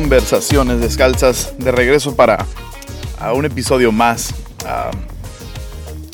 Conversaciones 0.00 0.80
descalzas 0.80 1.52
de 1.58 1.70
regreso 1.70 2.16
para 2.16 2.46
un 3.34 3.44
episodio 3.44 3.92
más. 3.92 4.34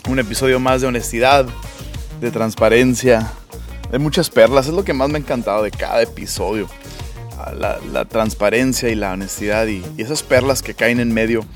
un 0.08 0.18
episodio 0.18 0.58
más 0.58 0.80
de 0.80 0.88
honestidad, 0.88 1.46
de 2.20 2.32
transparencia, 2.32 3.30
de 3.92 3.98
muchas 4.00 4.28
perlas. 4.28 4.66
Es 4.66 4.72
lo 4.72 4.82
que 4.82 4.92
más 4.92 5.08
me 5.08 5.18
ha 5.18 5.20
encantado 5.20 5.62
de 5.62 5.70
cada 5.70 6.02
episodio. 6.02 6.68
La, 7.56 8.04
transparencia 8.06 8.88
y 8.88 8.96
la 8.96 9.12
honestidad 9.12 9.68
y, 9.68 9.84
esas 9.98 10.24
perlas 10.24 10.62
que 10.62 10.74
caen 10.74 10.98
en 10.98 11.14
medio. 11.14 11.46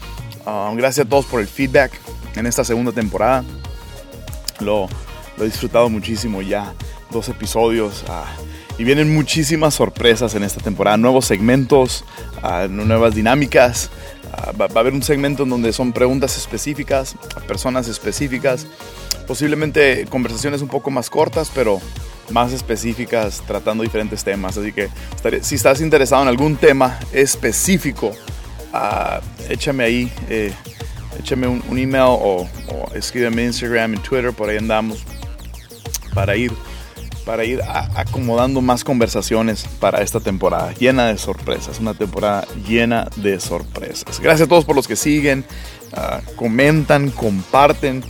gracias 0.76 1.06
a 1.06 1.08
todos 1.08 1.26
por 1.26 1.40
el 1.40 1.48
feedback 1.48 1.90
en 2.36 2.46
esta 2.46 2.62
segunda 2.62 2.92
temporada. 2.92 3.44
Lo, 4.60 4.88
he 5.36 5.44
disfrutado 5.44 5.88
muchísimo 5.88 6.42
ya. 6.42 6.74
Dos 7.10 7.28
episodios. 7.28 8.04
Y 8.80 8.84
vienen 8.84 9.12
muchísimas 9.12 9.74
sorpresas 9.74 10.34
en 10.34 10.42
esta 10.42 10.62
temporada, 10.62 10.96
nuevos 10.96 11.26
segmentos, 11.26 12.02
ah, 12.42 12.66
nuevas 12.66 13.14
dinámicas. 13.14 13.90
Ah, 14.32 14.52
va, 14.58 14.68
a 14.74 14.78
haber 14.78 14.94
un 14.94 15.02
segmento 15.02 15.42
en 15.42 15.50
donde 15.50 15.74
son 15.74 15.92
preguntas 15.92 16.38
específicas, 16.38 17.14
personas 17.46 17.88
específicas, 17.88 18.66
posiblemente 19.26 20.06
conversaciones 20.08 20.62
un 20.62 20.68
poco 20.68 20.90
más 20.90 21.10
cortas, 21.10 21.52
pero 21.54 21.78
más 22.30 22.54
específicas, 22.54 23.42
tratando 23.46 23.82
diferentes 23.82 24.24
temas. 24.24 24.56
Así 24.56 24.72
que 24.72 24.88
si 25.42 25.56
estás 25.56 25.82
interesado 25.82 26.22
en 26.22 26.28
algún 26.28 26.56
tema 26.56 26.98
específico, 27.12 28.12
ah, 28.72 29.20
échame 29.50 29.84
ahí, 29.84 30.12
eh, 30.30 30.54
échame 31.18 31.46
un, 31.48 31.78
email 31.78 32.04
o, 32.06 32.48
o 32.68 32.94
escríbeme 32.94 33.42
en 33.42 33.48
Instagram, 33.48 33.92
en 33.92 34.00
Twitter, 34.00 34.32
por 34.32 34.48
ahí 34.48 34.56
andamos, 34.56 35.04
para 36.14 36.34
ir 36.34 36.50
para 37.30 37.44
ir 37.44 37.60
acomodando 37.94 38.60
más 38.60 38.82
conversaciones 38.82 39.64
para 39.78 40.02
esta 40.02 40.18
temporada 40.18 40.72
llena 40.72 41.06
de 41.06 41.16
sorpresas, 41.16 41.78
una 41.78 41.94
temporada 41.94 42.44
llena 42.66 43.08
de 43.14 43.38
sorpresas. 43.38 44.18
Gracias 44.18 44.46
a 44.46 44.48
todos 44.48 44.64
por 44.64 44.74
los 44.74 44.88
que 44.88 44.96
siguen, 44.96 45.44
ah, 45.92 46.22
comentan, 46.34 47.10
comparten, 47.10 48.02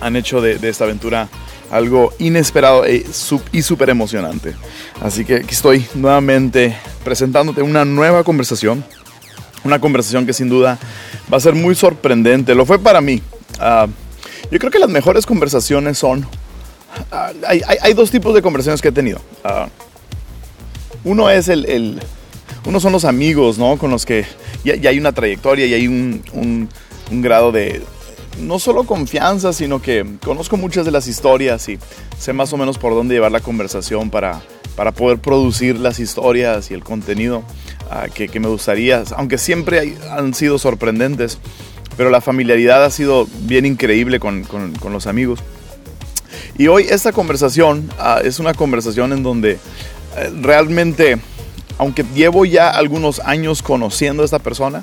han 0.00 0.16
hecho 0.16 0.40
de, 0.40 0.58
esta 0.66 0.84
aventura 0.84 1.28
algo 1.70 2.14
inesperado 2.18 2.86
e 2.86 3.04
y 3.52 3.60
súper 3.60 3.90
emocionante. 3.90 4.54
Así 5.02 5.26
que 5.26 5.36
aquí 5.36 5.52
estoy 5.54 5.86
nuevamente 5.94 6.78
presentándote 7.04 7.60
una 7.60 7.84
nueva 7.84 8.24
conversación, 8.24 8.86
una 9.64 9.82
conversación 9.82 10.24
que 10.24 10.32
sin 10.32 10.48
duda 10.48 10.78
va 11.30 11.36
a 11.36 11.40
ser 11.40 11.54
muy 11.54 11.74
sorprendente. 11.74 12.54
Lo 12.54 12.64
fue 12.64 12.78
para 12.78 13.02
mí. 13.02 13.20
Ah, 13.60 13.86
yo 14.50 14.58
creo 14.58 14.70
que 14.70 14.78
las 14.78 14.88
mejores 14.88 15.26
conversaciones 15.26 15.98
son 15.98 16.26
Ah, 17.10 17.32
hay, 17.46 17.94
dos 17.94 18.10
tipos 18.10 18.34
de 18.34 18.42
conversaciones 18.42 18.82
que 18.82 18.88
he 18.88 18.92
tenido. 18.92 19.20
Ah, 19.44 19.68
uno 21.04 21.30
es 21.30 21.48
el, 21.48 22.00
Uno 22.66 22.80
son 22.80 22.92
los 22.92 23.04
amigos, 23.04 23.58
¿no? 23.58 23.78
Con 23.78 23.90
los 23.90 24.04
que 24.04 24.26
ya, 24.64 24.90
hay 24.90 24.98
una 24.98 25.12
trayectoria 25.12 25.66
y 25.66 25.74
hay 25.74 25.86
un, 25.86 26.68
grado 27.10 27.52
de. 27.52 27.82
No 28.40 28.58
solo 28.58 28.84
confianza, 28.84 29.52
sino 29.52 29.82
que 29.82 30.06
conozco 30.24 30.56
muchas 30.56 30.84
de 30.84 30.92
las 30.92 31.08
historias 31.08 31.68
y 31.68 31.78
sé 32.18 32.32
más 32.32 32.52
o 32.52 32.56
menos 32.56 32.78
por 32.78 32.94
dónde 32.94 33.14
llevar 33.14 33.32
la 33.32 33.40
conversación 33.40 34.10
para, 34.10 34.42
para 34.76 34.92
poder 34.92 35.18
producir 35.18 35.76
las 35.80 35.98
historias 35.98 36.70
y 36.70 36.74
el 36.74 36.84
contenido 36.84 37.42
ah, 37.90 38.06
que, 38.12 38.28
me 38.38 38.48
gustaría. 38.48 39.02
Aunque 39.16 39.38
siempre 39.38 39.96
han 40.10 40.34
sido 40.34 40.58
sorprendentes, 40.58 41.38
pero 41.96 42.10
la 42.10 42.20
familiaridad 42.20 42.84
ha 42.84 42.90
sido 42.90 43.26
bien 43.40 43.66
increíble 43.66 44.20
con, 44.20 44.44
con 44.44 44.92
los 44.92 45.08
amigos. 45.08 45.40
Y 46.58 46.66
hoy 46.66 46.86
esta 46.90 47.12
conversación 47.12 47.88
ah, 48.00 48.20
es 48.22 48.40
una 48.40 48.52
conversación 48.52 49.12
en 49.12 49.22
donde 49.22 49.52
eh, 49.52 49.58
realmente, 50.42 51.18
aunque 51.78 52.04
llevo 52.14 52.44
ya 52.44 52.68
algunos 52.68 53.20
años 53.20 53.62
conociendo 53.62 54.22
a 54.22 54.24
esta 54.24 54.40
persona, 54.40 54.82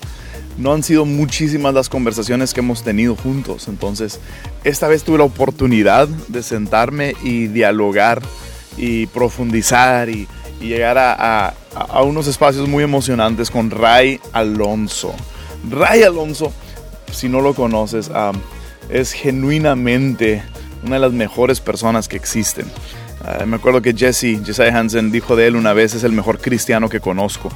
no 0.58 0.72
han 0.72 0.84
sido 0.84 1.04
muchísimas 1.04 1.74
las 1.74 1.90
conversaciones 1.90 2.54
que 2.54 2.62
hemos 2.62 2.82
tenido 2.82 3.18
juntos. 3.18 3.68
Entonces, 3.68 4.22
esta 4.64 4.88
vez 4.88 5.04
tuve 5.04 5.18
la 5.18 5.26
oportunidad 5.26 6.08
de 6.08 6.44
sentarme 6.44 7.14
y 7.24 7.48
dialogar 7.48 8.22
y 8.78 9.08
profundizar 9.08 10.10
y, 10.10 10.28
llegar 10.62 10.98
a, 10.98 11.54
unos 12.06 12.26
espacios 12.26 12.68
muy 12.68 12.84
emocionantes 12.84 13.52
con 13.52 13.70
Ray 13.70 14.20
Alonso. 14.32 15.14
Ray 15.70 16.02
Alonso, 16.04 16.52
si 17.12 17.28
no 17.28 17.42
lo 17.42 17.54
conoces, 17.54 18.10
ah, 18.12 18.32
es 18.90 19.12
genuinamente 19.12 20.42
una 20.86 20.96
de 20.96 21.02
las 21.02 21.14
mejores 21.14 21.60
personas 21.60 22.08
que 22.08 22.16
existen. 22.16 22.66
Ah, 23.24 23.46
me 23.46 23.56
acuerdo 23.56 23.82
que 23.82 23.94
Jesse, 23.94 24.40
Jesse 24.46 24.72
Hansen 24.72 25.12
dijo 25.12 25.36
de 25.36 25.48
él 25.48 25.56
una 25.56 25.74
vez, 25.74 25.96
es 25.96 26.04
el 26.04 26.12
mejor 26.12 26.40
cristiano 26.40 26.90
que 26.90 27.00
conozco. 27.00 27.50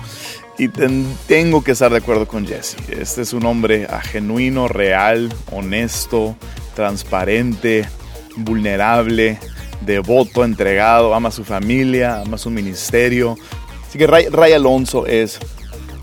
Y 0.57 0.67
tengo 0.67 1.63
que 1.63 1.71
estar 1.71 1.91
de 1.91 1.97
acuerdo 1.97 2.27
con 2.27 2.45
Jesse. 2.45 2.75
Este 2.89 3.21
es 3.21 3.33
un 3.33 3.45
hombre 3.45 3.87
ah, 3.89 4.01
genuino, 4.01 4.67
real, 4.67 5.31
honesto, 5.51 6.35
transparente, 6.75 7.87
vulnerable, 8.35 9.39
devoto, 9.81 10.43
entregado, 10.43 11.13
ama 11.13 11.29
a 11.29 11.31
su 11.31 11.45
familia, 11.45 12.21
ama 12.21 12.35
a 12.35 12.39
su 12.39 12.49
ministerio. 12.49 13.37
Así 13.87 13.97
que 13.97 14.07
Ray, 14.07 14.53
Alonso 14.53 15.05
es, 15.05 15.39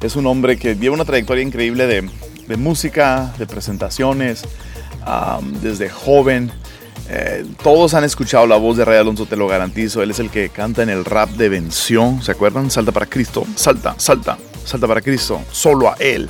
es 0.00 0.16
un 0.16 0.26
hombre 0.26 0.59
que 0.59 0.75
lleva 0.76 0.94
una 0.94 1.04
trayectoria 1.04 1.42
increíble 1.42 1.86
de, 1.86 2.09
de 2.47 2.56
música, 2.56 3.34
de 3.36 3.47
presentaciones, 3.47 4.44
ah, 5.03 5.41
desde 5.60 5.91
joven 5.91 6.50
eh, 7.09 7.47
todos 7.62 7.94
han 7.94 8.05
escuchado 8.05 8.47
la 8.47 8.56
voz 8.56 8.77
de 8.77 8.84
Ray 8.84 8.99
Alonso, 8.99 9.27
te 9.27 9.37
lo 9.37 9.47
garantizo. 9.47 10.03
Él 10.03 10.11
es 10.11 10.19
el 10.19 10.31
que 10.31 10.49
canta 10.49 10.83
en 10.83 10.89
el 10.89 11.05
rap 11.05 11.31
de 11.31 11.49
Vención. 11.49 12.22
¿Se 12.22 12.33
acuerdan? 12.33 12.71
Salta 12.71 12.93
para 12.93 13.06
Cristo. 13.06 13.47
Salta, 13.55 13.94
salta, 13.99 14.39
salta 14.65 14.89
para 14.89 15.00
Cristo. 15.00 15.41
Solo 15.53 15.89
a 15.91 15.95
Él. 16.00 16.28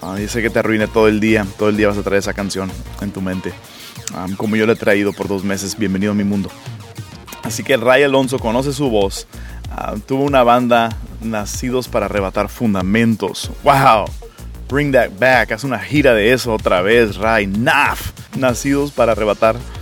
Ah, 0.00 0.16
sé 0.26 0.40
que 0.40 0.50
te 0.50 0.58
arruine 0.58 0.86
todo 0.86 1.08
el 1.08 1.20
día. 1.20 1.46
Todo 1.58 1.68
el 1.68 1.76
día 1.76 1.88
vas 1.88 1.98
a 1.98 2.02
traer 2.02 2.20
esa 2.20 2.32
canción 2.32 2.70
en 3.00 3.10
tu 3.10 3.20
mente. 3.20 3.52
Como 4.36 4.56
yo 4.56 4.66
le 4.66 4.72
he 4.72 4.76
traído 4.76 5.12
por 5.12 5.28
dos 5.28 5.44
meses. 5.44 5.76
Bienvenido 5.76 6.12
a 6.12 6.14
mi 6.14 6.24
mundo. 6.24 6.50
Así 7.42 7.62
que 7.62 7.76
Ray 7.76 8.02
Alonso 8.02 8.38
conoce 8.38 8.72
su 8.72 8.88
voz. 8.88 9.26
Tuvo 10.06 10.24
una 10.24 10.42
banda 10.42 10.96
Nacidos 11.20 11.88
para 11.88 12.06
arrebatar 12.06 12.48
fundamentos. 12.48 13.50
¡Wow! 13.62 14.06
Bring 14.68 14.92
that 14.92 15.10
back. 15.18 15.52
Haz 15.52 15.64
una 15.64 15.78
gira 15.78 16.14
de 16.14 16.32
eso 16.32 16.54
otra 16.54 16.80
vez, 16.82 17.16
Ray. 17.16 17.46
NAF. 17.46 18.12
Nacidos 18.36 18.92
para 18.92 19.12
arrebatar 19.12 19.56
fundamentos 19.56 19.75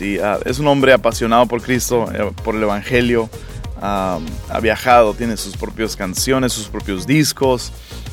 y 0.00 0.18
ah, 0.18 0.38
es 0.44 0.60
un 0.60 0.68
hombre 0.68 0.92
apasionado 0.92 1.46
por 1.46 1.62
Cristo, 1.62 2.08
eh, 2.14 2.30
por 2.44 2.54
el 2.54 2.62
Evangelio. 2.62 3.28
ha 3.82 4.20
viajado, 4.62 5.14
tiene 5.14 5.36
sus 5.36 5.56
propias 5.56 5.96
canciones, 5.96 6.52
sus 6.52 6.68
propios 6.68 7.06
discos, 7.06 7.72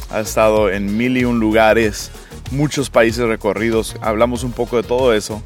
ha 0.09 0.21
estado 0.21 0.71
en 0.71 0.97
mil 0.97 1.17
y 1.17 1.25
un 1.25 1.39
lugares, 1.39 2.09
muchos 2.51 2.89
países 2.89 3.27
recorridos. 3.27 3.95
Hablamos 4.01 4.43
un 4.43 4.53
poco 4.53 4.77
de 4.77 4.83
todo 4.83 5.13
eso. 5.13 5.43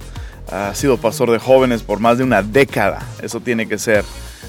Ha 0.51 0.73
sido 0.75 0.97
pastor 0.97 1.31
de 1.31 1.39
jóvenes 1.39 1.81
por 1.81 2.00
más 2.00 2.18
de 2.18 2.23
una 2.23 2.44
década. 2.44 3.06
Eso 3.22 3.39
tiene 3.39 3.68
que 3.68 3.77
ser 3.77 4.06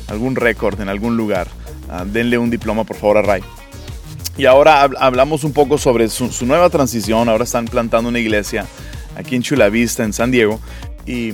algún 0.08 0.36
récord 0.36 0.80
en 0.80 0.88
algún 0.88 1.16
lugar. 1.16 1.48
Ah, 1.90 2.04
denle 2.06 2.38
un 2.38 2.50
diploma 2.50 2.84
por 2.84 2.96
favor 2.96 3.18
a 3.18 3.22
Ray. 3.22 3.42
Y 4.36 4.46
ahora 4.46 4.82
hablamos 5.00 5.42
un 5.42 5.52
poco 5.52 5.78
sobre 5.78 6.08
su, 6.08 6.30
su, 6.32 6.46
nueva 6.46 6.70
transición. 6.70 7.28
Ahora 7.28 7.44
están 7.44 7.64
plantando 7.64 8.08
una 8.08 8.18
iglesia 8.18 8.66
aquí 9.16 9.36
en 9.36 9.42
Chula 9.42 9.68
Vista, 9.68 10.04
en 10.04 10.12
San 10.12 10.30
Diego 10.30 10.60
y 11.06 11.30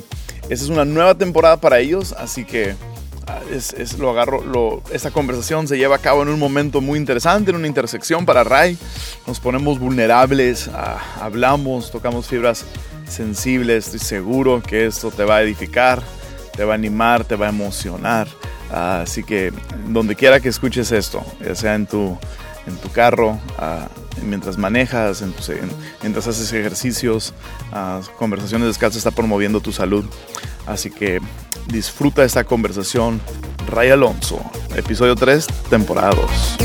esa 0.48 0.64
es 0.64 0.68
una 0.70 0.84
nueva 0.84 1.14
temporada 1.14 1.58
para 1.58 1.78
ellos, 1.78 2.14
así 2.16 2.44
que 2.44 2.74
ah, 3.26 3.40
es, 3.52 3.98
lo 3.98 4.10
agarro, 4.10 4.82
esta 4.92 5.10
conversación 5.10 5.68
se 5.68 5.76
lleva 5.76 5.96
a 5.96 5.98
cabo 5.98 6.22
en 6.22 6.28
un 6.28 6.38
momento 6.38 6.80
muy 6.80 6.98
interesante, 6.98 7.50
en 7.50 7.56
una 7.56 7.66
intersección 7.66 8.24
para 8.24 8.44
Ray. 8.44 8.78
Nos 9.26 9.40
ponemos 9.40 9.78
vulnerables, 9.78 10.68
ah, 10.72 10.98
hablamos, 11.20 11.90
tocamos 11.90 12.26
fibras 12.26 12.64
sensibles. 13.06 13.86
Estoy 13.86 14.00
seguro 14.00 14.62
que 14.62 14.86
esto 14.86 15.10
te 15.10 15.24
va 15.24 15.36
a 15.36 15.42
edificar, 15.42 16.02
te 16.56 16.64
va 16.64 16.72
a 16.72 16.76
animar, 16.76 17.24
te 17.24 17.36
va 17.36 17.46
a 17.46 17.50
emocionar. 17.50 18.26
Ah, 18.70 19.02
así 19.02 19.22
que 19.22 19.52
donde 19.88 20.14
quiera 20.14 20.40
que 20.40 20.48
escuches 20.48 20.92
esto, 20.92 21.22
ya 21.44 21.54
sea 21.54 21.74
en 21.74 21.86
tu, 21.86 22.18
en 22.66 22.76
tu 22.76 22.90
carro, 22.90 23.38
mientras 24.22 24.58
manejas, 24.58 25.22
mientras 26.02 26.26
haces 26.26 26.52
ejercicios, 26.52 27.34
Conversaciones 28.18 28.68
Descalzas 28.68 28.98
está 28.98 29.10
promoviendo 29.10 29.60
tu 29.60 29.72
salud. 29.72 30.04
Así 30.66 30.90
que 30.90 31.20
disfruta 31.68 32.24
esta 32.24 32.44
conversación. 32.44 33.20
Ray 33.68 33.90
Alonso, 33.90 34.40
episodio 34.76 35.14
3, 35.14 35.46
temporada 35.68 36.10
2. 36.14 36.58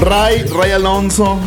Ray, 0.00 0.44
Ray 0.44 0.72
Alonso, 0.72 1.38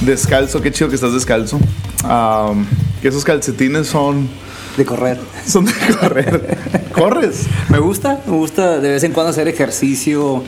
descalzo, 0.00 0.60
qué 0.60 0.72
chido 0.72 0.88
que 0.88 0.96
estás 0.96 1.12
descalzo. 1.12 1.60
Um, 2.02 2.66
que 3.00 3.08
esos 3.08 3.24
calcetines 3.24 3.86
son 3.86 4.28
de 4.76 4.84
correr. 4.84 5.18
Son 5.46 5.64
de 5.64 5.72
correr. 6.00 6.58
¿Corres? 6.92 7.46
Me 7.68 7.78
gusta, 7.78 8.20
me 8.26 8.36
gusta 8.36 8.78
de 8.78 8.90
vez 8.90 9.04
en 9.04 9.12
cuando 9.12 9.30
hacer 9.30 9.48
ejercicio. 9.48 10.42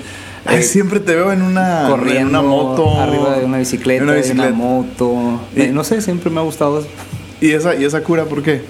Ay, 0.44 0.58
eh, 0.58 0.62
siempre 0.62 1.00
te 1.00 1.14
veo 1.14 1.32
en 1.32 1.42
una, 1.42 1.86
corriendo, 1.88 2.20
en 2.20 2.26
una 2.28 2.42
moto. 2.42 3.00
Arriba 3.00 3.38
de 3.38 3.44
una 3.44 3.58
bicicleta, 3.58 4.02
una, 4.02 4.14
bicicleta. 4.14 4.48
una 4.48 4.56
moto. 4.56 5.40
Y, 5.54 5.66
no 5.66 5.84
sé, 5.84 6.00
siempre 6.02 6.30
me 6.30 6.40
ha 6.40 6.42
gustado 6.42 6.84
¿Y 7.40 7.52
esa, 7.52 7.74
¿Y 7.74 7.84
esa 7.84 8.02
cura 8.02 8.24
por 8.24 8.42
qué? 8.42 8.62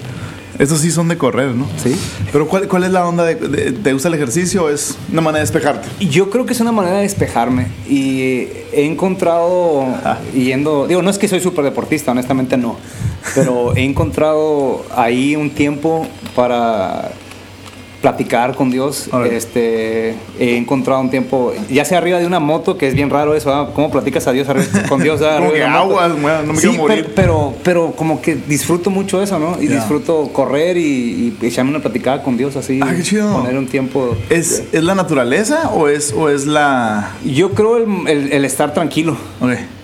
Estos 0.59 0.79
sí 0.79 0.91
son 0.91 1.07
de 1.07 1.17
correr, 1.17 1.55
¿no? 1.55 1.67
Sí. 1.81 1.95
Pero 2.31 2.47
¿cuál, 2.47 2.67
cuál 2.67 2.83
es 2.83 2.91
la 2.91 3.07
onda? 3.07 3.23
De, 3.25 3.35
¿Te 3.35 3.93
gusta 3.93 4.07
el 4.07 4.13
ejercicio 4.13 4.65
o 4.65 4.69
es 4.69 4.97
una 5.11 5.21
manera 5.21 5.39
de 5.39 5.51
despejarte? 5.51 5.87
Yo 6.05 6.29
creo 6.29 6.45
que 6.45 6.53
es 6.53 6.59
una 6.61 6.71
manera 6.71 6.97
de 6.97 7.03
despejarme. 7.03 7.67
Y 7.89 8.47
he 8.71 8.85
encontrado, 8.85 9.85
yendo, 10.33 10.87
digo, 10.87 11.01
no 11.01 11.09
es 11.09 11.17
que 11.17 11.27
soy 11.27 11.39
súper 11.39 11.65
deportista, 11.65 12.11
honestamente 12.11 12.57
no. 12.57 12.77
Pero 13.35 13.75
he 13.75 13.83
encontrado 13.83 14.85
ahí 14.95 15.35
un 15.35 15.49
tiempo 15.49 16.05
para 16.35 17.11
platicar 18.03 18.53
con 18.53 18.69
Dios. 18.69 19.09
Este, 19.31 20.13
he 20.37 20.57
encontrado 20.57 20.99
un 20.99 21.09
tiempo, 21.09 21.53
ya 21.69 21.85
sea 21.85 21.99
arriba 21.99 22.19
de 22.19 22.27
una 22.27 22.41
moto, 22.41 22.77
que 22.77 22.89
es 22.89 22.95
bien 22.95 23.09
raro 23.09 23.33
eso, 23.33 23.53
¿ah? 23.53 23.71
¿cómo 23.73 23.89
platicas 23.89 24.27
a 24.27 24.33
Dios 24.33 24.45
con 24.89 25.01
Dios? 25.01 25.21
¿ah? 25.21 25.37
como 25.37 25.53
que 25.53 25.63
agua, 25.63 26.09
no 26.09 26.51
me 26.51 26.59
quiero 26.59 26.73
morir. 26.73 27.13
Pero, 27.15 27.53
pero, 27.63 27.93
como 27.95 28.21
que 28.21 28.35
disfruto 28.35 28.89
mucho 28.89 29.23
eso, 29.23 29.39
¿no? 29.39 29.59
Y 29.59 29.67
disfruto 29.67 30.29
correr 30.33 30.75
y, 30.75 31.33
y, 31.41 31.45
echarme 31.45 31.71
una 31.71 31.79
platicada 31.79 32.21
con 32.21 32.35
Dios 32.35 32.57
así. 32.57 32.81
Ah, 32.83 32.91
qué 32.93 33.03
chido. 33.03 33.31
Poner 33.31 33.57
un 33.57 33.67
tiempo. 33.67 34.17
¿Es, 34.29 34.63
¿Es 34.73 34.83
la 34.83 34.95
naturaleza 34.95 35.69
o 35.69 35.87
es, 35.87 36.11
o 36.11 36.29
es 36.29 36.45
la...? 36.45 37.15
Yo 37.23 37.51
creo 37.51 37.77
el, 37.77 38.33
el, 38.33 38.43
estar 38.43 38.73
tranquilo. 38.73 39.15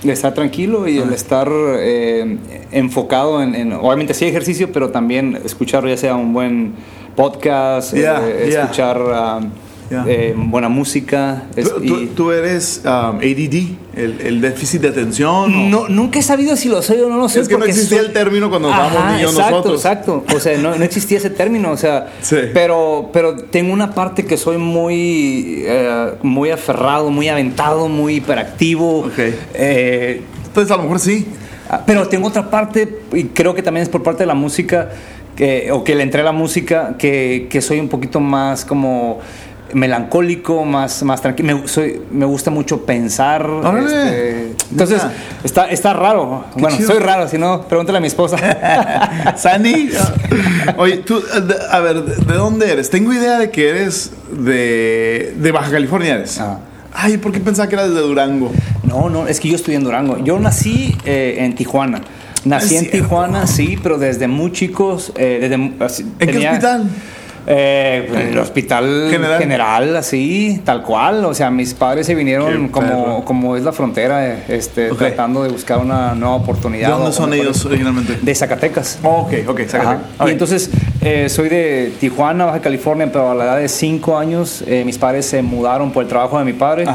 El 0.04 0.10
estar 0.10 0.33
tranquilo 0.33 0.89
y 0.89 0.98
el 0.98 1.13
estar 1.13 1.48
eh, 1.50 2.38
enfocado 2.74 3.42
en, 3.42 3.56
en, 3.56 3.71
obviamente 3.71 4.13
sí 4.13 4.25
ejercicio, 4.25 4.74
pero 4.74 4.89
también 4.89 5.39
escuchar 5.45 5.88
ya 5.88 5.95
sea 5.95 6.16
un 6.16 6.33
buen 6.33 6.74
podcast, 7.19 7.94
eh, 7.94 8.48
escuchar 8.48 8.98
um, 8.98 9.51
eh, 10.07 10.33
buena 10.38 10.69
música. 10.69 11.44
¿Tú, 12.16 12.31
eres 12.31 12.81
um, 12.86 13.18
ADD, 13.18 13.75
el, 13.94 14.39
déficit 14.39 14.83
de 14.83 14.88
atención? 14.88 15.69
No, 15.69 15.89
nunca 15.89 16.19
he 16.19 16.21
sabido 16.21 16.56
si 16.56 16.69
lo 16.69 16.81
soy 16.81 17.01
o 17.01 17.10
no 17.10 17.18
lo 17.18 17.27
sé. 17.27 17.42
Es 17.42 17.50
que 17.50 17.57
no 17.57 17.66
existía 17.66 18.00
el 18.00 18.13
término 18.13 18.50
cuando 18.50 18.69
estábamos 18.69 19.16
niños 19.16 19.31
exacto, 19.33 19.51
nosotros. 19.51 19.75
Exacto, 19.75 20.24
o 20.33 20.39
sea, 20.39 20.57
no, 20.60 20.74
existía 20.75 21.18
ese 21.18 21.30
término, 21.30 21.71
o 21.71 21.77
sea, 21.77 22.07
pero, 22.54 23.10
pero 23.12 23.36
tengo 23.36 23.74
una 23.74 23.94
parte 23.94 24.25
que 24.25 24.38
soy 24.38 24.57
muy, 24.57 25.63
eh, 25.66 26.13
muy 26.24 26.51
aferrado, 26.51 27.10
muy 27.12 27.27
aventado, 27.27 27.89
muy 27.89 28.16
hiperactivo. 28.16 29.00
Okay. 29.00 29.36
Entonces 30.45 30.71
a 30.71 30.77
lo 30.77 30.83
mejor 30.83 31.00
sí. 31.00 31.27
Ah, 31.71 31.83
pero 31.86 32.07
tengo 32.07 32.27
otra 32.27 32.50
parte, 32.50 33.01
y 33.13 33.25
creo 33.25 33.54
que 33.54 33.62
también 33.62 33.83
es 33.83 33.89
por 33.89 34.01
parte 34.01 34.24
de 34.24 34.25
la 34.25 34.33
música, 34.33 34.89
o 35.72 35.84
que 35.84 35.96
le 35.96 36.04
entré 36.04 36.22
a 36.22 36.26
la 36.26 36.32
música, 36.32 36.96
que, 36.98 37.48
que 37.50 37.62
soy 37.62 37.80
un 37.80 37.90
poquito 37.90 38.20
más 38.20 38.66
como 38.66 39.20
melancólico, 39.74 40.66
más, 40.66 41.04
más 41.04 41.22
tranquilo. 41.22 41.60
Me, 41.60 41.68
soy, 41.68 42.02
me 42.12 42.26
gusta 42.26 42.52
mucho 42.52 42.86
pensar. 42.86 43.48
Este, 43.84 44.54
entonces, 44.72 45.02
está, 45.44 45.70
está 45.70 45.94
raro. 45.94 46.46
bueno, 46.56 46.78
soy 46.86 47.00
raro, 47.00 47.28
si 47.28 47.38
no, 47.38 47.62
pregúntale 47.62 47.98
a 47.98 48.02
mi 48.02 48.08
esposa. 48.08 48.38
Sani, 49.38 49.90
oye, 50.78 50.98
tú, 50.98 51.22
a 51.72 51.80
ver, 51.80 52.04
¿de 52.04 52.34
dónde 52.34 52.72
eres? 52.72 52.90
Tengo 52.90 53.14
idea 53.14 53.40
de 53.40 53.50
que 53.50 53.70
eres 53.70 54.12
de, 54.32 55.34
de 55.38 55.52
Baja 55.52 55.72
California. 55.72 56.16
Eres. 56.16 56.40
Ah. 56.40 56.60
Ay, 56.92 57.18
¿por 57.18 57.32
qué 57.32 57.40
pensaba 57.40 57.68
que 57.70 57.76
eras 57.76 57.94
de 57.94 58.02
Durango? 58.02 58.52
No, 58.84 59.10
no, 59.10 59.28
es 59.28 59.40
que 59.40 59.48
yo 59.48 59.56
estudié 59.56 59.78
en 59.78 59.84
Durango. 59.84 60.18
Yo 60.24 60.40
nací 60.40 60.98
eh, 61.06 61.36
en 61.40 61.56
Tijuana. 61.56 62.02
Nací 62.46 62.78
en 62.78 62.90
Tijuana, 62.90 63.48
sí, 63.48 63.78
pero 63.82 63.98
desde 63.98 64.28
muy 64.28 64.52
chicos. 64.52 65.12
Eh, 65.16 65.40
desde, 65.42 65.56
¿En 65.56 65.78
qué 66.18 66.48
hospital? 66.48 66.90
Eh, 67.52 68.30
el 68.32 68.38
hospital 68.38 69.08
general. 69.10 69.96
así, 69.96 70.62
tal 70.64 70.84
cual. 70.84 71.26
O 71.26 71.34
sea, 71.34 71.50
mis 71.50 71.74
padres 71.74 72.06
se 72.06 72.14
vinieron 72.14 72.70
como, 72.70 73.26
como 73.26 73.58
es 73.58 73.64
la 73.64 73.72
frontera, 73.72 74.46
este, 74.48 74.90
tratando 74.90 75.44
de 75.44 75.50
buscar 75.50 75.80
una 75.80 76.14
nueva 76.14 76.36
oportunidad. 76.36 76.90
¿De 76.90 76.94
dónde 76.94 77.12
son 77.12 77.34
ellos 77.34 77.66
originalmente? 77.66 78.20
De 78.22 78.36
Zacatecas. 78.36 79.00
Oh, 79.04 79.22
ok, 79.22 79.34
ok, 79.48 79.62
Zacatecas. 79.68 80.28
Y 80.28 80.30
entonces 80.30 80.70
eh, 81.02 81.28
soy 81.28 81.50
de 81.50 81.92
Tijuana, 82.00 82.46
Baja 82.46 82.60
California, 82.60 83.10
pero 83.12 83.32
a 83.32 83.36
la 83.36 83.46
edad 83.46 83.58
de 83.58 83.68
5 83.68 84.18
años 84.18 84.64
eh, 84.68 84.84
mis 84.86 85.00
padres 85.00 85.26
se 85.26 85.42
mudaron 85.42 85.92
por 85.92 86.04
el 86.04 86.10
trabajo 86.10 86.38
de 86.38 86.46
mi 86.46 86.54
padre. 86.54 86.86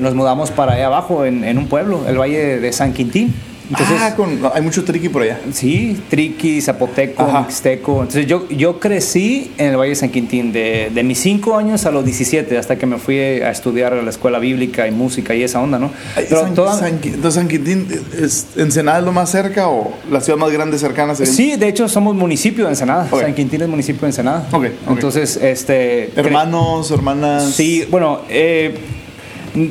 nos 0.00 0.14
mudamos 0.14 0.50
para 0.50 0.72
allá 0.72 0.86
abajo, 0.86 1.24
en, 1.24 1.44
en 1.44 1.58
un 1.58 1.68
pueblo, 1.68 2.00
el 2.08 2.18
Valle 2.18 2.58
de 2.58 2.72
San 2.72 2.92
Quintín 2.92 3.32
ah, 3.74 4.52
hay 4.54 4.62
mucho 4.62 4.84
triqui 4.84 5.08
por 5.08 5.22
allá. 5.22 5.40
Sí, 5.52 6.00
triqui, 6.08 6.60
zapoteco, 6.60 7.24
mixteco. 7.40 8.02
Entonces 8.02 8.26
yo, 8.26 8.48
yo 8.48 8.78
crecí 8.78 9.52
en 9.58 9.70
el 9.70 9.76
Valle 9.76 9.90
de 9.90 9.96
San 9.96 10.10
Quintín 10.10 10.52
de, 10.52 10.90
de 10.92 11.02
mis 11.02 11.18
5 11.20 11.56
años 11.56 11.86
a 11.86 11.90
los 11.90 12.04
17, 12.04 12.58
hasta 12.58 12.76
que 12.76 12.86
me 12.86 12.98
fui 12.98 13.18
a 13.18 13.50
estudiar 13.50 13.92
a 13.92 14.02
la 14.02 14.10
escuela 14.10 14.38
bíblica 14.38 14.86
y 14.86 14.90
música 14.90 15.34
y 15.34 15.42
esa 15.42 15.60
onda, 15.60 15.78
¿no? 15.78 15.90
Pero 16.14 16.42
San, 16.76 17.32
San, 17.32 17.48
Quintín, 17.48 17.86
¿es 18.18 18.46
¿Ensenada 18.56 18.98
es 18.98 19.04
lo 19.04 19.12
más 19.12 19.30
cerca 19.30 19.68
o 19.68 19.92
la 20.10 20.20
ciudad 20.20 20.38
más 20.38 20.50
grande 20.50 20.78
cercana? 20.78 21.14
Sí, 21.14 21.56
de 21.56 21.68
hecho 21.68 21.88
somos 21.88 22.14
municipio 22.14 22.64
de 22.64 22.70
Ensenada. 22.70 23.08
San 23.08 23.34
Quintín 23.34 23.62
es 23.62 23.68
municipio 23.68 24.02
de 24.02 24.06
Ensenada. 24.08 24.46
Ok. 24.52 24.66
Entonces, 24.88 25.36
este... 25.36 26.10
Hermanos, 26.18 26.90
hermanas. 26.90 27.52
Sí, 27.54 27.86
bueno, 27.90 28.20
eh 28.28 28.74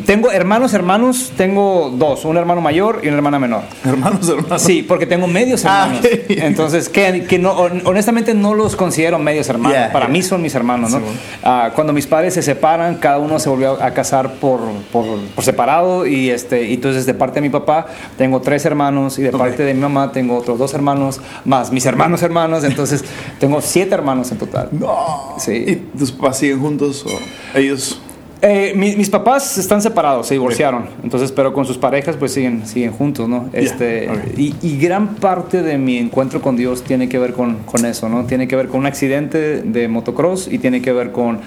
tengo 0.05 0.31
hermanos, 0.31 0.73
hermanos, 0.73 1.31
tengo 1.35 1.91
dos, 1.95 2.25
un 2.25 2.37
hermano 2.37 2.61
mayor 2.61 2.99
y 3.01 3.07
una 3.07 3.17
hermana 3.17 3.39
menor. 3.39 3.63
Hermanos, 3.83 4.29
hermanos. 4.29 4.61
Sí, 4.61 4.83
porque 4.83 5.07
tengo 5.07 5.25
medios 5.25 5.65
ah, 5.65 5.87
hermanos. 5.87 6.05
Entonces, 6.29 6.87
que, 6.87 7.25
que, 7.25 7.39
no, 7.39 7.51
honestamente 7.51 8.35
no 8.35 8.53
los 8.53 8.75
considero 8.75 9.17
medios 9.17 9.49
hermanos. 9.49 9.91
Para 9.91 10.07
mí 10.07 10.21
son 10.21 10.41
mis 10.41 10.53
hermanos, 10.53 10.91
¿no? 10.91 11.01
Ah, 11.43 11.71
cuando 11.73 11.93
mis 11.93 12.05
padres 12.05 12.35
se 12.35 12.43
separan, 12.43 12.95
cada 12.97 13.17
uno 13.17 13.39
se 13.39 13.49
volvió 13.49 13.81
a 13.81 13.91
casar 13.91 14.33
por, 14.35 14.59
por, 14.91 15.05
separado 15.43 16.05
y 16.05 16.29
este, 16.29 16.73
entonces 16.73 17.07
de 17.07 17.15
parte 17.15 17.35
de 17.35 17.41
mi 17.41 17.49
papá 17.49 17.87
tengo 18.17 18.39
tres 18.41 18.63
hermanos 18.65 19.17
y 19.17 19.23
de 19.23 19.31
parte 19.31 19.63
de 19.63 19.73
mi 19.73 19.79
mamá 19.79 20.11
tengo 20.11 20.37
otros 20.37 20.59
dos 20.59 20.73
hermanos, 20.75 21.19
más 21.43 21.71
mis 21.71 21.85
hermanos 21.85 22.21
hermanos, 22.21 22.63
entonces 22.63 23.03
tengo 23.39 23.61
siete 23.61 23.95
hermanos 23.95 24.31
en 24.31 24.37
total. 24.37 24.69
No. 24.71 25.35
Sí. 25.39 25.51
¿Y 25.53 25.75
tus 25.97 26.11
papás 26.11 26.37
siguen 26.37 26.59
juntos 26.59 27.03
o 27.05 27.57
ellos? 27.57 27.99
Eh, 28.43 28.73
mis 28.75 29.09
papás 29.09 29.59
están 29.59 29.83
separados, 29.83 30.25
se 30.25 30.33
divorciaron, 30.33 30.85
entonces, 31.03 31.31
pero 31.31 31.53
con 31.53 31.63
sus 31.63 31.77
parejas 31.77 32.15
pues 32.17 32.33
siguen, 32.33 32.65
siguen 32.65 32.91
juntos, 32.91 33.29
¿no? 33.29 33.49
Este, 33.53 34.09
y, 34.35 34.77
gran 34.79 35.15
parte 35.15 35.61
de 35.61 35.77
mi 35.77 35.97
encuentro 35.97 36.41
con 36.41 36.57
Dios 36.57 36.81
tiene 36.81 37.07
que 37.07 37.19
ver 37.19 37.33
con, 37.33 37.57
con, 37.59 37.85
eso, 37.85 38.09
¿no? 38.09 38.25
Tiene 38.25 38.47
que 38.47 38.55
ver 38.55 38.67
con 38.67 38.79
un 38.79 38.87
accidente 38.87 39.61
de 39.61 39.87
motocross 39.87 40.47
y 40.51 40.57
tiene 40.57 40.81
que 40.81 40.91
ver 40.91 41.11
con, 41.11 41.39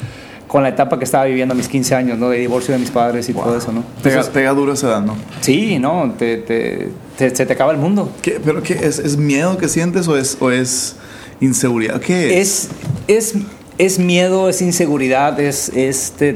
con 0.46 0.62
la 0.62 0.68
etapa 0.68 0.96
que 0.96 1.04
estaba 1.04 1.24
viviendo 1.24 1.52
a 1.52 1.56
mis 1.56 1.66
15 1.66 1.96
años, 1.96 2.16
¿no? 2.16 2.30
De 2.30 2.38
divorcio 2.38 2.72
de 2.74 2.78
mis 2.78 2.92
padres 2.92 3.28
y 3.28 3.32
todo 3.32 3.56
eso, 3.56 3.72
¿no? 3.72 3.82
Entonces, 3.96 4.28
pega, 4.28 4.52
duro 4.52 4.74
esa 4.74 4.86
edad, 4.86 5.02
¿no? 5.02 5.16
Sí, 5.40 5.80
¿no? 5.80 6.14
Te, 6.16 6.36
te, 6.36 6.90
se 7.16 7.44
te 7.44 7.52
acaba 7.52 7.72
el 7.72 7.78
mundo. 7.78 8.12
¿Qué, 8.22 8.38
¿Pero 8.44 8.62
qué? 8.62 8.74
¿Es, 8.74 9.00
¿Es, 9.00 9.16
miedo 9.16 9.58
que 9.58 9.66
sientes 9.66 10.06
o 10.06 10.16
es, 10.16 10.36
o 10.38 10.52
es 10.52 10.94
inseguridad? 11.40 12.00
¿Qué 12.00 12.40
es? 12.40 12.70
Es, 13.08 13.32
es 13.32 13.34
es 13.78 13.98
miedo, 13.98 14.48
es 14.48 14.62
inseguridad, 14.62 15.38
es, 15.40 15.68
es 15.70 16.12
te, 16.12 16.32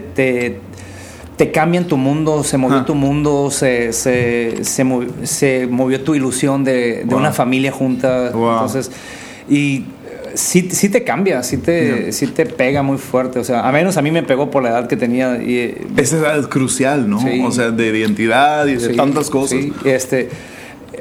te, 1.37 1.53
cambian 1.53 1.87
tu 1.87 1.97
mundo, 1.97 2.43
se 2.45 2.59
movió 2.59 2.85
tu 2.85 2.95
mundo, 2.95 3.51
se, 3.51 3.93
se, 3.93 4.65
se, 4.65 5.67
movió, 5.69 6.03
tu 6.03 6.15
ilusión 6.15 6.65
de, 6.65 7.05
de 7.05 7.15
una 7.15 7.33
familia 7.33 7.71
junta. 7.73 8.29
Entonces, 8.29 8.91
y 9.49 9.85
sí, 10.35 10.69
sí 10.73 10.89
te 10.89 11.05
cambia, 11.05 11.43
sí 11.43 11.59
te, 11.59 12.13
sí 12.13 12.27
te 12.29 12.47
pega 12.47 12.83
muy 12.83 12.99
fuerte. 12.99 13.39
O 13.39 13.45
sea, 13.45 13.69
a 13.69 13.73
menos 13.73 13.97
a 13.97 14.03
mí 14.03 14.11
me 14.11 14.23
pegó 14.23 14.51
por 14.51 14.63
la 14.63 14.71
edad 14.71 14.89
que 14.89 14.97
tenía. 14.97 15.37
Y, 15.43 15.87
Esa 15.97 16.19
edad 16.19 16.39
es 16.39 16.47
crucial, 16.49 17.09
¿no? 17.09 17.21
O 17.45 17.51
sea, 17.51 17.71
de 17.71 17.99
identidad 17.99 18.67
y 18.67 18.77
de 18.77 18.95
tantas 18.95 19.31
cosas. 19.31 19.61
Sí, 19.61 19.73
este 19.85 20.29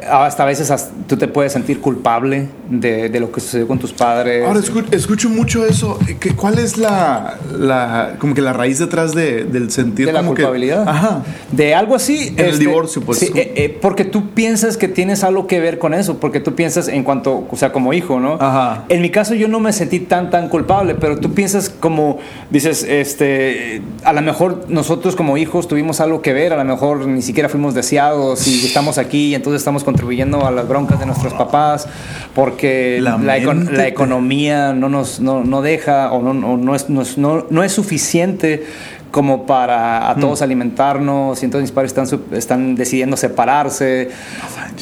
hasta 0.10 0.44
a 0.44 0.46
veces 0.46 0.72
tú 1.08 1.18
te 1.18 1.28
puedes 1.28 1.54
sentir 1.54 1.80
culpable 1.80 2.50
de, 2.70 3.10
de, 3.10 3.20
lo 3.20 3.32
que 3.32 3.40
sucedió 3.40 3.68
con 3.68 3.80
tus 3.80 3.94
padres. 3.94 4.46
Ahora 4.46 4.60
escucho, 4.92 5.30
mucho 5.30 5.66
eso. 5.66 5.98
¿Cuál 6.36 6.60
es 6.60 6.78
la, 6.78 7.38
la, 7.58 8.16
como 8.20 8.34
que 8.34 8.42
la 8.42 8.54
raíz 8.54 8.80
detrás 8.80 9.16
de, 9.16 9.46
del 9.46 9.72
sentir 9.72 10.06
de 10.06 10.14
la 10.14 10.24
culpabilidad? 10.24 10.88
Ajá. 10.88 11.24
De 11.52 11.74
algo 11.74 11.96
así. 11.96 12.34
En 12.36 12.40
el 12.40 12.52
este, 12.52 12.66
divorcio, 12.66 13.02
pues. 13.02 13.20
Sí, 13.20 13.32
eh, 13.34 13.54
eh, 13.56 13.78
porque 13.82 14.04
tú 14.04 14.32
piensas 14.32 14.78
que 14.78 14.88
tienes 14.88 15.24
algo 15.24 15.48
que 15.48 15.60
ver 15.60 15.80
con 15.80 15.94
eso, 15.94 16.20
porque 16.20 16.40
tú 16.40 16.54
piensas 16.54 16.88
en 16.88 17.04
cuanto, 17.04 17.48
o 17.50 17.56
sea, 17.56 17.72
como 17.72 17.94
hijo, 17.94 18.20
¿no? 18.20 18.34
Ajá. 18.40 18.86
En 18.90 19.02
mi 19.02 19.10
caso 19.10 19.34
yo 19.34 19.48
no 19.48 19.60
me 19.60 19.74
sentí 19.74 20.00
tan 20.00 20.30
tan 20.30 20.50
culpable, 20.50 20.96
pero 20.96 21.18
tú 21.18 21.34
piensas 21.34 21.70
como 21.70 22.20
dices, 22.50 22.84
este, 22.84 23.82
a 24.04 24.14
lo 24.14 24.22
mejor 24.22 24.66
nosotros 24.68 25.16
como 25.16 25.38
hijos 25.38 25.68
tuvimos 25.68 26.02
algo 26.02 26.22
que 26.22 26.34
ver, 26.34 26.54
a 26.54 26.58
lo 26.58 26.66
mejor 26.66 27.08
ni 27.08 27.22
siquiera 27.22 27.50
fuimos 27.50 27.74
deseados 27.74 28.48
y 28.48 28.66
estamos 28.66 28.98
aquí 28.98 29.28
y 29.28 29.36
entonces 29.36 29.62
estamos 29.62 29.77
estamos 29.78 29.84
contribuyendo 29.84 30.46
a 30.46 30.52
las 30.52 30.68
broncas 30.68 31.00
de 31.00 31.06
nuestros 31.06 31.34
papás, 31.34 31.88
porque 32.34 33.00
la, 33.02 33.18
la, 33.18 33.88
economía 33.88 34.74
no 34.74 34.90
nos 34.90 35.20
no, 35.20 35.62
deja 35.62 36.12
o, 36.12 36.22
no, 36.22 36.58
no, 36.58 36.76
es, 36.76 36.90
no, 36.90 37.46
no 37.50 37.64
es 37.64 37.72
suficiente 37.72 38.66
como 39.12 39.46
para 39.46 40.10
a 40.10 40.16
mm. 40.16 40.20
todos 40.20 40.42
alimentarnos 40.42 41.42
y 41.42 41.46
entonces 41.46 41.70
mis 41.70 41.72
padres 41.72 41.92
están, 41.96 42.22
están 42.34 42.76
decidiendo 42.76 43.18
separarse. 43.18 44.10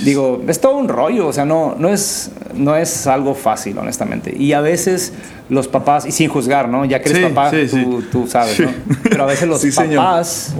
Digo, 0.04 0.42
es 0.48 0.60
todo 0.60 0.78
un 0.78 0.88
rollo, 0.88 1.28
o 1.28 1.34
sea, 1.34 1.46
no, 1.46 1.76
no, 1.78 1.90
es, 1.90 2.32
no 2.54 2.76
es 2.76 3.08
algo 3.08 3.36
fácil, 3.36 3.78
honestamente. 3.78 4.34
Y 4.38 4.54
a 4.54 4.62
veces 4.62 5.14
los 5.50 5.68
papás, 5.68 6.06
y 6.06 6.12
sin 6.12 6.30
juzgar, 6.30 6.70
¿no? 6.70 6.86
Ya 6.86 7.02
que 7.02 7.10
eres 7.10 7.32
papá, 7.32 7.52
tú, 8.12 8.28
sabes, 8.28 8.60
¿no? 8.60 8.70
Pero 9.04 9.24
a 9.24 9.28
veces 9.28 9.48
los 9.48 9.66
papás 9.76 10.54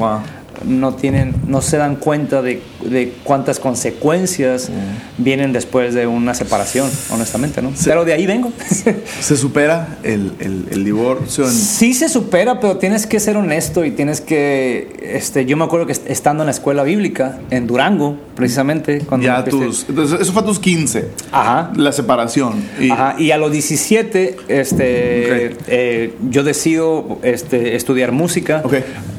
no 0.64 0.96
tienen, 0.96 1.34
no 1.48 1.62
se 1.62 1.78
dan 1.78 1.96
cuenta 1.96 2.42
de, 2.42 2.62
de 2.84 3.14
cuántas 3.24 3.60
consecuencias 3.60 4.70
mm. 4.70 5.24
vienen 5.24 5.54
después 5.54 5.94
de 5.94 6.08
una 6.08 6.34
separación, 6.34 6.90
honestamente, 7.12 7.62
¿no? 7.62 7.72
pero 7.84 8.06
de 8.06 8.14
ahí 8.14 8.26
vengo. 8.26 8.52
¿Se 9.20 9.38
supera 9.38 9.98
el, 10.04 10.34
el, 10.40 10.86
divorcio? 10.86 11.48
Sí 11.50 11.94
se 11.94 12.10
supera, 12.10 12.60
pero 12.60 12.78
tienes 12.78 13.08
que 13.08 13.20
ser 13.20 13.38
honesto 13.38 13.86
y 13.86 13.92
tienes 13.92 14.22
que, 14.22 14.96
este, 15.02 15.46
yo 15.46 15.58
me 15.58 15.64
acuerdo 15.64 15.88
que 15.88 15.94
estando 15.94 16.44
en 16.44 16.48
la 16.48 16.52
escuela 16.52 16.84
bíblica 16.84 17.40
en 17.50 17.68
Durango, 17.68 18.18
precisamente, 18.36 19.00
cuando 19.00 19.26
ya 19.26 19.44
tus, 19.44 19.86
entonces 19.90 20.20
eso 20.22 20.34
fue 20.34 20.42
a 20.42 20.46
tus 20.46 20.60
15. 20.60 21.10
Ajá. 21.32 21.72
La 21.76 21.92
separación. 21.92 22.64
Y, 22.80 22.92
Ajá. 22.92 23.16
Y 23.18 23.32
a 23.32 23.38
los 23.38 23.52
17, 23.52 24.38
este, 24.48 25.56
eh, 25.68 26.14
yo 26.30 26.44
decido, 26.44 27.20
este, 27.24 27.76
estudiar 27.76 28.12
música 28.12 28.64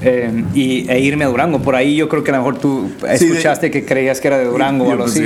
eh, 0.03 0.45
y, 0.55 0.89
e 0.91 1.01
irme 1.01 1.26
a 1.27 1.31
Durango. 1.31 1.61
Por 1.61 1.75
ahí 1.75 1.97
yo 1.97 2.09
creo 2.09 2.25
que 2.25 2.31
a 2.31 2.35
lo 2.35 2.39
mejor 2.41 2.59
tú 2.59 2.91
escuchaste 3.09 3.71
que 3.71 3.85
creías 3.85 4.21
que 4.21 4.29
era 4.29 4.39
de 4.39 4.45
Durango 4.45 4.87
o 4.87 4.91
algo 4.93 5.05
así. 5.05 5.25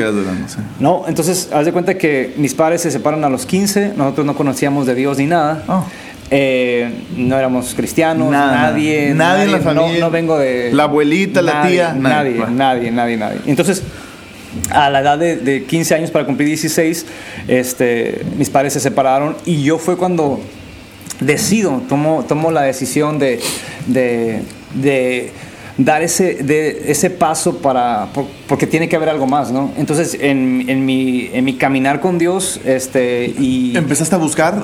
No, 0.78 1.04
entonces 1.06 1.48
haz 1.52 1.66
de 1.66 1.72
cuenta 1.72 1.96
que 1.96 2.34
mis 2.36 2.54
padres 2.54 2.82
se 2.82 2.90
separan 2.90 3.24
a 3.24 3.28
los 3.28 3.46
15, 3.46 3.94
nosotros 3.96 4.26
no 4.26 4.34
conocíamos 4.34 4.86
de 4.86 4.94
Dios 4.94 5.18
ni 5.18 5.26
nada. 5.26 5.64
Oh. 5.68 5.84
Eh, 6.32 6.88
no 7.16 7.36
éramos 7.36 7.74
cristianos, 7.74 8.30
nadie, 8.30 9.12
nadie, 9.14 9.44
en 9.44 9.52
la 9.52 9.58
familia. 9.58 9.98
No, 9.98 10.10
vengo 10.12 10.38
de. 10.38 10.70
La 10.72 10.84
abuelita, 10.84 11.42
la 11.42 11.66
tía. 11.66 11.92
Nadie, 11.92 12.38
nadie, 12.50 12.92
nadie, 12.92 13.16
nadie, 13.16 13.40
Entonces, 13.46 13.82
a 14.70 14.90
la 14.90 15.00
edad 15.00 15.18
de, 15.18 15.64
15 15.68 15.94
años 15.96 16.10
para 16.12 16.26
cumplir 16.26 16.46
16, 16.48 17.06
este, 17.48 18.22
mis 18.38 18.48
padres 18.48 18.74
se 18.74 18.80
separaron 18.80 19.36
y 19.44 19.62
yo 19.62 19.78
fue 19.78 19.96
cuando 19.96 20.40
decido, 21.18 21.82
tomo, 21.88 22.24
tomo 22.26 22.52
la 22.52 22.62
decisión 22.62 23.18
de, 23.18 23.40
de, 23.86 24.42
de 24.74 25.32
dar 25.84 26.02
ese, 26.02 26.34
de, 26.34 26.90
ese 26.90 27.10
paso 27.10 27.58
para, 27.58 28.08
porque 28.46 28.66
tiene 28.66 28.88
que 28.88 28.96
haber 28.96 29.08
algo 29.08 29.26
más, 29.26 29.50
¿no? 29.50 29.70
Entonces, 29.76 30.16
en, 30.20 30.64
en, 30.68 30.84
mi, 30.84 31.30
en 31.32 31.44
mi 31.44 31.54
caminar 31.54 32.00
con 32.00 32.18
Dios, 32.18 32.60
este, 32.64 33.26
y... 33.38 33.76
¿Empezaste 33.76 34.14
a 34.14 34.18
buscar? 34.18 34.62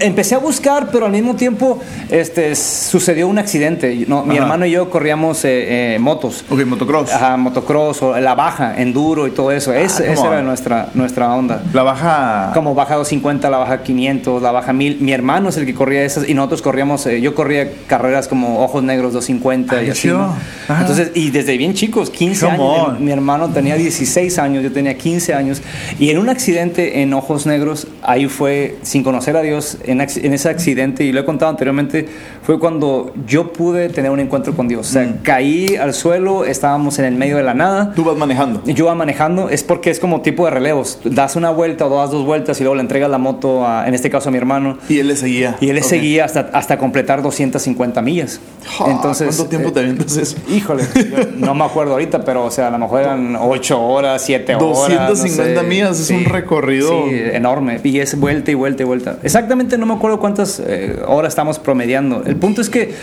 Empecé 0.00 0.34
a 0.34 0.38
buscar, 0.38 0.90
pero 0.92 1.06
al 1.06 1.12
mismo 1.12 1.34
tiempo 1.34 1.78
este, 2.10 2.54
sucedió 2.54 3.28
un 3.28 3.38
accidente. 3.38 4.04
¿no? 4.06 4.24
Mi 4.24 4.36
hermano 4.36 4.66
y 4.66 4.72
yo 4.72 4.88
corríamos 4.90 5.44
eh, 5.44 5.94
eh, 5.94 5.98
motos. 5.98 6.44
Ok, 6.48 6.64
motocross. 6.64 7.12
Ajá, 7.12 7.36
motocross, 7.36 8.02
o 8.02 8.18
la 8.18 8.34
baja, 8.34 8.80
enduro 8.80 9.26
y 9.26 9.32
todo 9.32 9.50
eso. 9.50 9.72
Ah, 9.72 9.80
esa 9.80 10.04
era 10.04 10.42
nuestra, 10.42 10.90
nuestra 10.94 11.34
onda. 11.34 11.62
La 11.72 11.82
baja... 11.82 12.52
Como 12.54 12.74
baja 12.74 12.94
250, 12.96 13.50
la 13.50 13.58
baja 13.58 13.82
500, 13.82 14.42
la 14.42 14.52
baja 14.52 14.72
1000. 14.72 15.00
Mi 15.00 15.12
hermano 15.12 15.48
es 15.48 15.56
el 15.56 15.66
que 15.66 15.74
corría 15.74 16.04
esas 16.04 16.28
y 16.28 16.34
nosotros 16.34 16.62
corríamos, 16.62 17.06
eh, 17.06 17.20
yo 17.20 17.34
corría 17.34 17.70
carreras 17.86 18.28
como 18.28 18.62
Ojos 18.62 18.82
Negros 18.82 19.12
250 19.12 19.82
y 19.82 19.90
así. 19.90 20.10
Entonces, 20.68 21.10
y 21.14 21.30
desde 21.30 21.56
bien 21.56 21.74
chicos, 21.74 22.10
15 22.10 22.46
años 22.46 23.00
mi 23.00 23.10
hermano 23.10 23.48
tenía 23.48 23.76
16 23.76 24.38
años, 24.38 24.62
yo 24.62 24.72
tenía 24.72 24.96
15 24.96 25.34
años, 25.34 25.62
y 25.98 26.10
en 26.10 26.18
un 26.18 26.28
accidente 26.28 27.02
en 27.02 27.12
Ojos 27.14 27.46
Negros, 27.46 27.86
ahí 28.02 28.26
fue, 28.26 28.78
sin 28.82 29.02
conocer 29.02 29.36
a 29.36 29.42
Dios, 29.42 29.78
en, 29.84 30.00
ese 30.00 30.48
accidente, 30.48 31.04
y 31.04 31.12
lo 31.12 31.20
he 31.20 31.24
contado 31.24 31.50
anteriormente, 31.50 32.08
fue 32.42 32.58
cuando 32.58 33.12
yo 33.26 33.52
pude 33.52 33.88
tener 33.88 34.10
un 34.10 34.20
encuentro 34.20 34.54
con 34.54 34.68
Dios. 34.68 34.88
O 34.88 34.92
sea, 34.92 35.02
mm. 35.02 35.22
caí 35.22 35.76
al 35.76 35.94
suelo, 35.94 36.44
estábamos 36.44 36.98
en 36.98 37.04
el 37.04 37.14
medio 37.14 37.36
de 37.36 37.42
la 37.42 37.54
nada. 37.54 37.92
¿Tú 37.94 38.04
vas 38.04 38.16
manejando? 38.16 38.62
Yo 38.64 38.86
iba 38.86 38.94
manejando, 38.94 39.48
es 39.48 39.62
porque 39.62 39.90
es 39.90 40.00
como 40.00 40.20
tipo 40.20 40.44
de 40.44 40.50
relevos. 40.50 40.98
Das 41.04 41.36
una 41.36 41.50
vuelta 41.50 41.86
o 41.86 41.96
das 41.96 42.10
dos 42.10 42.24
vueltas 42.24 42.60
y 42.60 42.64
luego 42.64 42.76
le 42.76 42.82
entregas 42.82 43.10
la 43.10 43.18
moto, 43.18 43.66
a, 43.66 43.86
en 43.86 43.94
este 43.94 44.10
caso 44.10 44.28
a 44.28 44.32
mi 44.32 44.38
hermano. 44.38 44.78
Y 44.88 44.98
él 44.98 45.08
le 45.08 45.16
seguía. 45.16 45.56
Y 45.60 45.68
él 45.68 45.76
le 45.76 45.82
seguía 45.82 46.24
hasta, 46.24 46.50
hasta 46.52 46.78
completar 46.78 47.22
250 47.22 48.02
millas. 48.02 48.40
Entonces, 48.86 49.36
¿Cuánto 49.36 49.46
tiempo 49.46 49.68
eh, 49.68 49.72
te 49.72 49.80
avientas 49.80 50.09
eso? 50.16 50.36
Híjole, 50.48 50.84
no 51.36 51.54
me 51.54 51.64
acuerdo 51.64 51.92
ahorita, 51.92 52.24
pero 52.24 52.44
o 52.44 52.50
sea, 52.50 52.68
a 52.68 52.70
lo 52.70 52.78
mejor 52.78 53.00
eran 53.02 53.36
8 53.36 53.80
horas, 53.80 54.22
7 54.24 54.54
horas. 54.56 55.08
250 55.08 55.62
millas, 55.62 56.00
es 56.00 56.10
un 56.10 56.24
recorrido. 56.24 57.04
Sí, 57.08 57.14
enorme. 57.32 57.80
Y 57.82 57.98
es 58.00 58.18
vuelta 58.18 58.50
y 58.50 58.54
vuelta 58.54 58.82
y 58.82 58.86
vuelta. 58.86 59.18
Exactamente 59.22 59.78
no 59.78 59.86
me 59.86 59.94
acuerdo 59.94 60.20
cuántas 60.20 60.60
eh, 60.60 60.96
horas 61.06 61.32
estamos 61.32 61.58
promediando. 61.58 62.22
El 62.24 62.36
punto 62.36 62.60
es 62.60 62.70
que 62.70 62.94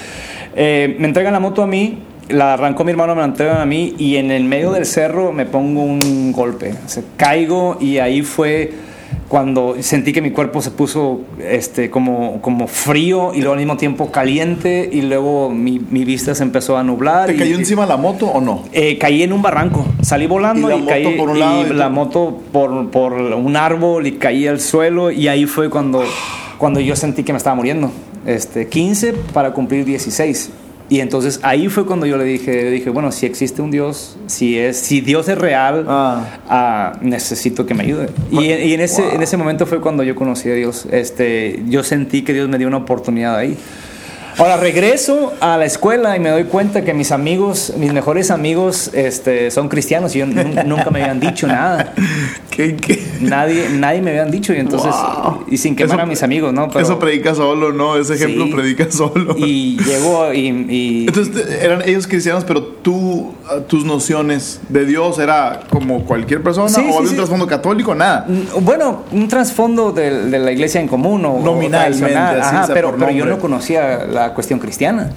eh, 0.55 0.95
me 0.99 1.07
entregan 1.07 1.33
la 1.33 1.39
moto 1.39 1.61
a 1.61 1.67
mí, 1.67 1.99
la 2.29 2.53
arrancó 2.53 2.83
mi 2.83 2.91
hermano, 2.91 3.15
me 3.15 3.21
la 3.21 3.27
entregan 3.27 3.61
a 3.61 3.65
mí 3.65 3.95
y 3.97 4.17
en 4.17 4.31
el 4.31 4.43
medio 4.43 4.71
del 4.71 4.85
cerro 4.85 5.31
me 5.31 5.45
pongo 5.45 5.83
un 5.83 6.31
golpe. 6.31 6.73
caigo 7.15 7.77
y 7.79 7.99
ahí 7.99 8.21
fue 8.21 8.86
cuando 9.27 9.75
sentí 9.81 10.13
que 10.13 10.21
mi 10.21 10.31
cuerpo 10.31 10.61
se 10.61 10.71
puso 10.71 11.21
este, 11.39 11.89
como, 11.89 12.41
como 12.41 12.67
frío 12.67 13.33
y 13.33 13.39
luego 13.39 13.53
al 13.53 13.59
mismo 13.59 13.77
tiempo 13.77 14.11
caliente 14.11 14.89
y 14.91 15.01
luego 15.01 15.49
mi, 15.49 15.79
mi 15.79 16.05
vista 16.05 16.33
se 16.33 16.43
empezó 16.43 16.77
a 16.77 16.83
nublar. 16.83 17.27
¿Te 17.27 17.35
cayó 17.35 17.57
encima 17.57 17.85
la 17.85 17.97
moto 17.97 18.27
o 18.27 18.39
no? 18.39 18.63
Eh, 18.71 18.97
caí 18.97 19.23
en 19.23 19.33
un 19.33 19.41
barranco, 19.41 19.85
salí 20.01 20.27
volando 20.27 20.75
y, 20.75 20.85
caí 20.85 21.17
por 21.17 21.29
un 21.29 21.39
lado 21.39 21.67
y 21.67 21.73
la 21.73 21.89
moto 21.89 22.39
por, 22.51 22.89
por, 22.89 23.13
un 23.13 23.55
árbol 23.55 24.07
y 24.07 24.13
caí 24.13 24.47
al 24.47 24.59
suelo 24.59 25.11
y 25.11 25.27
ahí 25.27 25.45
fue 25.45 25.69
cuando, 25.69 26.03
cuando 26.57 26.79
yo 26.79 26.95
sentí 26.95 27.23
que 27.23 27.33
me 27.33 27.37
estaba 27.37 27.55
muriendo. 27.55 27.91
Este, 28.25 28.67
15 28.67 29.13
para 29.33 29.51
cumplir 29.51 29.85
16 29.85 30.51
y 30.89 31.01
entonces 31.01 31.39
ahí 31.43 31.67
fue 31.67 31.85
cuando 31.85 32.05
yo 32.05 32.17
le 32.17 32.23
dije, 32.23 32.71
dije, 32.71 32.89
bueno, 32.89 33.11
si 33.11 33.25
existe 33.25 33.61
un 33.61 33.71
Dios, 33.71 34.17
si 34.27 34.57
es, 34.57 34.77
si 34.77 35.01
Dios 35.01 35.27
es 35.27 35.37
real, 35.37 35.85
ah. 35.87 36.39
Ah, 36.49 36.99
necesito 37.01 37.65
que 37.65 37.73
me 37.73 37.83
ayude. 37.83 38.09
Y, 38.31 38.73
en 38.73 38.79
ese, 38.79 39.13
en 39.13 39.21
ese 39.21 39.35
momento 39.35 39.65
fue 39.65 39.81
cuando 39.81 40.03
yo 40.03 40.15
conocí 40.15 40.49
a 40.49 40.53
Dios. 40.53 40.87
Este, 40.91 41.61
yo 41.67 41.83
sentí 41.83 42.21
que 42.21 42.33
Dios 42.33 42.47
me 42.47 42.57
dio 42.57 42.67
una 42.67 42.77
oportunidad 42.77 43.35
ahí. 43.35 43.57
Ahora 44.37 44.57
regreso 44.57 45.33
a 45.39 45.57
la 45.57 45.65
escuela 45.65 46.15
y 46.15 46.19
me 46.19 46.29
doy 46.29 46.43
cuenta 46.43 46.85
que 46.85 46.93
mis 46.93 47.11
amigos, 47.11 47.73
mis 47.75 47.91
mejores 47.91 48.29
amigos, 48.29 48.91
este, 48.93 49.49
son 49.49 49.67
cristianos 49.67 50.15
y 50.15 50.19
yo 50.19 50.27
nunca 50.27 50.91
me 50.91 51.01
habían 51.01 51.19
dicho 51.19 51.47
nada. 51.47 51.95
¿Qué, 52.51 52.75
qué? 52.75 53.03
Nadie, 53.19 53.67
nadie 53.69 53.99
me 54.01 54.11
habían 54.11 54.29
dicho 54.29 54.53
y 54.53 54.57
entonces, 54.57 54.93
y 55.47 55.57
sin 55.57 55.75
quemar 55.75 56.01
a 56.01 56.05
mis 56.05 56.21
amigos, 56.21 56.53
¿no? 56.53 56.69
eso 56.79 56.99
predica 56.99 57.33
solo, 57.33 57.71
¿no? 57.71 57.97
Ese 57.97 58.13
ejemplo 58.13 58.47
predica 58.55 58.91
solo. 58.91 59.35
Y 59.37 59.77
llegó 59.83 60.31
y, 60.31 61.05
Entonces 61.07 61.59
eran 61.59 61.81
ellos 61.87 62.05
cristianos, 62.05 62.43
pero 62.43 62.76
tú, 62.81 63.33
tus 63.67 63.85
nociones 63.85 64.59
de 64.69 64.85
Dios 64.85 65.19
era 65.19 65.61
como 65.69 66.05
cualquier 66.05 66.41
persona 66.41 66.77
o 66.77 66.99
había 66.99 67.11
un 67.11 67.15
trasfondo 67.15 67.47
católico, 67.47 67.95
nada. 67.95 68.25
Mm, 68.27 68.63
bueno, 68.63 69.03
un 69.11 69.27
trasfondo 69.27 69.91
de, 69.91 70.39
la 70.39 70.51
iglesia 70.51 70.81
en 70.81 70.87
común 70.87 71.25
o 71.25 71.39
nominalmente, 71.39 72.15
Ajá, 72.15 72.67
pero, 72.73 72.95
pero 72.97 73.11
yo 73.11 73.25
no 73.25 73.39
conocía 73.39 74.05
la 74.05 74.33
cuestión 74.33 74.59
cristiana. 74.59 75.11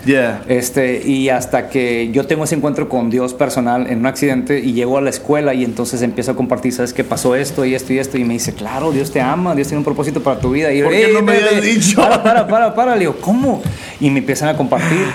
Este, 0.49 1.07
y 1.07 1.29
hasta 1.29 1.69
que 1.69 2.11
yo 2.13 2.27
tengo 2.27 2.45
ese 2.45 2.55
encuentro 2.55 2.89
con 2.89 3.11
Dios 3.11 3.35
personal 3.35 3.87
en 3.89 4.01
un 4.01 4.07
accidente 4.07 4.61
y 4.61 4.73
llego 4.73 4.99
a 4.99 5.01
la 5.01 5.11
escuela 5.11 5.55
y 5.55 5.65
entonces 5.65 6.03
empiezo 6.03 6.33
a 6.33 6.37
compartir, 6.37 6.73
¿sabes 6.73 6.93
qué 6.93 7.05
pasó 7.05 7.35
esto 7.35 7.65
y 7.65 7.75
esto 7.75 7.93
y 7.93 7.99
esto? 7.99 8.19
Y 8.19 8.25
me 8.25 8.35
dice, 8.35 8.55
claro, 8.55 8.93
Dios 8.93 9.11
te 9.11 9.21
ama, 9.21 9.55
Dios 9.55 9.69
tiene 9.69 9.79
un 9.79 9.85
propósito 9.85 10.23
para 10.23 10.41
tu 10.41 10.51
vida. 10.51 10.73
Y 10.73 10.83
¿Por 10.83 10.93
qué 10.93 11.11
no 11.13 11.23
me 11.23 11.33
habías 11.33 11.63
dicho? 11.63 12.01
Para, 12.01 12.23
para, 12.23 12.47
para, 12.47 12.75
para. 12.75 12.95
Le 12.95 13.01
digo, 13.01 13.17
¿cómo? 13.21 13.63
Y 14.01 14.11
me 14.11 14.19
empiezan 14.21 14.49
a 14.49 14.57
compartir. 14.57 15.07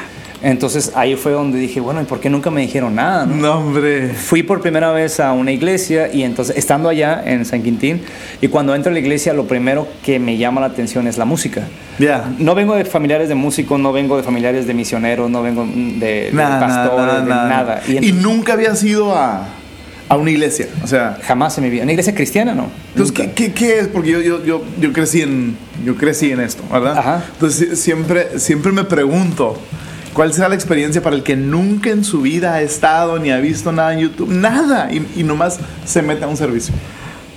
Entonces 0.46 0.92
ahí 0.94 1.16
fue 1.16 1.32
donde 1.32 1.58
dije, 1.58 1.80
bueno, 1.80 2.04
¿y 2.04 2.06
por 2.06 2.20
qué 2.20 2.30
nunca 2.30 2.52
me 2.52 2.62
dijeron 2.62 2.94
nada? 2.94 3.26
No, 3.26 3.54
hombre. 3.54 4.10
Fui 4.10 4.44
por 4.44 4.62
primera 4.62 4.92
vez 4.92 5.20
a 5.20 5.32
una 5.32 5.52
iglesia 5.52 6.14
y 6.14 6.22
entonces, 6.22 6.56
estando 6.56 6.88
allá 6.88 7.24
en 7.26 7.46
San 7.46 7.64
Quintín, 7.64 8.02
y 8.42 8.48
cuando 8.50 8.76
entro 8.76 8.92
a 8.92 8.94
la 8.94 9.00
iglesia, 9.00 9.34
lo 9.34 9.48
primero 9.48 9.88
que 10.04 10.20
me 10.20 10.38
llama 10.38 10.62
la 10.62 10.68
atención 10.68 11.08
es 11.08 11.18
la 11.18 11.26
música. 11.26 11.64
Ya. 11.98 12.32
No 12.38 12.54
vengo 12.54 12.76
de 12.76 12.86
familiares 12.86 13.28
de 13.28 13.34
músicos, 13.34 13.80
no 13.80 13.92
vengo 13.92 14.18
de 14.18 14.22
familiares 14.22 14.68
de 14.68 14.76
misioneros, 14.76 15.32
no 15.32 15.42
vengo 15.42 15.66
de, 15.66 16.30
pastores, 16.32 17.24
de 17.24 17.30
nada. 17.30 17.82
Y, 17.88 18.12
nunca 18.12 18.54
había 18.54 18.72
ido 18.84 19.18
a, 19.18 19.48
a, 20.10 20.16
una 20.16 20.30
iglesia, 20.30 20.68
o 20.84 20.86
sea... 20.86 21.18
Jamás 21.24 21.56
se 21.56 21.62
me 21.62 21.72
vio. 21.72 21.82
¿Una 21.82 21.94
iglesia 21.94 22.14
cristiana, 22.14 22.54
no? 22.54 22.68
Entonces, 22.92 23.32
¿qué, 23.34 23.52
qué, 23.52 23.80
es? 23.80 23.88
Porque 23.88 24.12
yo, 24.12 24.22
yo, 24.22 24.46
yo, 24.46 24.64
yo, 24.80 24.94
crecí 24.94 25.24
en, 25.24 25.58
yo 25.84 25.96
crecí 25.96 26.32
en 26.32 26.42
esto, 26.42 26.62
¿verdad? 26.72 27.00
Ajá. 27.00 27.24
Entonces, 27.34 27.80
siempre, 27.80 28.38
siempre 28.38 28.72
me 28.72 28.84
pregunto... 28.84 29.60
¿Cuál 30.16 30.32
será 30.32 30.48
la 30.48 30.56
experiencia 30.56 31.04
para 31.04 31.18
el 31.18 31.24
que 31.24 31.36
nunca 31.36 31.90
en 31.90 32.06
su 32.06 32.22
vida 32.22 32.54
ha 32.54 32.62
estado 32.62 33.20
ni 33.20 33.32
ha 33.32 33.40
visto 33.42 33.74
nada 33.74 33.92
en 33.92 34.00
YouTube? 34.00 34.30
Nada. 34.30 34.90
Y, 34.90 35.24
nomás 35.24 35.60
se 35.84 36.02
mete 36.02 36.24
a 36.24 36.30
un 36.30 36.38
servicio. 36.38 36.74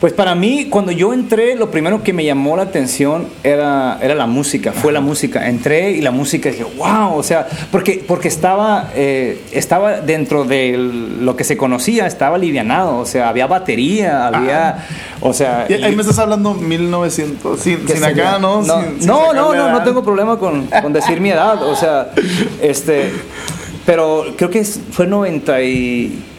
Pues 0.01 0.13
para 0.13 0.37
mí, 0.37 0.67
cuando 0.71 0.93
yo 0.93 1.13
entré, 1.13 1.57
lo 1.57 1.73
primero 1.73 2.05
que 2.05 2.13
me 2.13 2.25
llamó 2.25 2.57
la 2.57 2.63
atención 2.63 3.27
era, 3.43 3.99
era 4.01 4.15
la 4.15 4.27
música, 4.27 4.73
fue 4.73 4.93
la 4.93 5.01
música. 5.01 5.49
Entré 5.49 5.91
y 5.91 6.03
la 6.03 6.13
música 6.13 6.51
dije, 6.51 6.65
wow, 6.77 7.17
o 7.17 7.23
sea, 7.25 7.49
porque, 7.73 8.05
porque 8.07 8.29
estaba, 8.29 8.91
eh, 8.95 9.43
estaba 9.51 10.01
dentro 10.01 10.45
de 10.45 10.77
lo 10.77 11.35
que 11.35 11.43
se 11.43 11.57
conocía, 11.57 12.07
estaba 12.07 12.37
alivianado, 12.37 12.99
o 12.99 13.07
sea, 13.07 13.29
había 13.29 13.49
batería, 13.49 14.29
había, 14.29 14.87
o 15.21 15.33
sea... 15.33 15.67
ahí 15.69 15.97
me 15.97 16.03
estás 16.03 16.21
hablando 16.21 16.55
1900, 16.55 17.59
sin, 17.59 18.05
acá, 18.05 18.39
¿no? 18.39 18.63
No, 18.63 18.83
no, 19.01 19.33
no, 19.33 19.53
no, 19.53 19.73
no, 19.73 19.83
tengo 19.83 20.05
problema 20.05 20.39
con, 20.39 20.67
con 20.67 20.93
decir 20.93 21.21
mi 21.21 21.31
edad, 21.31 21.61
o 21.61 21.75
sea, 21.75 22.13
este... 22.63 23.13
Pero 23.85 24.27
creo 24.37 24.51
que 24.51 24.63
fue 24.65 25.07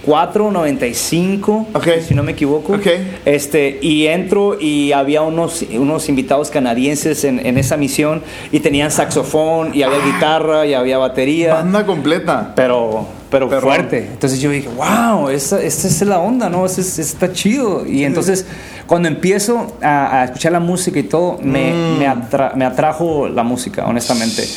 94, 0.06 0.52
95, 0.52 1.68
si 2.08 2.16
no 2.16 2.24
me 2.24 2.32
equivoco. 2.32 2.80
Este, 3.26 3.80
y 3.82 4.08
entro 4.08 4.60
y 4.60 4.92
había 4.92 5.22
unos, 5.22 5.64
unos 5.72 6.10
invitados 6.10 6.50
canadienses 6.50 7.24
en, 7.24 7.46
en 7.46 7.58
esa 7.58 7.78
misión 7.78 8.22
y 8.52 8.60
tenían 8.62 8.92
saxofón 8.92 9.76
y 9.76 9.84
había 9.84 10.00
ah. 10.02 10.06
guitarra 10.06 10.66
y 10.66 10.74
había 10.74 10.98
batería. 10.98 11.56
Banda 11.56 11.86
completa. 11.86 12.54
Pero, 12.56 13.08
pero, 13.30 13.50
fuerte. 13.62 14.08
Entonces 14.12 14.40
yo 14.40 14.50
dije, 14.52 14.70
wow, 14.70 15.30
esta, 15.30 15.62
esta 15.62 15.88
es 15.88 16.02
la 16.02 16.20
onda, 16.20 16.50
¿no? 16.50 16.66
Este, 16.66 16.82
está 16.82 17.32
chido. 17.34 17.86
Y 17.86 18.04
entonces 18.04 18.46
cuando 18.88 19.08
empiezo 19.08 19.76
a, 19.82 20.26
escuchar 20.26 20.54
la 20.54 20.60
música 20.60 20.98
y 21.00 21.04
todo, 21.04 21.38
me, 21.44 21.74
mm. 21.74 22.56
me 22.56 22.66
atrajo 22.66 23.28
la 23.28 23.44
música, 23.44 23.86
honestamente. 23.86 24.48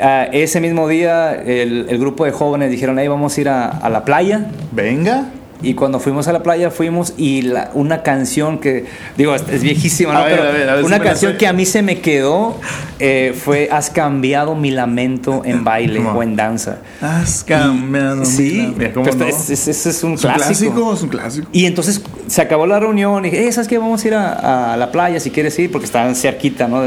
Ah, 0.00 0.28
ese 0.32 0.60
mismo 0.60 0.88
día 0.88 1.32
el, 1.34 1.86
grupo 1.98 2.24
de 2.24 2.32
jóvenes 2.32 2.70
dijeron, 2.70 2.98
ahí 2.98 3.08
vamos 3.08 3.36
a 3.36 3.40
ir 3.40 3.48
a, 3.48 3.88
la 3.88 4.04
playa. 4.04 4.46
Venga. 4.72 5.26
Y 5.64 5.74
cuando 5.74 5.98
fuimos 6.00 6.28
a 6.28 6.32
la 6.32 6.42
playa 6.42 6.70
fuimos 6.70 7.14
y 7.16 7.50
una 7.74 8.02
canción 8.02 8.58
que, 8.58 8.84
digo, 9.16 9.34
es, 9.34 9.62
viejísima, 9.62 10.12
¿no? 10.12 10.24
Pero 10.24 10.84
una 10.84 11.00
canción 11.00 11.36
que 11.36 11.46
a 11.46 11.52
mí 11.52 11.64
se 11.64 11.82
me 11.82 12.00
quedó 12.00 12.58
eh, 12.98 13.34
fue 13.36 13.68
Has 13.70 13.90
cambiado 13.90 14.54
mi 14.54 14.70
lamento 14.70 15.42
en 15.44 15.64
baile 15.64 16.00
o 16.00 16.22
en 16.22 16.36
danza. 16.36 16.78
Has 17.00 17.42
cambiado 17.44 18.16
mi 18.16 18.26
sí, 18.26 18.58
lamento. 18.58 19.02
Ese 19.02 19.70
es, 19.70 20.04
un, 20.04 20.16
clásico. 20.16 20.92
Es 20.92 21.02
un 21.02 21.08
clásico. 21.08 21.48
Y 21.52 21.66
entonces 21.66 22.02
se 22.26 22.42
acabó 22.42 22.66
la 22.66 22.78
reunión 22.78 23.24
y 23.24 23.30
dije, 23.30 23.48
eh, 23.48 23.52
¿sabes 23.52 23.68
qué? 23.68 23.78
Vamos 23.78 24.04
a 24.04 24.08
ir 24.08 24.14
a, 24.14 24.76
la 24.76 24.92
playa 24.92 25.18
si 25.20 25.30
quieres 25.30 25.58
ir, 25.58 25.72
porque 25.72 25.86
estaban 25.86 26.14
cerquita, 26.14 26.68
¿no? 26.68 26.84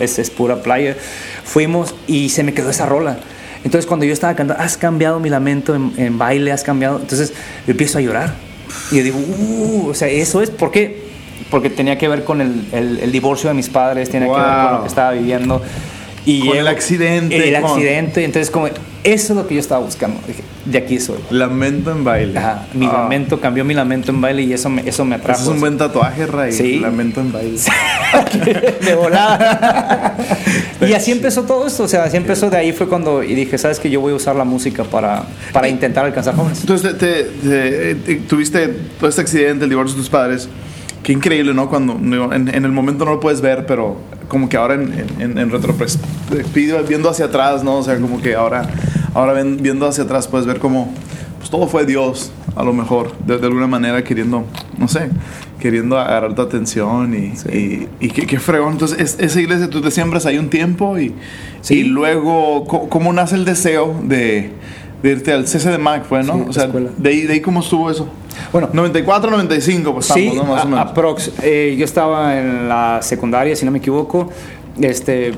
Es, 0.00 0.18
es 0.18 0.30
pura 0.30 0.62
playa. 0.62 0.96
Fuimos 1.44 1.94
y 2.06 2.30
se 2.30 2.42
me 2.42 2.54
quedó 2.54 2.70
esa 2.70 2.86
rola. 2.86 3.18
Entonces 3.66 3.84
cuando 3.84 4.06
yo 4.06 4.12
estaba 4.12 4.36
cantando, 4.36 4.62
has 4.62 4.76
cambiado 4.76 5.18
mi 5.18 5.28
lamento 5.28 5.74
en, 5.74 6.18
baile, 6.18 6.52
has 6.52 6.62
cambiado. 6.62 7.00
Entonces 7.00 7.32
yo 7.66 7.72
empiezo 7.72 7.98
a 7.98 8.00
llorar. 8.00 8.32
Y 8.92 8.98
yo 8.98 9.02
digo, 9.02 9.18
uh, 9.18 9.88
o 9.88 9.94
sea, 9.94 10.06
eso 10.06 10.40
es, 10.40 10.50
¿por 10.50 10.70
qué? 10.70 11.02
Porque 11.50 11.68
tenía 11.68 11.98
que 11.98 12.06
ver 12.06 12.22
con 12.22 12.40
el, 12.40 12.64
el, 12.72 13.10
divorcio 13.10 13.48
de 13.48 13.54
mis 13.54 13.68
padres, 13.68 14.08
tiene 14.08 14.26
que 14.26 14.32
ver 14.32 14.44
con 14.44 14.72
lo 14.72 14.82
que 14.82 14.86
estaba 14.86 15.10
viviendo. 15.10 15.60
Y 16.26 16.40
con 16.40 16.56
el 16.56 16.66
accidente. 16.66 17.48
El 17.48 17.56
accidente, 17.56 18.24
entonces 18.24 18.50
como, 18.50 18.66
eso 18.66 18.82
es 19.04 19.30
lo 19.30 19.46
que 19.46 19.54
yo 19.54 19.60
estaba 19.60 19.84
buscando. 19.84 20.18
de 20.64 20.78
aquí 20.78 20.98
soy. 20.98 21.18
Lamento 21.30 21.92
en 21.92 22.02
baile. 22.02 22.36
Ajá, 22.36 22.66
mi 22.74 22.86
ah. 22.86 23.02
lamento, 23.02 23.40
cambió 23.40 23.64
mi 23.64 23.72
lamento 23.72 24.10
en 24.10 24.20
baile 24.20 24.42
y 24.42 24.52
eso 24.52 24.68
me, 24.68 24.82
eso 24.86 25.04
me 25.04 25.14
atrajo. 25.14 25.40
es 25.40 25.46
un 25.46 25.60
buen 25.60 25.78
tatuaje, 25.78 26.26
Ray. 26.26 26.50
Sí. 26.50 26.80
Lamento 26.80 27.20
en 27.20 27.30
baile. 27.30 27.56
de 28.84 28.94
volada. 28.96 30.16
y 30.80 30.92
así 30.92 31.12
empezó 31.12 31.44
todo 31.44 31.68
esto, 31.68 31.84
o 31.84 31.88
sea, 31.88 32.02
así 32.02 32.16
empezó 32.16 32.50
de 32.50 32.56
ahí 32.56 32.72
fue 32.72 32.88
cuando 32.88 33.22
y 33.22 33.34
dije, 33.34 33.56
sabes 33.56 33.78
que 33.78 33.88
yo 33.88 34.00
voy 34.00 34.12
a 34.12 34.16
usar 34.16 34.34
la 34.34 34.44
música 34.44 34.82
para, 34.82 35.22
para 35.52 35.68
intentar 35.68 36.04
alcanzar 36.04 36.34
jóvenes. 36.34 36.60
Entonces, 36.60 36.98
te, 36.98 38.18
tuviste 38.28 38.66
todo 38.98 39.08
este 39.08 39.20
accidente, 39.20 39.62
el 39.62 39.70
divorcio 39.70 39.94
de 39.94 40.02
tus 40.02 40.10
padres. 40.10 40.48
Qué 41.06 41.12
increíble, 41.12 41.54
¿no? 41.54 41.68
Cuando 41.68 41.92
en, 42.34 42.48
el 42.48 42.72
momento 42.72 43.04
no 43.04 43.12
lo 43.12 43.20
puedes 43.20 43.40
ver, 43.40 43.64
pero 43.64 43.96
como 44.26 44.48
que 44.48 44.56
ahora 44.56 44.74
en, 44.74 45.06
en, 45.20 45.38
en 45.38 45.50
retrospectiva, 45.52 46.82
viendo 46.82 47.08
hacia 47.08 47.26
atrás, 47.26 47.62
¿no? 47.62 47.76
O 47.76 47.82
sea, 47.84 47.96
como 48.00 48.20
que 48.20 48.34
ahora, 48.34 48.68
ahora 49.14 49.40
viendo 49.44 49.86
hacia 49.86 50.02
atrás 50.02 50.26
puedes 50.26 50.48
ver 50.48 50.58
como 50.58 50.92
pues 51.38 51.48
todo 51.48 51.68
fue 51.68 51.86
Dios, 51.86 52.32
a 52.56 52.64
lo 52.64 52.72
mejor, 52.72 53.16
de, 53.24 53.34
alguna 53.34 53.68
manera 53.68 54.02
queriendo, 54.02 54.46
no 54.78 54.88
sé, 54.88 55.10
queriendo 55.60 55.96
agarrar 55.96 56.34
tu 56.34 56.42
atención 56.42 57.14
y, 57.14 57.34
y, 57.56 57.86
y 58.00 58.08
qué, 58.10 58.26
qué, 58.26 58.40
fregón. 58.40 58.72
Entonces, 58.72 59.16
esa 59.20 59.40
iglesia 59.40 59.70
tú 59.70 59.80
te 59.80 59.92
siembras 59.92 60.26
ahí 60.26 60.38
un 60.38 60.50
tiempo 60.50 60.98
y, 60.98 61.14
y 61.70 61.84
luego, 61.84 62.64
¿cómo 62.64 63.12
nace 63.12 63.36
el 63.36 63.44
deseo 63.44 63.96
de, 64.02 64.50
de 65.02 65.10
irte 65.10 65.32
al 65.32 65.46
CC 65.46 65.70
de 65.70 65.78
Mac, 65.78 66.04
fue, 66.08 66.22
¿no? 66.22 66.46
o 66.48 66.52
sea, 66.52 66.66
de 66.66 67.08
ahí, 67.08 67.22
de 67.22 67.34
ahí 67.34 67.40
cómo 67.40 67.60
estuvo 67.60 67.90
eso. 67.90 68.08
Bueno, 68.52 68.68
94, 68.72 69.30
95, 69.30 69.94
pues 69.94 70.06
sí, 70.06 70.32
¿no? 70.34 70.44
Más 70.44 70.64
o 70.64 70.68
menos. 70.68 70.90
Aprox. 70.90 71.32
Eh, 71.42 71.74
yo 71.78 71.84
estaba 71.84 72.38
en 72.38 72.68
la 72.68 73.00
secundaria, 73.02 73.56
si 73.56 73.64
no 73.64 73.70
me 73.70 73.78
equivoco. 73.78 74.30
Este, 74.80 75.32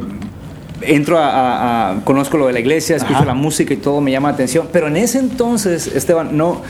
entro 0.83 1.16
a, 1.18 2.01
conozco 2.05 2.38
lo 2.38 2.47
de 2.47 2.53
la 2.53 2.61
iglesia, 2.61 2.97
escucho 2.97 3.25
la 3.25 3.35
música 3.35 3.75
y 3.75 3.77
todo 3.77 4.01
me 4.01 4.11
llama 4.11 4.29
la 4.29 4.35
atención. 4.35 4.68
Pero 4.73 4.88
en 4.88 4.97
ese 4.97 5.18
entonces, 5.18 5.87
Esteban, 5.87 6.37
no, 6.37 6.62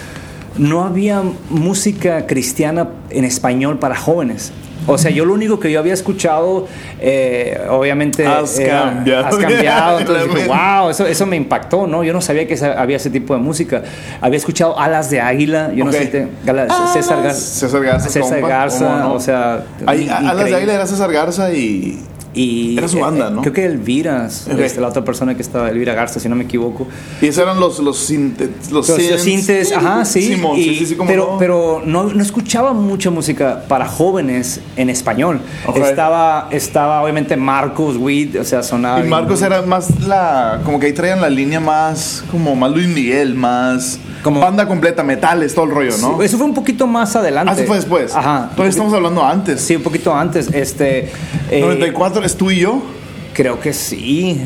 no 0.56 0.84
había 0.84 1.22
música 1.50 2.26
cristiana 2.26 2.88
en 3.10 3.24
español 3.24 3.78
para 3.78 3.96
jóvenes. 3.96 4.52
O 4.88 4.98
sea, 4.98 5.10
yo 5.10 5.24
lo 5.24 5.34
único 5.34 5.60
que 5.60 5.70
yo 5.70 5.78
había 5.78 5.94
escuchado, 5.94 6.66
eh, 7.00 7.60
obviamente... 7.68 8.26
Has 8.26 8.58
cambiado. 8.58 9.26
Has 9.26 9.36
cambiado. 9.36 9.98
Entonces 10.00 10.34
dije, 10.34 10.48
wow, 10.48 10.90
eso, 10.90 11.06
eso 11.06 11.26
me 11.26 11.36
impactó, 11.36 11.86
¿no? 11.86 12.02
Yo 12.02 12.12
no 12.12 12.20
sabía 12.20 12.46
que 12.46 12.58
había 12.64 12.96
ese 12.96 13.10
tipo 13.10 13.34
de 13.34 13.40
música. 13.40 13.82
Había 14.20 14.38
escuchado 14.38 14.78
Alas 14.78 15.10
de 15.10 15.20
Águila, 15.20 15.70
yo 15.74 15.84
no 15.84 15.92
sé, 15.92 16.06
te, 16.06 16.26
César 16.92 17.22
Garza. 17.22 17.60
César 17.60 17.82
Garza. 17.82 18.08
César 18.08 18.40
Garza, 18.40 19.08
o 19.08 19.20
sea... 19.20 19.64
Alas 19.86 20.44
de 20.46 20.56
Águila 20.56 20.74
era 20.74 20.86
César 20.86 21.12
Garza 21.12 21.52
y... 21.52 22.02
Y, 22.38 22.78
Era 22.78 22.86
su 22.86 23.00
banda, 23.00 23.30
¿no? 23.30 23.40
Creo 23.40 23.52
que 23.52 23.64
Elvira, 23.64 24.26
este, 24.26 24.80
la 24.80 24.88
otra 24.88 25.04
persona 25.04 25.34
que 25.34 25.42
estaba, 25.42 25.70
Elvira 25.70 25.92
Garza, 25.94 26.20
si 26.20 26.28
no 26.28 26.36
me 26.36 26.44
equivoco. 26.44 26.86
Y 27.20 27.26
esos 27.26 27.42
eran 27.42 27.58
los, 27.58 27.80
los, 27.80 27.98
sintes, 27.98 28.70
los, 28.70 28.86
sintes, 28.86 29.72
ajá, 29.72 30.04
sí. 30.04 30.40
pero 31.06 31.36
pero 31.38 31.82
no, 31.84 32.04
no, 32.04 32.22
escuchaba 32.22 32.72
mucha 32.74 33.10
música 33.10 33.64
para 33.66 33.88
jóvenes 33.88 34.60
en 34.76 34.88
español. 34.88 35.40
Estaba, 35.74 36.48
estaba 36.52 37.02
obviamente 37.02 37.36
Marcos, 37.36 37.96
Witt, 37.96 38.36
o 38.36 38.44
sea, 38.44 38.62
sonaba. 38.62 39.04
Y 39.04 39.08
Marcos 39.08 39.42
era 39.42 39.62
más 39.62 40.00
la. 40.06 40.60
Como 40.64 40.78
que 40.78 40.86
ahí 40.86 40.92
traían 40.92 41.20
la 41.20 41.30
línea 41.30 41.58
más. 41.58 42.22
Como 42.30 42.54
más 42.54 42.70
Luis 42.70 42.86
Miguel, 42.86 43.34
más. 43.34 43.98
Como 44.22 44.40
banda 44.40 44.66
completa, 44.66 45.02
metales, 45.02 45.54
todo 45.54 45.64
el 45.64 45.70
rollo, 45.70 45.96
¿no? 45.98 46.22
Eso 46.22 46.36
fue 46.36 46.46
un 46.46 46.54
poquito 46.54 46.86
más 46.86 47.14
adelante. 47.16 47.52
Ah, 47.52 47.56
eso 47.56 47.66
fue 47.66 47.76
después. 47.76 48.14
Ajá. 48.14 48.50
Todavía 48.50 48.70
estamos 48.70 48.92
hablando 48.92 49.24
antes. 49.24 49.60
Sí, 49.60 49.76
un 49.76 49.82
poquito 49.82 50.14
antes. 50.14 50.52
Este. 50.52 51.10
94 51.50 52.22
eh, 52.22 52.26
es 52.28 52.36
tú 52.36 52.50
y 52.50 52.58
yo. 52.60 52.82
Creo 53.38 53.60
que 53.60 53.72
sí, 53.72 54.36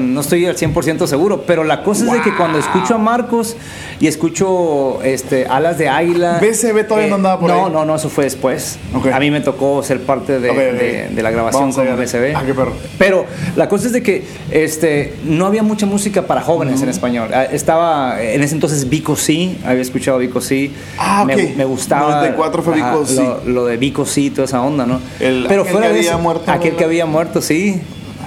no 0.00 0.20
estoy 0.20 0.44
al 0.44 0.56
100% 0.56 1.06
seguro, 1.06 1.44
pero 1.46 1.62
la 1.62 1.84
cosa 1.84 2.04
es 2.06 2.12
de 2.14 2.20
que 2.20 2.34
cuando 2.36 2.58
escucho 2.58 2.96
a 2.96 2.98
Marcos 2.98 3.56
y 4.00 4.08
escucho 4.08 5.00
este, 5.04 5.46
Alas 5.46 5.78
de 5.78 5.88
Águila... 5.88 6.40
¿BCB 6.40 6.88
todavía 6.88 7.10
no 7.10 7.14
andaba 7.14 7.38
por 7.38 7.48
no, 7.48 7.66
ahí? 7.66 7.72
No, 7.72 7.84
no, 7.84 7.94
eso 7.94 8.08
fue 8.10 8.24
después. 8.24 8.76
A 9.12 9.20
mí 9.20 9.30
me 9.30 9.40
tocó 9.40 9.84
ser 9.84 10.00
parte 10.00 10.40
de, 10.40 11.12
la 11.14 11.30
grabación 11.30 11.72
con 11.72 11.84
BCB. 11.96 12.34
Ah, 12.34 12.42
qué 12.44 12.52
perro. 12.52 12.72
Pero 12.98 13.24
la 13.54 13.68
cosa 13.68 13.86
es 13.86 13.92
de 13.92 14.02
que 14.02 14.24
este, 14.50 15.14
no 15.22 15.46
había 15.46 15.62
mucha 15.62 15.86
música 15.86 16.22
para 16.22 16.40
jóvenes 16.40 16.82
en 16.82 16.88
español. 16.88 17.30
Ah, 17.32 17.44
estaba, 17.44 18.20
en 18.20 18.42
ese 18.42 18.54
entonces 18.54 18.88
Vico 18.88 19.14
sí, 19.14 19.60
había 19.64 19.82
escuchado 19.82 20.18
Vico 20.18 20.40
sí. 20.40 20.72
Ah, 20.98 21.24
me, 21.24 21.36
me, 21.36 21.64
gustaba. 21.64 22.16
94 22.16 22.62
fue 22.64 22.74
Vico 22.74 23.06
sí. 23.06 23.22
Lo, 23.46 23.66
de 23.66 23.76
Vico 23.76 24.04
sí, 24.04 24.30
toda 24.30 24.46
esa 24.46 24.60
onda, 24.60 24.86
¿no? 24.86 25.00
El, 25.20 25.46
pero 25.46 25.62
aquel 25.62 25.72
fuera 25.72 25.92
que 25.92 25.98
había 25.98 26.16
muerto. 26.16 26.50
Aquel 26.50 26.74
que 26.74 26.82
había 26.82 27.06
muerto, 27.06 27.40
sí. 27.40 27.80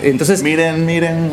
Entonces, 0.04 0.44
miren, 0.44 0.86
miren, 0.86 1.32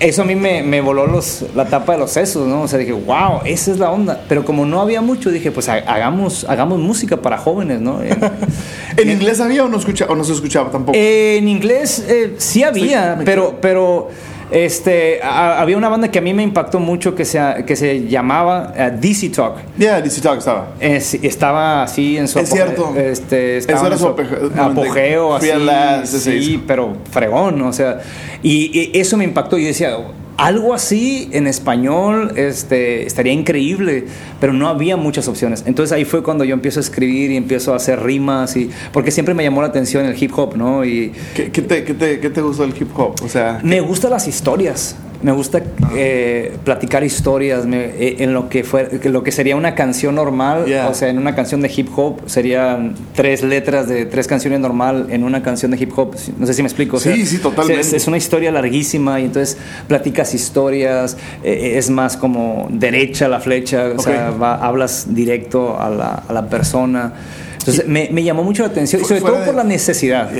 Eso 0.00 0.22
a 0.22 0.24
mí 0.24 0.34
me, 0.34 0.62
me, 0.62 0.80
voló 0.80 1.06
los, 1.06 1.44
la 1.54 1.66
tapa 1.66 1.92
de 1.92 1.98
los 1.98 2.10
sesos, 2.10 2.46
¿no? 2.46 2.62
O 2.62 2.68
sea, 2.68 2.78
dije, 2.78 2.92
wow, 2.92 3.40
esa 3.44 3.70
es 3.70 3.78
la 3.78 3.90
onda. 3.90 4.24
Pero 4.28 4.44
como 4.44 4.66
no 4.66 4.80
había 4.80 5.00
mucho, 5.00 5.30
dije, 5.30 5.50
pues 5.50 5.68
hagamos, 5.68 6.44
hagamos 6.48 6.78
música 6.78 7.16
para 7.16 7.38
jóvenes, 7.38 7.80
¿no? 7.80 8.00
¿En 8.96 9.10
inglés 9.10 9.40
había 9.40 9.64
o 9.64 9.68
no, 9.68 9.78
escucha, 9.78 10.06
o 10.08 10.14
no 10.14 10.24
se 10.24 10.32
escuchaba 10.32 10.70
tampoco? 10.70 10.96
en 10.96 11.48
inglés 11.48 12.04
eh, 12.08 12.34
sí 12.38 12.62
había, 12.62 13.20
pero, 13.24 13.58
pero 13.60 14.10
este, 14.50 15.20
había 15.22 15.76
una 15.76 15.88
banda 15.88 16.10
que 16.10 16.18
a 16.18 16.22
mí 16.22 16.34
me 16.34 16.42
impactó 16.42 16.78
mucho 16.80 17.14
que 17.14 17.24
se, 17.24 17.40
que 17.66 17.76
se 17.76 18.06
llamaba 18.08 18.72
uh, 18.76 19.00
DC 19.00 19.30
Talk. 19.30 19.56
Yeah, 19.78 20.00
DC 20.00 20.20
Talk 20.20 20.38
estaba. 20.38 20.68
estaba 20.80 21.82
así 21.82 22.16
en 22.16 22.28
su 22.28 22.38
Es 22.38 22.50
cierto. 22.50 22.94
Este, 22.96 23.58
estaba 23.58 23.88
en 23.88 23.98
su 23.98 24.08
apogeo, 24.08 25.34
así. 25.34 26.18
sí, 26.20 26.64
pero 26.66 26.96
fregón, 27.10 27.60
o 27.62 27.72
sea. 27.72 28.00
Y, 28.42 28.70
y, 28.78 28.98
eso 28.98 29.16
me 29.16 29.24
impactó. 29.24 29.58
Y 29.58 29.64
decía, 29.64 29.96
algo 30.36 30.74
así 30.74 31.28
en 31.32 31.46
español 31.46 32.32
este, 32.36 33.06
estaría 33.06 33.32
increíble, 33.32 34.04
pero 34.40 34.52
no 34.52 34.68
había 34.68 34.96
muchas 34.96 35.28
opciones. 35.28 35.64
Entonces 35.66 35.92
ahí 35.92 36.04
fue 36.04 36.22
cuando 36.22 36.44
yo 36.44 36.54
empiezo 36.54 36.80
a 36.80 36.82
escribir 36.82 37.30
y 37.30 37.36
empiezo 37.36 37.72
a 37.72 37.76
hacer 37.76 38.02
rimas, 38.02 38.56
y, 38.56 38.70
porque 38.92 39.10
siempre 39.10 39.34
me 39.34 39.44
llamó 39.44 39.62
la 39.62 39.68
atención 39.68 40.04
el 40.06 40.20
hip 40.20 40.32
hop, 40.36 40.56
¿no? 40.56 40.84
Y, 40.84 41.12
¿Qué, 41.34 41.48
te, 41.48 41.84
qué, 41.84 41.94
te, 41.94 42.20
¿Qué, 42.20 42.30
te, 42.30 42.40
gustó 42.40 42.64
el 42.64 42.74
hip 42.78 42.98
hop? 42.98 43.14
O 43.22 43.28
sea, 43.28 43.60
me 43.62 43.80
gustan 43.80 44.10
las 44.10 44.26
historias. 44.26 44.96
Me 45.24 45.32
gusta 45.32 45.62
eh, 45.96 46.56
platicar 46.64 47.02
historias 47.02 47.64
eh, 47.66 48.16
en 48.18 48.34
lo 48.34 48.50
que 48.50 48.62
fue 48.62 49.00
lo 49.04 49.24
que 49.24 49.32
sería 49.32 49.56
una 49.56 49.74
canción 49.74 50.14
normal 50.14 50.66
o 50.88 50.94
sea 50.94 51.08
en 51.08 51.18
una 51.18 51.34
canción 51.34 51.62
de 51.62 51.72
hip 51.74 51.88
hop 51.96 52.20
serían 52.26 52.94
tres 53.14 53.42
letras 53.42 53.88
de 53.88 54.04
tres 54.04 54.26
canciones 54.26 54.60
normal 54.60 55.06
en 55.08 55.24
una 55.24 55.42
canción 55.42 55.70
de 55.70 55.78
hip 55.82 55.98
hop 55.98 56.14
no 56.38 56.46
sé 56.46 56.52
si 56.52 56.62
me 56.62 56.68
explico 56.68 57.00
sí 57.00 57.24
sí 57.24 57.38
totalmente. 57.38 57.96
es, 57.96 58.06
una 58.06 58.18
historia 58.18 58.52
larguísima 58.52 59.18
y 59.18 59.24
entonces 59.24 59.56
platicas 59.88 60.34
historias 60.34 61.16
eh, 61.42 61.78
es 61.78 61.88
más 61.88 62.18
como 62.18 62.68
derecha 62.70 63.26
la 63.26 63.40
flecha 63.40 63.92
o 63.96 64.02
sea 64.02 64.28
hablas 64.60 65.14
directo 65.14 65.80
a 65.80 65.88
la, 65.90 66.22
a 66.28 66.32
la 66.32 66.48
persona. 66.48 67.12
Entonces 67.58 67.88
me, 67.88 68.10
me, 68.12 68.22
llamó 68.22 68.42
mucho 68.42 68.62
la 68.62 68.68
atención 68.68 69.00
y 69.00 69.04
sobre 69.06 69.22
todo 69.22 69.42
por 69.42 69.54
la 69.54 69.64
necesidad. 69.64 70.30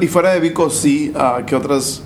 Y 0.00 0.06
fuera 0.06 0.32
de 0.34 0.40
Vico 0.40 0.68
sí 0.68 1.12
uh, 1.14 1.44
¿qué 1.46 1.56
otras 1.56 2.02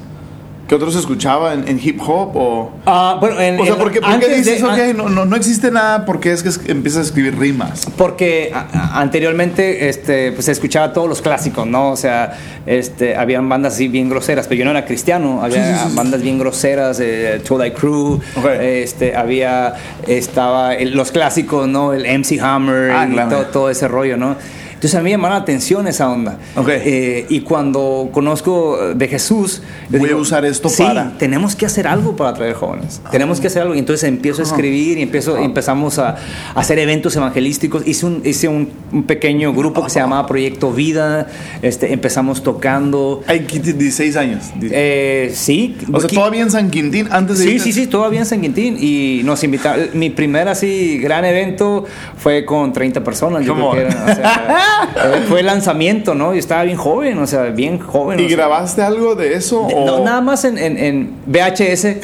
¿Qué 0.68 0.74
otros 0.74 0.94
escuchaba 0.96 1.54
en, 1.54 1.80
hip 1.82 1.98
hop? 2.06 2.36
O, 2.36 2.70
ah, 2.84 3.16
bueno, 3.18 3.40
en, 3.40 3.58
o 3.58 3.64
sea, 3.64 3.76
¿por 3.76 3.90
qué, 3.90 4.00
dices, 4.36 4.62
de, 4.62 4.92
no, 4.92 5.08
no, 5.08 5.24
no, 5.24 5.34
existe 5.34 5.70
nada 5.70 6.04
porque 6.04 6.30
es 6.30 6.42
que 6.42 6.70
empiezas 6.70 7.00
a 7.00 7.02
escribir 7.04 7.38
rimas? 7.38 7.86
Porque 7.96 8.52
anteriormente 8.92 9.88
este, 9.88 10.32
pues, 10.32 10.44
se 10.44 10.52
escuchaba 10.52 10.92
todos 10.92 11.08
los 11.08 11.22
clásicos, 11.22 11.66
¿no? 11.66 11.92
O 11.92 11.96
sea, 11.96 12.36
este, 12.66 13.16
habían 13.16 13.48
bandas 13.48 13.74
así 13.74 13.88
bien 13.88 14.10
groseras, 14.10 14.46
pero 14.46 14.58
yo 14.58 14.66
no 14.66 14.72
era 14.72 14.84
cristiano, 14.84 15.42
había 15.42 15.88
bandas 15.94 16.20
bien 16.20 16.38
groseras, 16.38 17.00
eh, 17.00 17.40
Twilight 17.42 17.74
Crew, 17.74 18.20
este, 18.60 19.16
había, 19.16 19.74
estaba 20.06 20.74
los 20.74 21.10
clásicos, 21.12 21.66
¿no? 21.66 21.94
El 21.94 22.02
MC 22.02 22.40
Hammer 22.42 22.90
ah, 22.90 23.08
y 23.10 23.16
todo, 23.30 23.46
todo 23.46 23.70
ese 23.70 23.88
rollo, 23.88 24.18
¿no? 24.18 24.36
Entonces 24.78 24.94
a 24.94 24.98
mí 24.98 25.04
me 25.06 25.10
llamó 25.10 25.28
la 25.28 25.34
atención 25.34 25.88
esa 25.88 26.08
onda. 26.08 26.38
Eh, 26.68 27.26
y 27.28 27.40
cuando 27.40 28.10
conozco 28.12 28.94
de 28.94 29.08
Jesús, 29.08 29.60
voy 29.88 30.10
a 30.10 30.16
usar 30.16 30.44
esto 30.44 30.68
sí, 30.68 30.84
para. 30.84 31.18
Tenemos 31.18 31.56
que 31.56 31.66
hacer 31.66 31.88
algo 31.88 32.14
para 32.14 32.30
atraer 32.30 32.54
jóvenes. 32.54 33.02
Tenemos 33.10 33.40
que 33.40 33.48
hacer 33.48 33.62
algo. 33.62 33.74
Y 33.74 33.80
entonces 33.80 34.08
empiezo 34.08 34.40
a 34.40 34.44
escribir 34.44 34.98
y 34.98 35.02
empiezo, 35.02 35.36
empezamos 35.36 35.98
a, 35.98 36.14
hacer 36.54 36.78
eventos 36.78 37.16
evangelísticos. 37.16 37.88
Hice 37.88 38.06
un, 38.06 38.22
hice 38.24 38.46
un, 38.46 38.68
pequeño 39.04 39.52
grupo 39.52 39.82
que 39.82 39.90
se 39.90 39.98
llamaba 39.98 40.28
Proyecto 40.28 40.70
Vida. 40.70 41.26
Este, 41.60 41.92
empezamos 41.92 42.44
tocando. 42.44 43.24
Hay 43.26 43.40
16 43.40 44.14
años. 44.14 44.44
Eh, 44.62 45.32
sí. 45.34 45.76
O 45.92 46.00
sea, 46.00 46.08
todavía 46.08 46.42
en 46.42 46.52
San 46.52 46.70
Quintín, 46.70 47.08
antes 47.10 47.40
de. 47.40 47.46
Sí, 47.46 47.58
sí, 47.58 47.72
sí, 47.72 47.88
todavía 47.88 48.20
en 48.20 48.26
San 48.26 48.40
Quintín. 48.40 48.76
Y 48.80 49.22
nos 49.24 49.42
invitaron. 49.42 49.88
Mi 49.94 50.10
primer 50.10 50.46
así 50.46 50.98
gran 50.98 51.24
evento 51.24 51.84
fue 52.16 52.44
con 52.44 52.72
30 52.72 53.02
personas. 53.02 53.44
Yo 53.44 53.56
creo 53.56 53.72
que 53.72 53.80
era, 53.80 54.04
o 54.04 54.14
sea, 54.14 54.64
fue 55.28 55.40
el 55.40 55.46
lanzamiento, 55.46 56.14
¿no? 56.14 56.34
Y 56.34 56.38
estaba 56.38 56.64
bien 56.64 56.76
joven, 56.76 57.18
o 57.18 57.26
sea, 57.26 57.44
bien 57.44 57.78
joven. 57.78 58.20
¿Y 58.20 58.28
grabaste 58.28 58.82
algo 58.82 59.14
de 59.14 59.34
eso? 59.34 59.66
No, 59.70 60.04
nada 60.04 60.20
más 60.20 60.44
en, 60.44 60.58
en, 60.58 61.14
VHS. 61.26 61.84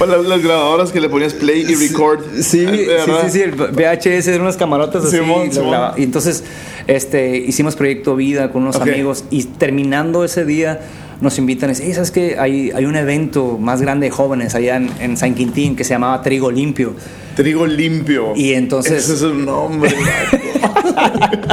o 0.00 0.06
las, 0.06 0.42
grabadoras 0.42 0.92
que 0.92 1.00
le 1.00 1.08
ponías 1.08 1.34
play 1.34 1.64
y 1.68 1.74
record. 1.74 2.20
Sí, 2.36 2.66
sí, 2.66 2.66
sí, 2.66 3.30
sí, 3.30 3.42
el 3.42 3.52
VHS 3.52 4.28
eran 4.28 4.42
unas 4.42 4.56
camarotas 4.56 5.04
así. 5.04 5.18
Y 5.96 6.02
entonces 6.02 6.44
este, 6.86 7.36
hicimos 7.36 7.76
Proyecto 7.76 8.16
Vida 8.16 8.50
con 8.50 8.62
unos 8.62 8.76
amigos 8.76 9.24
y 9.30 9.44
terminando 9.44 10.24
ese 10.24 10.44
día 10.44 10.80
nos 11.24 11.38
invitan 11.38 11.70
y 11.70 11.72
dicen, 11.72 11.94
¿sabes 11.94 12.10
qué? 12.12 12.36
Hay, 12.38 12.70
hay 12.70 12.84
un 12.84 12.94
evento 12.94 13.58
más 13.58 13.80
grande 13.80 14.06
de 14.06 14.10
jóvenes 14.10 14.54
allá 14.54 14.76
en, 14.76 14.90
en 15.00 15.16
San 15.16 15.34
Quintín 15.34 15.74
que 15.74 15.82
se 15.82 15.90
llamaba 15.90 16.22
Trigo 16.22 16.50
Limpio. 16.50 16.94
Trigo 17.34 17.66
limpio. 17.66 18.32
Y 18.36 18.52
entonces. 18.52 19.04
Ese 19.04 19.14
es 19.14 19.22
un 19.22 19.44
nombre. 19.44 19.90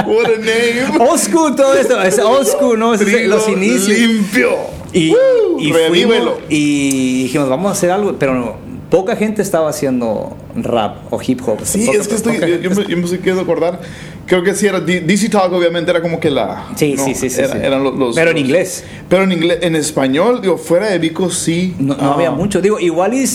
What 0.05 0.25
a 0.25 0.37
name. 0.37 0.97
Old 0.99 1.55
todo 1.55 1.73
esto. 1.73 2.01
Es 2.01 2.19
old 2.19 2.77
¿no? 2.77 2.93
Es 2.93 3.27
los 3.27 3.49
inicios. 3.49 3.97
Limpio. 3.97 4.49
Y, 4.93 5.15
y, 5.59 5.71
fuimos, 5.71 6.33
y 6.49 7.23
dijimos, 7.23 7.47
vamos 7.49 7.69
a 7.69 7.71
hacer 7.71 7.91
algo, 7.91 8.15
pero 8.19 8.57
poca 8.89 9.15
gente 9.15 9.41
estaba 9.41 9.69
haciendo 9.69 10.35
rap 10.55 11.11
o 11.11 11.19
hip 11.21 11.41
hop. 11.45 11.59
Sí, 11.63 11.89
es 11.89 12.07
que 12.07 12.15
estoy, 12.15 12.39
yo, 12.39 12.47
yo, 12.47 12.69
me, 12.71 12.85
yo, 12.87 12.97
me, 12.97 13.19
quiero 13.19 13.41
acordar. 13.41 13.79
Creo 14.25 14.43
que 14.43 14.53
sí 14.53 14.65
era 14.65 14.79
DC 14.79 15.29
Talk 15.29 15.51
obviamente 15.51 15.91
era 15.91 16.01
como 16.01 16.19
que 16.19 16.29
la 16.29 16.67
sí 16.75 16.95
sí 16.97 17.15
sí, 17.15 17.29
sí, 17.29 17.41
eran 17.41 17.83
los, 17.83 18.15
pero 18.15 18.31
en 18.31 18.37
inglés. 18.37 18.83
Pero 19.09 19.23
en 19.23 19.31
inglés 19.33 19.59
en 19.61 19.75
español 19.75 20.41
digo 20.41 20.57
fuera 20.57 20.89
de 20.89 20.99
Vico 20.99 21.29
sí. 21.29 21.75
No, 21.79 21.95
había 21.95 22.29
ah. 22.29 22.31
mucho. 22.31 22.61
Digo 22.61 22.79
igual 22.79 23.13
y 23.13 23.25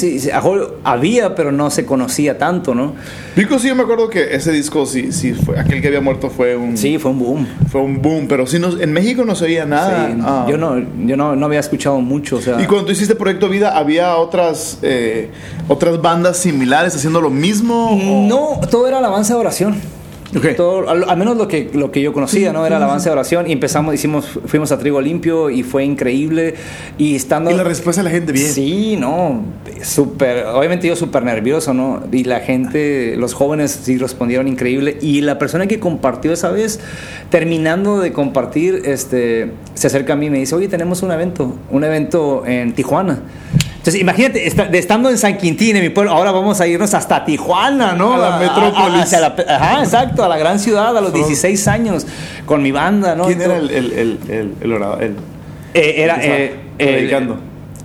había 0.85 1.35
pero 1.35 1.52
no 1.52 1.70
se 1.70 1.85
conocía 1.85 2.38
tanto 2.38 2.74
no 2.74 2.94
Vico 3.35 3.59
sí 3.59 3.68
yo 3.68 3.74
me 3.74 3.83
acuerdo 3.83 4.09
que 4.09 4.35
ese 4.35 4.52
disco 4.52 4.87
sí 4.87 5.12
sí 5.12 5.35
fue 5.35 5.59
aquel 5.59 5.83
que 5.83 5.88
había 5.88 6.00
muerto 6.00 6.31
fue 6.31 6.57
un 6.57 6.76
sí 6.79 6.98
fue 6.98 7.11
un 7.11 7.18
boom. 7.18 7.46
Fue 7.70 7.81
un 7.83 8.00
boom 8.00 8.26
pero 8.29 8.46
sí 8.46 8.59
no, 8.59 8.81
en 8.81 8.92
México 8.92 9.24
no 9.24 9.35
se 9.35 9.44
oía 9.44 9.66
nada. 9.66 10.16
ah. 10.22 10.46
yo 10.48 10.57
no 10.57 10.79
yo 10.79 11.16
no, 11.16 11.37
no, 11.37 11.46
había 11.46 11.61
escuchado 11.61 12.00
mucho 12.00 12.37
o 12.37 12.40
sea. 12.40 12.61
Y 12.61 12.66
cuando 12.66 12.87
tú 12.87 12.92
hiciste 12.92 13.14
Proyecto 13.14 13.48
Vida 13.48 13.76
había 13.76 14.16
otras 14.16 14.79
eh, 14.83 15.31
otras 15.68 16.00
bandas 16.00 16.38
similares 16.38 16.94
haciendo 17.07 17.21
lo 17.21 17.31
mismo 17.31 17.99
no 18.29 18.61
todo 18.69 18.88
era 18.88 18.99
alabanza 18.99 19.35
de 19.35 19.40
oración 19.40 19.77
todo, 20.57 20.88
al, 20.88 21.16
menos 21.16 21.37
lo 21.37 21.49
que, 21.49 21.71
lo 21.73 21.90
que 21.90 22.03
yo 22.03 22.12
conocía, 22.12 22.53
¿no? 22.53 22.66
Era 22.66 22.77
el 22.77 22.83
avance 22.83 23.09
de 23.09 23.12
oración 23.12 23.49
y 23.49 23.53
empezamos, 23.53 23.95
hicimos, 23.95 24.27
fuimos 24.47 24.73
a 24.73 24.79
Trigo 24.79 25.01
Limpio 25.01 25.51
y 25.51 25.62
fue 25.62 25.85
increíble. 25.85 26.55
Y 26.99 27.14
estando... 27.14 27.51
Y 27.51 27.55
la 27.55 27.64
respuesta 27.64 28.03
de 28.03 28.05
la 28.05 28.11
gente 28.11 28.33
bien. 28.33 28.49
Sí, 28.49 28.97
no, 28.99 29.42
súper, 29.83 30.47
obviamente 30.47 30.88
yo 30.88 30.97
súper 30.97 31.25
nervioso, 31.25 31.75
¿no? 31.75 32.03
Y 32.12 32.25
la 32.25 32.40
gente, 32.40 33.14
los 33.16 33.35
jóvenes 33.35 33.81
sí 33.83 33.99
respondieron 33.99 34.49
increíble. 34.49 34.99
Y 35.01 35.21
la 35.21 35.38
persona 35.38 35.66
que 35.66 35.81
compartió 35.81 36.33
esa 36.33 36.51
vez, 36.51 36.81
terminando 37.31 38.01
de 38.01 38.12
compartir, 38.12 38.83
este, 38.85 39.53
se 39.75 39.87
acerca 39.87 40.14
a 40.14 40.16
mí 40.16 40.27
y 40.27 40.31
me 40.31 40.38
dice, 40.38 40.55
oye, 40.55 40.69
tenemos 40.69 41.03
un 41.03 41.12
evento, 41.12 41.55
un 41.71 41.85
evento 41.85 42.45
en 42.47 42.75
Tijuana. 42.75 43.21
Entonces, 43.87 44.03
imagínate, 44.03 44.79
estando 44.79 45.11
en 45.11 45.16
San 45.16 45.38
Quintín, 45.38 45.77
en 45.77 45.83
mi 45.85 45.90
pueblo, 45.90 46.11
ahora 46.11 46.33
vamos 46.33 46.61
a 46.61 46.66
irnos 46.66 46.92
hasta 46.92 47.25
Tijuana, 47.25 47.92
¿no? 47.92 48.14
A 48.14 48.18
la 48.18 48.38
metrópolis. 48.38 49.14
ajá, 49.14 49.85
exacto, 49.85 50.25
a 50.25 50.29
la 50.29 50.37
gran 50.37 50.59
ciudad, 50.59 50.96
a 50.96 51.01
los 51.01 51.12
16 51.12 51.68
años, 51.68 52.05
con 52.46 52.64
mi 52.64 52.72
banda, 52.72 53.14
¿no? 53.14 53.27
¿Quién 53.27 53.40
era 53.42 53.59
el, 53.59 53.70
el, 53.70 54.18
el, 54.29 54.55
el, 54.61 54.72
orador? 54.72 55.05
Eh, 55.72 55.94
era. 55.99 56.18
Eh, 56.20 56.57
predicando. 56.77 57.38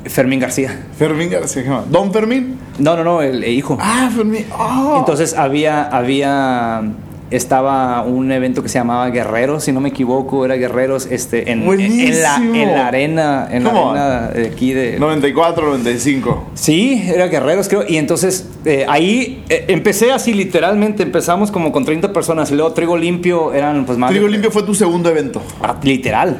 Fermín 0.06 0.40
García. 0.40 0.88
Fermín 0.98 1.30
García, 1.30 1.84
¿Don 1.88 2.12
Fermín? 2.12 2.58
No, 2.80 2.98
no, 2.98 3.04
no, 3.04 3.22
el, 3.22 3.44
hijo. 3.44 3.78
Ah, 3.80 4.10
Fermín. 4.12 4.48
Oh. 4.58 4.96
Entonces 4.98 5.36
había, 5.36 5.84
había 5.84 6.82
estaba 7.32 8.04
un 8.04 8.32
evento 8.32 8.62
que 8.62 8.70
se 8.70 8.78
llamaba 8.78 9.10
Guerreros, 9.10 9.64
si 9.64 9.72
no 9.72 9.80
me 9.80 9.90
equivoco, 9.90 10.46
era 10.46 10.56
Guerreros 10.56 11.08
este, 11.10 11.52
en, 11.52 11.64
en, 11.64 12.22
la, 12.22 12.36
en 12.36 12.72
la, 12.74 12.88
arena, 12.88 13.48
en 13.50 13.64
la 13.64 13.70
arena 13.72 14.28
de 14.28 14.48
aquí 14.48 14.74
de... 14.74 15.00
94, 15.00 15.66
95. 15.68 16.52
Sí, 16.54 17.02
era 17.08 17.28
Guerreros 17.28 17.70
creo, 17.70 17.86
y 17.88 17.98
entonces 17.98 18.48
eh, 18.66 18.86
ahí 18.88 19.44
eh, 19.50 19.66
empecé 19.70 20.12
así 20.12 20.34
literalmente, 20.34 21.04
empezamos 21.04 21.52
como 21.52 21.72
con 21.72 21.86
30 21.86 22.12
personas 22.12 22.52
y 22.52 22.56
luego 22.56 22.74
Trigo 22.74 22.98
Limpio 22.98 23.54
eran 23.54 23.86
pues 23.86 23.98
más... 23.98 24.12
Trigo 24.12 24.28
Limpio 24.28 24.52
fue 24.52 24.64
tu 24.64 24.76
segundo 24.76 25.10
evento. 25.10 25.42
Ah, 25.62 25.78
literal, 25.82 26.38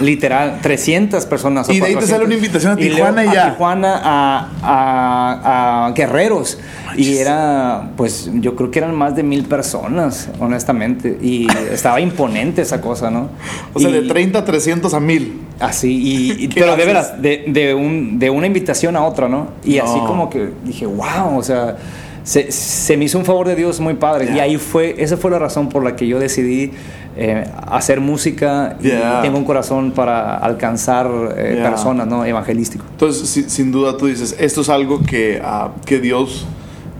literal, 0.00 0.58
300 0.60 1.24
personas. 1.26 1.68
y 1.68 1.80
de 1.80 1.86
ahí 1.86 1.94
te 1.94 2.06
sale 2.06 2.24
una 2.24 2.34
invitación 2.34 2.72
a 2.72 2.76
Tijuana 2.76 3.24
y, 3.24 3.32
ya. 3.32 3.46
A 3.46 3.50
Tijuana, 3.52 4.00
a, 4.02 4.48
a, 4.62 5.86
a 5.86 5.92
Guerreros. 5.92 6.58
Y 6.96 7.16
era, 7.16 7.90
pues 7.96 8.30
yo 8.34 8.54
creo 8.54 8.70
que 8.70 8.78
eran 8.78 8.94
más 8.94 9.16
de 9.16 9.22
mil 9.22 9.44
personas, 9.44 10.28
honestamente. 10.40 11.18
Y 11.20 11.46
estaba 11.72 12.00
imponente 12.00 12.62
esa 12.62 12.80
cosa, 12.80 13.10
¿no? 13.10 13.30
O 13.74 13.80
sea, 13.80 13.90
de 13.90 14.02
30 14.02 14.38
a 14.38 14.44
300 14.44 14.94
a 14.94 15.00
mil. 15.00 15.40
Así, 15.60 16.36
y, 16.40 16.48
pero 16.54 16.76
de 16.76 16.84
veras, 16.84 17.20
de, 17.20 17.44
de, 17.46 17.74
un, 17.74 18.18
de 18.18 18.30
una 18.30 18.46
invitación 18.46 18.96
a 18.96 19.04
otra, 19.04 19.28
¿no? 19.28 19.48
Y 19.64 19.78
así 19.78 19.98
como 20.00 20.28
que 20.28 20.50
dije, 20.64 20.86
wow, 20.86 21.36
o 21.36 21.42
sea, 21.42 21.76
se, 22.24 22.50
se, 22.52 22.96
me 22.96 23.04
hizo 23.04 23.18
un 23.18 23.24
favor 23.24 23.46
de 23.48 23.56
Dios 23.56 23.80
muy 23.80 23.94
padre. 23.94 24.32
Y 24.34 24.38
ahí 24.38 24.56
fue, 24.56 24.96
esa 24.98 25.16
fue 25.16 25.30
la 25.30 25.38
razón 25.38 25.68
por 25.68 25.84
la 25.84 25.96
que 25.96 26.06
yo 26.06 26.18
decidí 26.18 26.72
eh, 27.14 27.44
hacer 27.70 28.00
música 28.00 28.76
y 28.80 28.88
tengo 29.20 29.36
un 29.36 29.44
corazón 29.44 29.90
para 29.92 30.36
alcanzar 30.38 31.10
eh, 31.36 31.60
personas, 31.62 32.06
¿no? 32.06 32.24
Evangelístico. 32.24 32.84
Entonces, 32.90 33.52
sin 33.52 33.70
duda 33.70 33.96
tú 33.98 34.06
dices, 34.06 34.34
esto 34.38 34.62
es 34.62 34.68
algo 34.70 35.02
que, 35.02 35.42
uh, 35.44 35.78
que 35.84 36.00
Dios 36.00 36.46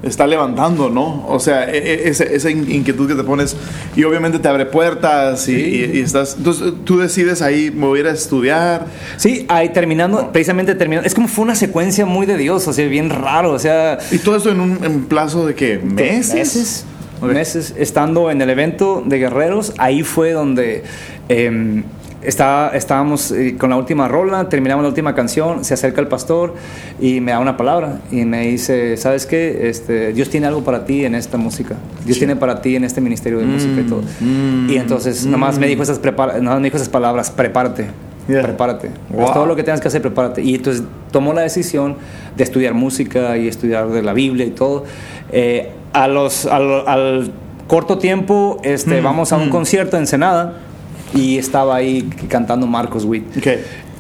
está 0.03 0.27
levantando, 0.27 0.91
¿no? 0.91 1.27
O 1.29 1.39
sea, 1.39 1.71
e, 1.71 1.79
e, 1.79 2.09
esa, 2.09 2.51
inquietud 2.51 3.09
que 3.09 3.15
te 3.15 3.25
pones 3.25 3.57
y 3.95 4.05
obviamente 4.05 4.39
te 4.39 4.49
abre 4.49 4.67
puertas 4.67 5.49
y, 5.49 6.01
estás... 6.01 6.37
Entonces 6.37 6.73
tú 6.85 6.99
decides 6.99 7.43
ahí 7.43 7.71
mover 7.71 8.07
a 8.09 8.11
estudiar. 8.11 8.87
Sí, 9.17 9.47
ahí 9.49 9.69
terminando, 9.71 10.33
precisamente 10.33 10.75
terminando. 10.75 11.07
Es 11.07 11.15
como 11.15 11.29
fue 11.29 11.45
una 11.45 11.55
secuencia 11.55 12.05
muy 12.05 12.27
de 12.27 12.37
Dios, 12.37 12.67
o 12.67 12.73
sea, 12.73 12.87
bien 12.89 13.11
raro, 13.11 13.53
o 13.53 13.59
sea... 13.59 13.99
¿Y 14.11 14.19
todo 14.19 14.37
esto 14.37 14.51
en 14.51 14.61
un 14.61 15.05
plazo 15.09 15.47
de 15.47 15.55
qué? 15.55 15.79
¿Meses? 15.79 16.35
Meses. 16.35 16.85
Meses, 17.23 17.75
estando 17.79 18.33
en 18.33 18.43
el 18.43 18.51
evento 18.51 19.05
de 19.07 19.19
Guerreros, 19.19 19.73
ahí 19.79 20.03
fue 20.03 20.33
donde... 20.33 20.83
Eh, 21.29 21.83
estábamos 22.25 23.33
eh, 23.33 23.57
con 23.59 23.71
la 23.71 23.77
última 23.77 24.09
rola, 24.09 24.49
terminamos 24.49 24.83
la 24.83 24.89
última 24.89 25.15
canción, 25.15 25.65
se 25.65 25.75
acerca 25.75 26.01
el 26.01 26.09
pastor 26.09 26.55
y 27.01 27.21
me 27.21 27.33
da 27.33 27.41
una 27.41 27.57
palabra 27.57 28.01
y 28.11 28.25
me 28.25 28.47
dice, 28.47 28.97
¿sabes 28.97 29.27
qué? 29.27 29.69
Este, 29.69 30.13
Dios 30.13 30.31
tiene 30.31 30.47
algo 30.47 30.63
para 30.63 30.85
ti 30.85 31.05
en 31.05 31.15
esta 31.15 31.37
música. 31.37 31.77
Dios 32.05 32.19
tiene 32.19 32.37
para 32.37 32.61
ti 32.61 32.77
en 32.77 32.85
este 32.85 33.01
ministerio 33.01 33.39
de 33.39 33.47
música 33.47 33.81
y 33.81 33.85
todo. 33.85 34.03
Mm, 34.21 34.71
y 34.71 34.77
entonces 34.77 35.27
mm. 35.27 35.31
nomás, 35.31 35.59
me 35.59 35.67
dijo 35.67 35.83
esas 35.83 36.01
me 36.01 36.65
dijo 36.65 36.77
esas 36.77 36.89
palabras, 36.89 37.31
prepárate. 37.31 37.89
prepárate. 38.27 38.91
todo 39.11 39.47
lo 39.47 39.57
que 39.57 39.65
tengas 39.65 39.81
que 39.81 39.89
hacer, 39.89 40.03
prepárate. 40.03 40.43
Y 40.43 40.55
entonces 40.55 40.85
tomó 41.11 41.33
la 41.33 41.43
decisión 41.43 41.97
de 42.37 42.45
estudiar 42.45 42.75
música 42.75 43.37
y 43.37 43.49
estudiar 43.49 43.89
de 43.89 44.03
la 44.03 44.13
Biblia 44.13 44.47
y 44.47 44.51
todo. 44.51 44.85
Eh, 45.33 45.71
a 45.93 46.09
los, 46.09 46.47
al, 46.47 47.33
corto 47.67 47.99
tiempo 47.99 48.61
este, 48.65 49.01
mm, 49.01 49.05
vamos 49.05 49.33
a 49.33 49.37
un 49.37 49.49
mm. 49.49 49.51
concierto 49.51 49.97
en 49.97 50.07
Senada 50.07 50.59
y 51.15 51.39
estaba 51.39 51.77
ahí 51.77 52.09
cantando 52.29 52.67
Marcos 52.67 53.05
Witt. 53.05 53.25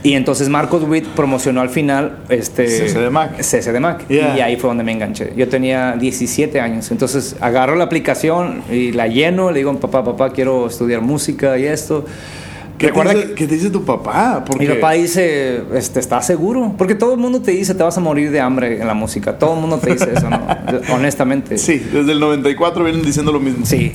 Y 0.04 0.14
entonces 0.14 0.48
Marcos 0.48 0.82
Witt 0.88 1.06
promocionó 1.06 1.60
al 1.60 1.68
final 1.68 2.18
este 2.28 2.66
CC 2.66 2.98
de 2.98 3.10
Mac. 3.10 3.40
CC 3.40 3.72
de 3.72 3.78
Mac. 3.78 4.04
Y 4.10 4.18
ahí 4.18 4.56
fue 4.56 4.68
donde 4.68 4.82
me 4.82 4.92
enganché. 4.92 5.32
Yo 5.36 5.48
tenía 5.48 5.92
17 5.92 6.60
años. 6.60 6.90
Entonces 6.90 7.36
agarro 7.40 7.76
la 7.76 7.84
aplicación 7.84 8.62
y 8.70 8.92
la 8.92 9.06
lleno. 9.06 9.52
Le 9.52 9.58
digo, 9.58 9.74
papá, 9.78 10.04
papá, 10.04 10.32
quiero 10.32 10.66
estudiar 10.66 11.02
música 11.02 11.56
y 11.56 11.66
esto. 11.66 12.04
¿Qué, 12.82 12.88
Recuerda 12.88 13.12
te 13.12 13.18
dice, 13.18 13.34
¿Qué 13.34 13.46
te 13.46 13.54
dice 13.54 13.70
tu 13.70 13.84
papá? 13.84 14.44
Mi 14.58 14.66
papá 14.66 14.92
dice, 14.92 15.62
este, 15.72 16.00
¿estás 16.00 16.26
seguro? 16.26 16.74
Porque 16.76 16.96
todo 16.96 17.12
el 17.12 17.20
mundo 17.20 17.40
te 17.40 17.52
dice, 17.52 17.76
te 17.76 17.82
vas 17.84 17.96
a 17.96 18.00
morir 18.00 18.32
de 18.32 18.40
hambre 18.40 18.80
en 18.80 18.88
la 18.88 18.94
música. 18.94 19.38
Todo 19.38 19.54
el 19.54 19.60
mundo 19.60 19.78
te 19.78 19.92
dice 19.92 20.08
eso, 20.12 20.28
¿no? 20.28 20.40
Honestamente. 20.92 21.58
Sí, 21.58 21.78
desde 21.78 22.10
el 22.10 22.18
94 22.18 22.82
vienen 22.82 23.04
diciendo 23.04 23.30
lo 23.30 23.38
mismo. 23.38 23.64
Sí. 23.64 23.92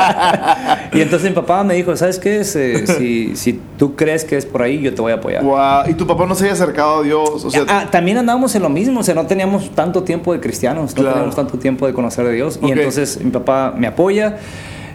y 0.94 1.00
entonces 1.02 1.28
mi 1.28 1.34
papá 1.34 1.62
me 1.62 1.74
dijo, 1.74 1.94
¿sabes 1.94 2.18
qué? 2.18 2.42
Si, 2.42 3.36
si, 3.36 3.60
tú 3.76 3.94
crees 3.94 4.24
que 4.24 4.38
es 4.38 4.46
por 4.46 4.62
ahí, 4.62 4.80
yo 4.80 4.94
te 4.94 5.02
voy 5.02 5.12
a 5.12 5.16
apoyar. 5.16 5.44
¿Y 5.90 5.92
tu 5.92 6.06
papá 6.06 6.24
no 6.24 6.34
se 6.34 6.44
había 6.44 6.54
acercado 6.54 7.00
a 7.00 7.02
Dios? 7.02 7.44
O 7.44 7.50
sea, 7.50 7.66
ah, 7.68 7.88
también 7.90 8.16
andábamos 8.16 8.54
en 8.54 8.62
lo 8.62 8.70
mismo, 8.70 9.00
o 9.00 9.02
sea, 9.02 9.14
no 9.14 9.26
teníamos 9.26 9.74
tanto 9.74 10.04
tiempo 10.04 10.32
de 10.32 10.40
cristianos, 10.40 10.96
no 10.96 11.04
teníamos 11.04 11.36
tanto 11.36 11.58
tiempo 11.58 11.86
de 11.86 11.92
conocer 11.92 12.24
a 12.24 12.30
Dios. 12.30 12.58
Y 12.62 12.72
entonces 12.72 13.22
mi 13.22 13.30
papá 13.30 13.74
me 13.76 13.86
apoya 13.86 14.38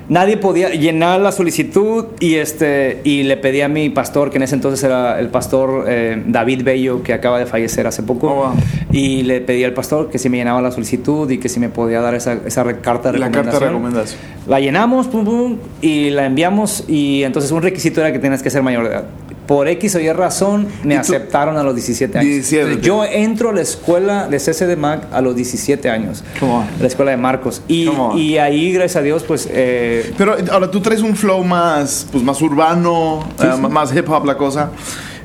nadie 0.09 0.37
podía 0.37 0.69
llenar 0.69 1.19
la 1.21 1.31
solicitud 1.31 2.05
y 2.19 2.35
este 2.35 3.01
y 3.03 3.23
le 3.23 3.37
pedí 3.37 3.61
a 3.61 3.67
mi 3.67 3.89
pastor 3.89 4.29
que 4.29 4.37
en 4.37 4.43
ese 4.43 4.55
entonces 4.55 4.83
era 4.83 5.19
el 5.19 5.29
pastor 5.29 5.85
eh, 5.87 6.21
David 6.27 6.63
Bello 6.63 7.03
que 7.03 7.13
acaba 7.13 7.39
de 7.39 7.45
fallecer 7.45 7.87
hace 7.87 8.03
poco 8.03 8.27
oh, 8.27 8.53
y 8.91 9.23
le 9.23 9.41
pedí 9.41 9.63
al 9.63 9.73
pastor 9.73 10.09
que 10.09 10.19
si 10.19 10.29
me 10.29 10.37
llenaba 10.37 10.61
la 10.61 10.71
solicitud 10.71 11.29
y 11.29 11.37
que 11.37 11.49
si 11.49 11.59
me 11.59 11.69
podía 11.69 12.01
dar 12.01 12.15
esa, 12.15 12.37
esa 12.45 12.63
carta 12.81 13.11
de 13.11 13.19
recomendación. 13.19 13.45
La 13.45 13.51
carta 13.51 13.65
de 13.65 13.71
recomendación. 13.71 14.21
La 14.47 14.59
llenamos 14.59 15.07
pum, 15.07 15.25
pum, 15.25 15.57
y 15.81 16.09
la 16.09 16.25
enviamos 16.25 16.83
y 16.87 17.23
entonces 17.23 17.51
un 17.51 17.61
requisito 17.61 18.01
era 18.01 18.11
que 18.11 18.19
tenías 18.19 18.43
que 18.43 18.49
ser 18.49 18.61
mayor 18.61 18.83
de 18.83 18.89
edad 18.89 19.05
por 19.53 19.67
X 19.67 19.93
o 19.93 19.99
Y 19.99 20.11
razón 20.11 20.67
me 20.83 20.97
aceptaron 20.97 21.57
a 21.57 21.63
los 21.63 21.75
17 21.75 22.17
años. 22.17 22.49
yo 22.81 23.05
entro 23.05 23.51
a 23.51 23.53
la 23.53 23.61
escuela 23.61 24.27
de 24.27 24.39
CC 24.39 24.75
Mac 24.75 25.03
a 25.11 25.21
los 25.21 25.35
17 25.35 25.91
años. 25.91 26.23
La 26.81 26.87
escuela 26.87 27.11
de 27.11 27.17
Marcos. 27.17 27.61
Y, 27.67 27.87
y, 28.15 28.39
ahí, 28.39 28.71
gracias 28.71 28.95
a 28.95 29.01
Dios, 29.03 29.21
pues... 29.21 29.47
Eh, 29.51 30.11
Pero 30.17 30.35
ahora 30.51 30.71
tú 30.71 30.81
traes 30.81 31.03
un 31.03 31.15
flow 31.15 31.43
más, 31.43 32.07
pues, 32.11 32.23
más 32.23 32.41
urbano, 32.41 33.29
eh, 33.39 33.55
más 33.69 33.95
hip 33.95 34.09
hop 34.09 34.25
la 34.25 34.37
cosa 34.37 34.71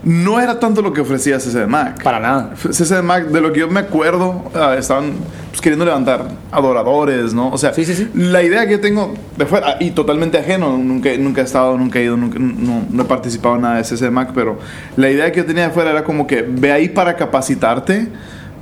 no 0.09 0.41
era 0.41 0.59
tanto 0.59 0.81
lo 0.81 0.95
que 0.95 1.03
ofrecía 1.03 1.37
CCDMAC. 1.37 2.03
Para 2.03 2.19
nada. 2.19 2.55
CCDMAC, 2.57 3.27
de 3.27 3.41
lo 3.43 3.53
que 3.53 3.61
yo 3.61 3.69
me 3.69 3.81
acuerdo, 3.81 4.51
ah, 4.55 4.75
estaban 4.79 5.13
pues, 5.51 5.61
queriendo 5.61 5.85
levantar 5.85 6.29
adoradores, 6.51 7.35
¿no? 7.35 7.51
O 7.51 7.59
sea, 7.59 7.73
la 8.15 8.43
idea 8.43 8.67
que 8.67 8.73
yo 8.73 8.81
tengo 8.81 9.13
de 9.37 9.45
fuera, 9.45 9.77
y 9.81 9.91
totalmente 9.91 10.39
ajeno, 10.39 10.79
nunca, 10.79 11.11
nunca 11.19 11.43
he 11.43 11.45
estado, 11.45 11.77
nunca 11.77 11.99
he 11.99 12.05
ido, 12.05 12.17
nunca, 12.17 12.39
no, 12.39 13.03
he 13.03 13.05
participado 13.05 13.57
en 13.57 13.63
nada 13.63 13.77
de 13.77 13.83
CCDMAC, 13.83 14.33
pero 14.33 14.59
la 14.97 15.11
idea 15.11 15.31
que 15.31 15.41
yo 15.41 15.47
tenía 15.47 15.69
de 15.69 15.75
fuera 15.75 15.91
era 15.91 16.05
como 16.05 16.27
que 16.27 16.41
ve 16.41 16.73
ahí 16.73 16.89
para 16.89 17.15
capacitarte 17.15 18.09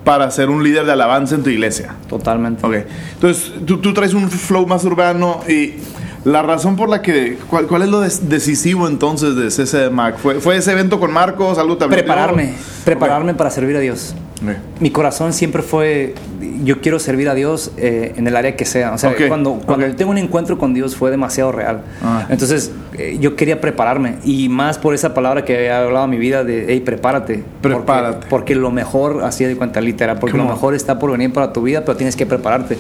para 0.03 0.29
ser 0.33 0.51
un 0.51 0.65
líder 0.65 0.85
de 0.85 0.93
alabanza 0.93 1.37
en 1.37 1.45
tu 1.45 1.51
iglesia. 1.51 1.95
Totalmente. 2.09 2.67
Ok. 2.67 2.75
Entonces, 3.15 3.53
tú, 3.65 3.79
tú 3.79 3.95
traes 3.95 4.15
un 4.15 4.29
flow 4.31 4.67
más 4.67 4.85
urbano 4.85 5.43
y 5.49 5.75
la 6.27 6.43
razón 6.43 6.75
por 6.75 6.89
la 6.89 7.03
que. 7.03 7.39
¿Cuál, 7.49 7.69
cuál 7.69 7.83
es 7.83 7.89
lo 7.89 8.01
decisivo 8.01 8.89
entonces 8.89 9.37
de 9.37 9.49
CC 9.49 9.91
Mac? 9.91 10.17
¿Fue, 10.19 10.41
¿Fue 10.41 10.57
ese 10.57 10.73
evento 10.73 10.99
con 10.99 11.13
Marcos? 11.13 11.57
¿Algo 11.57 11.77
también? 11.77 12.01
Prepararme. 12.01 12.53
Prepararme 12.85 13.35
para 13.35 13.49
servir 13.51 13.77
a 13.77 13.81
Dios. 13.81 14.13
Mi 14.81 14.91
corazón 14.91 15.33
siempre 15.33 15.63
fue, 15.63 16.15
yo 16.63 16.81
quiero 16.81 16.99
servir 16.99 17.29
a 17.29 17.35
Dios 17.35 17.71
eh, 17.77 18.13
en 18.17 18.27
el 18.27 18.37
área 18.37 18.57
que 18.57 18.65
sea. 18.65 18.93
O 18.93 18.99
sea, 18.99 19.15
cuando, 19.29 19.61
cuando 19.65 19.87
tengo 19.95 20.11
un 20.11 20.19
encuentro 20.19 20.59
con 20.59 20.75
Dios 20.75 20.97
fue 20.97 21.13
demasiado 21.13 21.53
real. 21.53 21.83
Ah. 22.03 22.27
Entonces, 22.29 22.73
eh, 22.99 23.19
yo 23.21 23.37
quería 23.37 23.61
prepararme. 23.61 24.17
Y 24.25 24.49
más 24.49 24.79
por 24.79 24.95
esa 24.95 25.15
palabra 25.15 25.45
que 25.45 25.71
ha 25.71 25.83
hablado 25.83 26.07
mi 26.07 26.19
vida 26.19 26.45
de, 26.45 26.67
hey, 26.69 26.81
prepárate. 26.81 27.43
Prepárate. 27.61 28.27
Porque, 28.29 28.55
lo 28.55 28.71
mejor, 28.71 29.23
así 29.25 29.45
de 29.45 29.57
cuenta 29.57 29.81
literal, 29.81 30.19
porque 30.19 30.37
lo 30.37 30.45
mejor 30.45 30.75
está 30.75 30.99
por 30.99 31.13
venir 31.13 31.33
para 31.33 31.53
tu 31.53 31.63
vida, 31.63 31.85
pero 31.85 31.97
tienes 31.97 32.17
que 32.17 32.27
prepararte. 32.27 32.77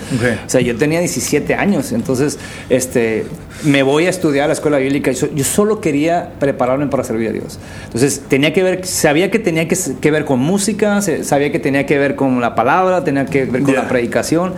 O 0.46 0.48
sea, 0.48 0.60
yo 0.60 0.76
tenía 0.76 1.00
17 1.00 1.54
años, 1.54 1.92
entonces, 1.92 2.38
este, 2.68 3.26
me 3.64 3.82
voy 3.82 4.06
a 4.06 4.10
estudiar 4.10 4.44
a 4.44 4.48
la 4.48 4.54
escuela 4.54 4.78
bíblica. 4.78 5.10
Yo 5.12 5.44
solo 5.44 5.80
quería 5.80 6.32
prepararme 6.38 6.86
para 6.86 7.04
servir 7.04 7.28
a 7.30 7.32
Dios. 7.32 7.58
Entonces, 7.86 8.22
tenía 8.28 8.52
que 8.52 8.62
ver, 8.62 8.86
sabía 8.86 9.30
que 9.30 9.38
tenía 9.38 9.68
que, 9.68 9.76
que 10.00 10.10
ver 10.10 10.24
con 10.24 10.40
música, 10.40 11.00
sabía 11.02 11.52
que 11.52 11.58
tenía 11.58 11.86
que 11.86 11.98
ver 11.98 12.16
con 12.16 12.40
la 12.40 12.54
palabra, 12.54 13.04
tenía 13.04 13.26
que 13.26 13.44
ver 13.44 13.62
con 13.62 13.74
la 13.74 13.88
predicación. 13.88 14.54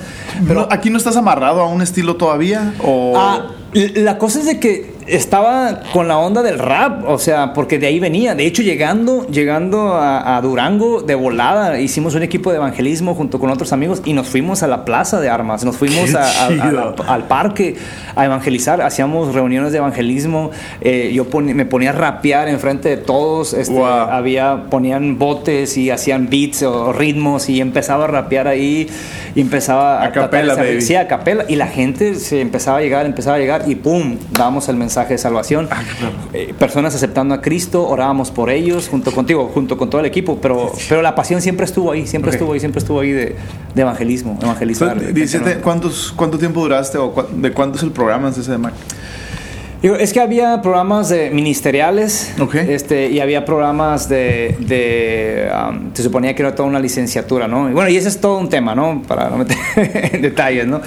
Pero 0.46 0.68
aquí 0.70 0.90
no 0.90 0.98
estás 0.98 1.16
amarrado 1.16 1.60
a 1.60 1.68
un 1.68 1.82
estilo 1.82 2.16
todavía 2.16 2.74
o 2.82 3.14
ah, 3.16 3.50
la 3.72 4.18
cosa 4.18 4.40
es 4.40 4.46
de 4.46 4.60
que 4.60 4.97
estaba 5.08 5.80
con 5.92 6.08
la 6.08 6.18
onda 6.18 6.42
del 6.42 6.58
rap, 6.58 7.04
o 7.08 7.18
sea, 7.18 7.52
porque 7.52 7.78
de 7.78 7.86
ahí 7.86 7.98
venía. 7.98 8.34
De 8.34 8.46
hecho, 8.46 8.62
llegando, 8.62 9.26
llegando 9.26 9.94
a, 9.94 10.38
Durango 10.42 11.02
de 11.02 11.14
volada, 11.14 11.80
hicimos 11.80 12.14
un 12.14 12.22
equipo 12.22 12.50
de 12.50 12.56
evangelismo 12.56 13.14
junto 13.14 13.38
con 13.38 13.50
otros 13.50 13.72
amigos 13.72 14.02
y 14.04 14.12
nos 14.12 14.28
fuimos 14.28 14.62
a 14.62 14.66
la 14.66 14.84
plaza 14.84 15.20
de 15.20 15.28
armas, 15.28 15.64
nos 15.64 15.76
fuimos 15.76 16.14
al 16.14 17.24
parque 17.26 17.76
a 18.14 18.24
evangelizar, 18.24 18.80
hacíamos 18.82 19.34
reuniones 19.34 19.72
de 19.72 19.78
evangelismo. 19.78 20.50
Eh, 20.80 21.10
yo 21.14 21.26
me 21.40 21.66
ponía 21.66 21.90
a 21.90 21.94
rapear 21.94 22.48
enfrente 22.48 22.88
de 22.90 22.96
todos, 22.98 23.54
este, 23.54 23.82
había 23.82 24.64
ponían 24.70 25.18
botes 25.18 25.76
y 25.76 25.90
hacían 25.90 26.28
beats 26.28 26.62
o 26.62 26.92
ritmos 26.92 27.48
y 27.48 27.60
empezaba 27.60 28.04
a 28.04 28.08
rapear 28.08 28.46
ahí 28.48 28.88
y 29.34 29.40
empezaba 29.40 30.04
a, 30.04 30.12
capela, 30.12 30.56
sí, 30.80 30.94
a 30.94 31.08
capela 31.08 31.44
y 31.48 31.56
la 31.56 31.66
gente 31.66 32.14
se 32.16 32.40
empezaba 32.40 32.78
a 32.78 32.80
llegar, 32.80 33.06
empezaba 33.06 33.36
a 33.36 33.38
llegar 33.38 33.64
y 33.66 33.74
pum, 33.74 34.16
dábamos 34.30 34.68
el 34.68 34.76
mensaje 34.76 34.97
de 35.06 35.18
salvación. 35.18 35.68
Ah, 35.70 35.82
eh, 36.32 36.54
personas 36.58 36.94
aceptando 36.94 37.34
a 37.34 37.40
Cristo, 37.40 37.86
orábamos 37.86 38.30
por 38.30 38.50
ellos 38.50 38.88
junto 38.88 39.12
contigo, 39.12 39.50
junto 39.52 39.78
con 39.78 39.90
todo 39.90 40.00
el 40.00 40.06
equipo, 40.06 40.38
pero, 40.40 40.72
pero 40.88 41.02
la 41.02 41.14
pasión 41.14 41.40
siempre 41.40 41.64
estuvo 41.64 41.92
ahí, 41.92 42.06
siempre 42.06 42.32
estuvo 42.32 42.52
ahí, 42.52 42.60
siempre 42.60 42.80
estuvo 42.80 43.00
ahí 43.00 43.12
de, 43.12 43.36
de 43.74 43.82
evangelismo, 43.82 44.38
evangelizar. 44.42 44.98
¿cuántos, 45.62 46.12
¿Cuánto 46.16 46.38
tiempo 46.38 46.60
duraste 46.60 46.98
o 46.98 47.14
de 47.30 47.52
cuánto 47.52 47.78
es 47.78 47.84
el 47.84 47.92
programa 47.92 48.28
en? 48.28 48.72
Es 49.80 50.12
que 50.12 50.20
había 50.20 50.60
programas 50.60 51.08
de 51.08 51.30
ministeriales 51.30 52.34
este, 52.52 53.10
y 53.10 53.20
había 53.20 53.44
programas 53.44 54.08
de, 54.08 54.56
de 54.58 55.48
um, 55.54 55.94
se 55.94 56.02
suponía 56.02 56.34
que 56.34 56.42
era 56.42 56.52
toda 56.52 56.68
una 56.68 56.80
licenciatura, 56.80 57.46
¿no? 57.46 57.70
Y 57.70 57.74
bueno, 57.74 57.88
y 57.88 57.96
ese 57.96 58.08
es 58.08 58.20
todo 58.20 58.38
un 58.38 58.48
tema, 58.48 58.74
¿no? 58.74 59.02
Para 59.06 59.30
no 59.30 59.38
meter 59.38 59.56
en 59.76 60.22
detalles, 60.22 60.66
¿no? 60.66 60.80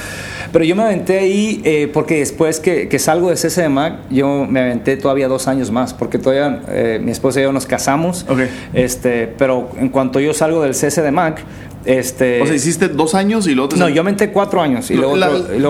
Pero 0.52 0.66
yo 0.66 0.76
me 0.76 0.84
aventé 0.84 1.20
ahí 1.20 1.62
eh, 1.64 1.90
porque 1.94 2.20
después 2.20 2.60
que, 2.60 2.88
que, 2.88 3.00
salgo 3.00 3.30
de 3.30 3.36
CCDMAC, 3.36 4.10
yo 4.10 4.46
me 4.50 4.60
aventé 4.60 4.98
todavía 4.98 5.28
dos 5.28 5.48
años 5.48 5.72
más, 5.72 5.94
porque 5.94 6.18
todavía 6.18 6.62
eh, 6.70 7.00
mi 7.02 7.12
esposa 7.12 7.40
y 7.40 7.44
yo 7.44 7.54
nos 7.54 7.66
casamos, 7.66 8.26
este, 8.74 9.28
pero 9.28 9.70
en 9.78 9.90
cuanto 9.90 10.20
yo 10.20 10.34
salgo 10.34 10.62
del 10.62 10.74
CCDMAC, 10.74 11.42
este, 11.86 12.42
o 12.42 12.46
sea, 12.46 12.56
hiciste 12.56 12.90
dos 12.90 13.16
años 13.16 13.48
y 13.48 13.56
luego... 13.56 13.76
No, 13.76 13.90
yo 13.90 14.04
menté 14.04 14.30
cuatro 14.32 14.62
años 14.62 14.92
y 14.92 14.96
luego, 14.96 15.16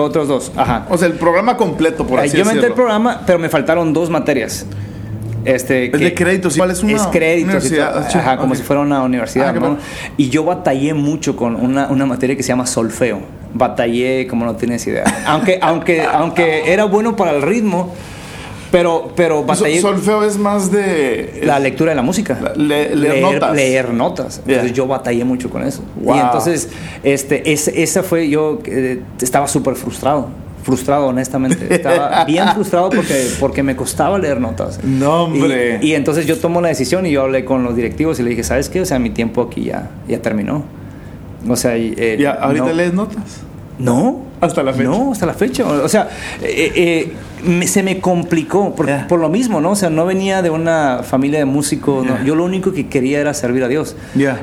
otros 0.02 0.28
dos. 0.28 0.52
Ajá. 0.56 0.86
O 0.90 0.98
sea, 0.98 1.08
el 1.08 1.14
programa 1.14 1.56
completo, 1.56 2.06
por 2.06 2.20
así 2.20 2.36
Yo 2.36 2.44
menté 2.44 2.66
el 2.66 2.74
programa, 2.74 3.22
pero 3.26 3.38
me 3.38 3.48
faltaron 3.48 3.92
dos 3.92 4.10
materias. 4.10 4.66
Este, 5.44 5.86
es 5.86 6.00
de 6.00 6.14
créditos, 6.14 6.56
¿cuál 6.56 6.70
es 6.70 6.82
una 6.82 6.92
Es 6.92 7.06
créditos, 7.08 7.72
ajá, 8.14 8.36
como 8.36 8.54
si 8.54 8.62
fuera 8.62 8.82
una 8.82 9.02
universidad. 9.02 9.54
Ah, 9.56 9.76
y 10.16 10.28
yo 10.28 10.44
batallé 10.44 10.94
mucho 10.94 11.36
con 11.36 11.56
una, 11.56 11.88
una, 11.88 12.06
materia 12.06 12.36
que 12.36 12.42
se 12.42 12.48
llama 12.48 12.66
solfeo. 12.66 13.20
Batallé 13.54 14.26
como 14.28 14.44
no 14.44 14.56
tienes 14.56 14.86
idea. 14.86 15.04
aunque, 15.26 15.58
aunque, 15.62 16.02
aunque 16.02 16.72
era 16.72 16.84
bueno 16.84 17.16
para 17.16 17.32
el 17.32 17.42
ritmo, 17.42 17.92
pero, 18.72 19.12
pero 19.14 19.44
batallé. 19.44 19.80
Solfeo 19.80 20.24
es 20.24 20.38
más 20.38 20.72
de. 20.72 21.42
La 21.44 21.58
lectura 21.58 21.90
de 21.90 21.96
la 21.96 22.02
música. 22.02 22.38
leer, 22.56 23.20
notas. 23.20 23.54
Leer 23.54 23.92
notas. 23.92 24.40
Entonces 24.46 24.72
yo 24.72 24.86
batallé 24.86 25.24
mucho 25.24 25.50
con 25.50 25.62
eso. 25.62 25.82
Y 26.02 26.18
entonces, 26.18 26.68
este, 27.02 27.52
esa 27.52 28.02
fue. 28.02 28.28
Yo 28.28 28.60
eh, 28.64 29.02
estaba 29.20 29.46
súper 29.46 29.74
frustrado. 29.74 30.28
Frustrado, 30.62 31.06
honestamente. 31.06 31.74
Estaba 31.74 32.24
bien 32.26 32.46
frustrado 32.54 32.90
porque, 32.90 33.28
porque 33.40 33.62
me 33.62 33.74
costaba 33.76 34.18
leer 34.18 34.40
notas. 34.40 34.82
No, 34.84 35.24
hombre. 35.24 35.80
Y, 35.82 35.94
entonces 35.94 36.26
yo 36.26 36.38
tomo 36.38 36.60
la 36.60 36.68
decisión 36.68 37.04
y 37.06 37.10
yo 37.10 37.22
hablé 37.22 37.44
con 37.44 37.64
los 37.64 37.74
directivos 37.74 38.20
y 38.20 38.22
le 38.22 38.30
dije, 38.30 38.44
¿sabes 38.44 38.68
qué? 38.68 38.80
O 38.80 38.86
sea, 38.86 38.98
mi 38.98 39.10
tiempo 39.10 39.42
aquí 39.42 39.64
ya, 39.64 39.90
ya 40.08 40.20
terminó. 40.22 40.64
O 41.48 41.56
sea, 41.56 41.76
eh, 41.76 42.16
¿Ya 42.18 42.32
ahorita 42.32 42.72
lees 42.72 42.94
notas? 42.94 43.40
No. 43.78 44.22
Hasta 44.40 44.62
la 44.62 44.72
fecha. 44.72 44.88
No, 44.88 45.12
hasta 45.12 45.26
la 45.26 45.34
fecha. 45.34 45.66
O 45.66 45.88
sea, 45.88 46.08
eh, 46.42 46.72
eh, 46.74 47.12
se 47.66 47.82
me 47.82 48.00
complicó 48.00 48.74
por, 48.74 48.88
por, 49.06 49.20
lo 49.20 49.28
mismo, 49.28 49.60
¿no? 49.60 49.72
O 49.72 49.76
sea, 49.76 49.90
no 49.90 50.06
venía 50.06 50.42
de 50.42 50.50
una 50.50 51.00
familia 51.02 51.38
de 51.40 51.44
músicos, 51.44 52.06
yo 52.24 52.34
lo 52.34 52.44
único 52.44 52.72
que 52.72 52.88
quería 52.88 53.20
era 53.20 53.34
servir 53.34 53.64
a 53.64 53.68
Dios. 53.68 53.96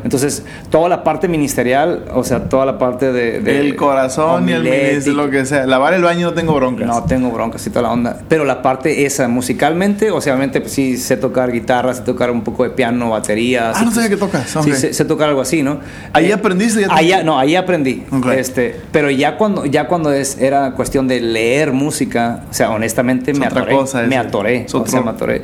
Entonces, 0.03 0.43
toda 0.69 0.89
la 0.89 1.03
parte 1.03 1.27
ministerial, 1.27 2.05
o 2.13 2.23
sea, 2.23 2.49
toda 2.49 2.65
la 2.65 2.77
parte 2.77 3.11
de... 3.11 3.59
el 3.59 3.75
corazón 3.75 4.49
y 4.49 4.53
el 4.53 4.63
ministerio, 4.63 5.13
lo 5.13 5.29
que 5.29 5.45
sea. 5.45 5.65
Lavar 5.65 5.93
el 5.93 6.03
baño 6.03 6.27
no 6.27 6.33
tengo 6.33 6.53
broncas. 6.53 6.87
No 6.87 7.03
tengo 7.03 7.31
broncas 7.31 7.65
y 7.65 7.69
toda 7.69 7.83
la 7.83 7.91
onda. 7.91 8.19
Pero 8.27 8.45
la 8.45 8.61
parte 8.61 9.05
esa, 9.05 9.27
musicalmente, 9.27 10.11
o 10.11 10.21
sea, 10.21 10.33
obviamente, 10.33 10.61
pues, 10.61 10.73
sí 10.73 10.97
sé 10.97 11.17
tocar 11.17 11.51
guitarra, 11.51 11.93
sé 11.93 12.01
tocar 12.01 12.31
un 12.31 12.41
poco 12.41 12.63
de 12.63 12.71
piano, 12.71 13.09
batería. 13.11 13.71
Ah, 13.75 13.83
no 13.83 13.91
sabía 13.91 14.09
que 14.09 14.17
tocas. 14.17 14.57
Sí, 14.63 14.73
sé, 14.73 15.05
tocar 15.05 15.29
algo 15.29 15.41
así, 15.41 15.63
¿no? 15.63 15.79
¿Ahí 16.13 16.31
eh, 16.31 16.33
aprendiste? 16.33 16.85
Ya 17.05 17.23
no, 17.23 17.39
ahí 17.39 17.55
aprendí. 17.55 18.03
Este, 18.35 18.75
pero 18.91 19.09
ya 19.09 19.37
cuando, 19.37 19.65
ya 19.65 19.87
cuando 19.87 20.11
es, 20.11 20.37
era 20.39 20.71
cuestión 20.71 21.07
de 21.07 21.21
leer 21.21 21.71
música, 21.71 22.43
o 22.49 22.53
sea, 22.53 22.71
honestamente 22.71 22.88
me 23.33 23.45
atoré, 23.45 23.75
me 24.07 24.17
atoré, 24.17 24.65
o 24.71 24.85
sea, 24.85 25.01
me 25.01 25.09
atoré. 25.09 25.41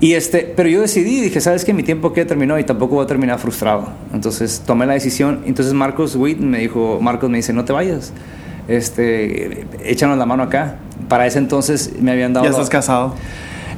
Y 0.00 0.14
este, 0.14 0.52
pero 0.56 0.68
yo 0.68 0.80
decidí, 0.80 1.20
dije, 1.20 1.40
sabes 1.40 1.64
que 1.64 1.74
mi 1.74 1.82
tiempo 1.82 2.12
que 2.12 2.24
terminó 2.24 2.58
y 2.58 2.64
tampoco 2.64 2.96
voy 2.96 3.04
a 3.04 3.08
terminar 3.08 3.38
frustrado. 3.38 3.88
Entonces 4.12 4.62
tomé 4.64 4.86
la 4.86 4.92
decisión. 4.92 5.42
Entonces 5.44 5.74
Marcos 5.74 6.14
Witt 6.14 6.38
me 6.38 6.58
dijo, 6.58 6.98
Marcos 7.00 7.28
me 7.30 7.38
dice, 7.38 7.52
no 7.52 7.64
te 7.64 7.72
vayas, 7.72 8.12
este, 8.68 9.66
échanos 9.84 10.18
la 10.18 10.26
mano 10.26 10.44
acá. 10.44 10.76
Para 11.08 11.26
ese 11.26 11.38
entonces 11.38 11.92
me 12.00 12.12
habían 12.12 12.32
dado. 12.32 12.44
¿Ya 12.44 12.50
estás 12.50 12.68
casado? 12.68 13.14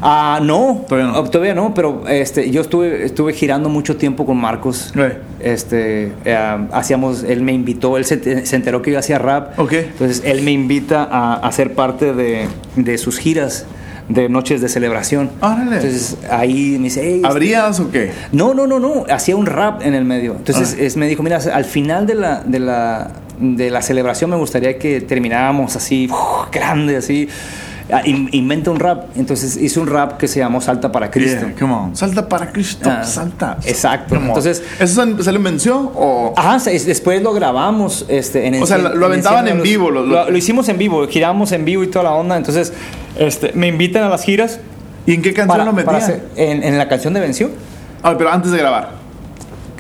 Ah, 0.03 0.41
no, 0.43 0.85
todavía 0.89 1.13
no. 1.13 1.19
Oh, 1.19 1.31
todavía 1.31 1.55
no, 1.55 1.75
pero 1.75 2.09
este, 2.09 2.51
yo 2.51 2.61
estuve, 2.63 3.05
estuve 3.05 3.33
girando 3.33 3.69
mucho 3.69 3.97
tiempo 3.97 4.25
con 4.25 4.37
Marcos. 4.37 4.93
Este, 5.41 6.13
eh, 6.25 6.67
hacíamos, 6.73 7.23
él 7.23 7.43
me 7.43 7.53
invitó, 7.53 7.97
él 7.97 8.05
se, 8.05 8.47
se, 8.47 8.57
enteró 8.57 8.83
que 8.83 8.93
yo 8.93 8.99
hacía 8.99 9.19
rap. 9.19 9.59
Okay. 9.59 9.87
Entonces 9.93 10.23
él 10.25 10.43
me 10.43 10.53
invita 10.53 11.05
a, 11.11 11.35
a 11.35 11.53
ser 11.53 11.75
parte 11.75 12.15
de, 12.15 12.47
de 12.77 12.99
sus 12.99 13.19
giras 13.19 13.67
de 14.11 14.29
noches 14.29 14.61
de 14.61 14.69
celebración. 14.69 15.31
Entonces 15.41 16.17
ahí 16.31 16.77
me 16.79 16.85
dice, 16.85 17.01
hey, 17.05 17.23
¿abrías 17.25 17.79
o 17.81 17.91
qué? 17.91 18.11
No, 18.33 18.55
no, 18.55 18.67
no, 18.67 18.81
no, 18.81 19.05
hacía 19.09 19.37
un 19.37 19.47
rap 19.47 19.83
en 19.83 19.95
el 19.95 20.05
medio. 20.05 20.35
Entonces 20.37 20.77
es, 20.79 20.97
me 20.97 21.07
dijo, 21.07 21.23
mira, 21.23 21.39
al 21.53 21.65
final 21.65 22.07
de 22.07 22.15
la, 22.17 22.43
de 22.43 22.59
la, 22.59 23.13
de 23.39 23.71
la 23.71 23.83
celebración 23.83 24.31
me 24.31 24.37
gustaría 24.37 24.79
que 24.79 25.01
termináramos 25.01 25.77
así, 25.77 26.09
grande, 26.53 26.97
así. 26.97 27.29
Ah, 27.92 28.03
inventa 28.05 28.70
un 28.70 28.79
rap. 28.79 29.16
Entonces 29.16 29.57
hice 29.57 29.81
un 29.81 29.87
rap 29.87 30.16
que 30.16 30.29
se 30.29 30.40
llamó 30.40 30.61
Salta 30.61 30.90
para 30.92 31.11
Cristo. 31.11 31.46
Salta 31.92 32.29
para 32.29 32.53
Cristo, 32.53 32.90
ah, 32.90 33.05
salta. 33.05 33.59
Exacto. 33.64 34.16
Entonces, 34.16 34.62
¿Eso 34.79 35.22
se 35.22 35.33
lo 35.33 35.38
invenció 35.38 35.92
o...? 35.94 36.35
Ajá, 36.37 36.59
después 36.70 37.22
lo 37.22 37.33
grabamos 37.33 38.07
este, 38.09 38.46
en 38.46 38.62
O 38.62 38.66
sea, 38.66 38.79
lo, 38.79 39.07
aventaban 39.07 39.48
en, 39.48 39.62
vivo. 39.62 39.90
Lo, 39.90 40.37
hicimos 40.37 40.68
en 40.68 40.79
vivo, 40.79 41.07
girábamos 41.09 41.53
en 41.53 41.64
vivo 41.64 41.83
y 41.83 41.88
toda 41.88 42.05
la 42.05 42.12
onda. 42.12 42.37
Entonces, 42.37 42.72
este, 43.18 43.53
me 43.55 43.68
invitan 43.68 44.05
a 44.05 44.09
las 44.09 44.22
giras. 44.22 44.61
¿Y 45.07 45.14
en 45.14 45.22
qué 45.22 45.33
canción 45.33 45.64
lo 45.64 45.72
metían? 45.72 46.22
en, 46.37 46.62
en, 46.62 46.79
la 46.79 46.88
canción 46.88 47.14
de 47.14 47.20
Venció. 47.20 47.50
Ah, 48.03 48.14
pero 48.16 48.31
antes 48.31 48.53
de 48.53 48.59
grabar. 48.59 49.00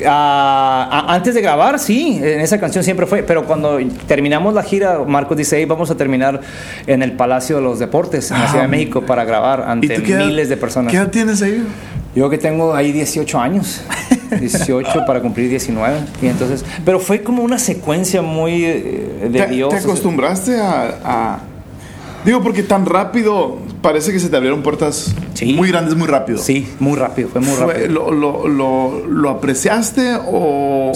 Ah, 0.06 1.06
antes 1.08 1.34
de 1.34 1.42
grabar, 1.42 1.78
sí, 1.78 2.20
en 2.22 2.40
esa 2.40 2.58
canción 2.58 2.84
siempre 2.84 3.06
fue, 3.06 3.22
pero 3.22 3.44
cuando 3.44 3.78
terminamos 4.06 4.54
la 4.54 4.62
gira, 4.62 5.00
Marcos 5.06 5.36
dice, 5.36 5.58
hey, 5.58 5.64
vamos 5.64 5.90
a 5.90 5.96
terminar 5.96 6.40
en 6.86 7.02
el 7.02 7.12
Palacio 7.12 7.56
de 7.56 7.62
los 7.62 7.78
Deportes, 7.78 8.30
en 8.30 8.38
la 8.38 8.46
Ciudad 8.46 8.62
de 8.62 8.66
ah, 8.66 8.68
México, 8.68 9.02
para 9.02 9.24
grabar 9.24 9.62
ante 9.62 9.98
miles 9.98 10.48
de 10.48 10.56
personas. 10.56 10.90
¿Qué 10.90 10.96
edad 10.96 11.10
tienes 11.10 11.42
ahí? 11.42 11.64
Yo 12.14 12.28
que 12.28 12.38
tengo 12.38 12.74
ahí 12.74 12.92
18 12.92 13.38
años, 13.38 13.82
18 14.40 15.04
para 15.06 15.20
cumplir 15.20 15.48
19, 15.48 15.98
y 16.22 16.26
entonces, 16.26 16.64
pero 16.84 16.98
fue 16.98 17.22
como 17.22 17.42
una 17.42 17.58
secuencia 17.58 18.22
muy 18.22 18.64
eh, 18.64 19.28
de 19.30 19.46
Dios. 19.46 19.70
¿Te 19.70 19.76
acostumbraste 19.76 20.58
a 20.60 21.40
Digo, 22.24 22.42
porque 22.42 22.62
tan 22.62 22.84
rápido 22.84 23.58
parece 23.82 24.12
que 24.12 24.20
se 24.20 24.28
te 24.28 24.36
abrieron 24.36 24.62
puertas 24.62 25.14
muy 25.54 25.68
grandes 25.68 25.96
muy 25.96 26.06
rápido. 26.06 26.38
Sí, 26.38 26.68
muy 26.78 26.96
rápido, 26.96 27.28
fue 27.28 27.40
muy 27.40 27.54
rápido. 27.56 27.88
¿Lo, 27.88 28.10
lo, 28.10 28.48
lo, 28.48 29.06
lo 29.06 29.30
apreciaste 29.30 30.16
o...? 30.26 30.92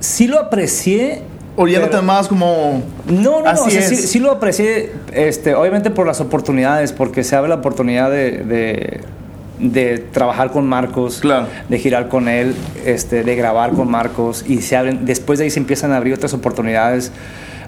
Sí, 0.00 0.26
lo 0.26 0.38
aprecié. 0.38 1.22
¿O 1.56 1.66
ya 1.66 1.80
lo 1.80 1.88
tomabas 1.88 2.28
como.? 2.28 2.82
No, 3.08 3.40
no, 3.40 3.52
no. 3.52 3.70
sí, 3.70 4.18
lo 4.18 4.30
aprecié, 4.30 4.92
este, 5.12 5.54
obviamente 5.54 5.90
por 5.90 6.06
las 6.06 6.20
oportunidades, 6.20 6.92
porque 6.92 7.24
se 7.24 7.34
abre 7.34 7.48
la 7.48 7.54
oportunidad 7.56 8.10
de, 8.10 9.00
de, 9.58 9.98
trabajar 10.12 10.50
con 10.50 10.66
Marcos, 10.66 11.20
claro. 11.20 11.46
de 11.70 11.78
girar 11.78 12.08
con 12.08 12.28
él, 12.28 12.54
este, 12.84 13.24
de 13.24 13.36
grabar 13.36 13.70
con 13.72 13.90
Marcos, 13.90 14.44
y 14.46 14.60
se 14.60 14.76
abren, 14.76 15.06
después 15.06 15.38
de 15.38 15.46
ahí 15.46 15.50
se 15.50 15.58
empiezan 15.58 15.92
a 15.92 15.96
abrir 15.96 16.12
otras 16.12 16.34
oportunidades 16.34 17.10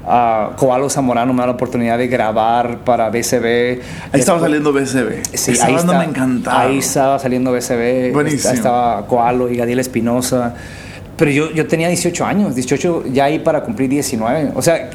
Uh, 0.08 0.56
Coalo 0.56 0.88
Zamorano 0.88 1.34
me 1.34 1.40
da 1.40 1.48
la 1.48 1.52
oportunidad 1.52 1.98
de 1.98 2.08
grabar 2.08 2.78
para 2.78 3.10
BCB. 3.10 3.44
Ahí 4.10 4.20
estaba 4.20 4.40
saliendo 4.40 4.72
BCB. 4.72 5.22
Sí, 5.34 5.52
ahí 5.60 5.76
me 5.84 6.04
encantaba. 6.04 6.62
Ahí 6.62 6.78
estaba 6.78 7.18
saliendo 7.18 7.52
BCB. 7.52 8.12
Buenísimo. 8.14 8.54
estaba 8.54 9.06
Coalo 9.06 9.50
y 9.50 9.56
Gadiel 9.56 9.80
Espinosa. 9.80 10.54
Pero 11.18 11.30
yo, 11.30 11.50
yo 11.50 11.66
tenía 11.66 11.88
18 11.88 12.24
años, 12.24 12.54
18 12.54 13.04
ya 13.12 13.24
ahí 13.24 13.40
para 13.40 13.62
cumplir 13.62 13.90
19. 13.90 14.52
O 14.54 14.62
sea, 14.62 14.88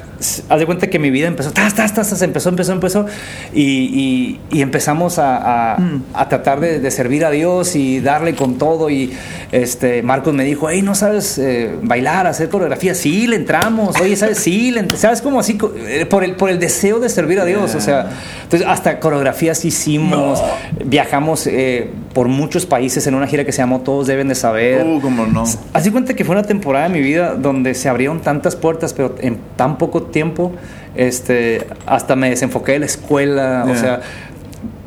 haz 0.49 0.59
de 0.59 0.65
cuenta 0.65 0.87
que 0.87 0.99
mi 0.99 1.09
vida 1.09 1.27
empezó, 1.27 1.51
tas, 1.51 1.73
tas, 1.73 1.93
tas, 1.93 2.21
empezó, 2.21 2.49
empezó, 2.49 2.73
empezó. 2.73 3.05
Y, 3.53 4.39
y, 4.51 4.61
empezamos 4.61 5.19
a, 5.19 5.73
a, 5.73 5.77
mm. 5.77 6.03
a 6.13 6.29
tratar 6.29 6.59
de, 6.59 6.79
de, 6.79 6.91
servir 6.91 7.25
a 7.25 7.31
Dios 7.31 7.75
y 7.75 7.99
darle 7.99 8.35
con 8.35 8.57
todo. 8.57 8.89
Y 8.89 9.13
este, 9.51 10.01
Marcos 10.01 10.33
me 10.33 10.43
dijo, 10.43 10.69
hey, 10.69 10.81
¿no 10.81 10.95
sabes 10.95 11.37
eh, 11.37 11.75
bailar, 11.81 12.27
hacer 12.27 12.49
coreografía? 12.49 12.95
Sí, 12.95 13.27
le 13.27 13.35
entramos. 13.35 13.99
Oye, 14.01 14.15
¿sabes? 14.15 14.39
Sí, 14.39 14.71
le 14.71 14.89
¿sabes 14.97 15.21
cómo 15.21 15.39
así? 15.39 15.57
Eh, 15.87 16.05
por 16.05 16.23
el, 16.23 16.35
por 16.35 16.49
el 16.49 16.59
deseo 16.59 16.99
de 16.99 17.09
servir 17.09 17.39
a 17.39 17.45
Dios. 17.45 17.75
O 17.75 17.81
sea, 17.81 18.09
entonces 18.43 18.67
hasta 18.67 18.99
coreografías 18.99 19.63
hicimos. 19.65 20.41
Viajamos 20.85 21.47
eh, 21.47 21.89
por 22.13 22.27
muchos 22.27 22.65
países 22.65 23.05
en 23.07 23.15
una 23.15 23.27
gira 23.27 23.43
que 23.43 23.51
se 23.51 23.59
llamó 23.59 23.81
Todos 23.81 24.07
deben 24.07 24.27
de 24.27 24.35
saber. 24.35 24.85
Uh, 24.85 25.01
cómo 25.01 25.25
no. 25.25 25.43
Haz 25.73 25.83
de 25.83 25.91
cuenta 25.91 26.13
que 26.13 26.23
fue 26.23 26.35
una 26.35 26.43
temporada 26.43 26.87
de 26.87 26.93
mi 26.93 27.01
vida 27.01 27.35
donde 27.35 27.73
se 27.73 27.89
abrieron 27.89 28.21
tantas 28.21 28.55
puertas, 28.55 28.93
pero 28.93 29.15
en 29.19 29.37
tan 29.55 29.77
poco 29.77 30.03
tiempo, 30.03 30.12
este, 30.95 31.67
hasta 31.85 32.15
me 32.15 32.29
desenfoqué 32.29 32.73
de 32.73 32.79
la 32.79 32.85
escuela, 32.85 33.65
o 33.69 33.75
sea, 33.75 34.01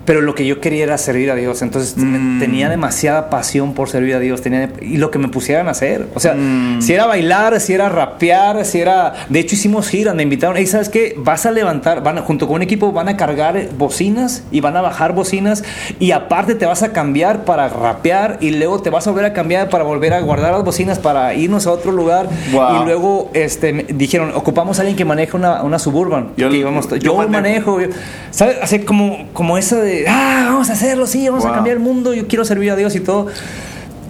pero 0.06 0.20
lo 0.20 0.34
que 0.34 0.46
yo 0.46 0.60
quería 0.60 0.84
era 0.84 0.96
servir 0.98 1.30
a 1.30 1.34
Dios. 1.34 1.60
Entonces 1.62 1.96
mm. 1.96 2.38
tenía 2.38 2.68
demasiada 2.70 3.28
pasión 3.28 3.74
por 3.74 3.88
servir 3.88 4.14
a 4.14 4.20
Dios. 4.20 4.40
Tenía, 4.40 4.70
y 4.80 4.96
lo 4.98 5.10
que 5.10 5.18
me 5.18 5.28
pusieran 5.28 5.66
a 5.68 5.72
hacer. 5.72 6.06
O 6.14 6.20
sea, 6.20 6.34
mm. 6.34 6.80
si 6.80 6.94
era 6.94 7.06
bailar, 7.06 7.60
si 7.60 7.74
era 7.74 7.88
rapear, 7.88 8.64
si 8.64 8.80
era... 8.80 9.14
De 9.28 9.40
hecho, 9.40 9.56
hicimos 9.56 9.88
giras, 9.88 10.14
me 10.14 10.22
invitaron. 10.22 10.56
Y 10.58 10.66
¿sabes 10.66 10.88
qué? 10.88 11.14
Vas 11.18 11.44
a 11.44 11.50
levantar, 11.50 12.02
van, 12.02 12.18
junto 12.18 12.46
con 12.46 12.56
un 12.56 12.62
equipo, 12.62 12.92
van 12.92 13.08
a 13.08 13.16
cargar 13.16 13.68
bocinas 13.76 14.44
y 14.52 14.60
van 14.60 14.76
a 14.76 14.80
bajar 14.80 15.12
bocinas. 15.12 15.64
Y 15.98 16.12
aparte 16.12 16.54
te 16.54 16.66
vas 16.66 16.84
a 16.84 16.92
cambiar 16.92 17.44
para 17.44 17.68
rapear 17.68 18.38
y 18.40 18.50
luego 18.50 18.80
te 18.80 18.90
vas 18.90 19.06
a 19.08 19.10
volver 19.10 19.26
a 19.26 19.32
cambiar 19.32 19.68
para 19.68 19.82
volver 19.82 20.14
a 20.14 20.20
guardar 20.20 20.52
las 20.52 20.64
bocinas 20.64 21.00
para 21.00 21.34
irnos 21.34 21.66
a 21.66 21.72
otro 21.72 21.90
lugar. 21.90 22.28
Y 22.52 22.84
luego 22.84 23.30
este, 23.34 23.72
dijeron, 23.72 24.30
ocupamos 24.36 24.78
a 24.78 24.82
alguien 24.82 24.96
que 24.96 25.04
maneje 25.04 25.36
una, 25.36 25.64
una 25.64 25.80
suburban. 25.80 26.28
Yo, 26.36 26.48
yo, 26.48 27.28
manejo. 27.28 27.78
¿Sabes? 28.30 28.58
Así 28.62 28.78
como, 28.80 29.26
como 29.32 29.58
esa 29.58 29.80
de 29.80 29.95
ah, 30.08 30.46
vamos 30.48 30.70
a 30.70 30.74
hacerlo, 30.74 31.06
sí, 31.06 31.28
vamos 31.28 31.44
a 31.44 31.52
cambiar 31.52 31.76
el 31.76 31.82
mundo, 31.82 32.14
yo 32.14 32.26
quiero 32.26 32.44
servir 32.44 32.70
a 32.70 32.76
Dios 32.76 32.94
y 32.94 33.00
todo. 33.00 33.26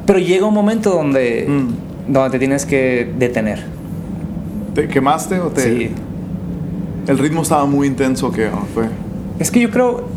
Pero 0.07 0.19
llega 0.19 0.47
un 0.47 0.55
momento 0.55 0.91
donde, 0.91 1.47
mm. 1.49 2.13
donde 2.13 2.31
te 2.31 2.39
tienes 2.39 2.65
que 2.65 3.13
detener. 3.19 3.65
¿Te 4.75 4.89
quemaste 4.89 5.41
o 5.41 5.49
te.? 5.49 5.63
Sí. 5.63 5.91
El 7.09 7.19
ritmo 7.19 7.43
estaba 7.43 7.67
muy 7.67 7.87
intenso, 7.87 8.31
¿qué 8.31 8.51
fue? 8.75 8.87
Es 9.39 9.51
que 9.51 9.61
yo 9.61 9.71
creo. 9.71 10.09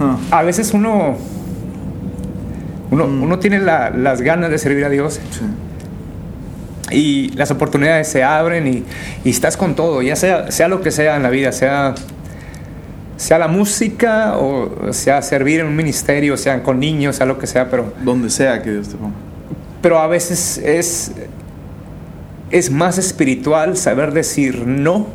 Ah. 0.00 0.16
A 0.30 0.42
veces 0.42 0.72
uno. 0.72 1.16
Uno, 2.90 3.06
mm. 3.06 3.22
uno 3.22 3.38
tiene 3.38 3.60
las 3.60 4.22
ganas 4.22 4.50
de 4.50 4.58
servir 4.58 4.84
a 4.84 4.88
Dios. 4.88 5.20
Sí. 5.30 5.44
Y 6.90 7.28
las 7.36 7.50
oportunidades 7.50 8.08
se 8.08 8.24
abren 8.24 8.66
y, 8.66 8.84
y, 9.22 9.30
estás 9.30 9.58
con 9.58 9.74
todo, 9.74 10.00
ya 10.00 10.16
sea, 10.16 10.50
sea 10.50 10.68
lo 10.68 10.80
que 10.80 10.90
sea 10.90 11.16
en 11.16 11.22
la 11.22 11.28
vida, 11.28 11.52
sea 11.52 11.94
sea 13.18 13.36
la 13.36 13.48
música 13.48 14.38
o 14.38 14.92
sea 14.92 15.20
servir 15.20 15.60
en 15.60 15.66
un 15.66 15.76
ministerio, 15.76 16.36
sea 16.36 16.62
con 16.62 16.78
niños, 16.80 17.16
sea 17.16 17.26
lo 17.26 17.36
que 17.38 17.46
sea, 17.46 17.68
pero... 17.68 17.92
Donde 18.02 18.30
sea 18.30 18.62
que 18.62 18.70
Dios 18.70 18.88
te 18.88 18.94
ponga. 18.96 19.16
Pero 19.82 19.98
a 19.98 20.06
veces 20.06 20.56
es, 20.58 21.12
es 22.50 22.70
más 22.70 22.96
espiritual 22.96 23.76
saber 23.76 24.12
decir 24.12 24.66
no 24.66 25.08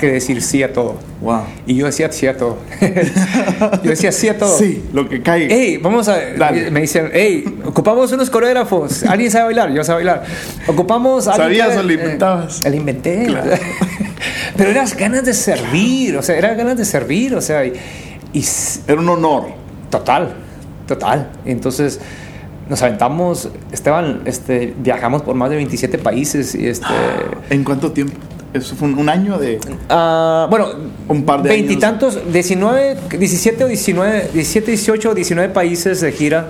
que 0.00 0.10
decir 0.10 0.42
sí 0.42 0.62
a 0.62 0.72
todo. 0.72 0.96
Wow. 1.20 1.42
Y 1.66 1.76
yo 1.76 1.86
decía 1.86 2.10
sí 2.10 2.26
a 2.26 2.36
todo. 2.36 2.58
yo 3.82 3.90
decía 3.90 4.10
sí 4.10 4.28
a 4.28 4.38
todo. 4.38 4.56
Sí, 4.56 4.82
lo 4.92 5.08
que 5.08 5.22
caiga. 5.22 5.54
Hey, 5.54 5.78
vamos 5.80 6.08
a. 6.08 6.18
Me 6.70 6.80
dicen, 6.80 7.10
hey, 7.12 7.44
ocupamos 7.64 8.10
unos 8.12 8.30
coreógrafos. 8.30 9.04
¿Alguien 9.04 9.30
sabe 9.30 9.44
bailar? 9.44 9.72
Yo 9.72 9.84
sé 9.84 9.92
bailar. 9.92 10.24
Ocupamos. 10.66 11.24
¿Sabías 11.24 11.76
o 11.76 11.82
lo 11.82 11.92
inventabas? 11.92 12.64
Eh, 12.64 12.74
inventé. 12.74 13.28
Pero 14.56 14.70
eras 14.70 14.96
ganas 14.96 15.24
de 15.24 15.34
servir, 15.34 16.16
o 16.16 16.22
sea, 16.22 16.36
eran 16.36 16.56
ganas 16.56 16.76
de 16.76 16.84
servir, 16.84 17.34
o 17.34 17.40
sea, 17.40 17.64
y, 17.64 17.72
era 18.86 19.00
un 19.00 19.08
honor. 19.08 19.48
Total, 19.90 20.34
total. 20.86 21.30
Entonces 21.44 22.00
nos 22.68 22.82
aventamos, 22.82 23.48
Esteban, 23.72 24.22
este, 24.26 24.72
viajamos 24.78 25.22
por 25.22 25.34
más 25.34 25.50
de 25.50 25.56
27 25.56 25.98
países 25.98 26.54
y 26.54 26.68
este... 26.68 26.86
¿En 27.50 27.64
cuánto 27.64 27.90
tiempo? 27.90 28.14
Eso 28.52 28.74
fue 28.74 28.88
un, 28.88 29.08
año 29.08 29.38
de. 29.38 29.58
Uh, 29.88 30.48
bueno, 30.50 30.66
un 31.08 31.24
par 31.24 31.42
de 31.42 31.50
veintitantos, 31.50 32.18
19, 32.32 32.96
17 33.18 33.64
o 33.64 33.68
19, 33.68 34.30
17, 34.32 34.70
18 34.72 35.10
o 35.10 35.14
19 35.14 35.52
países 35.52 36.00
de 36.00 36.12
gira. 36.12 36.46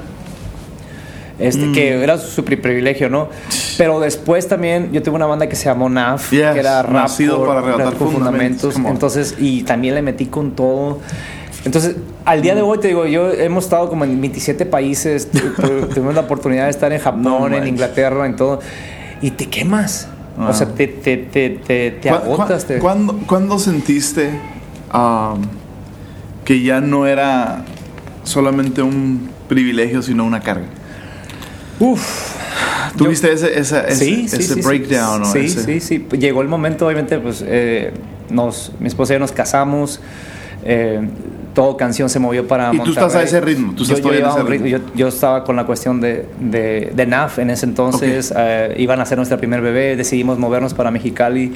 Este, 1.38 1.72
que 1.72 1.96
mm. 1.96 2.02
era 2.02 2.18
su 2.18 2.44
privilegio, 2.44 3.08
¿no? 3.08 3.30
Pero 3.78 3.98
después 3.98 4.46
también 4.46 4.92
yo 4.92 5.02
tuve 5.02 5.16
una 5.16 5.24
banda 5.24 5.48
que 5.48 5.56
se 5.56 5.64
llamó 5.64 5.88
NAF, 5.88 6.28
que 6.28 6.38
era 6.38 6.82
rap 6.82 7.08
para 7.46 7.60
arrebatar 7.60 7.94
fundamentos. 7.94 8.76
Entonces, 8.76 9.36
y 9.38 9.62
también 9.62 9.94
le 9.94 10.02
metí 10.02 10.26
con 10.26 10.50
todo. 10.50 11.00
Entonces, 11.64 11.96
al 12.26 12.42
día 12.42 12.54
de 12.54 12.62
hoy 12.62 12.78
te 12.78 12.88
digo, 12.88 13.06
yo 13.06 13.32
hemos 13.32 13.64
estado 13.64 13.88
como 13.88 14.04
en 14.04 14.20
27 14.20 14.66
países, 14.66 15.30
tuvimos 15.94 16.14
la 16.14 16.22
oportunidad 16.22 16.64
de 16.64 16.70
estar 16.70 16.92
en 16.92 17.00
Japón, 17.00 17.54
en 17.54 17.66
Inglaterra, 17.66 18.26
en 18.26 18.36
todo, 18.36 18.60
y 19.22 19.30
te 19.30 19.46
quemas. 19.46 20.08
O 20.48 20.52
sea, 20.52 20.68
te, 20.68 20.86
te, 20.86 21.16
te, 21.16 21.90
te 21.90 22.10
agotas. 22.10 22.66
¿Cuándo, 22.80 23.58
sentiste 23.58 24.30
um, 24.92 25.42
que 26.44 26.62
ya 26.62 26.80
no 26.80 27.06
era 27.06 27.64
solamente 28.24 28.82
un 28.82 29.30
privilegio, 29.48 30.02
sino 30.02 30.24
una 30.24 30.40
carga? 30.40 30.66
Uf. 31.78 32.38
¿Tuviste 32.96 33.32
ese, 33.32 33.58
ese, 33.58 33.88
ese, 33.88 34.62
breakdown? 34.62 35.24
Sí, 35.26 35.48
sí, 35.48 35.80
sí. 35.80 36.06
Llegó 36.18 36.42
el 36.42 36.48
momento, 36.48 36.86
obviamente, 36.86 37.18
pues 37.18 37.44
eh, 37.46 37.92
nos, 38.30 38.72
mi 38.80 38.88
esposa 38.88 39.12
y 39.12 39.16
yo 39.16 39.20
nos 39.20 39.32
casamos. 39.32 40.00
Eh, 40.64 41.00
todo 41.54 41.76
canción 41.76 42.08
se 42.08 42.18
movió 42.18 42.46
para 42.46 42.72
¿Y 42.74 42.78
tú 42.78 42.90
estás 42.90 43.14
a 43.14 43.22
ese 43.22 43.40
ritmo? 43.40 43.74
¿Tú 43.74 43.84
yo, 44.94 45.08
estaba 45.08 45.44
con 45.44 45.56
la 45.56 45.66
cuestión 45.66 46.00
de, 46.00 46.26
de, 46.38 46.92
de 46.94 47.06
NAF 47.06 47.38
en 47.38 47.50
ese 47.50 47.66
entonces. 47.66 48.32
Eh, 48.36 48.74
iban 48.78 49.00
a 49.00 49.06
ser 49.06 49.18
nuestra 49.18 49.38
primer 49.38 49.60
bebé. 49.60 49.96
Decidimos 49.96 50.38
movernos 50.38 50.74
para 50.74 50.90
Mexicali. 50.90 51.52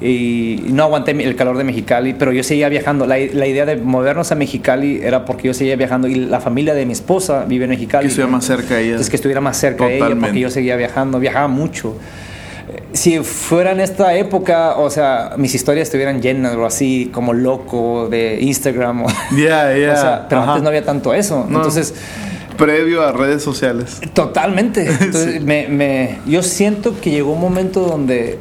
Y 0.00 0.62
no 0.68 0.84
aguanté 0.84 1.10
el 1.10 1.34
calor 1.34 1.58
de 1.58 1.64
Mexicali, 1.64 2.14
pero 2.14 2.32
yo 2.32 2.44
seguía 2.44 2.68
viajando. 2.68 3.04
La, 3.04 3.16
la, 3.18 3.46
idea 3.46 3.66
de 3.66 3.76
movernos 3.76 4.30
a 4.30 4.36
Mexicali 4.36 5.00
era 5.02 5.24
porque 5.24 5.48
yo 5.48 5.54
seguía 5.54 5.74
viajando 5.74 6.06
y 6.06 6.14
la 6.14 6.38
familia 6.38 6.74
de 6.74 6.86
mi 6.86 6.92
esposa 6.92 7.44
vive 7.46 7.64
en 7.64 7.70
Mexicali. 7.70 8.02
Que 8.02 8.08
estuviera 8.08 8.30
más 8.30 8.44
cerca 8.44 8.76
de 8.76 8.86
ella. 8.86 8.96
Es 8.96 9.10
que 9.10 9.16
estuviera 9.16 9.40
más 9.40 9.56
cerca 9.56 9.86
de 9.86 9.96
ella 9.96 10.16
porque 10.20 10.38
yo 10.38 10.50
seguía 10.50 10.76
viajando, 10.76 11.18
viajaba 11.18 11.48
mucho 11.48 11.96
si 12.92 13.18
fuera 13.20 13.72
en 13.72 13.80
esta 13.80 14.14
época, 14.14 14.76
o 14.76 14.90
sea, 14.90 15.34
mis 15.36 15.54
historias 15.54 15.88
estuvieran 15.88 16.22
llenas 16.22 16.56
o 16.56 16.64
así, 16.64 17.10
como 17.12 17.32
loco 17.32 18.08
de 18.08 18.40
Instagram. 18.40 19.04
Ya, 19.36 19.76
ya. 19.76 20.26
pero 20.28 20.42
antes 20.42 20.62
no 20.62 20.68
había 20.68 20.84
tanto 20.84 21.14
eso. 21.14 21.46
Entonces. 21.48 21.94
Previo 22.56 23.02
a 23.02 23.12
redes 23.12 23.42
sociales. 23.42 24.00
Totalmente. 24.14 24.86
Entonces, 25.00 25.42
me, 25.42 26.18
yo 26.26 26.42
siento 26.42 27.00
que 27.00 27.10
llegó 27.10 27.32
un 27.32 27.40
momento 27.40 27.82
donde, 27.82 28.38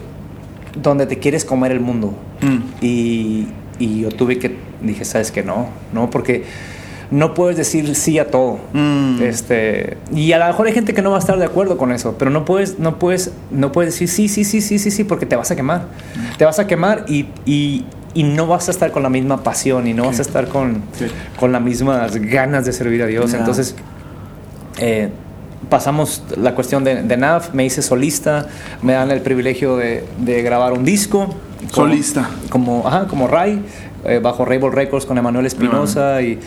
donde 0.82 1.06
te 1.06 1.20
quieres 1.20 1.45
comer 1.45 1.72
el 1.72 1.82
mundo. 1.82 2.16
Mm. 2.41 2.58
Y, 2.82 3.48
y 3.80 4.02
yo 4.02 4.10
tuve 4.10 4.39
que. 4.39 4.56
Dije, 4.82 5.06
¿sabes 5.06 5.32
que 5.32 5.43
No, 5.43 5.70
no, 5.91 6.10
porque 6.10 6.45
no 7.12 7.34
puedes 7.34 7.58
decir 7.58 7.95
sí 7.95 8.20
a 8.20 8.30
todo. 8.30 8.60
Mm. 8.74 9.22
Este, 9.22 9.97
y 10.14 10.32
a 10.32 10.39
lo 10.39 10.45
mejor 10.47 10.68
hay 10.68 10.74
gente 10.74 10.93
que 10.93 11.01
no 11.01 11.12
va 11.12 11.18
a 11.18 11.20
estar 11.20 11.38
de 11.38 11.45
acuerdo 11.45 11.78
con 11.78 11.91
eso, 11.91 12.16
pero 12.18 12.32
no 12.32 12.45
puedes, 12.45 12.80
no 12.80 12.99
puedes, 12.99 13.32
no 13.51 13.72
puedes 13.72 13.93
decir 13.93 14.10
sí, 14.10 14.28
sí, 14.28 14.43
sí, 14.43 14.62
sí, 14.62 14.80
sí, 14.80 14.91
sí, 14.91 15.03
porque 15.03 15.26
te 15.26 15.36
vas 15.36 15.51
a 15.51 15.55
quemar. 15.55 15.86
Te 16.38 16.45
vas 16.45 16.60
a 16.60 16.68
quemar 16.68 17.05
y, 17.08 17.28
y, 17.45 17.86
y, 18.14 18.24
no 18.24 18.47
vas 18.47 18.68
a 18.68 18.72
estar 18.72 18.91
con 18.91 19.03
la 19.03 19.10
misma 19.10 19.43
pasión 19.43 19.88
y 19.88 19.93
no 19.93 20.05
vas 20.05 20.20
a 20.20 20.22
estar 20.22 20.47
con, 20.47 20.84
con 21.39 21.51
las 21.51 21.62
mismas 21.62 22.16
ganas 22.16 22.66
de 22.66 22.74
servir 22.74 23.01
a 23.03 23.05
Dios. 23.05 23.34
Entonces, 23.34 23.76
eh, 24.80 25.10
pasamos 25.70 26.24
la 26.36 26.55
cuestión 26.55 26.84
de, 26.84 27.03
de, 27.03 27.18
NAF, 27.18 27.53
me 27.53 27.66
hice 27.66 27.82
solista, 27.82 28.47
me 28.82 28.93
dan 28.93 29.12
el 29.12 29.22
privilegio 29.22 29.78
de, 29.78 30.05
de 30.20 30.41
grabar 30.41 30.74
un 30.74 30.86
disco. 30.86 31.34
Solista. 31.72 32.30
Como, 32.49 32.88
ajá, 32.88 33.08
como 33.08 33.28
Ray. 33.28 33.62
Eh, 34.08 34.20
bajo 34.20 34.45
Rebel 34.45 34.72
Records 34.72 35.05
con 35.05 35.18
Emanuel 35.18 35.45
Espinosa. 35.45 36.22
y 36.22 36.39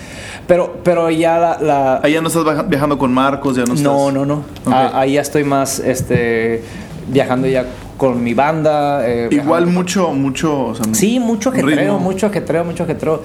pero, 0.46 0.78
pero 0.82 1.11
ya 1.11 1.58
la, 1.61 2.00
Ahí 2.02 2.14
ya 2.14 2.20
no 2.22 2.28
estás 2.28 2.68
viajando 2.68 2.98
con 2.98 3.12
Marcos, 3.12 3.56
ya 3.56 3.64
no 3.64 3.74
estás... 3.74 3.82
No, 3.82 4.11
no, 4.11 4.24
no. 4.24 4.44
Ah, 4.66 4.92
ahí 4.94 5.12
ya 5.12 5.20
estoy 5.20 5.44
más 5.44 5.78
este, 5.78 6.62
viajando 7.08 7.46
ya 7.46 7.66
con 7.96 8.22
mi 8.24 8.32
banda. 8.34 9.06
Eh, 9.06 9.28
Igual 9.30 9.66
mucho, 9.66 10.12
mucho... 10.12 10.72
sí, 10.92 11.20
mucho 11.20 11.50
ajetreo, 11.50 11.98
mucho 11.98 12.26
ajetreo, 12.26 12.64
mucho 12.64 12.84
ajetreo. 12.84 13.22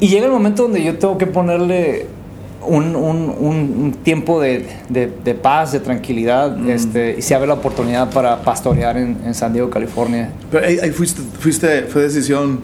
Y 0.00 0.08
llega 0.08 0.24
el 0.26 0.32
momento 0.32 0.62
donde 0.62 0.82
yo 0.82 0.98
tengo 0.98 1.18
que 1.18 1.26
ponerle 1.26 2.06
un, 2.66 2.96
un, 2.96 3.34
un 3.38 3.92
tiempo 4.02 4.40
de, 4.40 4.66
de, 4.88 5.34
paz, 5.34 5.72
de 5.72 5.80
tranquilidad, 5.80 6.56
mm. 6.56 6.70
este, 6.70 7.16
y 7.18 7.22
se 7.22 7.34
abre 7.34 7.46
la 7.46 7.54
oportunidad 7.54 8.10
para 8.10 8.40
pastorear 8.42 8.96
en, 8.96 9.18
en 9.24 9.34
San 9.34 9.52
Diego, 9.52 9.68
California. 9.70 10.30
Pero 10.50 10.66
ahí, 10.66 10.78
ahí 10.78 10.90
fuiste, 10.90 11.20
fuiste, 11.38 11.82
fue 11.82 12.02
decisión 12.02 12.60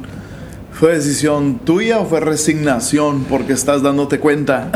¿Fue 0.78 0.92
decisión 0.92 1.60
tuya 1.60 2.00
o 2.00 2.04
fue 2.04 2.20
resignación 2.20 3.24
porque 3.30 3.54
estás 3.54 3.82
dándote 3.82 4.20
cuenta? 4.20 4.68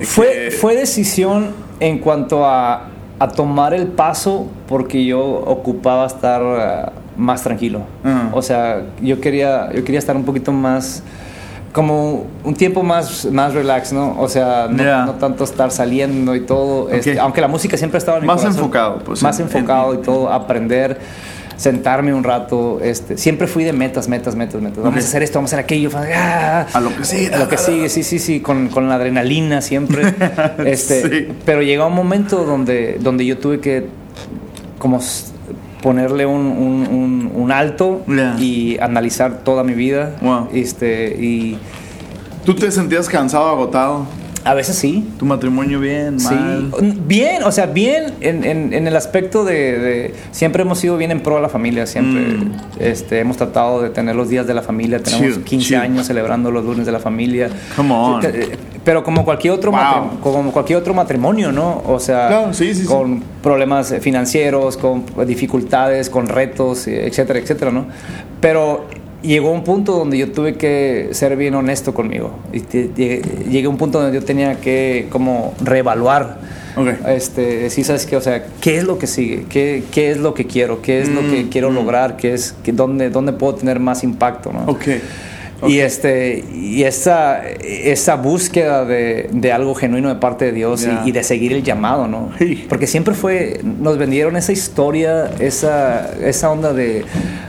Fue, 0.00 0.50
fue 0.50 0.74
decisión 0.74 1.50
en 1.78 2.00
cuanto 2.00 2.44
a, 2.44 2.88
a, 3.20 3.28
tomar 3.28 3.72
el 3.72 3.86
paso 3.86 4.48
porque 4.66 5.04
yo 5.04 5.20
ocupaba 5.20 6.06
estar 6.06 6.42
eh, 6.42 6.90
más 7.16 7.44
tranquilo. 7.44 7.82
O 8.32 8.42
sea, 8.42 8.82
yo 9.00 9.20
quería, 9.20 9.72
yo 9.72 9.84
quería 9.84 10.00
estar 10.00 10.16
un 10.16 10.24
poquito 10.24 10.50
más 10.50 11.04
como 11.72 12.26
un 12.42 12.54
tiempo 12.54 12.82
más, 12.82 13.24
más 13.26 13.54
relax, 13.54 13.92
¿no? 13.92 14.20
O 14.20 14.28
sea, 14.28 14.66
no, 14.68 15.12
tanto 15.14 15.44
estar 15.44 15.70
saliendo 15.70 16.34
y 16.34 16.40
todo. 16.40 16.90
Este, 16.90 17.16
aunque 17.20 17.40
la 17.40 17.48
música 17.48 17.76
siempre 17.76 17.98
estaba 17.98 18.18
en 18.18 18.24
mi 18.24 18.26
Más 18.26 18.44
enfocado, 18.44 18.98
pues. 19.04 19.22
Más 19.22 19.38
enfocado 19.38 19.94
y 19.94 19.98
todo, 19.98 20.32
aprender 20.32 20.98
sentarme 21.58 22.14
un 22.14 22.24
rato. 22.24 22.80
Este, 22.80 23.18
siempre 23.18 23.46
fui 23.46 23.64
de 23.64 23.74
metas, 23.74 24.08
metas, 24.08 24.34
metas, 24.34 24.62
metas. 24.62 24.82
Vamos 24.82 25.04
a 25.04 25.06
hacer 25.06 25.22
esto, 25.22 25.38
vamos 25.38 25.52
a 25.52 25.56
hacer 25.56 25.64
aquello. 25.64 25.90
Ah, 25.94 26.66
a 26.72 26.80
lo 26.80 26.96
que 26.96 27.04
sigue. 27.04 27.34
A 27.34 27.38
lo 27.38 27.48
que 27.48 27.58
sigue, 27.58 27.88
sí, 27.90 28.02
sí, 28.02 28.18
sí, 28.18 28.40
con, 28.40 28.68
con 28.68 28.88
la 28.88 28.94
adrenalina 28.94 29.60
siempre. 29.60 30.14
este, 30.64 31.28
Pero 31.44 31.60
llegó 31.60 31.86
un 31.86 31.94
momento 31.94 32.44
donde, 32.44 32.96
donde 33.00 33.26
yo 33.26 33.36
tuve 33.36 33.60
que 33.60 33.86
como 34.78 35.00
ponerle 35.82 36.26
un, 36.26 36.40
un, 36.40 37.30
un, 37.34 37.52
alto 37.52 38.04
y 38.38 38.78
analizar 38.78 39.40
toda 39.44 39.64
mi 39.64 39.74
vida. 39.74 40.16
Este, 40.52 41.08
y, 41.08 41.58
¿Tú 42.44 42.54
te 42.54 42.70
sentías 42.70 43.08
cansado, 43.08 43.48
agotado? 43.48 44.06
A 44.44 44.54
veces 44.54 44.76
sí. 44.76 45.08
¿Tu 45.18 45.26
matrimonio 45.26 45.80
bien? 45.80 46.16
Mal? 46.22 46.72
Sí, 46.78 46.98
bien, 47.06 47.42
o 47.42 47.52
sea, 47.52 47.66
bien 47.66 48.14
en, 48.20 48.44
en, 48.44 48.86
el 48.86 48.96
aspecto 48.96 49.44
de, 49.44 50.14
Siempre 50.30 50.62
hemos 50.62 50.78
sido 50.78 50.96
bien 50.96 51.10
en 51.10 51.20
pro 51.20 51.36
de 51.36 51.42
la 51.42 51.48
familia, 51.48 51.86
siempre 51.86 52.22
mm. 52.22 52.52
este, 52.78 53.20
hemos 53.20 53.36
tratado 53.36 53.82
de 53.82 53.90
tener 53.90 54.16
los 54.16 54.28
días 54.28 54.46
de 54.46 54.54
la 54.54 54.62
familia, 54.62 55.02
tenemos 55.02 55.38
15 55.38 55.76
años 55.76 56.06
celebrando 56.06 56.50
los 56.50 56.64
lunes 56.64 56.86
de 56.86 56.92
la 56.92 56.98
familia. 56.98 57.50
Come 57.76 57.94
on. 57.94 58.24
Eh, 58.24 58.56
pero 58.84 59.04
como 59.04 59.24
cualquier 59.24 59.52
otro, 59.52 59.70
como 60.22 60.50
cualquier 60.50 60.78
otro 60.78 60.94
matrimonio, 60.94 61.52
¿no? 61.52 61.82
O 61.86 62.00
sea, 62.00 62.50
con 62.86 63.22
problemas 63.42 63.94
financieros, 64.00 64.78
con 64.78 65.04
dificultades, 65.26 66.08
con 66.08 66.26
retos, 66.26 66.86
etcétera, 66.86 67.38
etcétera, 67.38 67.70
¿no? 67.70 67.86
Pero 68.40 68.86
llegó 69.22 69.50
un 69.50 69.64
punto 69.64 69.92
donde 69.92 70.18
yo 70.18 70.30
tuve 70.32 70.54
que 70.54 71.08
ser 71.12 71.36
bien 71.36 71.54
honesto 71.54 71.94
conmigo. 71.94 72.38
Y 72.52 72.60
llegué, 72.60 73.64
a 73.64 73.68
un 73.68 73.76
punto 73.76 74.00
donde 74.00 74.18
yo 74.18 74.24
tenía 74.24 74.60
que 74.60 75.06
como 75.10 75.54
reevaluar. 75.62 76.38
Okay. 76.76 76.96
Este, 77.08 77.56
decir, 77.58 77.84
¿sabes 77.84 78.06
qué? 78.06 78.16
O 78.16 78.20
sea, 78.20 78.46
¿qué 78.60 78.78
es 78.78 78.84
lo 78.84 78.98
que 78.98 79.08
sigue? 79.08 79.46
¿Qué, 79.48 79.82
qué 79.90 80.12
es 80.12 80.18
lo 80.18 80.34
que 80.34 80.46
quiero? 80.46 80.80
¿Qué 80.80 81.00
es 81.00 81.08
lo 81.08 81.22
que 81.22 81.44
mm, 81.44 81.48
quiero 81.48 81.70
mm. 81.70 81.74
lograr? 81.74 82.16
¿Qué 82.16 82.34
es, 82.34 82.54
que, 82.62 82.72
dónde, 82.72 83.10
¿Dónde 83.10 83.32
puedo 83.32 83.56
tener 83.56 83.80
más 83.80 84.04
impacto? 84.04 84.52
¿no? 84.52 84.64
Okay. 84.70 85.02
Y, 85.66 85.80
este, 85.80 86.44
y 86.54 86.84
esa, 86.84 87.44
esa 87.48 88.14
búsqueda 88.14 88.84
de, 88.84 89.28
de, 89.32 89.52
algo 89.52 89.74
genuino 89.74 90.08
de 90.08 90.14
parte 90.14 90.44
de 90.44 90.52
Dios 90.52 90.86
y, 91.04 91.10
de 91.10 91.24
seguir 91.24 91.52
el 91.52 91.64
llamado, 91.64 92.06
¿no? 92.06 92.30
Porque 92.68 92.86
siempre 92.86 93.14
fue, 93.14 93.60
nos 93.64 93.98
vendieron 93.98 94.36
esa 94.36 94.52
historia, 94.52 95.30
esa, 95.40 96.14
esa 96.22 96.50
onda 96.50 96.72
de, 96.72 97.04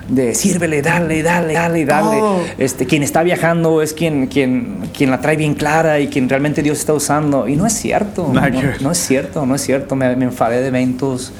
de 0.08 0.34
sírvele, 0.34 0.82
dale, 0.82 1.22
dale, 1.22 1.54
dale, 1.54 1.86
dale. 1.86 2.22
Oh. 2.22 2.42
Este, 2.58 2.88
quien 2.88 3.04
está 3.04 3.22
viajando 3.22 3.82
es 3.84 3.94
quien, 3.94 4.26
quien, 4.26 4.90
quien 4.98 5.12
la 5.12 5.22
trae 5.22 5.36
bien 5.36 5.54
clara 5.54 6.00
y 6.00 6.08
quien 6.08 6.28
realmente 6.28 6.64
Dios 6.64 6.80
está 6.80 6.94
usando. 6.94 7.48
Y 7.48 7.56
no 7.56 7.68
es 7.68 7.74
cierto. 7.74 8.32
No, 8.34 8.42
no, 8.82 8.92
es 8.92 8.98
cierto, 8.98 9.46
no 9.46 9.54
es 9.54 9.62
cierto. 9.62 9.96
Me, 9.96 10.16
me 10.16 10.26
enfadé 10.26 10.62
de 10.62 10.68
eventos 10.70 11.32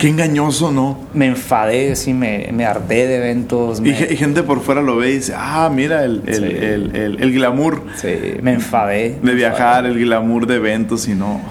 Qué 0.00 0.08
engañoso, 0.08 0.72
¿no? 0.72 0.98
Me 1.12 1.26
enfadé, 1.26 1.94
sí, 1.94 2.14
me, 2.14 2.48
me 2.54 2.64
harté 2.64 3.06
de 3.06 3.16
eventos. 3.16 3.82
Y, 3.84 3.92
gente 3.92 4.42
por 4.42 4.62
fuera 4.62 4.80
lo 4.80 4.96
ve 4.96 5.10
y 5.10 5.14
dice, 5.16 5.34
ah, 5.36 5.70
mira 5.70 6.06
el, 6.06 6.22
el, 6.26 6.96
el, 6.96 7.16
el, 7.20 7.32
glamour. 7.34 7.82
Sí, 7.96 8.08
me 8.40 8.54
enfadé. 8.54 9.18
De 9.22 9.34
viajar, 9.34 9.84
el 9.84 9.98
glamour 10.00 10.46
de 10.46 10.54
eventos 10.54 11.06
y 11.06 11.14
no. 11.14 11.42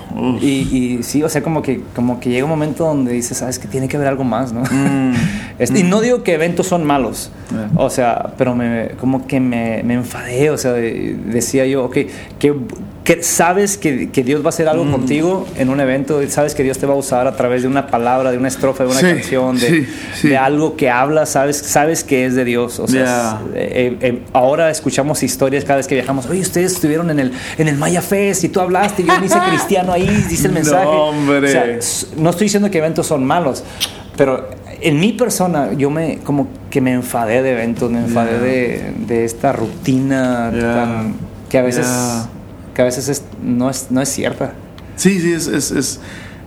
Y, 0.41 0.45
y, 0.45 1.03
sí, 1.03 1.23
o 1.23 1.29
sea, 1.29 1.41
como 1.41 1.61
que, 1.61 1.81
como 1.95 2.19
que 2.19 2.29
llega 2.29 2.45
un 2.45 2.49
momento 2.49 2.85
donde 2.85 3.13
dices, 3.13 3.37
sabes 3.37 3.59
que 3.59 3.67
tiene 3.67 3.87
que 3.87 3.97
haber 3.97 4.09
algo 4.09 4.23
más, 4.23 4.53
¿no? 4.53 4.61
Mm. 4.61 5.13
este, 5.59 5.79
Y 5.79 5.83
no 5.83 6.01
digo 6.01 6.23
que 6.23 6.33
eventos 6.33 6.67
son 6.67 6.83
malos, 6.83 7.31
o 7.75 7.89
sea, 7.89 8.33
pero 8.37 8.55
me, 8.55 8.89
como 8.99 9.27
que 9.27 9.39
me, 9.39 9.81
me 9.83 9.95
enfadé, 9.95 10.49
o 10.49 10.57
sea, 10.57 10.73
decía 10.73 11.65
yo, 11.65 11.85
ok, 11.85 11.97
¿qué 12.39 12.53
que 13.09 13.23
sabes 13.23 13.75
que, 13.75 14.11
que, 14.11 14.23
Dios 14.23 14.43
va 14.43 14.47
a 14.47 14.49
hacer 14.49 14.67
algo 14.67 14.85
mm. 14.85 14.91
contigo 14.91 15.47
en 15.57 15.69
un 15.69 15.79
evento, 15.79 16.21
sabes 16.29 16.53
que 16.53 16.61
Dios 16.61 16.77
te 16.77 16.85
va 16.85 16.93
a 16.93 16.97
usar 16.97 17.25
a 17.25 17.35
través 17.35 17.63
de 17.63 17.67
una 17.67 17.87
palabra, 17.87 18.29
de 18.29 18.37
una 18.37 18.49
estrofa, 18.49 18.83
de 18.83 18.91
una 18.91 19.01
canción, 19.01 19.57
de, 19.57 19.87
de, 20.21 20.37
algo 20.37 20.75
que 20.75 20.91
habla, 20.91 21.25
sabes, 21.25 21.57
sabes 21.57 22.03
que 22.03 22.27
es 22.27 22.35
de 22.35 22.45
Dios. 22.45 22.77
O 22.77 22.87
sea, 22.87 23.41
eh, 23.55 23.97
eh, 23.99 24.21
ahora 24.31 24.69
escuchamos 24.69 25.23
historias 25.23 25.63
cada 25.65 25.77
vez 25.77 25.87
que 25.87 25.95
viajamos, 25.95 26.27
oye, 26.27 26.41
ustedes 26.41 26.73
estuvieron 26.73 27.09
en 27.09 27.19
el, 27.19 27.31
en 27.57 27.67
el 27.67 27.77
Maya 27.77 28.03
Fest 28.03 28.43
y 28.43 28.49
tú 28.49 28.59
hablaste, 28.59 29.01
y 29.01 29.05
yo 29.05 29.19
me 29.19 29.25
hice 29.25 29.39
cristiano 29.49 29.91
ahí, 29.91 30.08
dice 30.27 30.47
el 30.47 30.53
mensaje. 30.53 30.85
No, 30.85 31.09
hombre. 31.09 31.79
no 32.17 32.29
estoy 32.29 32.45
diciendo 32.45 32.69
que 32.69 32.77
eventos 32.77 33.07
son 33.07 33.25
malos, 33.25 33.63
pero 34.17 34.49
en 34.81 34.99
mi 34.99 35.13
persona 35.13 35.73
yo 35.73 35.89
me 35.89 36.19
como 36.19 36.47
que 36.69 36.81
me 36.81 36.93
enfadé 36.93 37.41
de 37.41 37.51
eventos, 37.51 37.91
me 37.91 37.99
enfadé 37.99 38.39
de, 38.39 38.93
de, 39.07 39.25
esta 39.25 39.51
rutina 39.51 40.51
tan, 40.51 41.15
que 41.49 41.57
a 41.57 41.61
veces 41.61 41.87
que 42.73 42.83
a 42.83 42.85
veces 42.85 43.23
no, 43.43 43.69
es, 43.69 43.87
no 43.89 44.01
es 44.01 44.07
cierta. 44.07 44.53
Sí, 44.95 45.19
sí, 45.19 45.33
es, 45.33 45.47
es, 45.47 45.99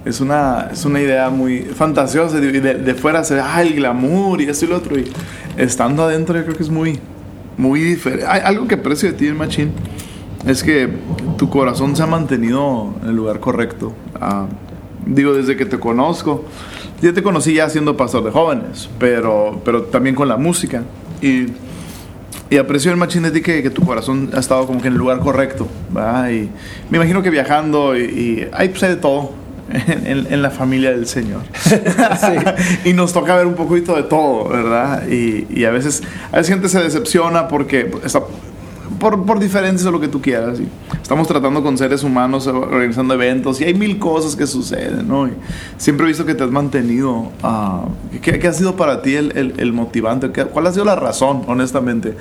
es, 0.04 0.20
una, 0.20 0.70
es 0.72 0.84
una 0.86 1.00
idea 1.00 1.28
muy 1.28 1.60
fantasiosa. 1.60 2.40
De, 2.40 2.60
de, 2.60 2.94
fuera 2.94 3.22
se 3.22 3.34
ve 3.34 3.42
ah, 3.44 3.60
el 3.60 3.74
glamour 3.74 4.40
y 4.40 4.44
eso 4.48 4.64
y 4.64 4.68
lo 4.68 4.76
otro. 4.76 4.98
Y 4.98 5.12
estando 5.58 6.04
adentro, 6.04 6.34
yo 6.36 6.44
creo 6.44 6.56
que 6.56 6.62
es 6.62 6.70
muy, 6.70 6.98
muy 7.58 7.80
diferente. 7.80 8.26
Hay 8.26 8.40
algo 8.44 8.66
que 8.66 8.76
aprecio 8.76 9.10
de 9.10 9.18
ti, 9.18 9.26
Machín, 9.26 9.72
es 10.46 10.62
que 10.62 10.88
tu 11.36 11.48
corazón 11.48 11.96
se 11.96 12.02
ha 12.02 12.06
mantenido 12.06 12.94
en 13.02 13.10
el 13.10 13.16
lugar 13.16 13.40
correcto. 13.40 13.92
Ah, 14.20 14.46
digo, 15.06 15.34
desde 15.34 15.56
que 15.56 15.66
te 15.66 15.78
conozco. 15.78 16.44
Yo 17.00 17.12
te 17.12 17.22
conocí 17.22 17.54
ya 17.54 17.68
siendo 17.68 17.96
pastor 17.96 18.24
de 18.24 18.30
jóvenes, 18.30 18.88
pero, 18.98 19.60
pero 19.64 19.82
también 19.82 20.14
con 20.14 20.28
la 20.28 20.36
música. 20.36 20.84
Y 21.20 21.46
y 22.52 22.58
aprecio 22.58 22.90
el 22.90 22.98
machín 22.98 23.22
de 23.22 23.30
ti 23.30 23.40
que, 23.40 23.70
tu 23.70 23.82
corazón 23.82 24.28
ha 24.34 24.38
estado 24.38 24.66
como 24.66 24.82
que 24.82 24.88
en 24.88 24.92
el 24.92 24.98
lugar 24.98 25.20
correcto. 25.20 25.66
Y 25.90 26.50
me 26.90 26.98
imagino 26.98 27.22
que 27.22 27.30
viajando 27.30 27.96
y, 27.96 28.46
hay, 28.52 28.68
pues, 28.68 28.82
de 28.82 28.96
todo 28.96 29.32
en, 29.72 30.42
la 30.42 30.50
familia 30.50 30.90
del 30.90 31.06
Señor. 31.06 31.40
y 32.84 32.92
nos 32.92 33.14
toca 33.14 33.36
ver 33.36 33.46
un 33.46 33.54
poquito 33.54 33.96
de 33.96 34.02
todo, 34.02 34.50
¿verdad? 34.50 35.08
Y, 35.08 35.46
y, 35.48 35.64
a, 35.64 35.70
veces, 35.70 36.02
a 36.30 36.36
veces 36.36 36.52
gente 36.52 36.68
se 36.68 36.82
decepciona 36.82 37.48
porque 37.48 37.90
está 38.04 38.20
por, 39.02 39.26
por 39.26 39.40
diferencias 39.40 39.84
o 39.88 39.90
lo 39.90 40.00
que 40.00 40.06
tú 40.06 40.22
quieras. 40.22 40.60
Y 40.60 40.68
estamos 41.02 41.26
tratando 41.26 41.60
con 41.60 41.76
seres 41.76 42.04
humanos, 42.04 42.46
organizando 42.46 43.14
eventos 43.14 43.60
y 43.60 43.64
hay 43.64 43.74
mil 43.74 43.98
cosas 43.98 44.36
que 44.36 44.46
suceden, 44.46 45.08
¿no? 45.08 45.28
siempre 45.76 46.06
he 46.06 46.08
visto 46.08 46.24
que 46.24 46.36
te 46.36 46.44
has 46.44 46.52
mantenido. 46.52 47.32
Uh, 47.42 48.20
¿qué, 48.22 48.46
ha 48.46 48.52
sido 48.52 48.76
para 48.76 49.02
ti 49.02 49.16
el, 49.16 49.54
el, 49.56 49.72
motivante? 49.72 50.28
¿Cuál 50.28 50.68
ha 50.68 50.72
sido 50.72 50.84
la 50.84 50.94
razón, 50.94 51.42
honestamente? 51.48 52.14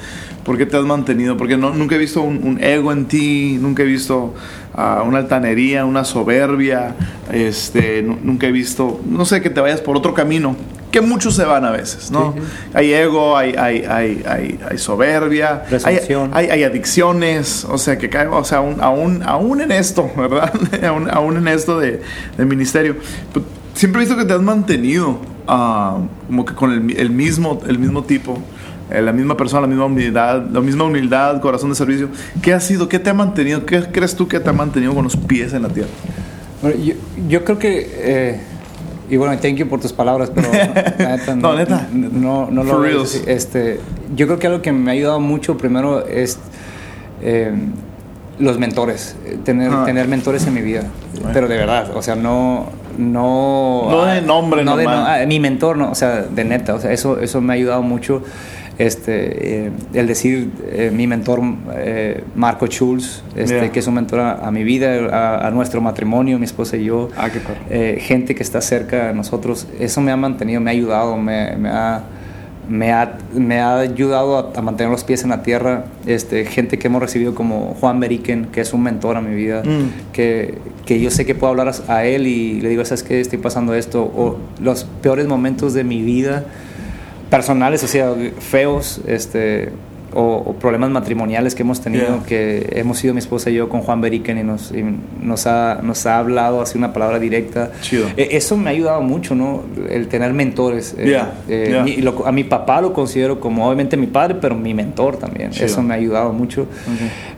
¿Por 0.44 0.58
qué 0.58 0.66
te 0.66 0.76
has 0.76 0.84
mantenido? 0.84 1.38
Porque 1.38 1.56
no, 1.56 1.72
nunca 1.72 1.94
he 1.94 2.00
visto 2.00 2.24
un, 2.24 2.58
ego 2.60 2.92
en 2.92 3.06
ti, 3.06 3.60
nunca 3.62 3.84
he 3.84 3.86
visto 3.86 4.34
uh, 4.76 5.08
una 5.08 5.20
altanería, 5.20 5.86
una 5.86 6.04
soberbia, 6.04 6.96
este, 7.32 8.02
nunca 8.02 8.48
he 8.48 8.52
visto, 8.52 9.00
no 9.06 9.26
sé, 9.26 9.42
que 9.42 9.50
te 9.50 9.62
vayas 9.62 9.82
por 9.82 9.98
otro 9.98 10.14
camino 10.14 10.56
que 10.92 11.02
muchos 11.02 11.36
se 11.36 11.46
van 11.46 11.64
a 11.66 11.72
veces, 11.72 12.12
¿no? 12.12 12.36
Hay 12.74 12.94
ego, 12.94 13.38
hay, 13.38 13.56
hay, 13.58 13.86
hay, 13.86 14.60
hay 14.70 14.78
soberbia, 14.78 15.64
hay, 15.86 16.50
hay, 16.50 16.64
adicciones, 16.64 17.66
o 17.66 17.78
sea, 17.78 17.98
que 17.98 18.10
cae, 18.10 18.28
o 18.28 18.44
sea, 18.44 18.58
aún, 18.58 18.78
aún, 18.82 19.24
aún 19.24 19.62
en 19.62 19.72
esto, 19.72 20.12
¿verdad? 20.18 20.54
aún, 20.86 21.10
aún, 21.10 21.38
en 21.38 21.48
esto 21.48 21.80
de, 21.80 22.02
del 22.38 22.46
ministerio. 22.46 22.98
Pues, 23.32 23.46
siempre 23.74 24.02
he 24.02 24.06
visto 24.06 24.18
que 24.18 24.26
te 24.26 24.34
has 24.34 24.42
mantenido 24.42 25.20
ah, 25.48 26.00
como 26.28 26.46
que 26.46 26.54
con 26.54 26.72
el, 26.72 26.98
el, 26.98 27.10
mismo, 27.10 27.62
el 27.68 27.80
mismo 27.80 28.04
tipo, 28.04 28.38
eh, 28.92 29.02
la 29.02 29.14
misma 29.14 29.38
persona, 29.38 29.62
la 29.62 29.68
misma 29.68 29.86
humildad, 29.86 30.44
la 30.52 30.62
misma 30.62 30.84
humildad, 30.84 31.40
corazón 31.42 31.70
de 31.70 31.76
servicio. 31.76 32.10
¿Qué 32.42 32.54
ha 32.54 32.60
sido? 32.60 32.90
¿Qué 32.90 33.00
te 33.00 33.10
ha 33.10 33.14
mantenido? 33.14 33.66
¿Qué 33.66 33.84
crees 33.84 34.16
tú 34.16 34.28
que 34.28 34.40
te 34.40 34.50
ha 34.50 34.54
mantenido 34.54 34.94
con 34.94 35.04
los 35.04 35.16
pies 35.16 35.54
en 35.54 35.64
la 35.64 35.70
tierra? 35.70 35.90
yo, 36.84 36.94
yo, 37.28 37.44
creo 37.44 37.58
que... 37.58 37.90
Eh, 37.90 38.40
y 39.10 39.18
bueno, 39.18 39.38
thank 39.42 39.56
you 39.56 39.68
por 39.68 39.82
tus 39.82 39.92
palabras, 39.92 40.32
pero 40.34 40.50
neta, 40.98 41.36
no, 41.36 41.56
neta. 41.56 41.88
No, 41.92 42.50
no 42.50 42.64
lo 42.64 42.86
Este, 43.04 43.80
yo 44.16 44.26
creo 44.28 44.40
que 44.40 44.48
algo 44.48 44.62
que 44.62 44.72
me 44.72 44.92
ha 44.92 44.94
ayudado 44.94 45.20
mucho 45.20 45.58
primero 45.58 46.06
es 46.06 46.38
eh, 47.22 47.54
los 48.40 48.58
mentores, 48.58 49.16
tener, 49.44 49.72
ah. 49.72 49.84
tener 49.86 50.08
mentores 50.08 50.48
en 50.48 50.54
mi 50.54 50.62
vida. 50.62 50.84
Pero 51.34 51.48
de 51.48 51.58
verdad, 51.58 51.92
o 51.96 52.02
sea, 52.02 52.16
no... 52.16 52.70
No, 52.98 53.88
no 53.90 54.06
de 54.06 54.22
nombre, 54.22 54.66
no, 54.66 54.76
de, 54.76 54.84
no 54.84 55.06
mi 55.26 55.40
mentor, 55.40 55.78
no, 55.78 55.92
o 55.92 55.96
sea, 55.96 56.24
de 56.24 56.44
neta, 56.44 56.76
o 56.76 56.80
sea, 56.80 56.92
eso, 56.92 57.20
eso 57.20 57.40
me 57.40 57.54
ha 57.54 57.56
ayudado 57.56 57.82
mucho 57.82 58.22
este, 58.88 59.66
eh, 59.66 59.72
el 59.94 60.08
decir 60.08 60.50
eh, 60.72 60.92
mi 60.92 61.06
mentor 61.06 61.42
eh, 61.76 62.24
Marco 62.36 62.66
Schulz, 62.66 63.22
este, 63.36 63.70
que 63.70 63.80
es 63.80 63.88
un 63.88 63.94
mentor 63.94 64.20
a, 64.20 64.50
mi 64.52 64.64
vida, 64.64 65.46
a, 65.46 65.52
nuestro 65.52 65.82
matrimonio, 65.82 66.40
mi 66.40 66.46
esposa 66.46 66.78
y 66.78 66.86
yo, 66.86 67.10
ah, 67.16 67.30
gente 68.00 68.34
que 68.34 68.42
está 68.42 68.60
cerca 68.60 69.08
de 69.08 69.14
nosotros, 69.14 69.68
eso 69.80 70.02
me 70.02 70.12
ha 70.12 70.18
mantenido, 70.18 70.62
me 70.62 70.72
ha 70.72 70.74
ayudado, 70.74 71.16
me, 71.16 71.56
me 71.58 71.70
ha, 71.70 72.04
me 72.68 72.92
ha, 72.92 73.18
me 73.36 73.60
ha 73.60 73.78
ayudado 73.80 74.52
a, 74.56 74.62
mantener 74.64 74.92
los 74.92 75.04
pies 75.04 75.24
en 75.24 75.30
la 75.30 75.44
tierra, 75.44 75.86
este, 76.08 76.46
gente 76.46 76.80
que 76.80 76.88
hemos 76.88 77.04
recibido 77.04 77.36
como 77.36 77.76
Juan 77.80 78.00
Meriken, 78.00 78.46
que 78.46 78.62
es 78.62 78.74
un 78.74 78.82
mentor 78.82 79.16
a 79.16 79.22
mi 79.22 79.36
vida, 79.36 79.62
mm. 79.64 80.12
que, 80.12 80.58
que, 80.88 81.00
yo 81.00 81.12
sé 81.12 81.26
que 81.26 81.36
puedo 81.36 81.52
hablar 81.52 81.72
a, 81.88 82.06
él 82.06 82.26
y 82.26 82.62
le 82.62 82.70
digo, 82.70 82.84
¿sabes 82.84 83.04
qué? 83.04 83.22
Estoy 83.22 83.38
pasando 83.38 83.76
esto, 83.76 84.02
o 84.02 84.38
los 84.60 84.86
peores 85.04 85.28
momentos 85.28 85.76
de 85.76 85.84
mi 85.84 86.02
vida 86.02 86.46
personales, 87.32 87.82
o 87.84 87.88
sea, 87.88 88.14
feos, 88.40 89.02
este, 89.08 89.70
o, 90.14 90.54
problemas 90.60 90.90
matrimoniales 90.90 91.56
que 91.56 91.64
hemos 91.64 91.80
tenido, 91.80 92.24
que 92.28 92.74
hemos 92.74 93.02
ido 93.04 93.14
mi 93.14 93.20
esposa 93.20 93.50
y 93.50 93.54
yo 93.54 93.70
con 93.70 93.82
Juan 93.82 94.02
Beriken 94.02 94.38
y 94.38 94.44
nos, 94.44 94.74
nos, 95.22 95.48
ha, 95.48 95.80
nos 95.82 96.06
ha 96.06 96.20
hablado 96.20 96.62
así 96.62 96.78
una 96.78 96.92
palabra 96.92 97.20
directa. 97.20 97.72
E, 98.18 98.30
eso 98.32 98.58
me 98.58 98.70
ha 98.70 98.74
ayudado 98.74 99.02
mucho, 99.02 99.34
¿no? 99.34 99.64
El 99.90 100.10
tener 100.10 100.34
mentores. 100.34 100.94
Eh, 100.98 101.22
eh, 101.48 102.04
a 102.26 102.32
mi 102.34 102.44
papá 102.44 102.82
lo 102.82 102.92
considero 102.92 103.40
como 103.40 103.66
obviamente 103.66 103.96
mi 103.96 104.08
padre, 104.08 104.36
pero 104.36 104.54
mi 104.54 104.74
mentor 104.74 105.18
también. 105.18 105.52
Eso 105.58 105.82
me 105.82 105.94
ha 105.94 105.98
ayudado 105.98 106.34
mucho. 106.34 106.68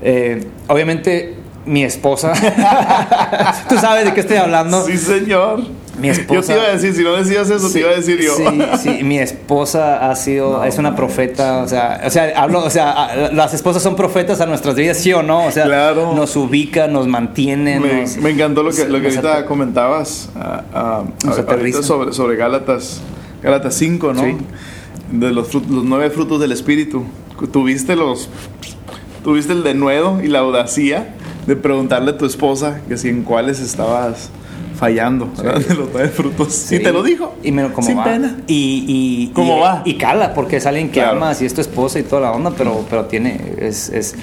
Eh, 0.01 0.43
obviamente 0.67 1.35
mi 1.65 1.83
esposa, 1.83 2.33
tú 3.69 3.77
sabes 3.77 4.05
de 4.05 4.13
qué 4.13 4.21
estoy 4.21 4.37
hablando. 4.37 4.83
Sí, 4.85 4.97
señor. 4.97 5.61
Mi 5.99 6.09
esposa. 6.09 6.33
Yo 6.33 6.41
te 6.41 6.53
iba 6.53 6.63
a 6.63 6.71
decir, 6.73 6.95
si 6.95 7.03
no 7.03 7.13
decías 7.13 7.49
eso, 7.49 7.69
te 7.69 7.79
iba 7.79 7.91
a 7.91 7.95
decir 7.95 8.19
yo. 8.19 8.35
Sí, 8.35 8.43
sí, 8.81 9.03
mi 9.03 9.19
esposa 9.19 10.09
ha 10.09 10.15
sido, 10.15 10.63
es 10.63 10.77
una 10.79 10.95
profeta, 10.95 11.61
o 11.61 11.67
sea, 11.67 12.01
o 12.05 12.09
sea, 12.09 12.33
hablo, 12.35 12.63
o 12.63 12.69
sea, 12.69 13.29
las 13.31 13.53
esposas 13.53 13.83
son 13.83 13.95
profetas 13.95 14.41
a 14.41 14.47
nuestras 14.47 14.75
vidas, 14.75 14.97
sí 14.97 15.13
o 15.13 15.21
no, 15.21 15.45
o 15.45 15.51
sea, 15.51 15.65
nos 15.65 16.35
ubican, 16.35 16.91
nos 16.93 17.07
mantienen. 17.07 17.81
Me, 17.81 18.05
me 18.21 18.29
encantó 18.31 18.63
lo 18.63 18.71
que, 18.71 18.85
lo 18.85 18.99
que 19.01 19.07
ahorita 19.07 19.45
comentabas 19.45 20.29
uh, 20.35 21.29
uh, 21.29 21.83
sobre, 21.83 22.11
sobre 22.11 22.37
Gálatas, 22.37 23.01
Gálatas 23.43 23.75
5, 23.75 24.13
¿no? 24.13 24.23
Sí. 24.23 24.37
De 25.11 25.31
los, 25.31 25.53
los 25.53 25.83
nueve 25.83 26.09
frutos 26.09 26.39
del 26.39 26.51
Espíritu. 26.51 27.03
Tuviste 27.51 27.95
los, 27.95 28.29
tuviste 29.23 29.53
el 29.53 29.63
denuedo 29.63 30.21
y 30.23 30.27
la 30.27 30.39
audacia 30.39 31.13
de 31.45 31.55
preguntarle 31.55 32.11
a 32.11 32.17
tu 32.17 32.25
esposa 32.25 32.81
que 32.87 32.97
si 32.97 33.09
en 33.09 33.23
cuáles 33.23 33.59
estabas 33.59 34.31
fallando 34.83 35.27
de 35.37 35.75
los 35.75 35.89
nueve 35.93 36.09
frutos. 36.09 36.71
Y 36.71 36.79
te 36.79 36.91
lo 36.91 37.03
dijo. 37.03 37.35
Y 37.41 37.51
me, 37.53 37.71
como 37.71 37.87
Sin 37.87 37.97
va. 37.97 38.03
pena. 38.03 38.37
Y, 38.47 39.31
¿Cómo 39.33 39.59
va? 39.59 39.81
Y 39.85 39.95
cala, 39.95 40.33
porque 40.33 40.57
es 40.57 40.65
alguien 40.65 40.91
que 40.91 41.01
amas 41.01 41.41
y 41.41 41.45
es 41.45 41.53
tu 41.53 41.61
esposa 41.61 41.99
y 41.99 42.03
toda 42.03 42.23
la 42.23 42.31
onda, 42.33 42.51
pero, 42.57 42.85
pero 42.89 43.05
tiene. 43.05 43.39
Es, 43.57 43.87
es, 43.89 44.15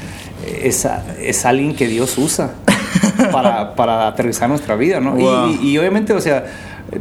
es, 0.62 0.86
es 1.18 1.44
alguien 1.46 1.74
que 1.74 1.88
Dios 1.88 2.18
usa 2.18 2.50
para, 3.32 3.74
para 3.74 4.08
aterrizar 4.08 4.50
nuestra 4.50 4.76
vida, 4.76 5.00
¿no? 5.00 5.18
Y, 5.18 5.70
y, 5.70 5.78
obviamente, 5.78 6.12
o 6.12 6.20
sea 6.20 6.44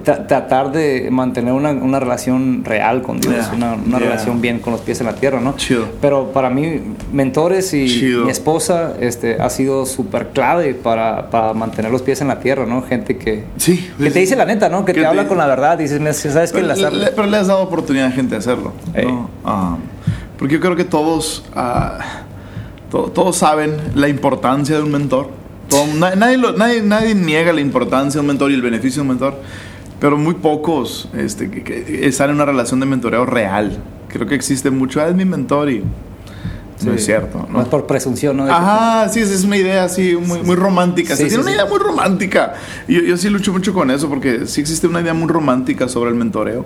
tratar 0.04 0.72
de 0.72 1.10
mantener 1.10 1.52
una, 1.54 1.72
una, 1.72 2.00
relación 2.00 2.64
real 2.64 3.02
con 3.02 3.20
Dios, 3.20 3.50
una, 3.54 3.74
una 3.74 3.98
relación 3.98 4.40
bien 4.40 4.60
con 4.60 4.74
los 4.74 4.82
pies 4.82 5.00
en 5.00 5.08
la 5.08 5.16
tierra, 5.16 5.42
¿no? 5.42 5.56
Pero 6.00 6.32
para 6.32 6.52
mí, 6.52 6.80
mentores 7.12 7.74
y 7.74 8.04
mi 8.24 8.30
esposa 8.30 8.94
este, 9.00 9.42
ha 9.42 9.50
sido 9.50 9.88
súper 9.88 10.28
clave 10.28 10.76
para, 10.76 11.32
para, 11.32 11.54
mantener 11.54 11.92
los 11.92 12.04
pies 12.04 12.22
en 12.22 12.28
la 12.28 12.40
tierra, 12.40 12.68
¿no? 12.68 12.84
Gente 12.84 13.18
que, 13.18 13.46
sí, 13.58 13.90
que 13.98 14.12
te 14.12 14.20
dice 14.20 14.36
la 14.36 14.46
neta, 14.46 14.70
¿no? 14.70 14.86
Que, 14.86 14.94
te, 14.94 15.04
habla 15.04 15.28
con 15.28 15.40
la 15.40 15.48
verdad, 15.48 15.78
dices, 15.78 16.00
¿sabes 16.18 16.52
pero, 16.52 16.68
que 16.68 16.92
le, 16.92 17.08
pero 17.08 17.28
le 17.28 17.38
has 17.38 17.48
dado 17.48 17.62
oportunidad 17.62 18.08
a 18.08 18.12
gente 18.12 18.36
de 18.36 18.38
hacerlo, 18.38 18.74
¿no? 18.96 19.30
Ah, 19.44 19.78
porque 20.38 20.54
yo 20.54 20.60
creo 20.60 20.76
que 20.76 20.86
todos, 20.86 21.44
uh, 21.56 23.10
todos 23.10 23.36
saben 23.36 23.76
la 23.96 24.08
importancia 24.08 24.76
de 24.76 24.84
un 24.84 24.92
mentor. 24.92 25.32
nadie, 25.98 26.38
nadie, 26.38 26.82
nadie 26.84 27.16
niega 27.16 27.52
la 27.54 27.62
importancia 27.62 28.20
de 28.20 28.22
un 28.22 28.28
mentor 28.28 28.52
y 28.52 28.54
el 28.54 28.62
beneficio 28.62 29.02
de 29.02 29.02
un 29.02 29.08
mentor 29.08 29.36
pero 30.00 30.18
muy 30.18 30.36
pocos 30.36 31.10
este, 31.18 31.50
que, 31.50 32.08
están 32.08 32.30
en 32.30 32.36
una 32.36 32.46
relación 32.46 32.80
de 32.80 32.86
mentoreo 32.86 33.26
real. 33.26 33.78
Creo 34.08 34.28
que 34.28 34.36
existe 34.36 34.72
mucho, 34.72 35.02
ah, 35.02 35.08
es 35.08 35.16
mi 35.16 35.26
mentor 35.26 35.70
y 35.70 35.84
no 36.86 36.94
es 36.94 37.06
cierto. 37.06 37.46
¿no? 37.50 37.60
Más 37.60 37.68
por 37.68 37.86
presunción, 37.86 38.38
¿no? 38.38 38.46
Ajá, 38.46 39.10
sí, 39.10 39.20
es 39.20 39.44
una 39.44 39.58
idea 39.58 39.84
así 39.84 40.16
muy, 40.16 40.42
muy 40.42 40.56
romántica. 40.56 41.16
Sí, 41.16 41.26
tiene 41.26 41.44
una 41.44 41.52
idea 41.52 41.66
muy 41.66 41.80
romántica. 41.80 42.54
Y 42.88 42.96
yo, 42.96 43.02
yo, 43.02 43.18
sí 43.18 43.30
lucho 43.30 43.52
mucho 43.52 43.74
con 43.74 43.92
eso 43.92 44.08
porque 44.08 44.48
sí 44.48 44.62
existe 44.62 44.88
una 44.88 45.02
idea 45.02 45.14
muy 45.14 45.28
romántica 45.28 45.90
sobre 45.90 46.12
el 46.12 46.16
mentoreo 46.16 46.66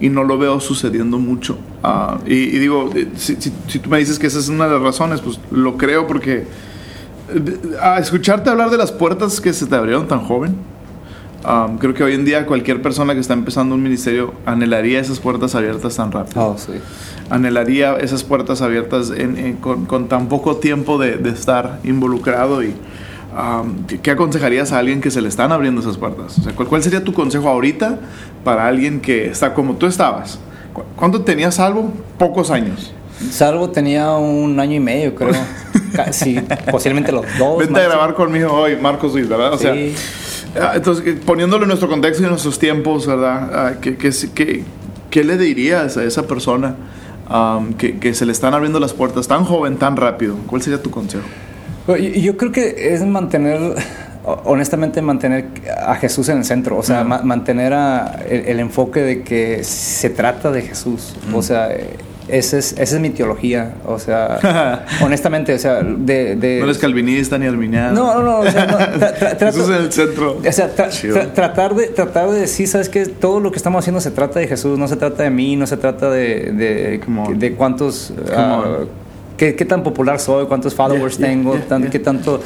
y 0.00 0.08
no 0.08 0.24
lo 0.24 0.36
veo 0.36 0.58
sucediendo 0.60 1.18
mucho. 1.18 1.58
Ah, 1.82 2.18
y, 2.26 2.58
digo, 2.58 2.90
eh, 2.94 3.08
si, 3.16 3.36
si, 3.36 3.52
si, 3.68 3.78
tú 3.78 3.88
me 3.88 3.98
dices 3.98 4.18
que 4.18 4.26
esa 4.26 4.40
es 4.40 4.48
una 4.48 4.66
de 4.66 4.72
las 4.72 4.82
razones, 4.82 5.20
pues 5.20 5.38
lo 5.50 5.76
creo 5.76 6.06
porque 6.08 6.46
a 7.80 7.98
escucharte 7.98 8.50
hablar 8.50 8.70
de 8.70 8.76
las 8.76 8.92
puertas 8.92 9.40
que 9.40 9.52
se 9.52 9.66
te 9.66 9.74
abrieron 9.74 10.08
tan 10.08 10.20
joven, 10.20 10.56
um, 11.44 11.78
creo 11.78 11.94
que 11.94 12.04
hoy 12.04 12.14
en 12.14 12.24
día 12.24 12.46
cualquier 12.46 12.82
persona 12.82 13.14
que 13.14 13.20
está 13.20 13.34
empezando 13.34 13.74
un 13.74 13.82
ministerio 13.82 14.34
anhelaría 14.46 15.00
esas 15.00 15.20
puertas 15.20 15.54
abiertas 15.54 15.96
tan 15.96 16.12
rápido. 16.12 16.48
Oh, 16.48 16.58
sí. 16.58 16.72
Anhelaría 17.30 17.96
esas 17.96 18.24
puertas 18.24 18.62
abiertas 18.62 19.12
con, 19.60 20.08
tan 20.08 20.28
poco 20.28 20.56
tiempo 20.56 20.98
de, 20.98 21.18
estar 21.30 21.80
involucrado 21.84 22.62
y... 22.62 22.74
Um, 23.32 23.86
¿qué, 23.86 24.10
aconsejarías 24.10 24.72
a 24.72 24.78
alguien 24.78 25.00
que 25.00 25.10
se 25.10 25.22
le 25.22 25.28
están 25.28 25.52
abriendo 25.52 25.80
esas 25.80 25.96
puertas? 25.96 26.38
O 26.38 26.42
sea, 26.42 26.52
¿cuál, 26.54 26.68
¿cuál, 26.68 26.82
sería 26.82 27.02
tu 27.02 27.14
consejo 27.14 27.48
ahorita 27.48 27.98
para 28.44 28.66
alguien 28.66 29.00
que 29.00 29.24
está 29.24 29.54
como 29.54 29.76
tú 29.76 29.86
estabas? 29.86 30.38
¿Cuánto 30.96 31.22
tenías 31.22 31.54
salvo? 31.54 31.90
Pocos 32.18 32.50
años. 32.50 32.92
Salvo 33.30 33.70
tenía 33.70 34.10
un 34.12 34.58
año 34.58 34.76
y 34.76 34.80
medio, 34.80 35.14
creo. 35.14 35.32
sí, 36.10 36.38
posiblemente 36.70 37.12
los 37.12 37.24
dos. 37.38 37.58
Vente 37.58 37.80
a 37.80 37.84
grabar 37.84 38.14
conmigo 38.14 38.52
hoy, 38.52 38.76
Marcos 38.76 39.12
Luis, 39.12 39.28
¿verdad? 39.28 39.52
O 39.52 39.58
sea, 39.58 39.72
ah, 39.72 39.92
entonces, 40.74 41.16
poniéndolo 41.24 41.64
en 41.64 41.68
nuestro 41.68 41.88
contexto 41.88 42.22
y 42.22 42.26
en 42.26 42.30
nuestros 42.30 42.58
tiempos, 42.58 43.06
¿verdad? 43.06 43.50
Ah, 43.52 43.72
¿Qué, 43.80 43.96
qué, 43.96 44.64
qué, 45.10 45.24
le 45.24 45.38
dirías 45.38 45.96
a 45.96 46.04
esa 46.04 46.26
persona 46.26 46.74
um, 47.30 47.72
que, 47.74 47.98
que, 47.98 48.14
se 48.14 48.26
le 48.26 48.32
están 48.32 48.54
abriendo 48.54 48.78
las 48.80 48.92
puertas 48.92 49.28
tan 49.28 49.44
joven, 49.44 49.76
tan 49.76 49.96
rápido? 49.96 50.36
¿Cuál 50.46 50.62
sería 50.62 50.82
tu 50.82 50.90
consejo? 50.90 51.24
Yo 51.86 52.36
creo 52.36 52.52
que 52.52 52.94
es 52.94 53.04
mantener 53.04 53.74
honestamente 54.44 55.02
mantener 55.02 55.46
a 55.84 55.94
Jesús 55.96 56.28
en 56.28 56.38
el 56.38 56.44
centro, 56.44 56.78
o 56.78 56.82
sea, 56.82 57.04
mantener 57.04 57.72
el, 58.28 58.60
enfoque 58.60 59.00
de 59.00 59.22
que 59.22 59.64
se 59.64 60.10
trata 60.10 60.50
de 60.50 60.62
Jesús, 60.62 61.14
o 61.34 61.42
sea, 61.42 61.68
esa 62.28 62.58
es, 62.58 62.72
esa 62.72 62.96
es 62.96 63.00
mi 63.00 63.10
teología, 63.10 63.74
o 63.86 63.98
sea, 63.98 64.84
honestamente, 65.02 65.54
o 65.54 65.58
sea, 65.58 65.82
de, 65.82 66.36
No 66.60 66.64
eres 66.64 66.78
calvinista 66.78 67.38
ni 67.38 67.46
arminiano. 67.46 67.92
No, 67.92 68.14
no, 68.14 68.22
no, 68.22 68.38
o 68.40 68.50
sea, 68.50 68.66
no 68.66 68.78
Jesús 69.38 69.68
en 69.68 69.74
el 69.74 69.92
centro. 69.92 70.38
O 70.38 70.52
sea, 70.52 70.70
tratar, 71.34 71.74
de, 71.74 71.88
tratar 71.88 72.30
de 72.30 72.40
decir, 72.40 72.68
¿sabes 72.68 72.88
qué? 72.88 73.06
Todo 73.06 73.40
lo 73.40 73.50
que 73.50 73.56
estamos 73.56 73.80
haciendo 73.80 74.00
se 74.00 74.10
trata 74.10 74.40
de 74.40 74.48
Jesús, 74.48 74.78
no 74.78 74.88
se 74.88 74.96
trata 74.96 75.22
de 75.22 75.30
mí, 75.30 75.56
no 75.56 75.66
se 75.66 75.76
trata 75.76 76.10
de, 76.10 76.52
de, 76.52 77.00
de 77.36 77.54
cuántos... 77.54 78.12
¿Qué, 79.42 79.64
tan 79.64 79.82
popular 79.82 80.20
soy, 80.20 80.46
cuántos 80.46 80.72
followers 80.72 81.18
tengo, 81.18 81.58
qué 81.90 81.98
tanto 81.98 82.40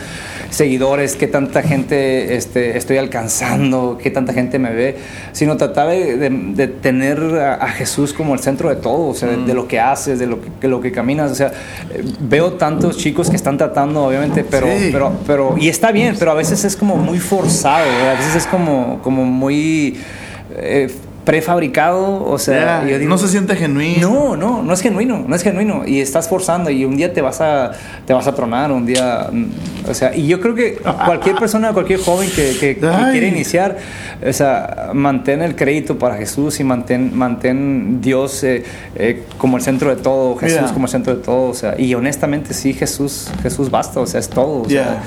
seguidores, 0.48 1.14
qué 1.14 1.26
tanta 1.26 1.60
gente 1.62 2.36
este, 2.36 2.78
estoy 2.78 2.96
alcanzando, 2.96 3.98
qué 4.02 4.10
tanta 4.10 4.32
gente 4.32 4.58
me 4.58 4.72
ve, 4.72 4.96
sino 5.32 5.58
tratar 5.58 5.88
de, 5.88 6.68
tener 6.80 7.18
a, 7.38 7.68
Jesús 7.68 8.14
como 8.14 8.32
el 8.32 8.40
centro 8.40 8.70
de 8.70 8.76
todo, 8.76 9.08
o 9.08 9.14
sea, 9.14 9.28
de, 9.28 9.52
lo 9.52 9.68
que 9.68 9.78
haces, 9.78 10.18
de 10.18 10.26
lo 10.26 10.38
que, 10.58 10.68
lo 10.68 10.80
que 10.80 10.90
caminas, 10.90 11.32
o 11.32 11.34
sea, 11.34 11.52
veo 12.18 12.54
tantos 12.54 12.96
chicos 12.96 13.28
que 13.28 13.36
están 13.36 13.58
tratando, 13.58 14.02
obviamente, 14.02 14.42
pero, 14.42 14.66
pero, 14.90 15.12
pero, 15.26 15.54
y 15.58 15.68
está 15.68 15.92
bien, 15.92 16.16
pero 16.18 16.30
a 16.30 16.34
veces 16.34 16.64
es 16.64 16.76
como 16.76 16.96
muy 16.96 17.18
forzado, 17.18 17.90
a 18.08 18.14
veces 18.14 18.36
es 18.36 18.46
como, 18.46 19.02
como 19.02 19.26
muy... 19.26 19.98
Eh, 20.54 20.88
prefabricado, 21.26 22.24
o 22.24 22.38
sea, 22.38 22.86
no 23.02 23.18
se 23.18 23.26
siente 23.26 23.56
genuino. 23.56 24.08
No, 24.08 24.36
no, 24.36 24.62
no 24.62 24.72
es 24.72 24.80
genuino, 24.80 25.24
no 25.26 25.34
es 25.34 25.42
genuino 25.42 25.82
y 25.84 26.00
estás 26.00 26.28
forzando 26.28 26.70
y 26.70 26.84
un 26.84 26.96
día 26.96 27.12
te 27.12 27.20
vas 27.20 27.40
a 27.40 27.72
te 28.06 28.12
vas 28.12 28.28
a 28.28 28.34
tronar, 28.36 28.70
un 28.70 28.86
día, 28.86 29.28
mm, 29.32 29.90
o 29.90 29.92
sea, 29.92 30.14
y 30.14 30.28
yo 30.28 30.40
creo 30.40 30.54
que 30.54 30.78
cualquier 31.04 31.34
persona, 31.34 31.72
cualquier 31.72 31.98
joven 31.98 32.30
que, 32.30 32.56
que, 32.60 32.76
quiere 32.76 33.26
iniciar, 33.26 33.76
o 34.24 34.32
sea, 34.32 34.90
mantén 34.94 35.42
el 35.42 35.56
crédito 35.56 35.98
para 35.98 36.14
Jesús 36.14 36.60
y 36.60 36.64
mantén 36.64 37.10
mantén 37.12 38.00
Dios 38.00 38.44
eh, 38.44 38.62
eh, 38.94 39.24
como 39.36 39.56
el 39.56 39.64
centro 39.64 39.90
de 39.94 40.00
todo, 40.00 40.36
Jesús 40.36 40.70
como 40.70 40.84
el 40.84 40.92
centro 40.92 41.16
de 41.16 41.22
todo, 41.24 41.50
o 41.50 41.54
sea, 41.54 41.74
y 41.76 41.92
honestamente 41.96 42.54
sí 42.54 42.72
Jesús 42.72 43.32
Jesús 43.42 43.68
basta, 43.68 43.98
o 43.98 44.06
sea, 44.06 44.20
es 44.20 44.28
todo, 44.28 44.62
o 44.62 44.68
sea, 44.68 45.02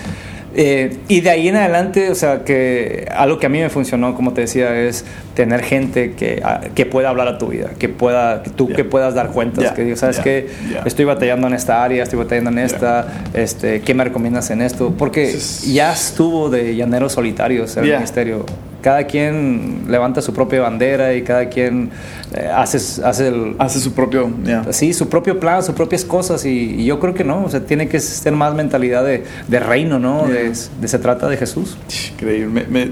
eh, 0.55 0.97
y 1.07 1.21
de 1.21 1.29
ahí 1.29 1.47
en 1.47 1.55
adelante, 1.55 2.09
o 2.09 2.15
sea, 2.15 2.43
que 2.43 3.07
algo 3.15 3.37
que 3.37 3.45
a 3.45 3.49
mí 3.49 3.59
me 3.59 3.69
funcionó, 3.69 4.15
como 4.15 4.33
te 4.33 4.41
decía, 4.41 4.75
es 4.79 5.05
tener 5.35 5.61
gente 5.61 6.13
que, 6.13 6.41
ah, 6.43 6.61
que 6.73 6.85
pueda 6.85 7.09
hablar 7.09 7.27
a 7.27 7.37
tu 7.37 7.47
vida, 7.47 7.71
que 7.77 7.87
pueda, 7.87 8.43
tú 8.43 8.67
que 8.67 8.83
puedas 8.83 9.13
dar 9.13 9.29
cuentas, 9.29 9.71
que 9.73 9.83
digas, 9.83 9.99
¿sabes 9.99 10.19
qué? 10.19 10.47
Estoy 10.85 11.05
batallando 11.05 11.47
en 11.47 11.53
esta 11.53 11.83
área, 11.83 12.03
estoy 12.03 12.19
batallando 12.19 12.49
en 12.49 12.59
esta, 12.59 13.23
este, 13.33 13.81
¿qué 13.81 13.93
me 13.93 14.03
recomiendas 14.03 14.49
en 14.49 14.61
esto? 14.61 14.93
Porque 14.97 15.37
ya 15.67 15.93
estuvo 15.93 16.49
de 16.49 16.75
llaneros 16.75 17.13
solitarios 17.13 17.77
el 17.77 17.85
ministerio 17.85 18.45
cada 18.81 19.03
quien 19.05 19.85
levanta 19.87 20.21
su 20.21 20.33
propia 20.33 20.61
bandera 20.61 21.13
y 21.13 21.23
cada 21.23 21.49
quien 21.49 21.89
eh, 22.33 22.49
hace, 22.53 22.77
hace, 23.03 23.27
el, 23.27 23.55
hace 23.59 23.79
su 23.79 23.93
propio 23.93 24.31
sí 24.71 24.93
su 24.93 25.09
propio 25.09 25.39
plan 25.39 25.63
sus 25.63 25.75
propias 25.75 26.05
cosas 26.05 26.45
y, 26.45 26.85
yo 26.85 26.99
creo 26.99 27.13
que 27.13 27.23
no 27.23 27.43
o 27.43 27.49
sea 27.49 27.65
tiene 27.65 27.87
que 27.87 27.99
ser 27.99 28.33
más 28.33 28.53
mentalidad 28.53 29.03
de, 29.03 29.23
de 29.47 29.59
reino 29.59 29.99
no 29.99 30.27
de, 30.27 30.55
se 30.55 30.99
trata 30.99 31.27
de 31.27 31.37
Jesús. 31.37 31.77
Increíble. 32.13 32.65
Me, 32.69 32.91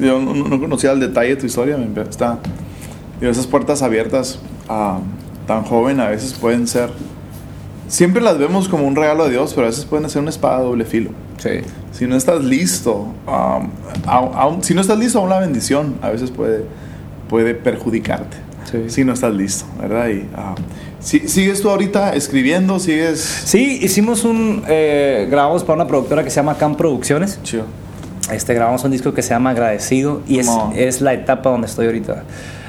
yo 0.00 0.20
no, 0.20 0.60
conocía 0.60 0.92
el 0.92 1.00
detalle 1.00 1.30
de 1.30 1.36
tu 1.36 1.46
historia 1.46 1.76
me, 1.76 2.02
está 2.02 2.38
esas 3.20 3.46
puertas 3.46 3.82
abiertas 3.82 4.38
a 4.68 4.98
tan 5.46 5.62
joven 5.62 6.00
a 6.00 6.08
veces 6.08 6.34
pueden 6.34 6.66
ser 6.66 6.90
siempre 7.92 8.22
las 8.22 8.38
vemos 8.38 8.68
como 8.68 8.86
un 8.86 8.96
regalo 8.96 9.24
de 9.24 9.30
Dios 9.30 9.52
pero 9.54 9.66
a 9.66 9.70
veces 9.70 9.84
pueden 9.84 10.08
ser 10.08 10.22
una 10.22 10.30
espada 10.30 10.58
de 10.58 10.64
doble 10.64 10.84
filo 10.84 11.10
sí 11.38 11.60
si 11.92 12.06
no 12.06 12.16
estás 12.16 12.42
listo, 12.42 13.06
um, 13.26 14.62
si 14.62 14.74
no 14.74 14.80
estás 14.80 14.98
listo 14.98 15.18
a 15.18 15.22
una 15.22 15.38
bendición, 15.38 15.98
a 16.02 16.10
veces 16.10 16.30
puede, 16.30 16.64
puede 17.28 17.54
perjudicarte. 17.54 18.38
Si 18.88 19.04
no 19.04 19.12
estás 19.12 19.34
listo, 19.34 19.66
¿verdad? 19.78 20.08
Y, 20.08 20.20
um, 20.20 20.54
¿Sigues 21.00 21.60
tú 21.60 21.68
ahorita 21.68 22.14
escribiendo? 22.14 22.78
¿Sigues...? 22.78 23.20
Sí, 23.20 23.78
hicimos 23.82 24.24
un... 24.24 24.64
Eh, 24.66 25.28
grabamos 25.30 25.62
para 25.62 25.74
una 25.74 25.86
productora 25.86 26.24
que 26.24 26.30
se 26.30 26.36
llama 26.36 26.56
Cam 26.56 26.76
Producciones. 26.76 27.38
Este, 28.32 28.54
grabamos 28.54 28.82
un 28.84 28.92
disco 28.92 29.12
que 29.12 29.20
se 29.20 29.30
llama 29.30 29.50
Agradecido 29.50 30.22
y 30.26 30.38
es, 30.38 30.48
es, 30.74 31.02
la 31.02 31.12
etapa 31.12 31.50
donde 31.50 31.66
estoy 31.66 31.86
ahorita. 31.86 32.24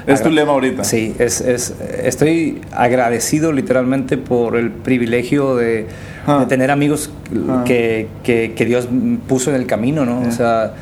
¿Es 0.06 0.22
tu 0.22 0.30
lema 0.30 0.52
ahorita? 0.52 0.84
Sí, 0.84 1.14
es, 1.18 1.40
es, 1.40 1.74
estoy 2.02 2.60
agradecido 2.72 3.52
literalmente 3.52 4.18
por 4.18 4.56
el 4.56 4.70
privilegio 4.70 5.56
de 5.56 5.86
de 6.26 6.32
ah. 6.32 6.46
tener 6.48 6.70
amigos 6.70 7.10
ah. 7.48 7.64
que, 7.66 8.08
que, 8.22 8.54
que, 8.56 8.64
Dios 8.64 8.88
puso 9.28 9.50
en 9.50 9.56
el 9.56 9.66
camino, 9.66 10.04
¿no? 10.04 10.20
O 10.20 10.32
sea, 10.32 10.72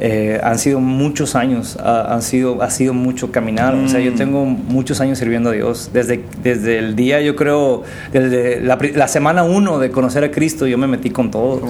eh, 0.00 0.40
han 0.44 0.58
sido 0.58 0.78
muchos 0.78 1.34
años, 1.34 1.76
han 1.76 2.22
sido, 2.22 2.62
ha 2.62 2.70
sido 2.70 2.94
mucho 2.94 3.32
caminar. 3.32 3.74
O 3.74 3.88
sea, 3.88 3.98
yo 4.00 4.12
mm. 4.12 4.16
tengo 4.16 4.44
muchos 4.44 5.00
años 5.00 5.18
sirviendo 5.18 5.50
a 5.50 5.52
Dios. 5.52 5.90
Desde, 5.92 6.22
desde 6.42 6.78
el 6.78 6.94
día, 6.94 7.20
yo 7.20 7.34
creo, 7.34 7.82
desde 8.12 8.60
la, 8.60 8.78
la 8.94 9.08
semana 9.08 9.42
uno 9.42 9.80
de 9.80 9.90
conocer 9.90 10.22
a 10.22 10.30
Cristo, 10.30 10.66
yo 10.66 10.78
me 10.78 10.86
metí 10.86 11.10
con 11.10 11.30
todo. 11.30 11.60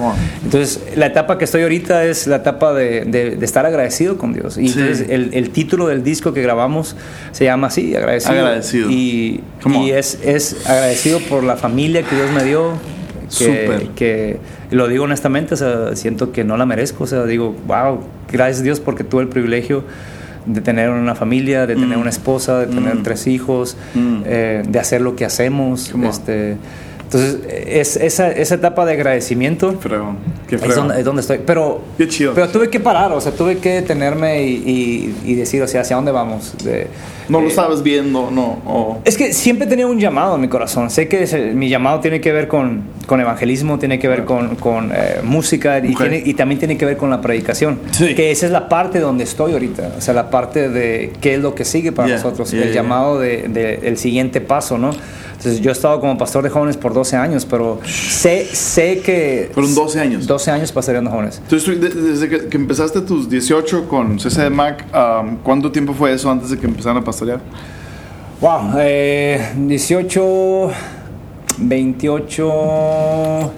Entonces, 0.43 0.81
la 0.95 1.07
etapa 1.07 1.39
que 1.39 1.45
estoy 1.45 1.63
ahorita 1.63 2.05
es 2.05 2.27
la 2.27 2.37
etapa 2.37 2.73
de, 2.73 3.05
de, 3.05 3.43
estar 3.43 3.65
agradecido 3.65 4.17
con 4.17 4.33
Dios. 4.33 4.57
Y 4.57 4.67
entonces, 4.67 5.07
el, 5.09 5.33
el, 5.33 5.49
título 5.49 5.87
del 5.87 6.03
disco 6.03 6.31
que 6.31 6.43
grabamos 6.43 6.95
se 7.31 7.45
llama 7.45 7.67
así, 7.67 7.95
Agradecido. 7.95 8.33
Agradecido. 8.33 8.91
Y, 8.91 9.41
y 9.65 9.89
es, 9.89 10.19
es 10.23 10.67
agradecido 10.67 11.19
por 11.21 11.43
la 11.43 11.57
familia 11.57 12.03
que 12.03 12.15
Dios 12.15 12.31
me 12.31 12.43
dio 12.43 12.73
que, 13.37 13.89
que, 13.95 14.39
lo 14.71 14.87
digo 14.87 15.05
honestamente, 15.05 15.55
o 15.55 15.57
sea, 15.57 15.95
siento 15.95 16.31
que 16.31 16.43
no 16.43 16.57
la 16.57 16.65
merezco, 16.65 17.03
o 17.03 17.07
sea, 17.07 17.25
digo, 17.25 17.55
wow, 17.67 17.99
gracias 18.31 18.61
a 18.61 18.63
Dios 18.63 18.79
porque 18.79 19.03
tuve 19.03 19.23
el 19.23 19.29
privilegio 19.29 19.83
de 20.45 20.61
tener 20.61 20.89
una 20.89 21.15
familia, 21.15 21.67
de 21.67 21.75
tener 21.75 21.97
mm. 21.97 22.01
una 22.01 22.09
esposa, 22.09 22.59
de 22.59 22.67
tener 22.67 22.95
mm. 22.95 23.03
tres 23.03 23.27
hijos, 23.27 23.77
mm. 23.93 24.21
eh, 24.25 24.63
de 24.67 24.79
hacer 24.79 25.01
lo 25.01 25.15
que 25.15 25.25
hacemos. 25.25 25.93
Este, 26.03 26.57
entonces, 27.11 27.39
es, 27.67 27.95
esa, 27.95 28.29
esa 28.29 28.55
etapa 28.55 28.85
de 28.85 28.93
agradecimiento 28.93 29.71
es, 29.71 29.79
donde, 29.81 30.99
es, 30.99 31.05
donde, 31.05 31.21
estoy. 31.21 31.39
Pero, 31.43 31.81
pero 31.97 32.49
tuve 32.49 32.69
que 32.69 32.79
parar, 32.79 33.11
o 33.11 33.19
sea, 33.19 33.31
tuve 33.31 33.57
que 33.57 33.81
detenerme 33.81 34.43
y, 34.43 35.15
y, 35.25 35.33
decir, 35.33 35.59
o 35.63 35.67
sea, 35.67 35.81
¿hacia 35.81 35.95
dónde 35.95 36.11
vamos? 36.11 36.53
De, 36.63 36.85
no 37.27 37.39
lo 37.39 37.47
eh, 37.47 37.49
estabas 37.49 37.81
viendo, 37.81 38.29
no. 38.29 38.99
Es 39.05 39.17
que 39.17 39.33
siempre 39.33 39.65
tenía 39.65 39.87
un 39.87 39.99
llamado 39.99 40.35
en 40.35 40.41
mi 40.41 40.49
corazón. 40.49 40.91
Sé 40.91 41.07
que 41.07 41.25
mi 41.55 41.67
llamado 41.67 41.99
tiene 41.99 42.21
que 42.21 42.31
ver 42.31 42.47
con, 42.47 42.83
con 43.07 43.19
evangelismo, 43.19 43.79
tiene 43.79 43.97
que 43.97 44.07
ver 44.07 44.23
con, 44.23 44.55
con 44.57 44.91
eh, 44.93 45.21
música 45.23 45.79
y, 45.79 45.95
tiene, 45.95 46.21
y, 46.23 46.35
también 46.35 46.59
tiene 46.59 46.77
que 46.77 46.85
ver 46.85 46.97
con 46.97 47.09
la 47.09 47.21
predicación. 47.21 47.79
Que 47.97 48.29
esa 48.29 48.45
es 48.45 48.51
la 48.51 48.69
parte 48.69 48.99
donde 48.99 49.23
estoy 49.23 49.53
ahorita. 49.53 49.93
O 49.97 50.01
sea, 50.01 50.13
la 50.13 50.29
parte 50.29 50.69
de 50.69 51.11
qué 51.21 51.33
es 51.33 51.41
lo 51.41 51.55
que 51.55 51.65
sigue 51.65 51.91
para 51.91 52.07
nosotros. 52.07 52.53
el 52.53 52.71
llamado 52.71 53.19
del 53.19 53.51
de, 53.51 53.79
el 53.81 53.97
siguiente 53.97 54.41
paso, 54.41 54.77
¿no? 54.77 54.91
Entonces, 55.39 55.61
yo 55.61 55.69
he 55.69 55.71
estado 55.71 56.01
como 56.01 56.17
pastor 56.17 56.43
de 56.43 56.49
jóvenes 56.49 56.75
por 56.75 56.93
12 56.93 57.15
años, 57.15 57.45
pero 57.45 57.79
sé, 57.85 58.45
sé 58.51 58.99
que... 58.99 59.49
Fueron 59.53 59.73
12 59.73 59.99
años. 60.01 60.27
12 60.27 60.51
años 60.51 60.69
pastoreando 60.73 61.09
jóvenes. 61.09 61.39
Entonces, 61.41 61.79
desde 61.79 62.49
que, 62.49 62.57
empezaste 62.57 62.99
tus 62.99 63.29
18 63.29 63.87
con 63.87 64.19
CC 64.19 64.49
Mac, 64.49 64.85
um, 64.93 65.37
¿cuánto 65.37 65.71
tiempo 65.71 65.93
fue 65.93 66.11
eso 66.11 66.29
antes 66.29 66.49
de 66.49 66.57
que 66.59 66.65
empezaran 66.65 66.97
a 66.97 67.05
pastorear? 67.05 67.39
Wow, 68.41 68.73
eh, 68.79 69.53
18, 69.55 70.71
28... 71.59 73.51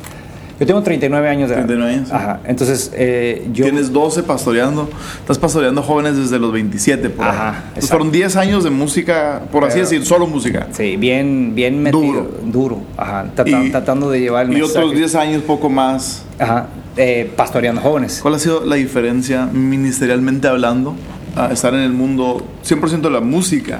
Yo 0.61 0.67
tengo 0.67 0.83
39 0.83 1.27
años 1.27 1.49
de 1.49 1.55
edad. 1.55 1.65
39 1.65 1.95
años. 1.95 2.11
Ajá. 2.11 2.39
Entonces, 2.45 2.91
eh, 2.93 3.49
yo. 3.51 3.65
Tienes 3.65 3.91
12 3.91 4.21
pastoreando. 4.21 4.87
Estás 5.17 5.39
pastoreando 5.39 5.81
jóvenes 5.81 6.15
desde 6.17 6.37
los 6.37 6.53
27, 6.53 7.09
por 7.09 7.25
Ajá. 7.25 7.63
Entonces, 7.69 7.89
fueron 7.89 8.11
10 8.11 8.35
años 8.35 8.63
de 8.63 8.69
música, 8.69 9.41
por 9.51 9.65
así 9.65 9.79
decir, 9.79 10.05
solo 10.05 10.27
música. 10.27 10.67
Sí, 10.71 10.97
bien, 10.97 11.55
bien 11.55 11.81
metido. 11.81 12.01
Duro. 12.03 12.31
Duro. 12.43 12.81
Ajá. 12.95 13.25
Tratando, 13.33 14.11
de 14.11 14.19
llevar 14.19 14.45
el 14.45 14.55
Y 14.55 14.61
otros 14.61 14.93
10 14.93 15.15
años, 15.15 15.41
poco 15.41 15.67
más. 15.67 16.25
Ajá. 16.37 16.67
eh, 16.95 17.31
pastoreando 17.35 17.81
jóvenes. 17.81 18.19
¿Cuál 18.21 18.35
ha 18.35 18.39
sido 18.39 18.63
la 18.63 18.75
diferencia 18.75 19.47
ministerialmente 19.47 20.47
hablando 20.47 20.93
a 21.35 21.47
estar 21.51 21.73
en 21.73 21.79
el 21.79 21.93
mundo 21.93 22.45
100% 22.63 23.01
de 23.01 23.09
la 23.09 23.21
música? 23.21 23.79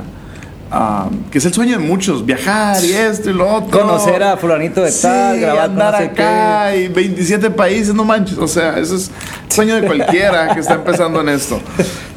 Ah, 0.74 1.10
que 1.30 1.40
es 1.40 1.46
el 1.46 1.54
sueño 1.54 1.78
de 1.78 1.84
muchos, 1.84 2.26
viajar 2.26 2.82
y 2.82 2.94
esto 2.94 3.30
y 3.30 3.34
lo 3.34 3.56
otro. 3.56 3.78
Conocer 3.78 4.24
a 4.24 4.38
fulanito 4.38 4.82
de 4.82 4.92
tal, 4.92 5.38
grabar 5.38 5.66
andar 5.66 5.96
acá 5.96 6.74
y 6.74 6.88
27 6.88 7.52
países, 7.52 7.94
no 7.94 8.06
manches. 8.06 8.38
O 8.38 8.48
sea, 8.48 8.80
eso 8.80 8.96
es 8.96 9.12
el 9.48 9.52
sueño 9.52 9.76
de 9.76 9.86
cualquiera 9.86 10.54
que 10.54 10.62
está 10.62 10.76
empezando 10.76 11.20
en 11.20 11.28
esto. 11.28 11.60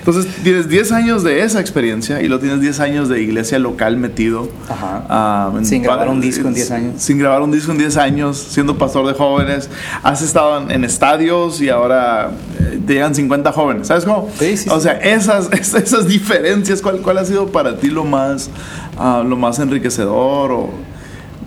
Entonces 0.07 0.27
tienes 0.43 0.69
10 0.69 0.93
años 0.93 1.25
de 1.25 1.43
esa 1.43 1.61
experiencia 1.61 2.21
y 2.21 2.29
luego 2.29 2.43
tienes 2.43 2.61
10 2.61 2.81
años 2.81 3.09
de 3.09 3.23
iglesia 3.23 3.59
local 3.59 3.97
metido. 3.97 4.51
Ajá. 4.69 5.51
sin 5.63 5.83
grabar 5.83 6.11
un 6.11 6.21
disco 6.21 6.47
en 6.47 6.53
10 6.53 6.71
años. 6.73 7.03
Sin 7.03 7.19
grabar 7.19 7.41
un 7.41 7.51
disco 7.51 7.73
en 7.73 7.79
10 7.79 7.97
años, 7.97 8.37
siendo 8.37 8.77
pastor 8.77 9.07
de 9.07 9.15
jóvenes. 9.15 9.71
Has 10.03 10.21
estado 10.21 10.71
en, 10.71 10.85
estadios 10.85 11.63
y 11.63 11.71
ahora 11.71 12.33
eh, 12.61 12.81
te 12.87 12.93
llegan 12.93 13.15
50 13.15 13.51
jóvenes. 13.53 13.87
¿Sabes 13.87 14.05
cómo? 14.05 14.29
Sí, 14.39 14.59
sí. 14.59 14.69
O 14.71 14.79
sea, 14.79 14.93
esas, 15.03 15.51
esas 15.51 16.07
diferencias, 16.07 16.83
¿cuál, 16.83 16.99
¿cuál 16.99 17.17
ha 17.17 17.25
sido 17.25 17.47
para 17.47 17.79
ti 17.79 17.89
lo 17.89 18.05
más, 18.05 18.51
uh, 18.99 19.27
lo 19.27 19.37
más 19.37 19.59
enriquecedor? 19.59 20.53
O, 20.53 20.71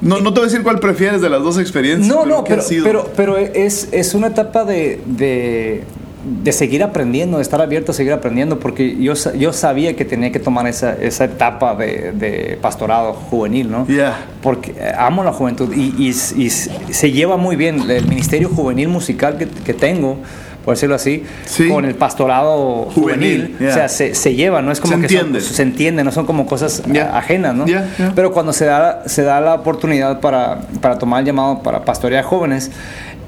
no, 0.02 0.20
no 0.20 0.34
te 0.34 0.40
voy 0.40 0.48
a 0.48 0.52
decir 0.52 0.64
cuál 0.64 0.80
prefieres 0.80 1.22
de 1.22 1.30
las 1.30 1.44
dos 1.44 1.60
experiencias. 1.60 2.08
No, 2.08 2.26
no, 2.26 2.44
pero, 2.44 2.64
pero, 2.84 3.12
pero, 3.16 3.38
es, 3.38 3.90
es 3.92 4.16
una 4.16 4.28
etapa 4.28 4.64
de, 4.64 5.00
de 5.06 5.84
de 6.28 6.52
seguir 6.52 6.84
aprendiendo, 6.84 7.38
de 7.38 7.44
estar 7.44 7.62
abierto 7.62 7.92
a 7.92 7.96
seguir 7.96 8.12
aprendiendo, 8.14 8.60
porque 8.60 8.98
yo, 9.00 9.14
yo 9.38 9.54
sabía 9.54 9.96
que 9.96 10.06
tenía 10.06 10.32
que 10.32 10.40
tomar 10.40 10.68
esa, 10.68 10.94
esa 10.94 11.26
etapa 11.26 11.76
de, 11.76 12.12
de, 12.12 12.58
pastorado 12.62 13.14
juvenil, 13.14 13.72
¿no? 13.72 13.88
Porque 14.42 14.72
eh, 14.72 14.92
amo 14.98 15.24
la 15.24 15.32
juventud 15.32 15.74
y, 15.74 16.08
y, 16.08 16.14
se 16.14 17.12
lleva 17.12 17.38
muy 17.38 17.56
bien 17.56 17.90
el 17.90 18.08
ministerio 18.08 18.50
juvenil 18.50 18.90
musical 18.90 19.38
que, 19.38 19.48
que 19.48 19.74
tengo 19.74 20.18
por 20.68 20.76
decirlo 20.76 20.96
así, 20.96 21.24
con 21.70 21.86
el 21.86 21.96
pastorado 21.96 22.90
juvenil. 22.94 23.56
O 23.58 23.72
sea, 23.72 23.88
se, 23.88 24.14
se, 24.14 24.36
lleva, 24.36 24.62
no 24.62 24.74
es 24.74 24.82
como 24.82 24.98
que 24.98 25.04
entiende. 25.04 25.40
se 25.40 25.64
entiende, 25.64 26.04
no 26.04 26.12
son 26.12 26.26
como 26.26 26.46
cosas 26.46 26.84
ajenas, 27.14 27.56
¿no? 27.56 27.66
Pero 28.14 28.34
cuando 28.34 28.52
se 28.52 28.66
da, 28.66 29.04
se 29.08 29.24
da 29.24 29.40
la 29.40 29.54
oportunidad 29.54 30.20
para, 30.20 30.60
para 30.82 30.98
tomar 31.00 31.22
el 31.22 31.28
llamado 31.28 31.64
para 31.64 31.86
pastorear 31.86 32.26
jóvenes, 32.26 32.70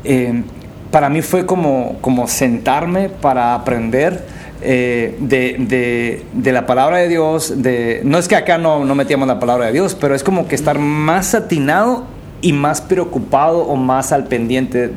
eh, 0.04 0.44
para 0.92 1.10
mí 1.10 1.22
fue 1.22 1.46
como, 1.46 1.98
como 2.02 2.28
sentarme 2.28 3.10
para 3.10 3.54
aprender 3.54 4.26
eh, 4.62 5.16
de, 5.20 5.56
de, 5.60 6.26
de, 6.34 6.52
la 6.52 6.66
palabra 6.66 6.98
de 6.98 7.08
Dios. 7.08 7.62
De, 7.62 8.02
no 8.04 8.18
es 8.18 8.28
que 8.28 8.36
acá 8.36 8.58
no, 8.58 8.84
no 8.86 8.96
metíamos 8.96 9.28
la 9.28 9.40
palabra 9.40 9.68
de 9.68 9.74
Dios, 9.74 9.96
pero 10.00 10.16
es 10.16 10.24
como 10.24 10.48
que 10.48 10.56
estar 10.56 10.80
más 10.80 11.36
atinado 11.36 12.06
y 12.42 12.54
más 12.54 12.82
preocupado 12.82 13.60
o 13.60 13.76
más 13.76 14.12
al 14.12 14.26
pendiente 14.26 14.92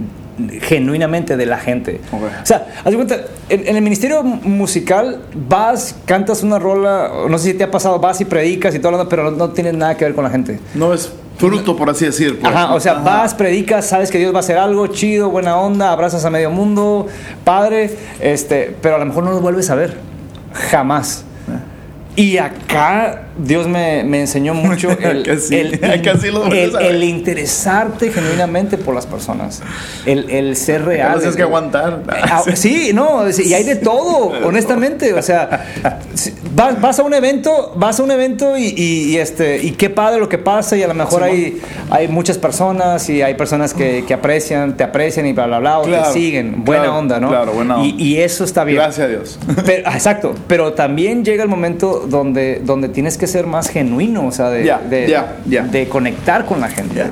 genuinamente 0.61 1.37
de 1.37 1.47
la 1.47 1.59
gente. 1.59 2.01
O 2.13 2.47
sea, 2.47 2.67
haz 2.85 2.95
cuenta, 2.95 3.17
en, 3.49 3.77
el 3.77 3.83
ministerio 3.83 4.23
musical 4.23 5.23
vas, 5.35 5.97
cantas 6.05 6.43
una 6.43 6.59
rola, 6.59 7.11
no 7.29 7.39
sé 7.39 7.53
si 7.53 7.55
te 7.55 7.65
ha 7.65 7.71
pasado, 7.71 7.99
vas 7.99 8.21
y 8.21 8.25
predicas 8.25 8.75
y 8.75 8.79
todo, 8.79 9.09
pero 9.09 9.31
no, 9.31 9.37
no 9.37 9.51
tiene 9.51 9.73
nada 9.73 9.97
que 9.97 10.05
ver 10.05 10.15
con 10.15 10.25
la 10.25 10.31
gente. 10.31 10.59
No 10.75 10.93
es 10.95 11.13
fruto, 11.39 11.77
por 11.77 11.91
así 11.91 12.05
decir. 12.05 12.39
Pues. 12.39 12.53
Ajá, 12.53 12.75
o 12.75 12.81
sea, 12.81 12.95
vas, 12.95 13.35
predicas, 13.35 13.87
sabes 13.87 14.11
que 14.11 14.19
Dios 14.19 14.33
va 14.33 14.39
a 14.39 14.41
hacer 14.41 14.59
algo 14.59 14.87
chido, 14.89 15.31
buena 15.31 15.59
onda, 15.59 15.91
abrazas 15.91 16.25
a 16.25 16.31
medio 16.31 16.51
mundo, 16.51 17.07
padre, 17.45 17.91
este, 18.21 18.77
pero 18.81 18.97
a 18.97 18.99
lo 18.99 19.07
mejor 19.07 19.25
no 19.25 19.33
lo 19.33 19.41
vuelves 19.41 19.71
a 19.71 19.75
ver. 19.75 19.97
Jamás. 20.71 21.25
Y 22.15 22.37
acá 22.37 23.23
Dios 23.39 23.67
me, 23.67 24.01
enseñó 24.01 24.53
mucho 24.53 24.91
el, 25.01 25.27
el, 25.51 27.05
interesarte 27.05 28.11
genuinamente 28.11 28.77
por 28.77 28.95
las 28.95 29.07
personas, 29.07 29.63
el, 30.05 30.57
ser 30.57 30.85
real. 30.85 31.19
Tienes 31.19 31.37
que 31.37 31.43
aguantar. 31.43 32.03
Ah, 32.33 32.43
sí, 32.55 32.93
no, 32.95 33.25
y 33.29 33.53
hay 33.53 33.65
de 33.65 33.77
todo, 33.77 34.33
honestamente. 34.47 35.13
O 35.13 35.21
sea, 35.21 35.67
vas, 36.55 36.99
a 36.99 37.03
un 37.03 37.13
evento, 37.13 37.73
vas 37.77 38.01
a 38.01 38.03
un 38.03 38.11
evento 38.11 38.57
y, 38.57 39.17
este, 39.17 39.63
y 39.63 39.73
qué 39.73 39.91
padre 39.91 40.19
lo 40.19 40.29
que 40.29 40.39
pasa, 40.39 40.77
y 40.77 40.83
a 40.83 40.89
lo 40.89 40.95
mejor 40.95 41.25
hay, 41.25 41.61
hay 41.91 42.09
muchas 42.09 42.39
personas 42.39 43.09
y 43.11 43.21
hay 43.21 43.35
personas 43.35 43.75
que, 43.75 44.05
aprecian, 44.13 44.77
te 44.77 44.85
aprecian 44.85 45.27
y 45.27 45.33
bla, 45.33 45.47
bla, 45.47 45.59
bla, 45.59 45.79
o 45.81 45.85
te 45.85 46.05
siguen. 46.13 46.65
Buena 46.65 46.97
onda, 46.97 47.21
¿no? 47.21 47.29
Claro, 47.29 47.53
buena 47.53 47.77
onda. 47.77 48.03
Y, 48.03 48.19
eso 48.19 48.45
está 48.45 48.65
bien. 48.65 48.79
Gracias 48.79 49.07
a 49.07 49.09
Dios. 49.09 49.39
Ah, 49.85 49.95
exacto, 49.95 50.35
pero 50.47 50.73
también 50.75 51.25
llega 51.25 51.43
el 51.43 51.49
momento 51.49 52.02
donde, 52.09 52.61
donde 52.65 52.89
tienes 52.89 53.19
que 53.19 53.27
ser 53.27 53.47
más 53.47 53.69
genuino, 53.69 54.27
o 54.27 54.33
sea, 54.33 54.51
de, 54.51 54.73
de, 55.45 55.89
conectar 55.89 56.47
con 56.47 56.61
la 56.61 56.69
gente, 56.69 57.11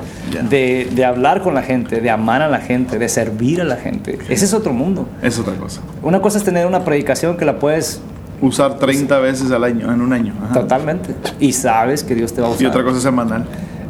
De, 0.49 1.05
hablar 1.05 1.41
con 1.41 1.53
la 1.53 1.63
gente, 1.63 2.01
de 2.01 2.09
amar 2.09 2.41
a 2.41 2.47
la 2.47 2.59
gente, 2.59 2.99
de 2.99 3.09
servir 3.09 3.61
a 3.61 3.63
la 3.63 3.77
gente. 3.77 4.17
Ese 4.29 4.45
es 4.45 4.53
otro 4.53 4.73
mundo. 4.73 5.07
Es 5.21 5.39
otra 5.39 5.53
cosa. 5.55 5.81
Una 6.01 6.21
cosa 6.21 6.37
es 6.37 6.43
tener 6.43 6.65
una 6.65 6.83
predicación 6.83 7.37
que 7.37 7.45
la 7.45 7.59
puedes 7.59 8.01
usar 8.41 8.77
30 8.77 9.19
veces 9.19 9.51
al 9.51 9.63
año, 9.63 9.91
en 9.93 10.01
un 10.01 10.13
año. 10.13 10.33
Totalmente. 10.53 11.13
Y 11.39 11.53
sabes 11.53 12.03
que 12.03 12.15
Dios 12.15 12.33
te 12.33 12.41
va 12.41 12.47
a 12.47 12.51
usar. 12.51 12.63
Y 12.63 12.65
otra 12.65 12.83
cosa 12.83 12.97
es 12.97 13.03
semanal. 13.03 13.45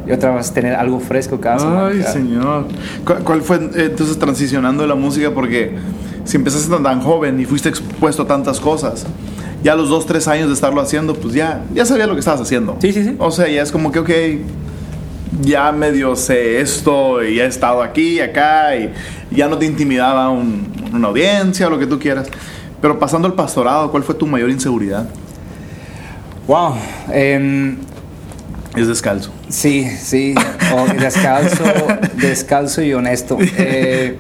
Y 0.07 0.11
otra 0.11 0.35
vez 0.35 0.51
tener 0.51 0.73
algo 0.73 0.99
fresco 0.99 1.39
cada 1.39 1.59
semana. 1.59 1.87
Ay, 1.87 2.03
Señor. 2.03 2.65
¿Cuál, 3.23 3.41
fue 3.41 3.57
entonces 3.57 4.17
transicionando 4.17 4.83
de 4.83 4.89
la 4.89 4.95
música? 4.95 5.31
Porque 5.31 5.75
si 6.25 6.37
empezaste 6.37 6.75
tan 6.81 7.01
joven 7.01 7.39
y 7.39 7.45
fuiste 7.45 7.69
expuesto 7.69 8.23
a 8.23 8.27
tantas 8.27 8.59
cosas, 8.59 9.05
ya 9.64 9.74
a 9.74 9.76
los 9.76 9.89
dos, 9.89 10.05
tres 10.05 10.28
años 10.28 10.47
de 10.47 10.53
estarlo 10.53 10.82
haciendo, 10.82 11.14
pues 11.14 11.34
ya, 11.34 11.64
ya 11.74 11.86
sabía 11.86 12.07
lo 12.07 12.14
que 12.14 12.20
estabas 12.20 12.41
haciendo. 12.41 12.78
Sí, 12.82 12.91
sí, 12.93 13.03
sí. 13.03 13.16
O 13.20 13.32
sea, 13.32 13.47
ya 13.47 13.62
es 13.62 13.72
como 13.72 13.91
que, 13.91 13.99
ok, 13.99 14.09
ya 15.41 15.72
medio 15.72 16.16
sé 16.16 16.62
esto 16.62 17.24
y 17.24 17.39
he 17.39 17.45
estado 17.45 17.82
aquí, 17.82 18.20
acá, 18.20 18.76
y 18.76 18.91
ya 19.32 19.47
no 19.47 19.57
te 19.57 19.66
intimidaba 19.66 20.30
una 20.30 21.07
audiencia 21.07 21.68
o 21.68 21.70
lo 21.70 21.80
que 21.80 21.88
tú 21.88 21.99
quieras. 21.99 22.28
Pero 22.82 22.97
pasando 22.97 23.28
al 23.28 23.36
pastorado, 23.36 23.91
¿cuál 23.91 24.03
fue 24.03 24.16
tu 24.16 24.26
mayor 24.26 24.49
inseguridad? 24.49 25.07
Wow. 26.47 26.76
Em, 27.12 27.78
es 28.76 28.88
descalzo. 28.88 29.32
Sí, 29.49 29.86
sí. 29.99 30.34
descalzo, 30.99 31.63
descalzo 32.15 32.82
y 32.82 32.93
honesto. 32.93 33.38
Eh, 33.57 34.17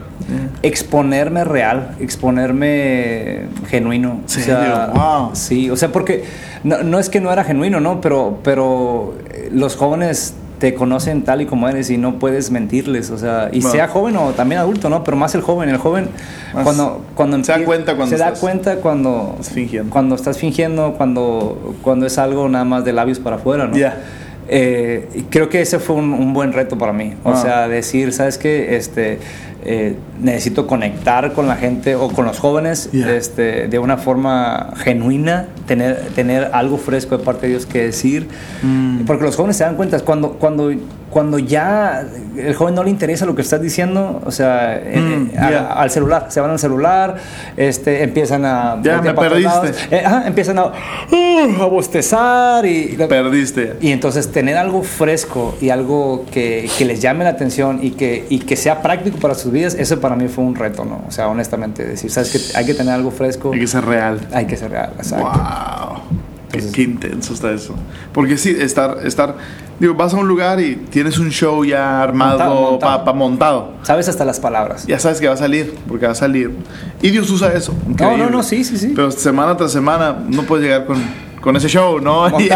exponerme 0.61 1.43
real, 1.43 1.95
exponerme 1.99 3.45
genuino. 3.67 4.21
O 4.25 4.29
sea, 4.29 5.29
Sí, 5.33 5.69
o 5.69 5.77
sea, 5.77 5.91
porque 5.91 6.25
no, 6.63 6.99
es 6.99 7.09
que 7.09 7.21
no 7.21 7.31
era 7.31 7.43
genuino, 7.43 7.79
¿no? 7.79 8.01
Pero, 8.01 8.39
pero 8.43 9.15
eh, 9.29 9.49
los 9.51 9.75
jóvenes 9.75 10.35
te 10.59 10.75
conocen 10.75 11.23
tal 11.23 11.41
y 11.41 11.47
como 11.47 11.67
eres 11.67 11.89
y 11.89 11.97
no 11.97 12.19
puedes 12.19 12.51
mentirles, 12.51 13.09
o 13.09 13.17
sea, 13.17 13.49
y 13.51 13.63
sea 13.63 13.87
joven 13.87 14.15
o 14.15 14.29
también 14.33 14.61
adulto, 14.61 14.91
¿no? 14.91 15.03
Pero 15.03 15.17
más 15.17 15.33
el 15.33 15.41
joven, 15.41 15.69
el 15.69 15.77
joven 15.77 16.09
cuando 16.63 17.01
cuando 17.15 17.43
se 17.43 17.51
da 17.51 17.65
cuenta 17.65 17.95
cuando 17.95 18.15
se 18.15 18.23
da 18.23 18.33
cuenta 18.33 18.75
cuando 18.75 19.37
estás 19.39 19.53
fingiendo, 19.55 19.89
cuando 19.89 20.15
estás 20.15 20.37
fingiendo, 20.37 20.93
cuando 20.93 21.75
cuando 21.81 22.05
es 22.05 22.19
algo 22.19 22.47
nada 22.47 22.63
más 22.63 22.85
de 22.85 22.93
labios 22.93 23.17
para 23.17 23.37
afuera, 23.37 23.65
¿no? 23.65 23.75
Ya. 23.75 23.97
Eh, 24.47 25.23
creo 25.29 25.49
que 25.49 25.61
ese 25.61 25.79
fue 25.79 25.95
un, 25.95 26.33
buen 26.33 26.53
reto 26.53 26.77
para 26.77 26.93
mí. 26.93 27.13
O 27.23 27.31
ah. 27.31 27.35
sea, 27.35 27.67
decir, 27.67 28.11
¿sabes 28.13 28.37
qué? 28.37 28.75
Este, 28.75 29.19
eh, 29.63 29.95
necesito 30.19 30.65
conectar 30.65 31.33
con 31.33 31.47
la 31.47 31.55
gente 31.55 31.95
o 31.95 32.09
con 32.09 32.25
los 32.25 32.39
jóvenes 32.39 32.89
este, 32.93 33.67
de 33.67 33.79
una 33.79 33.97
forma 33.97 34.73
genuina, 34.77 35.47
tener, 35.67 36.07
tener 36.15 36.49
algo 36.53 36.77
fresco 36.77 37.17
de 37.17 37.23
parte 37.23 37.47
de 37.47 37.53
Dios 37.53 37.65
que 37.65 37.83
decir. 37.83 38.27
Mm. 38.63 39.05
Porque 39.05 39.23
los 39.23 39.35
jóvenes 39.35 39.57
se 39.57 39.63
dan 39.63 39.75
cuenta, 39.75 39.99
cuando, 39.99 40.33
cuando 40.33 40.71
cuando 41.11 41.37
ya 41.37 42.05
el 42.37 42.55
joven 42.55 42.73
no 42.73 42.83
le 42.83 42.89
interesa 42.89 43.25
lo 43.25 43.35
que 43.35 43.41
estás 43.41 43.61
diciendo, 43.61 44.21
o 44.25 44.31
sea, 44.31 44.77
eh, 44.77 44.99
mm, 44.99 45.29
eh, 45.35 45.59
al 45.69 45.91
celular, 45.91 46.27
se 46.29 46.39
van 46.39 46.51
al 46.51 46.59
celular, 46.59 47.17
este, 47.57 48.01
empiezan 48.03 48.45
a... 48.45 48.79
Ya 48.81 49.01
me 49.01 49.13
perdiste. 49.13 49.71
Eh, 49.91 50.03
empiezan 50.25 50.57
a, 50.57 50.67
uh, 50.67 51.61
a, 51.61 51.65
bostezar 51.65 52.65
y... 52.65 52.97
Perdiste. 53.09 53.75
Y 53.81 53.91
entonces 53.91 54.31
tener 54.31 54.57
algo 54.57 54.83
fresco 54.83 55.55
y 55.61 55.69
algo 55.69 56.25
que, 56.31 56.69
que, 56.77 56.85
les 56.85 57.01
llame 57.01 57.25
la 57.25 57.31
atención 57.31 57.79
y 57.81 57.91
que, 57.91 58.25
y 58.29 58.39
que 58.39 58.55
sea 58.55 58.81
práctico 58.81 59.17
para 59.17 59.35
sus 59.35 59.51
vidas, 59.51 59.75
eso 59.75 59.99
para 59.99 60.15
mí 60.15 60.29
fue 60.29 60.45
un 60.45 60.55
reto, 60.55 60.85
¿no? 60.85 61.03
O 61.07 61.11
sea, 61.11 61.27
honestamente, 61.27 61.85
decir, 61.85 62.09
¿sabes 62.09 62.31
que 62.31 62.57
Hay 62.57 62.65
que 62.65 62.73
tener 62.73 62.93
algo 62.93 63.11
fresco. 63.11 63.51
Hay 63.53 63.59
que 63.59 63.67
ser 63.67 63.83
real. 63.85 64.19
Hay 64.31 64.45
que 64.45 64.55
ser 64.55 64.71
real, 64.71 64.93
exacto. 64.97 65.27
¡Wow! 65.27 66.20
Qué, 66.51 66.81
intenso 66.81 67.33
está 67.33 67.51
eso. 67.51 67.75
Porque 68.13 68.37
sí, 68.37 68.55
estar, 68.57 68.99
estar, 69.05 69.35
digo, 69.79 69.93
vas 69.93 70.13
a 70.13 70.17
un 70.17 70.27
lugar 70.27 70.59
y 70.59 70.75
tienes 70.75 71.19
un 71.19 71.29
show 71.29 71.63
ya 71.63 72.01
armado, 72.01 72.71
montado. 72.71 73.13
montado. 73.13 73.73
Sabes 73.83 74.07
hasta 74.09 74.25
las 74.25 74.39
palabras. 74.39 74.85
Ya 74.87 74.99
sabes 74.99 75.19
que 75.19 75.27
va 75.27 75.33
a 75.33 75.37
salir, 75.37 75.73
porque 75.87 76.05
va 76.05 76.11
a 76.11 76.15
salir. 76.15 76.51
Y 77.01 77.09
Dios 77.11 77.29
usa 77.29 77.53
eso. 77.53 77.73
No, 77.99 78.17
no, 78.17 78.29
no, 78.29 78.43
sí, 78.43 78.63
sí, 78.63 78.77
sí. 78.77 78.93
Pero 78.95 79.11
semana 79.11 79.57
tras 79.57 79.71
semana 79.71 80.17
no 80.27 80.43
puedes 80.43 80.65
llegar 80.65 80.85
con, 80.85 81.01
con 81.41 81.55
ese 81.55 81.67
show, 81.67 81.99
¿no? 81.99 82.27
Y, 82.39 82.49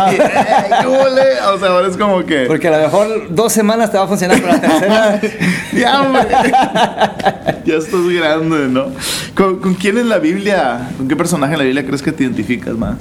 o 1.47 1.59
sea, 1.59 1.69
ahora 1.69 1.87
es 1.87 1.97
como 1.97 2.23
que. 2.25 2.45
Porque 2.45 2.67
a 2.67 2.77
lo 2.77 2.83
mejor 2.83 3.27
dos 3.29 3.51
semanas 3.51 3.91
te 3.91 3.97
va 3.97 4.05
a 4.05 4.07
funcionar, 4.07 4.39
pero 4.39 4.53
la 4.53 4.61
tercera. 4.61 5.21
ya, 5.73 6.01
hombre. 6.01 6.27
ya 7.65 7.75
estás 7.75 8.07
grande, 8.07 8.67
¿no? 8.69 8.87
¿Con, 9.35 9.59
¿Con, 9.59 9.73
quién 9.73 9.97
en 9.97 10.09
la 10.09 10.19
Biblia, 10.19 10.89
con 10.97 11.07
qué 11.07 11.15
personaje 11.15 11.53
en 11.53 11.59
la 11.59 11.65
Biblia 11.65 11.85
crees 11.85 12.01
que 12.01 12.11
te 12.11 12.23
identificas 12.23 12.75
más? 12.75 12.97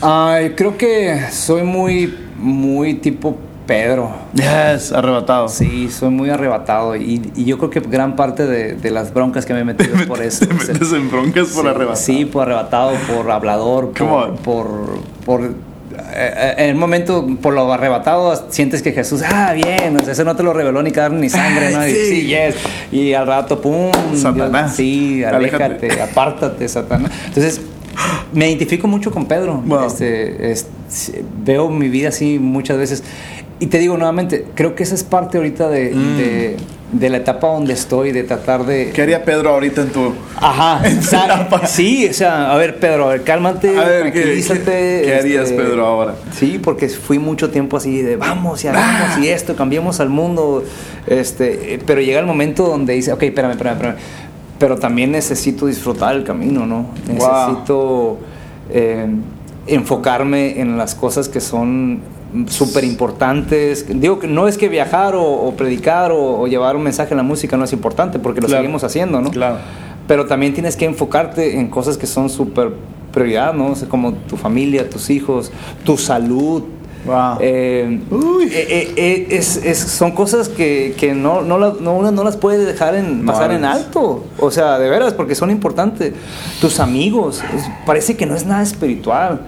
Ay, 0.00 0.50
creo 0.50 0.76
que 0.76 1.26
soy 1.30 1.62
muy, 1.62 2.16
muy 2.36 2.94
tipo 2.94 3.36
Pedro. 3.66 4.10
Yes, 4.32 4.92
arrebatado. 4.92 5.48
Sí, 5.48 5.90
soy 5.90 6.10
muy 6.10 6.30
arrebatado 6.30 6.96
y, 6.96 7.20
yo 7.36 7.58
creo 7.58 7.70
que 7.70 7.80
gran 7.80 8.16
parte 8.16 8.46
de, 8.46 8.90
las 8.90 9.12
broncas 9.12 9.44
que 9.44 9.54
me 9.54 9.60
he 9.60 9.64
metido 9.64 9.96
es 9.96 10.06
por 10.06 10.22
eso. 10.22 10.46
¿Te 10.46 10.54
metes 10.54 10.92
en 10.92 11.10
broncas 11.10 11.48
por 11.48 11.66
arrebatado? 11.66 12.04
Sí, 12.04 12.24
por 12.24 12.42
arrebatado, 12.42 12.92
por 13.12 13.30
hablador, 13.30 13.92
por, 13.92 14.36
por, 14.36 14.66
por 15.24 15.42
eh, 15.42 15.52
eh, 16.14 16.54
en 16.58 16.70
el 16.70 16.76
momento 16.76 17.26
por 17.42 17.54
lo 17.54 17.72
arrebatado 17.72 18.46
sientes 18.50 18.82
que 18.82 18.92
Jesús, 18.92 19.22
ah, 19.24 19.52
bien, 19.52 19.96
eso 19.96 20.24
no 20.24 20.34
te 20.36 20.42
lo 20.42 20.52
reveló 20.52 20.82
ni 20.82 20.92
carne 20.92 21.20
ni 21.20 21.28
sangre, 21.28 21.70
¿no? 21.74 21.86
Y, 21.86 21.92
sí. 21.92 22.26
yes. 22.26 22.54
y 22.90 23.12
al 23.12 23.26
rato, 23.26 23.60
pum, 23.60 23.90
Satanás. 24.14 24.74
sí, 24.74 25.22
aléjate, 25.24 26.00
apártate, 26.00 26.68
Satanás. 26.68 27.10
Entonces, 27.26 27.60
me 28.32 28.48
identifico 28.48 28.86
mucho 28.88 29.10
con 29.10 29.26
Pedro. 29.26 29.62
Este, 30.00 31.24
veo 31.44 31.68
mi 31.70 31.88
vida 31.88 32.08
así 32.08 32.38
muchas 32.38 32.76
veces. 32.76 33.02
Y 33.60 33.66
te 33.66 33.78
digo 33.78 33.96
nuevamente, 33.96 34.46
creo 34.54 34.76
que 34.76 34.84
esa 34.84 34.94
es 34.94 35.02
parte 35.02 35.36
ahorita 35.36 35.68
de, 35.68 35.92
mm. 35.92 36.96
de, 36.96 37.10
la 37.10 37.16
etapa 37.16 37.48
donde 37.48 37.72
estoy, 37.72 38.12
de 38.12 38.22
tratar 38.22 38.64
de... 38.64 38.92
¿Qué 38.92 39.02
haría 39.02 39.24
Pedro 39.24 39.50
ahorita 39.50 39.82
en 39.82 39.88
tu... 39.88 40.14
Ajá, 40.36 40.80
sí, 41.66 42.06
o 42.08 42.14
sea, 42.14 42.52
a 42.52 42.56
ver 42.56 42.78
Pedro, 42.78 43.08
a 43.08 43.12
ver, 43.14 43.24
cálmate, 43.24 43.76
a 43.76 43.84
ver, 43.84 44.12
tranquilízate. 44.12 45.02
¿qué, 45.04 45.16
harías 45.18 45.50
este, 45.50 45.60
Pedro 45.60 45.86
ahora? 45.86 46.14
Sí, 46.32 46.60
porque 46.62 46.88
fui 46.88 47.18
mucho 47.18 47.50
tiempo 47.50 47.76
así 47.76 48.00
de 48.00 48.14
vamos 48.14 48.62
y 48.62 48.68
hagamos 48.68 49.16
ah. 49.16 49.20
y 49.20 49.26
esto, 49.26 49.56
cambiemos 49.56 49.98
al 49.98 50.08
mundo, 50.08 50.62
este, 51.08 51.80
pero 51.84 52.00
llega 52.00 52.20
el 52.20 52.26
momento 52.26 52.64
donde 52.64 52.92
dice, 52.92 53.12
ok, 53.12 53.24
espérame, 53.24 53.52
espérame, 53.52 53.74
espérame, 53.74 53.98
pero 54.58 54.76
también 54.76 55.12
necesito 55.12 55.66
disfrutar 55.66 56.16
el 56.16 56.24
camino, 56.24 56.66
¿no? 56.66 56.86
Necesito 57.06 58.18
eh, 58.70 59.06
enfocarme 59.66 60.60
en 60.60 60.76
las 60.76 60.94
cosas 60.94 61.28
que 61.28 61.40
son 61.40 62.00
súper 62.46 62.84
importantes. 62.84 63.86
Digo 63.88 64.18
que 64.18 64.26
no 64.26 64.48
es 64.48 64.58
que 64.58 64.68
viajar 64.68 65.14
o, 65.16 65.52
predicar 65.56 66.10
o, 66.12 66.46
llevar 66.46 66.76
un 66.76 66.82
mensaje 66.82 67.12
en 67.12 67.18
la 67.18 67.22
música 67.22 67.56
no 67.56 67.64
es 67.64 67.72
importante, 67.72 68.18
porque 68.18 68.40
lo 68.40 68.48
seguimos 68.48 68.84
haciendo, 68.84 69.20
¿no? 69.20 69.30
Claro. 69.30 69.58
Pero 70.06 70.26
también 70.26 70.54
tienes 70.54 70.76
que 70.76 70.86
enfocarte 70.86 71.58
en 71.58 71.68
cosas 71.68 71.98
que 71.98 72.06
son 72.06 72.30
súper 72.30 72.72
prioridad, 73.12 73.54
¿no? 73.54 73.74
como 73.88 74.14
tu 74.14 74.36
familia, 74.36 74.88
tus 74.88 75.10
hijos, 75.10 75.50
tu 75.84 75.96
salud. 75.96 76.62
Wow. 77.08 77.38
Eh, 77.40 78.00
eh, 78.50 78.92
eh, 78.96 79.26
es, 79.30 79.78
son 79.78 80.12
cosas 80.12 80.48
que, 80.48 80.94
que 80.96 81.14
no, 81.14 81.40
no, 81.40 81.58
no, 81.58 81.94
uno 81.94 82.10
no 82.12 82.22
las 82.22 82.36
puede 82.36 82.64
dejar 82.64 82.94
en, 82.94 83.24
pasar 83.24 83.50
en 83.50 83.64
alto. 83.64 84.24
O 84.38 84.50
sea, 84.50 84.78
de 84.78 84.88
veras, 84.88 85.14
porque 85.14 85.34
son 85.34 85.50
importantes. 85.50 86.12
Tus 86.60 86.80
amigos, 86.80 87.42
parece 87.86 88.16
que 88.16 88.26
no 88.26 88.36
es 88.36 88.44
nada 88.44 88.62
espiritual, 88.62 89.40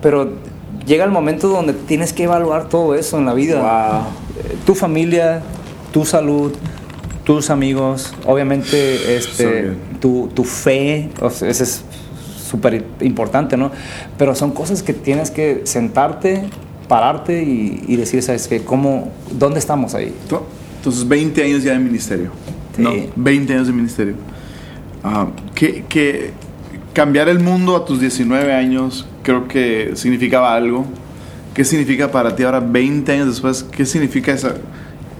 pero 0.00 0.30
llega 0.86 1.04
el 1.04 1.10
momento 1.10 1.48
donde 1.48 1.72
tienes 1.72 2.12
que 2.12 2.24
evaluar 2.24 2.68
todo 2.68 2.94
eso 2.94 3.18
en 3.18 3.26
la 3.26 3.34
vida. 3.34 4.02
Eh, 4.38 4.56
tu 4.64 4.74
familia, 4.74 5.42
tu 5.92 6.04
salud, 6.04 6.52
tus 7.24 7.50
amigos, 7.50 8.14
obviamente 8.26 9.16
este, 9.16 9.72
tu, 10.00 10.28
tu, 10.34 10.44
fe, 10.44 11.10
eso 11.20 11.44
es 11.46 11.84
súper 12.50 12.84
importante, 13.00 13.56
¿no? 13.56 13.70
Pero 14.18 14.34
son 14.34 14.50
cosas 14.52 14.82
que 14.82 14.92
tienes 14.92 15.30
que 15.30 15.62
sentarte, 15.64 16.44
pararte 16.90 17.40
y, 17.40 17.94
decir, 17.94 18.20
¿sabes 18.20 18.48
qué? 18.48 18.62
¿Cómo, 18.64 19.12
¿Dónde 19.30 19.60
estamos 19.60 19.94
ahí? 19.94 20.12
Entonces, 20.76 21.06
20 21.06 21.44
años 21.44 21.62
ya 21.62 21.74
de 21.74 21.78
ministerio. 21.78 22.32
No, 22.76 22.90
20 23.14 23.54
años 23.54 23.68
de 23.68 23.72
ministerio. 23.72 24.14
Ah, 25.04 25.28
¿qué, 25.54 25.84
qué, 25.88 26.32
cambiar 26.92 27.28
el 27.28 27.38
mundo 27.38 27.76
a 27.76 27.84
tus 27.84 28.00
19 28.00 28.52
años 28.52 29.06
creo 29.22 29.46
que 29.46 29.92
significaba 29.94 30.52
algo. 30.52 30.84
¿Qué 31.54 31.64
significa 31.64 32.10
para 32.10 32.34
ti 32.34 32.42
ahora, 32.42 32.58
20 32.58 33.12
años 33.12 33.26
después? 33.28 33.62
¿Qué 33.62 33.86
significa 33.86 34.32
esa? 34.32 34.56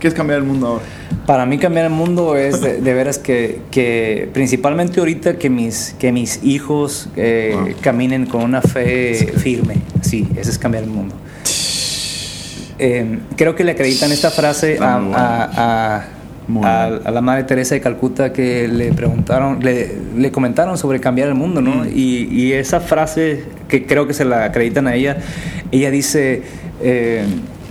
¿Qué 0.01 0.09
es 0.09 0.15
cambiar 0.15 0.41
el 0.41 0.47
mundo 0.47 0.67
ahora? 0.67 0.85
Para 1.25 1.47
mí 1.47 1.59
cambiar 1.59 1.87
el 1.87 1.93
mundo 1.93 2.37
es 2.37 2.61
de, 2.61 2.81
veras 2.81 3.19
que, 3.19 3.61
que, 3.71 4.29
principalmente 4.33 4.99
ahorita 4.99 5.39
que 5.39 5.51
mis, 5.51 5.95
que 5.99 6.11
mis 6.11 6.43
hijos 6.43 7.09
eh, 7.17 7.77
caminen 7.81 8.27
con 8.27 8.43
una 8.43 8.61
fe 8.61 9.33
firme. 9.37 9.77
Sí, 10.01 10.27
ese 10.37 10.51
es 10.51 10.59
cambiar 10.59 10.83
el 10.85 10.91
mundo. 10.91 11.15
Eh, 12.81 13.19
creo 13.37 13.55
que 13.55 13.63
le 13.63 13.73
acreditan 13.73 14.11
esta 14.11 14.31
frase 14.31 14.79
a 14.81 16.07
a, 16.59 17.11
la 17.11 17.21
Madre 17.21 17.45
Teresa 17.45 17.75
de 17.75 17.81
Calcuta 17.81 18.33
que 18.33 18.69
le 18.69 18.93
preguntaron, 18.93 19.63
le, 19.63 19.97
le 20.17 20.33
comentaron 20.33 20.77
sobre 20.79 21.01
cambiar 21.01 21.29
el 21.29 21.35
mundo, 21.35 21.61
¿no? 21.61 21.85
Mm. 21.85 21.89
Y, 21.95 22.29
y, 22.31 22.53
esa 22.53 22.81
frase 22.81 23.45
que 23.69 23.87
creo 23.87 24.07
que 24.07 24.15
se 24.15 24.25
la 24.25 24.45
acreditan 24.45 24.87
a 24.87 24.95
ella, 24.95 25.19
ella 25.71 25.91
dice, 25.91 26.43
eh, 26.83 27.25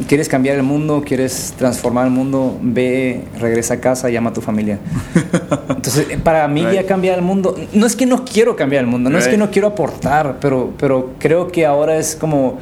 ¿quieres 0.08 0.30
cambiar 0.30 0.56
el 0.56 0.64
mundo? 0.64 1.04
¿Quieres 1.06 1.54
transformar 1.58 2.06
el 2.06 2.12
mundo? 2.12 2.58
Ve, 2.62 3.24
regresa 3.40 3.76
a 3.76 3.80
casa, 3.80 4.10
llama 4.10 4.30
a 4.30 4.34
tu 4.34 4.42
familia. 4.42 4.80
Entonces, 5.70 6.06
para 6.24 6.48
mí 6.48 6.66
ya 6.74 6.86
cambiar 6.86 7.18
el 7.18 7.24
mundo, 7.24 7.56
no 7.74 7.86
es 7.86 7.96
que 7.96 8.06
no 8.06 8.24
quiero 8.26 8.56
cambiar 8.56 8.84
el 8.84 8.90
mundo, 8.90 9.10
no 9.10 9.18
es 9.18 9.28
que 9.28 9.38
no 9.38 9.52
quiero 9.52 9.70
aportar, 9.70 10.38
pero, 10.40 10.74
pero 10.80 11.14
creo 11.20 11.48
que 11.50 11.66
ahora 11.66 11.98
es 11.98 12.16
como 12.16 12.60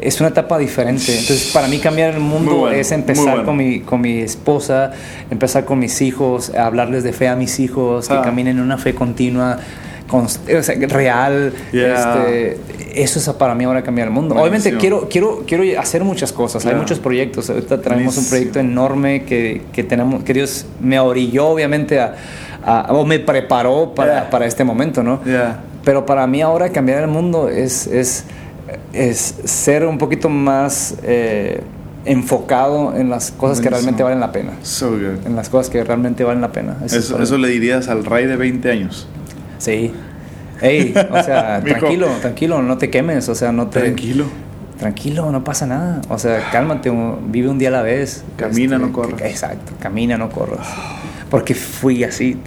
es 0.00 0.20
una 0.20 0.30
etapa 0.30 0.58
diferente. 0.58 1.12
Entonces, 1.18 1.50
para 1.52 1.68
mí 1.68 1.78
cambiar 1.78 2.14
el 2.14 2.20
mundo 2.20 2.70
es 2.70 2.92
empezar 2.92 3.44
con, 3.44 3.56
mi, 3.56 3.80
con 3.80 4.00
mi 4.00 4.20
esposa, 4.20 4.92
empezar 5.30 5.64
con 5.64 5.78
mis 5.78 6.00
hijos, 6.02 6.54
hablarles 6.54 7.04
de 7.04 7.12
fe 7.12 7.28
a 7.28 7.36
mis 7.36 7.58
hijos, 7.60 8.08
que 8.08 8.14
ah. 8.14 8.22
caminen 8.22 8.58
en 8.58 8.62
una 8.62 8.78
fe 8.78 8.94
continua, 8.94 9.58
real. 10.88 11.52
Este, 11.72 12.58
eso 12.94 13.18
es 13.18 13.28
para 13.36 13.54
mí 13.54 13.64
ahora 13.64 13.82
cambiar 13.82 14.08
el 14.08 14.14
mundo. 14.14 14.34
Obviamente 14.34 14.76
quiero, 14.76 15.08
quiero, 15.08 15.44
quiero 15.46 15.80
hacer 15.80 16.04
muchas 16.04 16.32
cosas, 16.32 16.64
hay 16.66 16.74
muchos 16.74 16.98
proyectos. 16.98 17.50
Ahorita 17.50 17.80
tenemos 17.80 18.16
un 18.16 18.28
proyecto 18.28 18.58
enorme 18.58 19.24
que, 19.24 19.62
que, 19.72 19.84
tenemos, 19.84 20.24
que 20.24 20.34
Dios 20.34 20.66
me 20.80 20.98
orilló 20.98 21.48
obviamente 21.48 22.00
a, 22.00 22.14
o 22.90 23.04
me 23.04 23.18
preparó 23.18 23.92
para, 23.94 24.30
para 24.30 24.46
este 24.46 24.64
momento, 24.64 25.02
¿no? 25.02 25.20
Pero 25.84 26.04
para 26.04 26.26
mí 26.26 26.42
ahora 26.42 26.70
cambiar 26.70 27.02
el 27.02 27.08
mundo 27.08 27.48
es, 27.48 27.86
es 27.86 28.24
es 28.92 29.34
ser 29.44 29.86
un 29.86 29.98
poquito 29.98 30.28
más 30.28 30.96
eh, 31.02 31.60
enfocado 32.04 32.96
en 32.96 33.10
las 33.10 33.30
cosas 33.30 33.60
que 33.60 33.68
realmente 33.68 34.02
valen 34.02 34.20
la 34.20 34.32
pena. 34.32 34.52
En 35.24 35.36
las 35.36 35.48
cosas 35.48 35.70
que 35.70 35.82
realmente 35.84 36.24
valen 36.24 36.40
la 36.40 36.52
pena. 36.52 36.78
Eso, 36.84 37.20
eso, 37.20 37.38
le 37.38 37.48
dirías 37.48 37.88
al 37.88 38.04
rey 38.04 38.26
de 38.26 38.36
20 38.36 38.70
años. 38.70 39.08
Sí. 39.58 39.92
Ey, 40.60 40.94
o 41.10 41.22
sea, 41.22 41.60
tranquilo, 41.64 42.08
tranquilo, 42.20 42.62
no 42.62 42.78
te 42.78 42.90
quemes, 42.90 43.28
o 43.28 43.34
sea, 43.34 43.52
no 43.52 43.68
te... 43.68 43.80
Tranquilo. 43.80 44.26
Tranquilo, 44.78 45.30
no 45.32 45.42
pasa 45.42 45.66
nada. 45.66 46.00
O 46.08 46.18
sea, 46.18 46.50
cálmate, 46.52 46.90
vive 47.26 47.48
un 47.48 47.58
día 47.58 47.68
a 47.68 47.72
la 47.72 47.82
vez. 47.82 48.24
Camina, 48.36 48.76
este, 48.76 48.86
no 48.86 48.92
corras. 48.92 49.20
Exacto, 49.22 49.72
camina, 49.80 50.16
no 50.16 50.30
corras. 50.30 50.68
Porque 51.30 51.54
fui 51.54 52.04
así, 52.04 52.38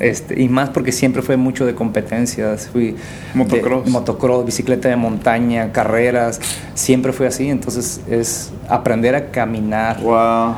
este, 0.00 0.40
y 0.40 0.48
más 0.48 0.70
porque 0.70 0.92
siempre 0.92 1.22
fue 1.22 1.36
mucho 1.36 1.66
de 1.66 1.74
competencias, 1.74 2.68
fui 2.72 2.96
motocross, 3.34 3.88
motocross, 3.88 4.44
bicicleta 4.44 4.88
de 4.88 4.96
montaña, 4.96 5.72
carreras, 5.72 6.40
siempre 6.74 7.12
fue 7.12 7.26
así, 7.26 7.48
entonces 7.48 8.00
es 8.08 8.50
aprender 8.68 9.14
a 9.14 9.30
caminar. 9.30 10.00
Wow. 10.00 10.54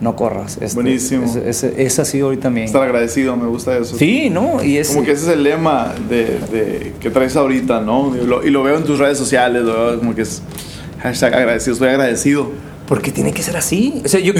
No 0.00 0.16
corras. 0.16 0.58
Este, 0.60 0.74
Buenísimo. 0.74 1.32
Es, 1.46 1.62
es, 1.62 1.98
así 2.00 2.18
ahorita 2.18 2.42
también. 2.42 2.66
Estar 2.66 2.82
agradecido, 2.82 3.36
me 3.36 3.46
gusta 3.46 3.78
eso. 3.78 3.96
Sí, 3.96 4.30
¿no? 4.30 4.60
Y 4.60 4.78
es, 4.78 4.88
como 4.90 5.04
que 5.04 5.12
ese 5.12 5.26
es 5.26 5.32
el 5.32 5.44
lema 5.44 5.94
de, 6.08 6.40
de 6.50 6.92
que 6.98 7.08
traes 7.08 7.36
ahorita, 7.36 7.80
¿no? 7.80 8.12
Y 8.16 8.26
lo, 8.26 8.44
y 8.44 8.50
lo, 8.50 8.64
veo 8.64 8.78
en 8.78 8.82
tus 8.82 8.98
redes 8.98 9.16
sociales, 9.16 9.62
lo 9.62 9.72
veo 9.72 9.98
como 10.00 10.12
que 10.12 10.22
es 10.22 10.42
hashtag 11.00 11.34
agradecido, 11.34 11.74
estoy 11.74 11.88
agradecido 11.90 12.50
porque 12.86 13.10
tiene 13.10 13.32
que 13.32 13.42
ser 13.42 13.56
así. 13.56 14.02
O 14.04 14.08
sea, 14.08 14.20
yo, 14.20 14.32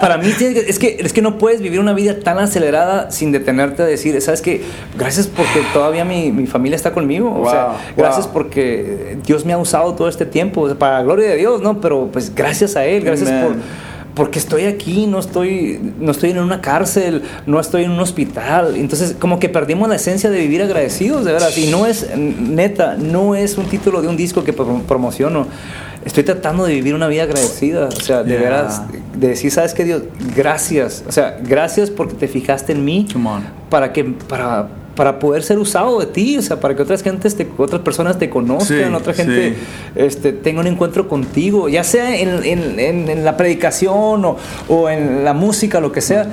para 0.00 0.18
mí 0.18 0.28
es, 0.28 0.78
que, 0.78 0.96
es 1.00 1.12
que 1.12 1.22
no 1.22 1.38
puedes 1.38 1.60
vivir 1.60 1.80
una 1.80 1.92
vida 1.92 2.20
tan 2.20 2.38
acelerada 2.38 3.10
sin 3.10 3.32
detenerte 3.32 3.82
a 3.82 3.86
decir, 3.86 4.20
¿sabes 4.20 4.40
qué? 4.40 4.62
Gracias 4.96 5.26
porque 5.26 5.62
todavía 5.72 6.04
mi, 6.04 6.32
mi 6.32 6.46
familia 6.46 6.76
está 6.76 6.92
conmigo. 6.92 7.40
o 7.40 7.48
sea, 7.48 7.76
gracias 7.96 8.26
porque 8.26 9.18
Dios 9.24 9.44
me 9.44 9.52
ha 9.52 9.58
usado 9.58 9.94
todo 9.94 10.08
este 10.08 10.26
tiempo. 10.26 10.74
para 10.76 10.98
la 10.98 11.02
gloria 11.02 11.28
de 11.30 11.36
Dios, 11.36 11.60
¿no? 11.60 11.80
Pero 11.80 12.08
pues 12.12 12.34
gracias 12.34 12.76
a 12.76 12.84
Él, 12.84 13.04
gracias 13.04 13.30
por 13.30 13.56
porque 14.18 14.40
estoy 14.40 14.64
aquí, 14.64 15.06
no 15.06 15.20
estoy, 15.20 15.78
no 16.00 16.10
estoy 16.10 16.30
en 16.30 16.40
una 16.40 16.60
cárcel, 16.60 17.22
no 17.46 17.60
estoy 17.60 17.84
en 17.84 17.92
un 17.92 18.00
hospital. 18.00 18.74
Entonces, 18.76 19.14
como 19.16 19.38
que 19.38 19.48
perdimos 19.48 19.88
la 19.88 19.94
esencia 19.94 20.28
de 20.28 20.40
vivir 20.40 20.60
agradecidos, 20.60 21.24
de 21.24 21.32
veras. 21.32 21.56
Y 21.56 21.70
no 21.70 21.86
es, 21.86 22.08
neta, 22.16 22.96
no 22.96 23.36
es 23.36 23.56
un 23.58 23.66
título 23.66 24.02
de 24.02 24.08
un 24.08 24.16
disco 24.16 24.42
que 24.42 24.52
promociono 24.52 25.46
estoy 26.04 26.24
tratando 26.24 26.64
de 26.64 26.74
vivir 26.74 26.94
una 26.94 27.08
vida 27.08 27.24
agradecida, 27.24 27.86
o 27.86 28.00
sea, 28.00 28.22
de 28.22 28.36
veras, 28.36 28.82
de 29.14 29.28
decir, 29.28 29.50
¿sabes 29.50 29.74
qué, 29.74 29.84
Dios? 29.84 30.02
Gracias, 30.36 31.04
o 31.06 31.12
sea, 31.12 31.38
gracias 31.42 31.90
porque 31.90 32.14
te 32.14 32.28
fijaste 32.28 32.72
en 32.72 32.84
mí 32.84 33.06
para 33.70 33.92
que, 33.92 34.04
para, 34.04 34.68
para 34.94 35.18
poder 35.18 35.42
ser 35.42 35.58
usado 35.58 36.00
de 36.00 36.06
ti, 36.06 36.38
o 36.38 36.42
sea, 36.42 36.60
para 36.60 36.74
que 36.74 36.82
otras 36.82 37.02
gentes, 37.02 37.36
te, 37.36 37.48
otras 37.56 37.82
personas 37.82 38.18
te 38.18 38.30
conozcan, 38.30 38.94
otra 38.94 39.14
gente 39.14 39.54
este, 39.94 40.32
tenga 40.32 40.60
un 40.60 40.66
encuentro 40.66 41.08
contigo, 41.08 41.68
ya 41.68 41.84
sea 41.84 42.16
en, 42.16 42.44
en, 42.44 43.08
en, 43.08 43.24
la 43.24 43.36
predicación 43.36 44.24
o, 44.24 44.36
o, 44.68 44.88
en 44.88 45.24
la 45.24 45.34
música, 45.34 45.80
lo 45.80 45.92
que 45.92 46.00
sea, 46.00 46.30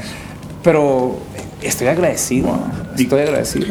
pero 0.64 1.18
estoy 1.62 1.88
agradecido, 1.88 2.58
estoy 2.98 3.22
agradecido. 3.22 3.68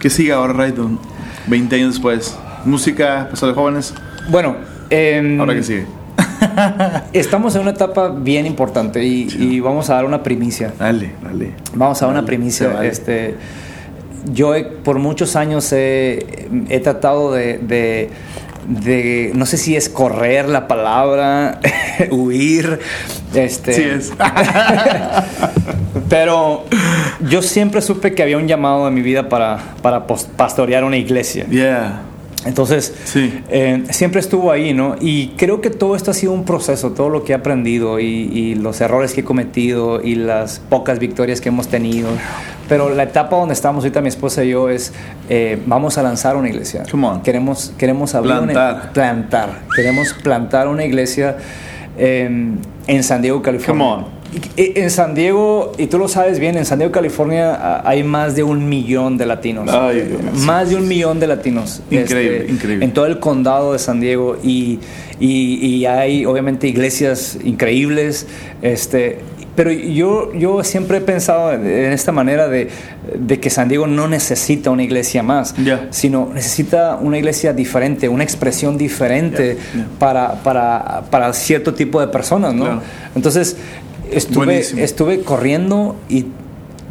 ¿Qué 0.00 0.10
sigue 0.10 0.32
ahora, 0.32 0.52
Raidon? 0.52 0.98
20 1.46 1.76
años 1.76 1.94
después. 1.94 2.36
¿Música, 2.64 3.28
paso 3.30 3.46
de 3.46 3.54
jóvenes? 3.54 3.94
Bueno, 4.28 4.56
Em, 4.90 5.40
Ahora 5.40 5.54
que 5.54 5.62
sigue. 5.62 5.86
estamos 7.12 7.54
en 7.54 7.62
una 7.62 7.70
etapa 7.70 8.08
bien 8.08 8.46
importante 8.46 9.04
y, 9.04 9.60
vamos 9.60 9.90
a 9.90 9.94
dar 9.94 10.04
una 10.04 10.22
primicia. 10.22 10.72
Dale, 10.78 11.12
dale. 11.22 11.52
Vamos 11.74 12.00
a 12.02 12.06
dar 12.06 12.14
una 12.14 12.26
primicia. 12.26 12.84
Este, 12.84 13.34
yo 14.32 14.52
por 14.82 14.98
muchos 14.98 15.36
años 15.36 15.72
he, 15.72 16.80
tratado 16.82 17.32
de, 17.32 18.10
no 19.34 19.46
sé 19.46 19.56
si 19.56 19.76
es 19.76 19.88
correr 19.88 20.48
la 20.48 20.68
palabra, 20.68 21.60
huir. 22.10 22.78
Este, 23.34 23.72
sí 23.72 23.82
es. 23.82 24.12
pero 26.08 26.64
yo 27.28 27.42
siempre 27.42 27.82
supe 27.82 28.14
que 28.14 28.22
había 28.22 28.38
un 28.38 28.46
llamado 28.46 28.86
en 28.86 28.94
mi 28.94 29.02
vida 29.02 29.28
para, 29.28 29.58
para 29.82 30.06
pastorear 30.06 30.84
una 30.84 30.96
iglesia. 30.96 31.46
Yeah. 31.48 32.13
Entonces, 32.44 32.94
eh, 33.48 33.84
siempre 33.90 34.20
estuvo 34.20 34.50
ahí, 34.50 34.74
¿no? 34.74 34.96
Y 35.00 35.28
creo 35.36 35.60
que 35.60 35.70
todo 35.70 35.96
esto 35.96 36.10
ha 36.10 36.14
sido 36.14 36.32
un 36.32 36.44
proceso, 36.44 36.92
todo 36.92 37.08
lo 37.08 37.24
que 37.24 37.32
he 37.32 37.34
aprendido 37.34 37.98
y, 38.00 38.54
los 38.54 38.80
errores 38.80 39.12
que 39.12 39.22
he 39.22 39.24
cometido 39.24 40.00
y 40.02 40.14
las 40.14 40.58
pocas 40.58 40.98
victorias 40.98 41.40
que 41.40 41.48
hemos 41.48 41.68
tenido. 41.68 42.08
Pero 42.68 42.88
la 42.90 43.02
etapa 43.02 43.36
donde 43.36 43.54
estamos 43.54 43.84
ahorita 43.84 44.00
mi 44.00 44.08
esposa 44.08 44.44
y 44.44 44.50
yo 44.50 44.68
es, 44.70 44.92
eh, 45.28 45.60
vamos 45.66 45.98
a 45.98 46.02
lanzar 46.02 46.36
una 46.36 46.48
iglesia. 46.48 46.84
Queremos, 47.22 47.72
queremos 47.76 48.14
abrir 48.14 48.34
plantar. 48.34 48.92
plantar. 48.92 49.60
Queremos 49.74 50.14
plantar 50.14 50.68
una 50.68 50.84
iglesia 50.84 51.36
en, 51.96 52.58
en 52.86 53.02
San 53.02 53.22
Diego, 53.22 53.42
California. 53.42 54.06
En 54.56 54.90
San 54.90 55.14
Diego, 55.14 55.72
y 55.78 55.86
tú 55.86 55.98
lo 55.98 56.08
sabes 56.08 56.38
bien, 56.38 56.56
en 56.56 56.64
San 56.64 56.78
Diego, 56.78 56.92
California 56.92 57.54
ah, 57.54 57.82
hay 57.84 58.02
más 58.02 58.36
de 58.36 58.42
un 58.42 58.68
millón 58.68 59.16
de 59.18 59.26
latinos. 59.26 59.68
más 60.44 60.70
de 60.70 60.76
un 60.76 60.86
millón 60.86 61.20
de 61.20 61.26
latinos. 61.26 61.82
Increíble, 61.90 62.38
este, 62.38 62.52
increíble. 62.52 62.84
En 62.84 62.92
todo 62.92 63.06
el 63.06 63.18
condado 63.18 63.72
de 63.72 63.78
San 63.78 64.00
Diego. 64.00 64.36
Y, 64.42 64.78
y, 65.20 65.84
hay 65.86 66.24
obviamente 66.24 66.66
iglesias 66.66 67.38
increíbles. 67.44 68.26
Este, 68.62 69.18
pero 69.56 69.70
yo, 69.70 70.32
yo 70.34 70.64
siempre 70.64 70.98
he 70.98 71.00
pensado 71.00 71.52
en 71.52 71.92
esta 71.92 72.10
manera 72.10 72.48
de, 72.48 72.68
de 73.16 73.38
que 73.38 73.50
San 73.50 73.68
Diego 73.68 73.86
no 73.86 74.08
necesita 74.08 74.70
una 74.70 74.82
iglesia 74.82 75.22
más, 75.22 75.54
sino 75.90 76.30
necesita 76.34 76.96
una 76.96 77.18
iglesia 77.18 77.52
diferente, 77.52 78.08
una 78.08 78.24
expresión 78.24 78.76
diferente 78.76 79.56
Para, 79.98 80.34
para, 80.42 81.04
para, 81.10 81.32
cierto 81.32 81.74
tipo 81.74 82.00
de 82.00 82.08
personas, 82.08 82.54
¿no? 82.54 82.80
Entonces, 83.14 83.56
estuve, 84.10 84.58
estuve 84.58 85.20
corriendo 85.20 85.96
y, 86.08 86.26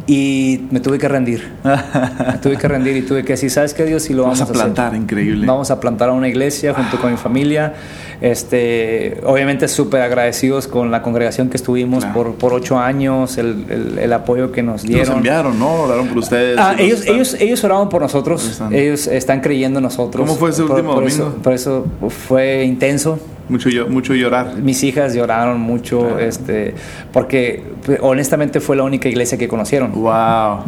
y 0.06 0.66
me 0.70 0.80
tuve 0.80 0.98
que 0.98 1.08
rendir. 1.08 1.50
me 1.64 2.38
tuve 2.38 2.56
que 2.56 2.68
rendir 2.68 2.96
y 2.96 3.02
tuve 3.02 3.24
que 3.24 3.34
decir, 3.34 3.50
¿sabes 3.50 3.74
qué 3.74 3.84
Dios? 3.84 4.02
Si 4.02 4.12
lo 4.12 4.22
vamos, 4.22 4.40
a 4.40 4.46
plantar, 4.46 4.94
increíble. 4.94 5.46
Vamos 5.46 5.70
a 5.70 5.80
plantar 5.80 6.10
a 6.10 6.12
una 6.12 6.28
iglesia 6.28 6.74
junto 6.74 7.00
con 7.00 7.10
mi 7.10 7.16
familia. 7.16 7.74
Este, 8.20 9.20
obviamente 9.24 9.68
súper 9.68 10.00
agradecidos 10.02 10.66
con 10.66 10.90
la 10.90 11.02
congregación 11.02 11.50
que 11.50 11.56
estuvimos 11.56 12.04
por, 12.06 12.34
por 12.34 12.54
ocho 12.54 12.78
años, 12.78 13.38
el, 13.38 13.98
el, 13.98 14.12
apoyo 14.12 14.52
que 14.52 14.62
nos 14.62 14.82
dieron. 14.82 15.08
Nos 15.08 15.16
enviaron, 15.16 15.58
¿no? 15.58 15.82
Oraron 15.82 16.08
por 16.08 16.18
ustedes. 16.18 16.56
Ah, 16.58 16.74
ellos, 16.78 17.04
ellos, 17.06 17.36
ellos 17.40 17.64
oraron 17.64 17.88
por 17.88 18.02
nosotros. 18.02 18.62
Ellos 18.70 19.06
están 19.08 19.40
creyendo 19.40 19.78
en 19.78 19.84
nosotros. 19.84 20.26
¿Cómo 20.26 20.38
fue 20.38 20.50
ese 20.50 20.62
último 20.62 20.94
domingo? 20.94 21.34
por 21.42 21.52
eso 21.52 21.86
fue 22.08 22.64
intenso. 22.64 23.18
Mucho, 23.48 23.68
mucho 23.88 24.14
llorar. 24.14 24.56
Mis 24.56 24.82
hijas 24.84 25.14
lloraron 25.14 25.60
mucho, 25.60 26.18
este, 26.18 26.74
porque 27.12 27.62
pues, 27.84 27.98
honestamente 28.00 28.60
fue 28.60 28.76
la 28.76 28.84
única 28.84 29.08
iglesia 29.08 29.36
que 29.36 29.48
conocieron. 29.48 29.92
Wow. 29.92 30.60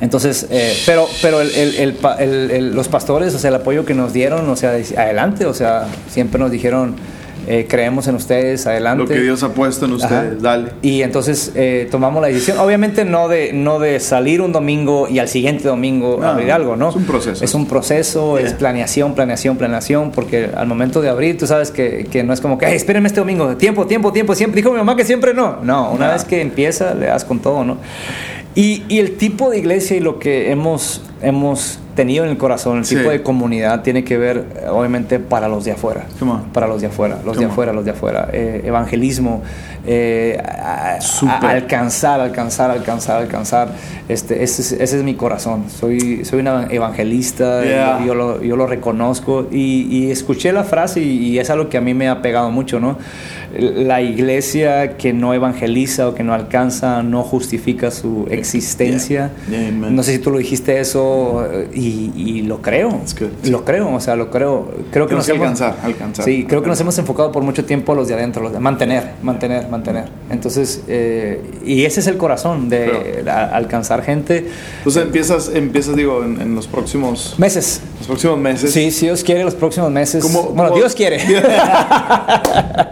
Entonces, 0.00 0.46
eh, 0.50 0.74
pero, 0.86 1.06
pero 1.20 1.40
el, 1.40 2.74
los 2.74 2.88
pastores, 2.88 3.34
o 3.34 3.38
sea, 3.38 3.48
el 3.48 3.56
apoyo 3.56 3.84
que 3.84 3.94
nos 3.94 4.12
dieron, 4.12 4.48
o 4.48 4.56
sea, 4.56 4.70
adelante, 4.70 5.46
o 5.46 5.54
sea, 5.54 5.86
siempre 6.08 6.38
nos 6.40 6.50
dijeron, 6.50 6.96
eh, 7.46 7.66
creemos 7.68 8.08
en 8.08 8.14
ustedes, 8.14 8.66
adelante. 8.66 9.02
Lo 9.02 9.08
que 9.08 9.20
Dios 9.20 9.42
ha 9.42 9.52
puesto 9.52 9.86
en 9.86 9.92
ustedes, 9.92 10.40
dale. 10.40 10.72
Y 10.82 11.02
entonces 11.02 11.52
eh, 11.54 11.88
tomamos 11.90 12.22
la 12.22 12.28
decisión, 12.28 12.58
obviamente 12.58 13.04
no 13.04 13.28
de, 13.28 13.52
no 13.52 13.78
de 13.78 14.00
salir 14.00 14.40
un 14.40 14.52
domingo 14.52 15.08
y 15.08 15.18
al 15.18 15.28
siguiente 15.28 15.68
domingo 15.68 16.22
abrir 16.22 16.52
algo, 16.52 16.76
¿no? 16.76 16.90
Es 16.90 16.96
un 16.96 17.04
proceso. 17.04 17.44
Es 17.44 17.54
un 17.54 17.66
proceso, 17.66 18.38
es 18.38 18.52
planeación, 18.54 19.14
planeación, 19.14 19.56
planeación, 19.56 20.12
porque 20.12 20.50
al 20.54 20.66
momento 20.66 21.00
de 21.00 21.08
abrir, 21.08 21.38
tú 21.38 21.46
sabes 21.46 21.70
que, 21.70 22.06
que 22.10 22.22
no 22.22 22.32
es 22.32 22.40
como 22.40 22.58
que, 22.58 22.66
hey, 22.66 22.76
espérenme 22.76 23.08
este 23.08 23.20
domingo, 23.20 23.56
tiempo, 23.56 23.86
tiempo, 23.86 24.12
tiempo, 24.12 24.34
siempre. 24.34 24.60
Dijo 24.60 24.70
mi 24.70 24.78
mamá 24.78 24.96
que 24.96 25.04
siempre 25.04 25.34
no. 25.34 25.58
No, 25.62 25.92
una 25.92 26.12
vez 26.12 26.24
que 26.24 26.40
empieza, 26.40 26.94
le 26.94 27.06
das 27.06 27.24
con 27.24 27.40
todo, 27.40 27.64
¿no? 27.64 27.78
Y, 28.54 28.84
y 28.88 28.98
el 28.98 29.16
tipo 29.16 29.50
de 29.50 29.58
iglesia 29.58 29.96
y 29.96 30.00
lo 30.00 30.18
que 30.18 30.50
hemos, 30.50 31.02
hemos 31.22 31.78
tenido 31.94 32.24
en 32.24 32.30
el 32.30 32.38
corazón, 32.38 32.78
el 32.78 32.86
tipo 32.86 33.10
de 33.10 33.22
comunidad 33.22 33.82
tiene 33.82 34.04
que 34.04 34.16
ver, 34.16 34.44
obviamente, 34.70 35.18
para 35.18 35.48
los 35.48 35.64
de 35.64 35.72
afuera. 35.72 36.04
Para 36.52 36.66
los 36.66 36.80
de 36.80 36.86
afuera, 36.88 37.18
los 37.24 37.38
de 37.38 37.44
afuera, 37.44 37.72
los 37.72 37.84
de 37.84 37.90
afuera. 37.90 38.28
Eh, 38.32 38.62
evangelismo, 38.64 39.42
eh, 39.86 40.40
alcanzar, 41.42 42.20
alcanzar, 42.20 42.70
alcanzar, 42.70 43.22
alcanzar. 43.22 43.68
Este, 44.08 44.42
ese, 44.42 44.82
es, 44.82 44.94
mi 45.02 45.14
corazón. 45.14 45.64
Soy, 45.68 46.24
soy 46.24 46.40
una 46.40 46.66
evangelista, 46.70 47.62
yo, 48.04 48.14
lo, 48.14 48.42
yo, 48.42 48.56
lo, 48.56 48.66
reconozco. 48.66 49.48
Y, 49.50 50.10
escuché 50.10 50.52
la 50.52 50.64
frase 50.64 51.00
y, 51.00 51.38
es 51.38 51.50
algo 51.50 51.68
que 51.68 51.78
a 51.78 51.80
mí 51.80 51.94
me 51.94 52.08
ha 52.08 52.22
pegado 52.22 52.50
mucho, 52.50 52.80
¿no? 52.80 52.98
La 53.58 54.00
iglesia 54.00 54.96
que 54.96 55.12
no 55.12 55.34
evangeliza 55.34 56.08
o 56.08 56.14
que 56.14 56.22
no 56.22 56.34
alcanza 56.34 57.02
no 57.02 57.22
justifica 57.22 57.90
su 57.90 58.26
existencia. 58.30 59.30
no 59.48 60.02
sé 60.02 60.12
si 60.12 60.18
tú 60.18 60.30
lo 60.30 60.38
dijiste 60.38 60.80
eso 60.80 61.46
y, 61.74 62.42
lo 62.42 62.60
creo. 62.60 63.00
Lo 63.44 63.64
creo, 63.64 63.94
o 63.94 64.00
sea, 64.00 64.16
lo 64.16 64.30
creo. 64.30 64.72
Creo 64.90 65.06
que 65.06 65.14
nos 65.14 65.28
hemos, 65.28 65.42
alcanzar, 65.42 65.76
alcanzar. 65.82 66.24
Sí, 66.24 66.44
creo 66.48 66.62
que 66.62 66.68
nos 66.68 66.80
hemos 66.80 66.98
enfocado 66.98 67.30
por 67.32 67.42
mucho 67.42 67.64
tiempo 67.64 67.92
a 67.92 67.94
los 67.94 68.08
de 68.08 68.14
adentro, 68.14 68.42
los 68.42 68.52
de 68.52 68.58
mantener, 68.58 69.12
mantener, 69.22 69.68
mantener. 69.68 70.04
Entonces, 70.30 70.82
eh, 70.88 71.42
y 71.64 71.84
ese 71.84 72.00
es 72.00 72.06
el 72.06 72.16
corazón 72.16 72.68
de 72.68 73.24
alcanzar 73.28 74.02
gente. 74.02 74.48
Entonces 74.78 75.02
empiezas, 75.02 75.50
empiezas 75.54 75.96
digo, 75.96 76.24
en, 76.24 76.54
los 76.54 76.66
próximos 76.66 77.34
meses. 77.38 77.80
Los 77.98 78.06
próximos 78.06 78.38
meses. 78.38 78.72
Sí, 78.72 78.90
si 78.90 79.06
Dios 79.06 79.22
quiere, 79.22 79.44
los 79.44 79.54
próximos 79.54 79.90
meses. 79.90 80.24
bueno, 80.54 80.74
Dios 80.74 80.94
quiere. 80.94 81.18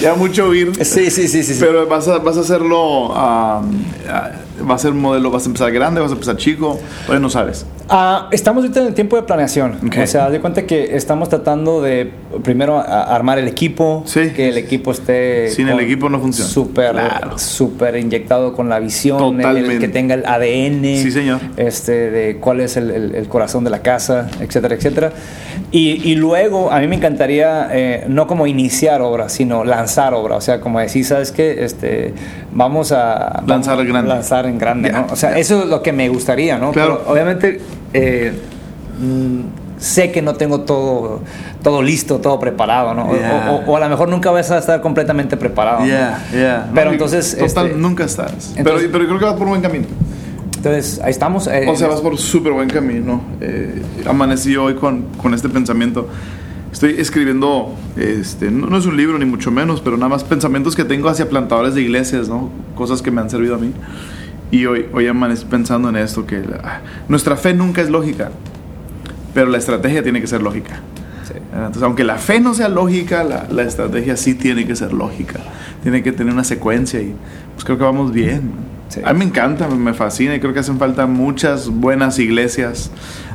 ya 0.00 0.14
mucho 0.14 0.46
oír. 0.46 0.72
Sí, 0.84 1.10
sí, 1.10 1.28
sí, 1.28 1.42
sí. 1.42 1.56
Pero 1.58 1.86
vas 1.86 2.08
a, 2.08 2.18
vas 2.18 2.36
a 2.36 2.40
hacerlo. 2.40 3.08
va 3.10 4.74
a 4.74 4.78
ser 4.78 4.92
un 4.92 5.00
modelo, 5.00 5.30
vas 5.30 5.44
a 5.44 5.46
empezar 5.46 5.72
grande, 5.72 6.00
vas 6.00 6.10
a 6.10 6.14
empezar 6.14 6.36
chico, 6.36 6.78
todavía 7.06 7.20
no 7.20 7.30
sabes. 7.30 7.64
Ah, 7.92 8.28
estamos 8.30 8.62
ahorita 8.62 8.82
en 8.82 8.86
el 8.86 8.94
tiempo 8.94 9.16
de 9.16 9.24
planeación. 9.24 9.80
O 10.00 10.06
sea, 10.06 10.30
de 10.30 10.40
cuenta 10.40 10.62
que 10.62 10.94
estamos 10.94 11.28
tratando 11.28 11.82
de 11.82 12.08
primero 12.44 12.78
armar 12.78 13.40
el 13.40 13.48
equipo, 13.48 14.04
que 14.14 14.48
el 14.48 14.58
equipo 14.58 14.92
esté... 14.92 15.50
Sin 15.50 15.68
el 15.68 15.80
equipo 15.80 16.08
no 16.08 16.20
funciona. 16.20 16.48
Súper 16.48 16.96
super 17.36 17.96
inyectado 17.96 18.54
con 18.54 18.68
la 18.68 18.78
visión, 18.78 19.38
que 19.38 19.88
tenga 19.88 20.14
el 20.14 20.24
ADN. 20.24 21.02
Sí, 21.02 21.10
señor. 21.10 21.40
Este, 21.56 22.12
de 22.12 22.36
cuál 22.36 22.60
es 22.60 22.76
el, 22.76 23.26
corazón 23.28 23.64
de 23.64 23.70
la 23.70 23.82
casa, 23.82 24.30
etcétera, 24.40 24.76
etcétera. 24.76 25.12
Y, 25.72 26.14
luego, 26.14 26.70
a 26.70 26.78
mí 26.78 26.86
me 26.86 26.94
encantaría 26.94 27.70
eh, 27.72 28.04
no 28.06 28.28
como 28.28 28.46
iniciar 28.46 29.02
obra, 29.02 29.28
sino 29.28 29.64
lanzar 29.64 30.14
obra. 30.14 30.36
O 30.36 30.40
sea, 30.40 30.60
como 30.60 30.78
decir, 30.78 31.04
¿sabes 31.04 31.32
qué? 31.32 31.64
Este, 31.64 32.14
vamos 32.52 32.92
a... 32.92 33.42
Lanzar 33.44 33.80
en 33.80 33.88
grande. 33.88 34.08
Lanzar 34.08 34.46
en 34.46 34.58
grande, 34.58 34.92
¿no? 34.92 35.08
O 35.10 35.16
sea, 35.16 35.36
eso 35.36 35.64
es 35.64 35.68
lo 35.68 35.82
que 35.82 35.92
me 35.92 36.08
gustaría, 36.08 36.56
¿no? 36.56 36.70
Claro. 36.70 37.02
obviamente 37.08 37.58
eh, 37.92 38.32
mm, 39.00 39.40
sé 39.78 40.12
que 40.12 40.22
no 40.22 40.34
tengo 40.34 40.60
todo, 40.60 41.20
todo 41.62 41.82
listo, 41.82 42.18
todo 42.18 42.38
preparado, 42.38 42.94
¿no? 42.94 43.08
O, 43.66 43.76
a 43.76 43.80
lo 43.80 43.88
mejor 43.88 44.08
nunca 44.08 44.30
vas 44.30 44.50
a 44.50 44.58
estar 44.58 44.80
completamente 44.80 45.36
preparado. 45.36 45.84
Pero 46.74 46.92
entonces... 46.92 47.34
Este, 47.34 47.74
nunca 47.74 48.04
estás. 48.04 48.52
pero, 48.56 48.78
pero 48.92 49.06
creo 49.06 49.18
que 49.18 49.24
vas 49.24 49.34
por 49.34 49.48
buen 49.48 49.62
camino. 49.62 49.86
Entonces, 50.60 51.00
ahí 51.02 51.10
estamos. 51.10 51.46
Eh, 51.46 51.66
o 51.66 51.74
sea, 51.74 51.88
vas 51.88 52.02
por 52.02 52.18
súper 52.18 52.52
buen 52.52 52.68
camino. 52.68 53.22
Eh, 53.40 53.82
amanecí 54.06 54.56
hoy 54.56 54.74
con, 54.74 55.04
con, 55.16 55.32
este 55.32 55.48
pensamiento. 55.48 56.06
Estoy 56.70 56.96
escribiendo, 56.98 57.74
este, 57.96 58.50
no, 58.50 58.76
es 58.76 58.84
un 58.84 58.94
libro 58.94 59.18
ni 59.18 59.24
mucho 59.24 59.50
menos, 59.50 59.80
pero 59.80 59.96
nada 59.96 60.10
más 60.10 60.22
pensamientos 60.22 60.76
que 60.76 60.84
tengo 60.84 61.08
hacia 61.08 61.30
plantadores 61.30 61.74
de 61.74 61.80
iglesias, 61.80 62.28
¿no? 62.28 62.50
Cosas 62.74 63.00
que 63.00 63.10
me 63.10 63.22
han 63.22 63.30
servido 63.30 63.54
a 63.54 63.58
mí. 63.58 63.72
Y 64.50 64.66
hoy, 64.66 64.86
hoy 64.92 65.06
amanecí 65.06 65.44
pensando 65.44 65.88
en 65.88 65.96
esto, 65.96 66.26
que 66.26 66.42
nuestra 67.08 67.36
fe 67.36 67.54
nunca 67.54 67.82
es 67.82 67.90
lógica, 67.90 68.30
pero 69.32 69.48
la 69.48 69.58
estrategia 69.58 70.02
tiene 70.02 70.20
que 70.20 70.26
ser 70.26 70.42
lógica. 70.42 70.80
Entonces, 71.52 71.82
aunque 71.82 72.04
la 72.04 72.16
fe 72.16 72.40
no 72.40 72.54
sea 72.54 72.68
lógica, 72.68 73.22
la, 73.22 73.46
la, 73.50 73.62
estrategia 73.62 74.16
sí 74.16 74.34
tiene 74.34 74.66
que 74.66 74.74
ser 74.74 74.92
lógica. 74.92 75.40
Tiene 75.82 76.02
que 76.02 76.12
tener 76.12 76.32
una 76.32 76.44
secuencia 76.44 77.00
y 77.00 77.14
pues 77.54 77.64
creo 77.64 77.78
que 77.78 77.84
vamos 77.84 78.12
bien. 78.12 78.50
A 79.04 79.12
mí 79.12 79.20
me 79.20 79.24
encanta, 79.26 79.68
me 79.68 79.94
fascina 79.94 80.34
y 80.34 80.40
creo 80.40 80.52
que 80.52 80.60
hacen 80.60 80.78
falta 80.78 81.06
muchas 81.06 81.68
buenas 81.68 82.18
iglesias 82.18 82.90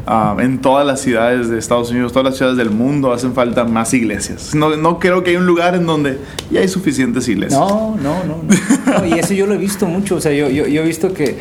ah, 0.06 0.36
en 0.40 0.60
todas 0.60 0.86
las 0.86 1.02
ciudades 1.02 1.50
de 1.50 1.58
Estados 1.58 1.92
Unidos, 1.92 2.12
todas 2.12 2.26
las 2.26 2.38
ciudades 2.38 2.58
del 2.58 2.72
mundo 2.72 3.14
hacen 3.14 3.34
falta 3.34 3.64
más 3.64 3.94
iglesias. 3.94 4.54
No, 4.54 4.76
no 4.76 5.00
creo 5.00 5.24
que 5.24 5.32
hay 5.32 5.38
un 5.38 5.46
lugar 5.46 5.76
en 5.76 5.86
donde 5.86 6.20
ya 6.52 6.60
hay 6.60 6.68
suficientes 6.68 7.28
iglesias. 7.28 7.60
No, 7.60 7.96
no, 8.02 8.24
no. 8.24 9.06
y 9.06 9.14
eso 9.14 9.34
yo 9.34 9.48
lo 9.48 9.54
he 9.54 9.58
visto 9.58 9.86
mucho. 9.86 10.16
O 10.16 10.22
sea, 10.22 10.34
yo, 10.34 10.50
yo, 10.50 10.68
yo 10.68 10.82
he 10.82 10.86
visto 10.86 11.14
que 11.14 11.38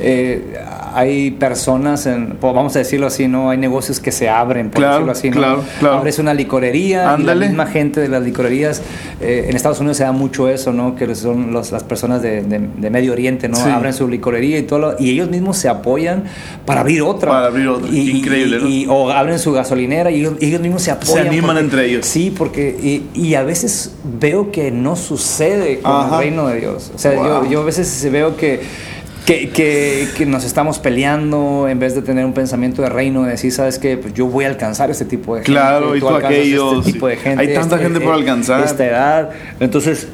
eh, 0.00 0.58
hay 0.94 1.30
personas, 1.32 2.06
en, 2.06 2.36
pues, 2.40 2.54
vamos 2.54 2.74
a 2.76 2.80
decirlo 2.80 3.06
así, 3.06 3.28
¿no? 3.28 3.50
Hay 3.50 3.58
negocios 3.58 4.00
que 4.00 4.12
se 4.12 4.28
abren, 4.28 4.70
por 4.70 4.84
decirlo 4.84 5.12
así, 5.12 5.30
¿no? 5.30 5.36
Claro, 5.36 5.64
claro. 5.78 5.96
Abres 5.96 6.18
una 6.18 6.34
licorería 6.34 7.16
y 7.18 7.22
la 7.22 7.34
misma 7.34 7.66
gente 7.66 8.00
de 8.00 8.08
las 8.08 8.22
licorerías, 8.22 8.82
eh, 9.20 9.46
en 9.48 9.56
Estados 9.56 9.80
Unidos 9.80 9.96
se 9.96 10.04
da 10.04 10.12
mucho 10.12 10.48
eso, 10.48 10.72
¿no? 10.72 10.96
Que 10.96 11.14
son 11.14 11.52
las 11.52 11.84
personas 11.84 12.22
de, 12.22 12.42
Medio 12.90 13.12
Oriente, 13.12 13.48
¿no? 13.48 13.58
Abren 13.58 13.92
su 13.92 14.08
licorería 14.08 14.58
y 14.58 14.62
todo, 14.62 14.96
y 14.98 15.10
ellos 15.10 15.30
mismos 15.30 15.58
se 15.58 15.68
apoyan 15.68 16.24
para 16.64 16.80
abrir 16.80 17.02
otra. 17.02 17.30
Para 17.30 17.46
abrir 17.46 17.68
otra, 17.68 17.88
increíble, 17.88 18.58
y, 18.68 18.86
o 18.88 19.10
abren 19.10 19.38
su 19.38 19.52
gasolinera 19.52 20.10
y 20.10 20.20
ellos, 20.40 20.60
mismos 20.60 20.82
se 20.82 20.90
apoyan. 20.90 21.24
Se 21.24 21.28
animan 21.28 21.58
entre 21.58 21.86
ellos. 21.86 22.06
Sí, 22.06 22.32
porque, 22.36 23.02
y, 23.14 23.34
a 23.34 23.42
veces 23.42 23.94
veo 24.18 24.50
que 24.50 24.70
no 24.70 24.96
sucede 24.96 25.80
con 25.80 26.06
el 26.06 26.18
reino 26.18 26.48
de 26.48 26.60
Dios. 26.60 26.90
O 26.94 26.98
sea, 26.98 27.14
yo, 27.14 27.48
yo 27.48 27.60
a 27.60 27.64
veces 27.64 28.08
veo 28.10 28.36
que 28.36 28.60
que, 29.28 30.08
que, 30.16 30.26
nos 30.26 30.44
estamos 30.44 30.78
peleando 30.78 31.68
en 31.68 31.78
vez 31.78 31.94
de 31.94 32.00
tener 32.00 32.24
un 32.24 32.32
pensamiento 32.32 32.80
de 32.80 32.88
reino, 32.88 33.24
de 33.24 33.32
decir, 33.32 33.52
¿sabes 33.52 33.78
qué? 33.78 33.98
Pues 33.98 34.14
yo 34.14 34.26
voy 34.26 34.46
a 34.46 34.48
alcanzar 34.48 34.90
este 34.90 35.04
tipo 35.04 35.34
de 35.34 35.40
gente. 35.42 35.52
Claro, 35.52 35.94
y 35.94 36.00
tú, 36.00 36.08
aquellos. 36.08 36.78
Este 36.78 36.92
tipo 36.92 37.08
de 37.08 37.16
gente. 37.16 37.42
Hay 37.42 37.52
tanta 37.52 37.76
este, 37.76 37.88
gente 37.88 38.00
por 38.00 38.14
alcanzar. 38.14 38.64
Esta 38.64 38.86
edad. 38.86 39.30
Entonces, 39.60 40.08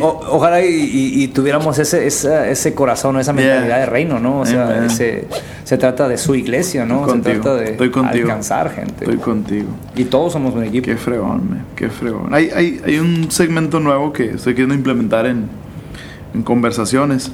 ojalá 0.00 0.62
y, 0.62 1.26
tuviéramos 1.28 1.78
ese, 1.78 2.06
ese 2.06 2.74
corazón, 2.74 3.18
esa 3.18 3.32
mentalidad 3.32 3.78
de 3.78 3.86
reino, 3.86 4.20
¿no? 4.20 4.40
O 4.40 4.46
sea, 4.46 4.86
se, 4.90 5.26
se, 5.64 5.78
trata 5.78 6.06
de 6.06 6.18
su 6.18 6.34
iglesia, 6.34 6.84
¿no? 6.84 7.08
se 7.08 7.20
trata 7.20 7.54
de 7.54 7.70
Estoy 7.70 7.90
alcanzar 7.94 8.70
gente. 8.74 9.04
Estoy 9.04 9.16
contigo. 9.16 9.68
Y 9.96 10.04
todos 10.04 10.34
somos 10.34 10.54
un 10.54 10.64
equipo. 10.64 10.84
Qué 10.84 10.96
fregón, 10.96 11.48
man. 11.48 11.66
qué 11.74 11.88
fregón. 11.88 12.34
Hay, 12.34 12.50
hay, 12.54 12.82
hay 12.84 12.98
un 12.98 13.30
segmento 13.30 13.80
nuevo 13.80 14.12
que 14.12 14.32
estoy 14.32 14.52
queriendo 14.52 14.74
implementar 14.74 15.24
en, 15.24 15.48
en 16.34 16.42
conversaciones 16.42 17.32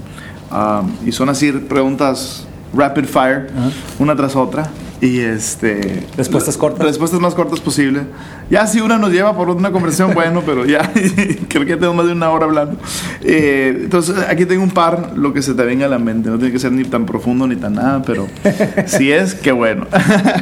y 1.05 1.13
son 1.13 1.29
así 1.29 1.53
preguntas 1.53 2.47
rapid 2.75 3.05
fire, 3.05 3.51
una 3.99 4.15
tras 4.17 4.37
otra. 4.37 4.71
Y 5.01 5.21
este. 5.21 6.07
Respuestas 6.17 6.57
cortas. 6.57 6.85
Respuestas 6.85 7.21
más 7.21 7.35
cortas 7.35 7.61
posible. 7.61 8.03
Ya 8.51 8.67
si 8.67 8.81
una 8.81 8.99
nos 8.99 9.13
lleva 9.13 9.37
por 9.37 9.49
una 9.51 9.71
conversación, 9.71 10.13
bueno, 10.13 10.43
pero 10.45 10.67
ya 10.67 10.91
creo 11.49 11.65
que 11.65 11.71
ya 11.71 11.79
tengo 11.79 11.95
más 11.95 12.07
de 12.07 12.13
una 12.13 12.31
hora 12.31 12.47
hablando. 12.47 12.77
Eh, 13.23 13.83
entonces, 13.85 14.17
aquí 14.29 14.45
tengo 14.45 14.63
un 14.63 14.71
par, 14.71 15.13
lo 15.15 15.33
que 15.33 15.41
se 15.41 15.55
te 15.55 15.63
venga 15.65 15.87
a 15.87 15.89
la 15.89 15.99
mente. 15.99 16.31
No 16.31 16.37
tiene 16.39 16.53
que 16.53 16.59
ser 16.59 16.73
ni 16.73 16.85
tan 16.85 17.07
profundo 17.07 17.47
ni 17.47 17.55
tan 17.55 17.75
nada, 17.75 18.03
pero 18.03 18.27
si 18.87 19.13
es, 19.13 19.35
qué 19.35 19.53
bueno. 19.53 19.87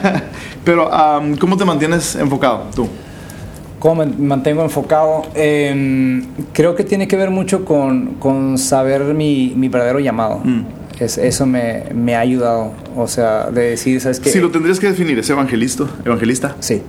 pero, 0.65 0.91
¿cómo 1.39 1.57
te 1.59 1.65
mantienes 1.67 2.15
enfocado 2.17 2.71
tú? 2.75 2.89
¿Cómo 3.87 4.05
me 4.05 4.13
mantengo 4.19 4.65
enfocado? 4.65 5.23
Em, 5.37 6.25
creo 6.53 6.75
que 6.75 6.83
tiene 6.83 7.07
que 7.07 7.17
ver 7.17 7.31
mucho 7.31 7.65
con, 7.65 8.15
con 8.15 8.59
saber 8.59 9.15
mi, 9.15 9.53
mi, 9.55 9.69
verdadero 9.69 10.01
llamado. 10.01 10.41
Mm. 10.43 10.63
Es, 10.99 11.19
eso 11.19 11.47
me, 11.47 11.85
me, 11.95 12.17
ha 12.17 12.19
ayudado. 12.19 12.73
O 12.97 13.07
sea, 13.07 13.49
de 13.49 13.71
decir, 13.71 14.01
¿sabes 14.01 14.19
qué? 14.19 14.31
Si 14.31 14.41
lo 14.41 14.51
tendrías 14.51 14.81
que 14.81 14.89
definir, 14.89 15.17
¿es 15.21 15.31
evangelista? 15.31 15.85
¿Evangelista? 16.05 16.57
Sí. 16.59 16.83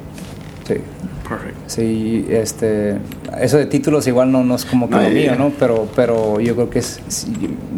Sí. 0.67 0.73
Perfecto. 1.29 1.59
Sí, 1.67 2.25
este, 2.31 2.97
eso 3.41 3.57
de 3.57 3.67
títulos 3.67 4.07
igual 4.07 4.31
no, 4.31 4.43
no 4.43 4.55
es 4.55 4.65
como 4.65 4.89
que 4.89 4.95
lo 4.95 5.09
mío, 5.11 5.35
¿no? 5.37 5.51
Pero, 5.59 5.87
pero 5.95 6.39
yo 6.39 6.55
creo 6.55 6.71
que 6.71 6.79
es, 6.79 6.99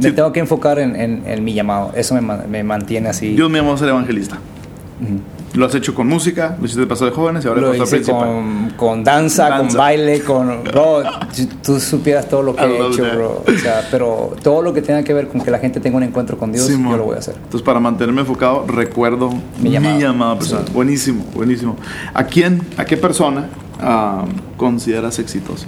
me 0.02 0.14
tengo 0.14 0.32
que 0.32 0.40
enfocar 0.40 0.80
en, 0.80 0.96
en, 0.96 1.44
mi 1.44 1.54
llamado. 1.54 1.92
Eso 1.94 2.16
me, 2.16 2.22
me 2.22 2.64
mantiene 2.64 3.10
así. 3.10 3.36
Dios 3.36 3.50
me 3.50 3.58
llamó 3.58 3.74
a 3.74 3.78
ser 3.78 3.90
evangelista. 3.90 4.40
Lo 5.60 5.66
has 5.66 5.76
hecho 5.76 5.93
con 5.93 6.07
música, 6.07 6.55
lo 6.57 6.66
hiciste 6.66 6.88
paso 6.88 7.03
de 7.03 7.12
jóvenes 7.12 7.43
y 7.43 7.49
ahora 7.49 7.60
lo 7.60 7.76
hice 7.76 8.01
con, 8.03 8.72
con 8.78 9.03
danza, 9.03 9.57
con 9.57 9.68
baile, 9.74 10.22
con... 10.22 10.64
Bro, 10.64 11.03
tú 11.62 11.82
supieras 11.82 12.30
todo 12.30 12.43
lo 12.43 12.55
que 12.55 12.64
he 12.64 12.88
hecho, 12.88 13.03
bro. 13.14 13.43
O 13.45 13.60
sea, 13.62 13.86
pero 13.91 14.38
todo 14.41 14.62
lo 14.62 14.72
que 14.72 14.82
tenga 14.82 15.03
que 15.03 15.14
ver 15.14 15.28
con 15.28 15.41
que 15.41 15.51
la 15.51 15.60
gente 15.60 15.82
tenga 15.82 15.97
un 15.97 16.03
encuentro 16.03 16.38
con 16.38 16.53
Dios, 16.53 16.70
yo 16.70 16.78
lo 16.78 17.03
voy 17.03 17.18
a 17.18 17.20
hacer. 17.20 17.36
Entonces, 17.36 17.62
para 17.62 17.82
mantenerme 17.82 18.22
enfocado, 18.22 18.66
recuerdo 18.68 19.32
mi 19.62 19.72
llamada, 19.72 20.39
persona. 20.39 20.64
Buenísimo, 20.72 21.26
buenísimo. 21.36 21.76
¿A 22.14 22.24
quién, 22.24 22.62
a 22.78 22.86
qué 22.86 22.95
persona 22.95 23.49
ah, 23.82 24.24
consideras 24.55 25.20
exitoso? 25.20 25.66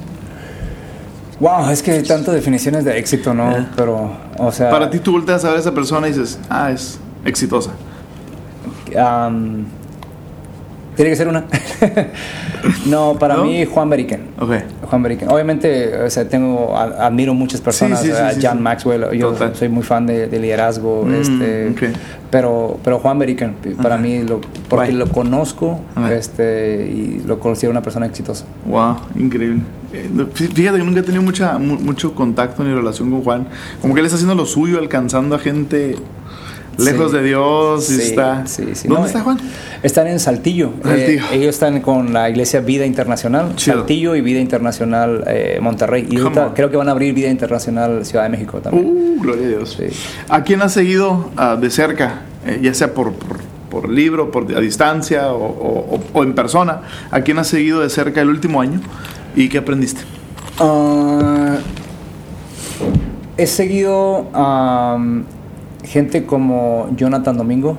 Wow, 1.41 1.69
es 1.69 1.83
que 1.83 1.91
hay 1.91 2.03
tantas 2.03 2.33
definiciones 2.33 2.85
de 2.85 2.97
éxito, 2.97 3.33
¿no? 3.33 3.57
Eh. 3.57 3.67
Pero, 3.75 4.09
o 4.37 4.51
sea... 4.53 4.69
Para 4.69 4.89
ti 4.89 4.99
tú 4.99 5.11
volteas 5.11 5.43
a 5.43 5.49
ver 5.49 5.57
a 5.57 5.59
esa 5.59 5.73
persona 5.73 6.07
y 6.07 6.11
dices, 6.11 6.39
ah, 6.49 6.71
es 6.71 6.97
exitosa 7.25 7.71
tiene 11.01 11.13
que 11.13 11.17
ser 11.17 11.27
una. 11.27 11.45
no, 12.85 13.17
para 13.17 13.37
mí 13.37 13.65
Juan 13.65 13.89
Beriken. 13.89 14.21
Okay. 14.39 14.59
Juan 14.87 15.01
Beriken. 15.01 15.29
Obviamente, 15.29 15.97
o 15.97 16.09
sea, 16.11 16.29
tengo, 16.29 16.77
admiro 16.77 17.33
muchas 17.33 17.59
personas, 17.59 18.05
John 18.39 18.61
Maxwell, 18.61 19.17
yo 19.17 19.35
soy 19.53 19.67
muy 19.69 19.81
fan 19.81 20.05
de, 20.05 20.27
liderazgo, 20.39 21.03
mm, 21.03 21.13
este, 21.15 21.73
pero, 22.29 22.79
pero 22.83 22.99
Juan 22.99 23.17
Beriken, 23.17 23.55
para 23.81 23.97
mí, 23.97 24.21
lo, 24.21 24.41
porque 24.69 24.91
lo 24.91 25.07
conozco 25.07 25.79
este, 26.11 26.87
y 26.87 27.23
lo 27.25 27.39
considero 27.39 27.71
una 27.71 27.81
persona 27.81 28.05
exitosa. 28.05 28.45
Wow, 28.67 28.97
increíble. 29.15 29.61
Eh, 29.93 30.07
fíjate 30.33 30.77
que 30.77 30.83
nunca 30.83 30.99
he 30.99 31.03
tenido 31.03 31.23
mucha, 31.23 31.57
mucho 31.57 32.13
contacto 32.13 32.63
ni 32.63 32.75
relación 32.75 33.09
con 33.09 33.23
Juan. 33.23 33.47
Como 33.81 33.95
que 33.95 34.01
él 34.01 34.05
está 34.05 34.17
haciendo 34.17 34.35
lo 34.35 34.45
suyo, 34.45 34.77
alcanzando 34.77 35.35
a 35.35 35.39
gente 35.39 35.95
lejos 36.83 37.11
de 37.11 37.23
Dios. 37.23 37.89
está. 37.89 38.43
¿Dónde 38.85 39.07
está 39.07 39.21
Juan? 39.21 39.39
Están 39.83 40.07
en 40.07 40.19
Saltillo. 40.19 40.73
Eh, 40.85 41.19
ellos 41.31 41.49
están 41.49 41.81
con 41.81 42.13
la 42.13 42.29
iglesia 42.29 42.59
Vida 42.61 42.85
Internacional, 42.85 43.53
Saltillo 43.57 44.15
y 44.15 44.21
Vida 44.21 44.39
Internacional 44.39 45.23
eh, 45.27 45.59
Monterrey. 45.61 46.07
Y 46.09 46.17
creo 46.53 46.69
que 46.69 46.77
van 46.77 46.89
a 46.89 46.91
abrir 46.91 47.13
Vida 47.13 47.29
Internacional 47.29 48.05
Ciudad 48.05 48.23
de 48.23 48.29
México 48.29 48.59
también. 48.59 48.85
Uh, 48.85 49.21
gloria 49.21 49.45
a 49.45 49.49
Dios. 49.49 49.77
¿A 50.29 50.43
quién 50.43 50.61
has 50.61 50.73
seguido 50.73 51.31
ah, 51.37 51.55
de 51.59 51.69
cerca, 51.69 52.21
eh, 52.45 52.59
ya 52.61 52.73
sea 52.73 52.93
por, 52.93 53.13
por, 53.69 53.89
libro, 53.89 54.31
por, 54.31 54.55
a 54.55 54.59
distancia 54.59 55.31
o, 55.31 55.99
en 56.15 56.33
persona? 56.33 56.81
¿A 57.09 57.21
quién 57.21 57.39
has 57.39 57.47
seguido 57.47 57.81
de 57.81 57.89
cerca 57.89 58.21
el 58.21 58.29
último 58.29 58.61
año 58.61 58.81
y 59.35 59.49
qué 59.49 59.59
aprendiste? 59.59 60.01
Ah, 60.59 61.57
he 63.37 63.47
seguido 63.47 64.27
gente 65.83 66.25
como 66.25 66.89
Jonathan 66.95 67.37
Domingo, 67.37 67.77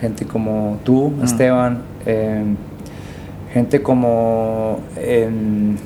gente 0.00 0.24
como 0.26 0.78
tú, 0.84 1.12
mm. 1.18 1.24
Esteban, 1.24 1.82
em, 2.06 2.56
gente 3.52 3.80
como 3.82 4.80
em, 4.96 5.76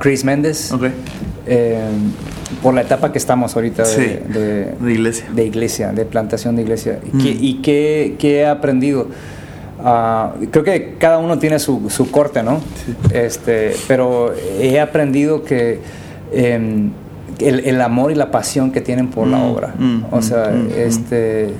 Chris 0.00 0.24
Méndez, 0.24 0.72
em, 1.46 2.12
por 2.62 2.74
la 2.74 2.82
etapa 2.82 3.10
que 3.10 3.18
estamos 3.18 3.54
ahorita 3.56 3.82
de, 3.82 4.74
iglesia. 4.80 5.26
De 5.34 5.44
iglesia, 5.44 5.92
de 5.92 6.04
plantación 6.04 6.56
de 6.56 6.62
iglesia. 6.62 7.00
¿Y, 7.12 7.54
mm. 7.54 7.62
qué, 7.62 8.16
he 8.20 8.46
aprendido? 8.46 9.08
Ah, 9.82 10.34
creo 10.50 10.64
que 10.64 10.94
cada 10.98 11.18
uno 11.18 11.38
tiene 11.38 11.58
su, 11.58 11.90
su 11.90 12.10
corte, 12.10 12.42
¿no? 12.42 12.60
Este, 13.12 13.74
pero 13.86 14.32
he 14.60 14.80
aprendido 14.80 15.42
que 15.42 15.80
el, 17.38 17.80
amor 17.80 18.12
y 18.12 18.14
la 18.14 18.30
pasión 18.30 18.70
que 18.70 18.80
tienen 18.80 19.08
por 19.08 19.26
la 19.26 19.38
mm, 19.38 19.42
obra. 19.42 19.74
Mm, 19.78 20.04
o 20.10 20.22
sea, 20.22 20.50
mm, 20.52 20.68
este 20.76 21.54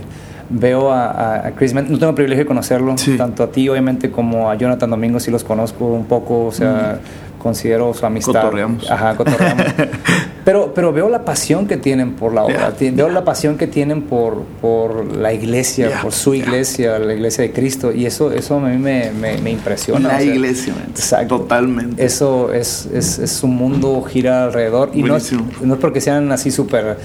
veo 0.51 0.93
a, 0.93 1.53
Chris, 1.57 1.75
no 1.75 1.83
tengo 1.83 2.11
el 2.11 2.15
privilegio 2.15 2.45
de 2.45 2.49
conocerlo, 2.49 2.95
tanto 3.17 3.43
a 3.43 3.51
ti 3.51 3.69
obviamente 3.69 4.11
como 4.11 4.51
a 4.51 4.55
Jonathan 4.55 4.91
Domingo 4.91 5.19
sí 5.19 5.31
los 5.31 5.43
conozco 5.43 5.87
un 5.87 6.05
poco, 6.05 6.47
o 6.47 6.53
sea, 6.53 6.99
considero 7.45 7.93
su 7.93 8.07
amistad. 8.07 8.33
Cotorreamos. 8.33 8.91
Ajá, 8.91 9.15
cotorreamos. 9.17 9.67
pero, 10.47 10.73
pero 10.75 10.95
veo 10.95 11.11
la 11.11 11.27
pasión 11.27 11.67
que 11.67 11.77
tienen 11.77 12.15
por 12.15 12.33
la 12.33 12.43
obra, 12.43 12.73
veo 12.81 13.11
la 13.11 13.23
pasión 13.23 13.59
que 13.59 13.67
tienen 13.67 14.01
por, 14.03 14.45
por 14.63 15.15
la 15.15 15.31
iglesia, 15.35 16.01
por 16.01 16.13
su 16.13 16.35
iglesia, 16.35 16.99
la 16.99 17.13
iglesia 17.13 17.43
de 17.43 17.53
Cristo, 17.53 17.93
y 17.93 18.07
eso, 18.07 18.33
eso 18.33 18.57
a 18.57 18.61
mí 18.61 18.79
me, 18.79 19.13
me, 19.13 19.51
impresiona. 19.51 20.09
La 20.09 20.23
iglesia, 20.23 20.75
exacto, 20.89 21.41
totalmente. 21.41 22.03
Eso 22.03 22.51
es, 22.51 22.89
es, 22.95 23.19
es, 23.19 23.43
un 23.43 23.57
mundo 23.57 24.03
gira 24.09 24.45
alrededor, 24.45 24.91
y 24.95 25.03
no 25.03 25.15
es, 25.15 25.31
no 25.61 25.75
es 25.75 25.81
porque 25.81 26.01
sean 26.01 26.33
así 26.33 26.51
súper 26.51 26.97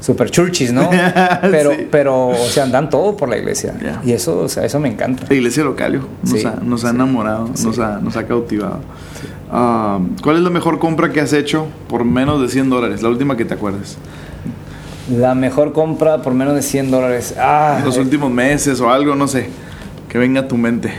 super 0.00 0.30
churches, 0.30 0.72
¿no? 0.72 0.90
Pero, 1.42 1.70
pero, 1.90 2.28
o 2.28 2.48
sea, 2.48 2.66
dan 2.66 2.90
todo 2.90 3.16
por 3.16 3.28
la 3.28 3.36
iglesia. 3.36 3.74
Y 4.04 4.12
eso, 4.12 4.40
o 4.40 4.48
sea, 4.48 4.64
eso 4.64 4.80
me 4.80 4.88
encanta. 4.88 5.26
La 5.28 5.34
iglesia 5.34 5.62
local, 5.62 6.00
nos, 6.22 6.44
ha, 6.44 6.56
nos 6.62 6.84
ha 6.84 6.90
enamorado, 6.90 7.48
nos, 7.62 7.78
ha, 7.78 8.00
nos 8.00 8.16
ha 8.16 8.26
cautivado. 8.26 8.80
Ah, 9.52 9.98
¿Cuál 10.22 10.36
es 10.38 10.42
la 10.42 10.50
mejor 10.50 10.78
compra 10.78 11.12
que 11.12 11.20
has 11.20 11.32
hecho 11.34 11.66
por 11.88 12.04
menos 12.04 12.40
de 12.40 12.48
100 12.48 12.70
dólares? 12.70 13.02
La 13.02 13.10
última 13.10 13.36
que 13.36 13.44
te 13.44 13.52
acuerdes. 13.54 13.98
La 15.10 15.34
mejor 15.34 15.72
compra 15.72 16.22
por 16.22 16.32
menos 16.32 16.54
de 16.54 16.62
100 16.62 16.90
dólares. 16.90 17.34
Ah, 17.38 17.80
Los 17.84 17.98
últimos 17.98 18.30
meses 18.30 18.80
o 18.80 18.88
algo, 18.90 19.14
no 19.14 19.28
sé. 19.28 19.50
Que 20.08 20.16
venga 20.16 20.40
a 20.42 20.48
tu 20.48 20.56
mente. 20.56 20.92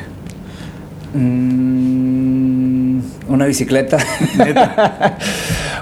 Mm, 1.16 3.00
una 3.28 3.46
bicicleta. 3.46 3.98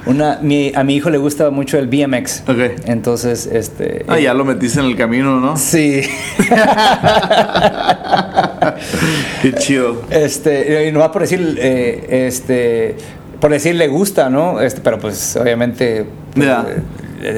Una, 0.06 0.40
mi, 0.42 0.72
a 0.74 0.84
mi 0.84 0.96
hijo 0.96 1.12
le 1.12 1.20
gusta 1.20 1.52
mucho 1.52 1.78
el 1.78 1.86
BMX. 1.88 2.42
Okay. 2.50 2.72
Entonces, 2.86 3.46
este. 3.46 4.04
Ah, 4.08 4.20
ya 4.20 4.34
lo 4.34 4.44
metiste 4.44 4.80
en 4.80 4.88
el 4.88 4.96
camino, 4.96 5.40
¿no? 5.40 5.56
Sí. 5.58 6.02
Qué 9.42 9.54
chido. 9.54 10.02
Este, 10.10 10.88
y 10.88 10.92
no 10.92 11.00
va 11.00 11.12
por 11.12 11.22
decir, 11.22 11.58
eh, 11.60 12.26
este, 12.28 12.96
por 13.40 13.52
decir 13.52 13.76
le 13.76 13.88
gusta, 13.88 14.30
¿no? 14.30 14.62
Este, 14.62 14.82
pero 14.82 15.00
pues 15.00 15.36
obviamente. 15.36 16.06
Pues, 16.36 16.48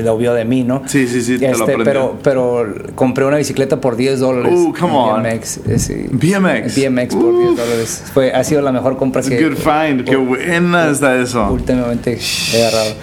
lo 0.01 0.17
vio 0.17 0.33
de 0.33 0.45
mí, 0.45 0.63
¿no? 0.63 0.83
Sí, 0.87 1.07
sí, 1.07 1.21
sí, 1.21 1.37
te 1.37 1.49
lo 1.51 1.67
Este, 1.67 1.75
pero, 1.83 2.17
pero 2.23 2.73
compré 2.95 3.25
una 3.25 3.35
bicicleta 3.35 3.81
por 3.81 3.97
10 3.97 4.19
dólares. 4.21 4.53
Uh, 4.55 4.73
come 4.79 4.93
on. 4.93 5.23
BMX, 5.23 5.57
eh, 5.67 5.77
sí. 5.77 6.05
BMX. 6.09 6.75
BMX 6.77 7.15
por 7.15 7.25
Uh. 7.25 7.39
10 7.47 7.57
dólares. 7.57 8.03
Fue, 8.13 8.31
ha 8.31 8.41
sido 8.45 8.61
la 8.61 8.71
mejor 8.71 8.95
compra 8.95 9.19
It's 9.19 9.29
que 9.29 9.43
good 9.43 9.57
find. 9.57 10.05
Qué 10.05 10.15
buena 10.15 10.89
está 10.89 11.19
eso. 11.21 11.49
últimamente 11.51 12.17
he 12.53 12.61
agarrado. 12.65 12.93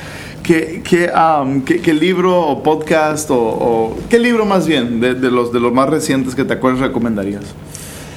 ¿Qué, 0.43 0.81
qué, 0.83 1.11
um, 1.13 1.61
qué- 1.63 1.81
qué 1.83 1.93
libro 1.93 2.41
o 2.41 2.63
podcast 2.63 3.31
o, 3.31 3.37
o- 3.39 3.99
qué 4.09 4.19
libro 4.19 4.47
más 4.47 4.67
bien 4.67 5.01
de, 5.01 5.15
de 5.15 5.31
los 5.31 5.53
de 5.53 5.61
los 5.61 5.73
más 5.75 5.91
recientes 5.91 6.35
que 6.35 6.45
te 6.45 6.55
acuerdas 6.55 6.81
recomendarías? 6.81 7.43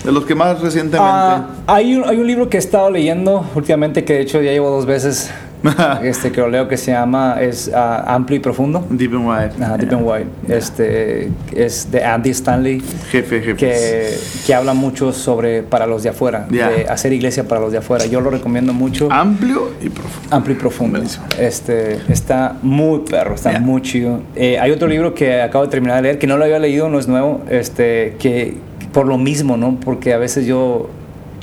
De 0.03 0.11
los 0.11 0.25
que 0.25 0.35
más 0.35 0.59
recientemente. 0.61 0.97
Ah, 0.99 1.47
hay, 1.67 1.95
un, 1.95 2.03
hay 2.07 2.17
un 2.17 2.27
libro 2.27 2.49
que 2.49 2.57
he 2.57 2.59
estado 2.59 2.89
leyendo 2.89 3.45
últimamente 3.55 4.03
que 4.03 4.13
de 4.13 4.21
hecho 4.21 4.41
ya 4.41 4.51
llevo 4.51 4.69
dos 4.69 4.85
veces 4.85 5.31
este, 6.03 6.31
que 6.31 6.41
lo 6.41 6.49
leo 6.49 6.67
que 6.67 6.75
se 6.75 6.91
llama 6.91 7.37
es 7.39 7.71
ah, 7.73 8.03
Amplio 8.07 8.37
y 8.37 8.39
Profundo. 8.41 8.85
Deep 8.89 9.13
and 9.15 9.27
Wide. 9.27 9.63
Ajá, 9.63 9.77
Deep 9.77 9.93
and 9.93 10.05
Wide. 10.05 10.25
Este, 10.49 11.31
es 11.55 11.89
de 11.89 12.03
Andy 12.03 12.31
Stanley. 12.31 12.81
Jefe, 13.11 13.39
jefe. 13.41 13.55
que, 13.55 14.17
que 14.45 14.53
habla 14.53 14.73
mucho 14.73 15.13
sobre 15.13 15.63
para 15.63 15.87
los 15.87 16.03
de 16.03 16.09
afuera, 16.09 16.47
Ya. 16.51 16.69
de 16.69 16.87
hacer 16.89 17.13
iglesia 17.13 17.47
para 17.47 17.61
los 17.61 17.71
de 17.71 17.77
afuera. 17.77 18.05
Yo 18.05 18.19
lo 18.19 18.29
recomiendo 18.29 18.73
mucho. 18.73 19.07
Amplio 19.09 19.71
y 19.81 19.89
profundo. 19.89 20.35
Amplio 20.35 20.55
y 20.55 20.59
profundo. 20.59 20.99
Este, 21.39 21.99
está 22.09 22.57
muy 22.61 22.99
perro, 23.09 23.35
está 23.35 23.57
muy 23.59 23.81
chido. 23.81 24.19
Eh, 24.35 24.59
hay 24.59 24.71
otro 24.71 24.89
libro 24.89 25.13
que 25.13 25.41
acabo 25.41 25.63
de 25.63 25.71
terminar 25.71 25.97
de 25.97 26.01
leer, 26.03 26.19
que 26.19 26.27
no 26.27 26.35
lo 26.37 26.43
había 26.43 26.59
leído, 26.59 26.89
no 26.89 26.99
es 26.99 27.07
nuevo, 27.07 27.41
este, 27.49 28.17
que 28.19 28.57
por 28.93 29.05
lo 29.07 29.17
mismo, 29.17 29.57
¿no? 29.57 29.77
Porque 29.83 30.13
a 30.13 30.17
veces 30.17 30.45
yo 30.45 30.89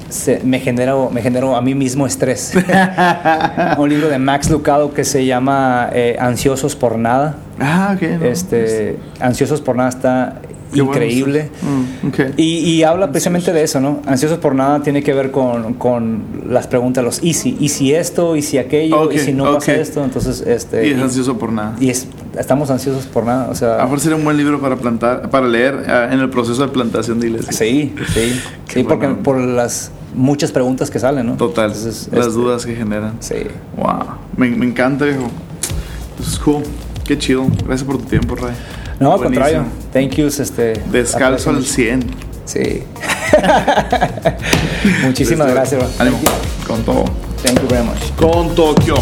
se- 0.08 0.40
me, 0.44 0.60
genero, 0.60 1.10
me 1.12 1.20
genero 1.22 1.56
a 1.56 1.60
mí 1.62 1.74
mismo 1.74 2.06
estrés. 2.06 2.52
Un 3.78 3.88
libro 3.88 4.08
de 4.08 4.18
Max 4.18 4.48
Lucado 4.50 4.92
que 4.94 5.04
se 5.04 5.24
llama 5.26 5.90
eh, 5.92 6.16
Ansiosos 6.18 6.76
por 6.76 6.96
Nada. 6.98 7.36
Ah, 7.58 7.94
ok. 7.96 8.02
no. 8.20 8.24
Este, 8.26 8.98
Ansiosos 9.20 9.60
por 9.60 9.76
Nada 9.76 9.88
está 9.90 10.40
increíble. 10.72 11.50
Mm. 11.62 12.10
Y, 12.36 12.42
y 12.58 12.82
habla 12.82 13.10
precisamente 13.10 13.52
de 13.52 13.62
eso, 13.62 13.80
¿no? 13.80 14.00
Ansiosos 14.06 14.38
por 14.38 14.54
nada 14.54 14.82
tiene 14.82 15.02
que 15.02 15.12
ver 15.14 15.30
con, 15.30 15.74
con 15.74 16.22
las 16.48 16.66
preguntas, 16.66 17.02
los 17.04 17.22
y 17.22 17.34
si, 17.34 17.56
y 17.60 17.68
si 17.68 17.94
esto, 17.94 18.36
y 18.36 18.42
si 18.42 18.58
aquello, 18.58 19.10
y 19.12 19.18
si 19.18 19.32
no 19.32 19.54
pasa 19.54 19.74
esto, 19.74 20.04
entonces 20.04 20.40
este 20.46 20.86
y 20.88 20.92
es 20.92 21.00
ansioso 21.00 21.38
por 21.38 21.52
nada. 21.52 21.76
y 21.80 21.90
es- 21.90 22.06
estamos 22.38 22.70
ansiosos 22.70 23.06
por 23.06 23.24
nada, 23.24 23.48
o 23.48 23.52
A 23.52 23.54
sea, 23.54 23.76
lo 23.78 23.82
mejor 23.84 24.00
sería 24.00 24.16
un 24.16 24.24
buen 24.24 24.36
libro 24.36 24.60
para 24.60 24.76
plantar, 24.76 25.30
para 25.30 25.46
leer 25.48 25.84
ah, 25.88 26.08
en 26.12 26.20
el 26.20 26.30
proceso 26.30 26.62
de 26.62 26.68
plantación 26.72 27.20
de 27.20 27.28
iglesia. 27.28 27.52
sí, 27.52 27.94
sí, 28.14 28.40
sí, 28.68 28.82
porque 28.84 29.06
bueno. 29.06 29.22
por 29.22 29.38
las 29.40 29.90
muchas 30.14 30.50
preguntas 30.52 30.90
que 30.90 30.98
salen, 30.98 31.26
¿no? 31.26 31.34
Total. 31.36 31.66
Entonces, 31.66 32.08
las 32.12 32.26
este, 32.26 32.38
dudas 32.38 32.66
que 32.66 32.74
generan. 32.74 33.14
Sí. 33.20 33.34
Wow. 33.76 34.16
Me, 34.36 34.48
me 34.50 34.66
encanta, 34.66 35.04
viejo. 35.04 35.28
This 36.18 36.32
is 36.32 36.38
cool. 36.40 36.62
Qué 37.04 37.16
chido. 37.16 37.46
Gracias 37.64 37.84
por 37.84 37.98
tu 37.98 38.04
tiempo, 38.04 38.34
Ray. 38.34 38.54
No, 39.00 39.14
al 39.14 39.22
contrario. 39.22 39.64
Thank 39.94 40.10
yous, 40.16 40.38
este. 40.40 40.74
Descalzo 40.92 41.50
al 41.50 41.56
aprecio 41.56 41.74
100. 41.74 41.98
mucho. 42.00 42.18
Sí. 42.44 42.82
Muchísimas 45.04 45.50
gracias, 45.50 45.80
bro. 45.80 45.90
Ánimo. 45.98 46.18
Con 46.66 46.82
todo. 46.82 47.04
Thank 47.42 47.62
you 47.62 47.68
very 47.68 47.84
much. 47.84 48.12
Con 48.18 48.54
Tokio. 48.54 48.96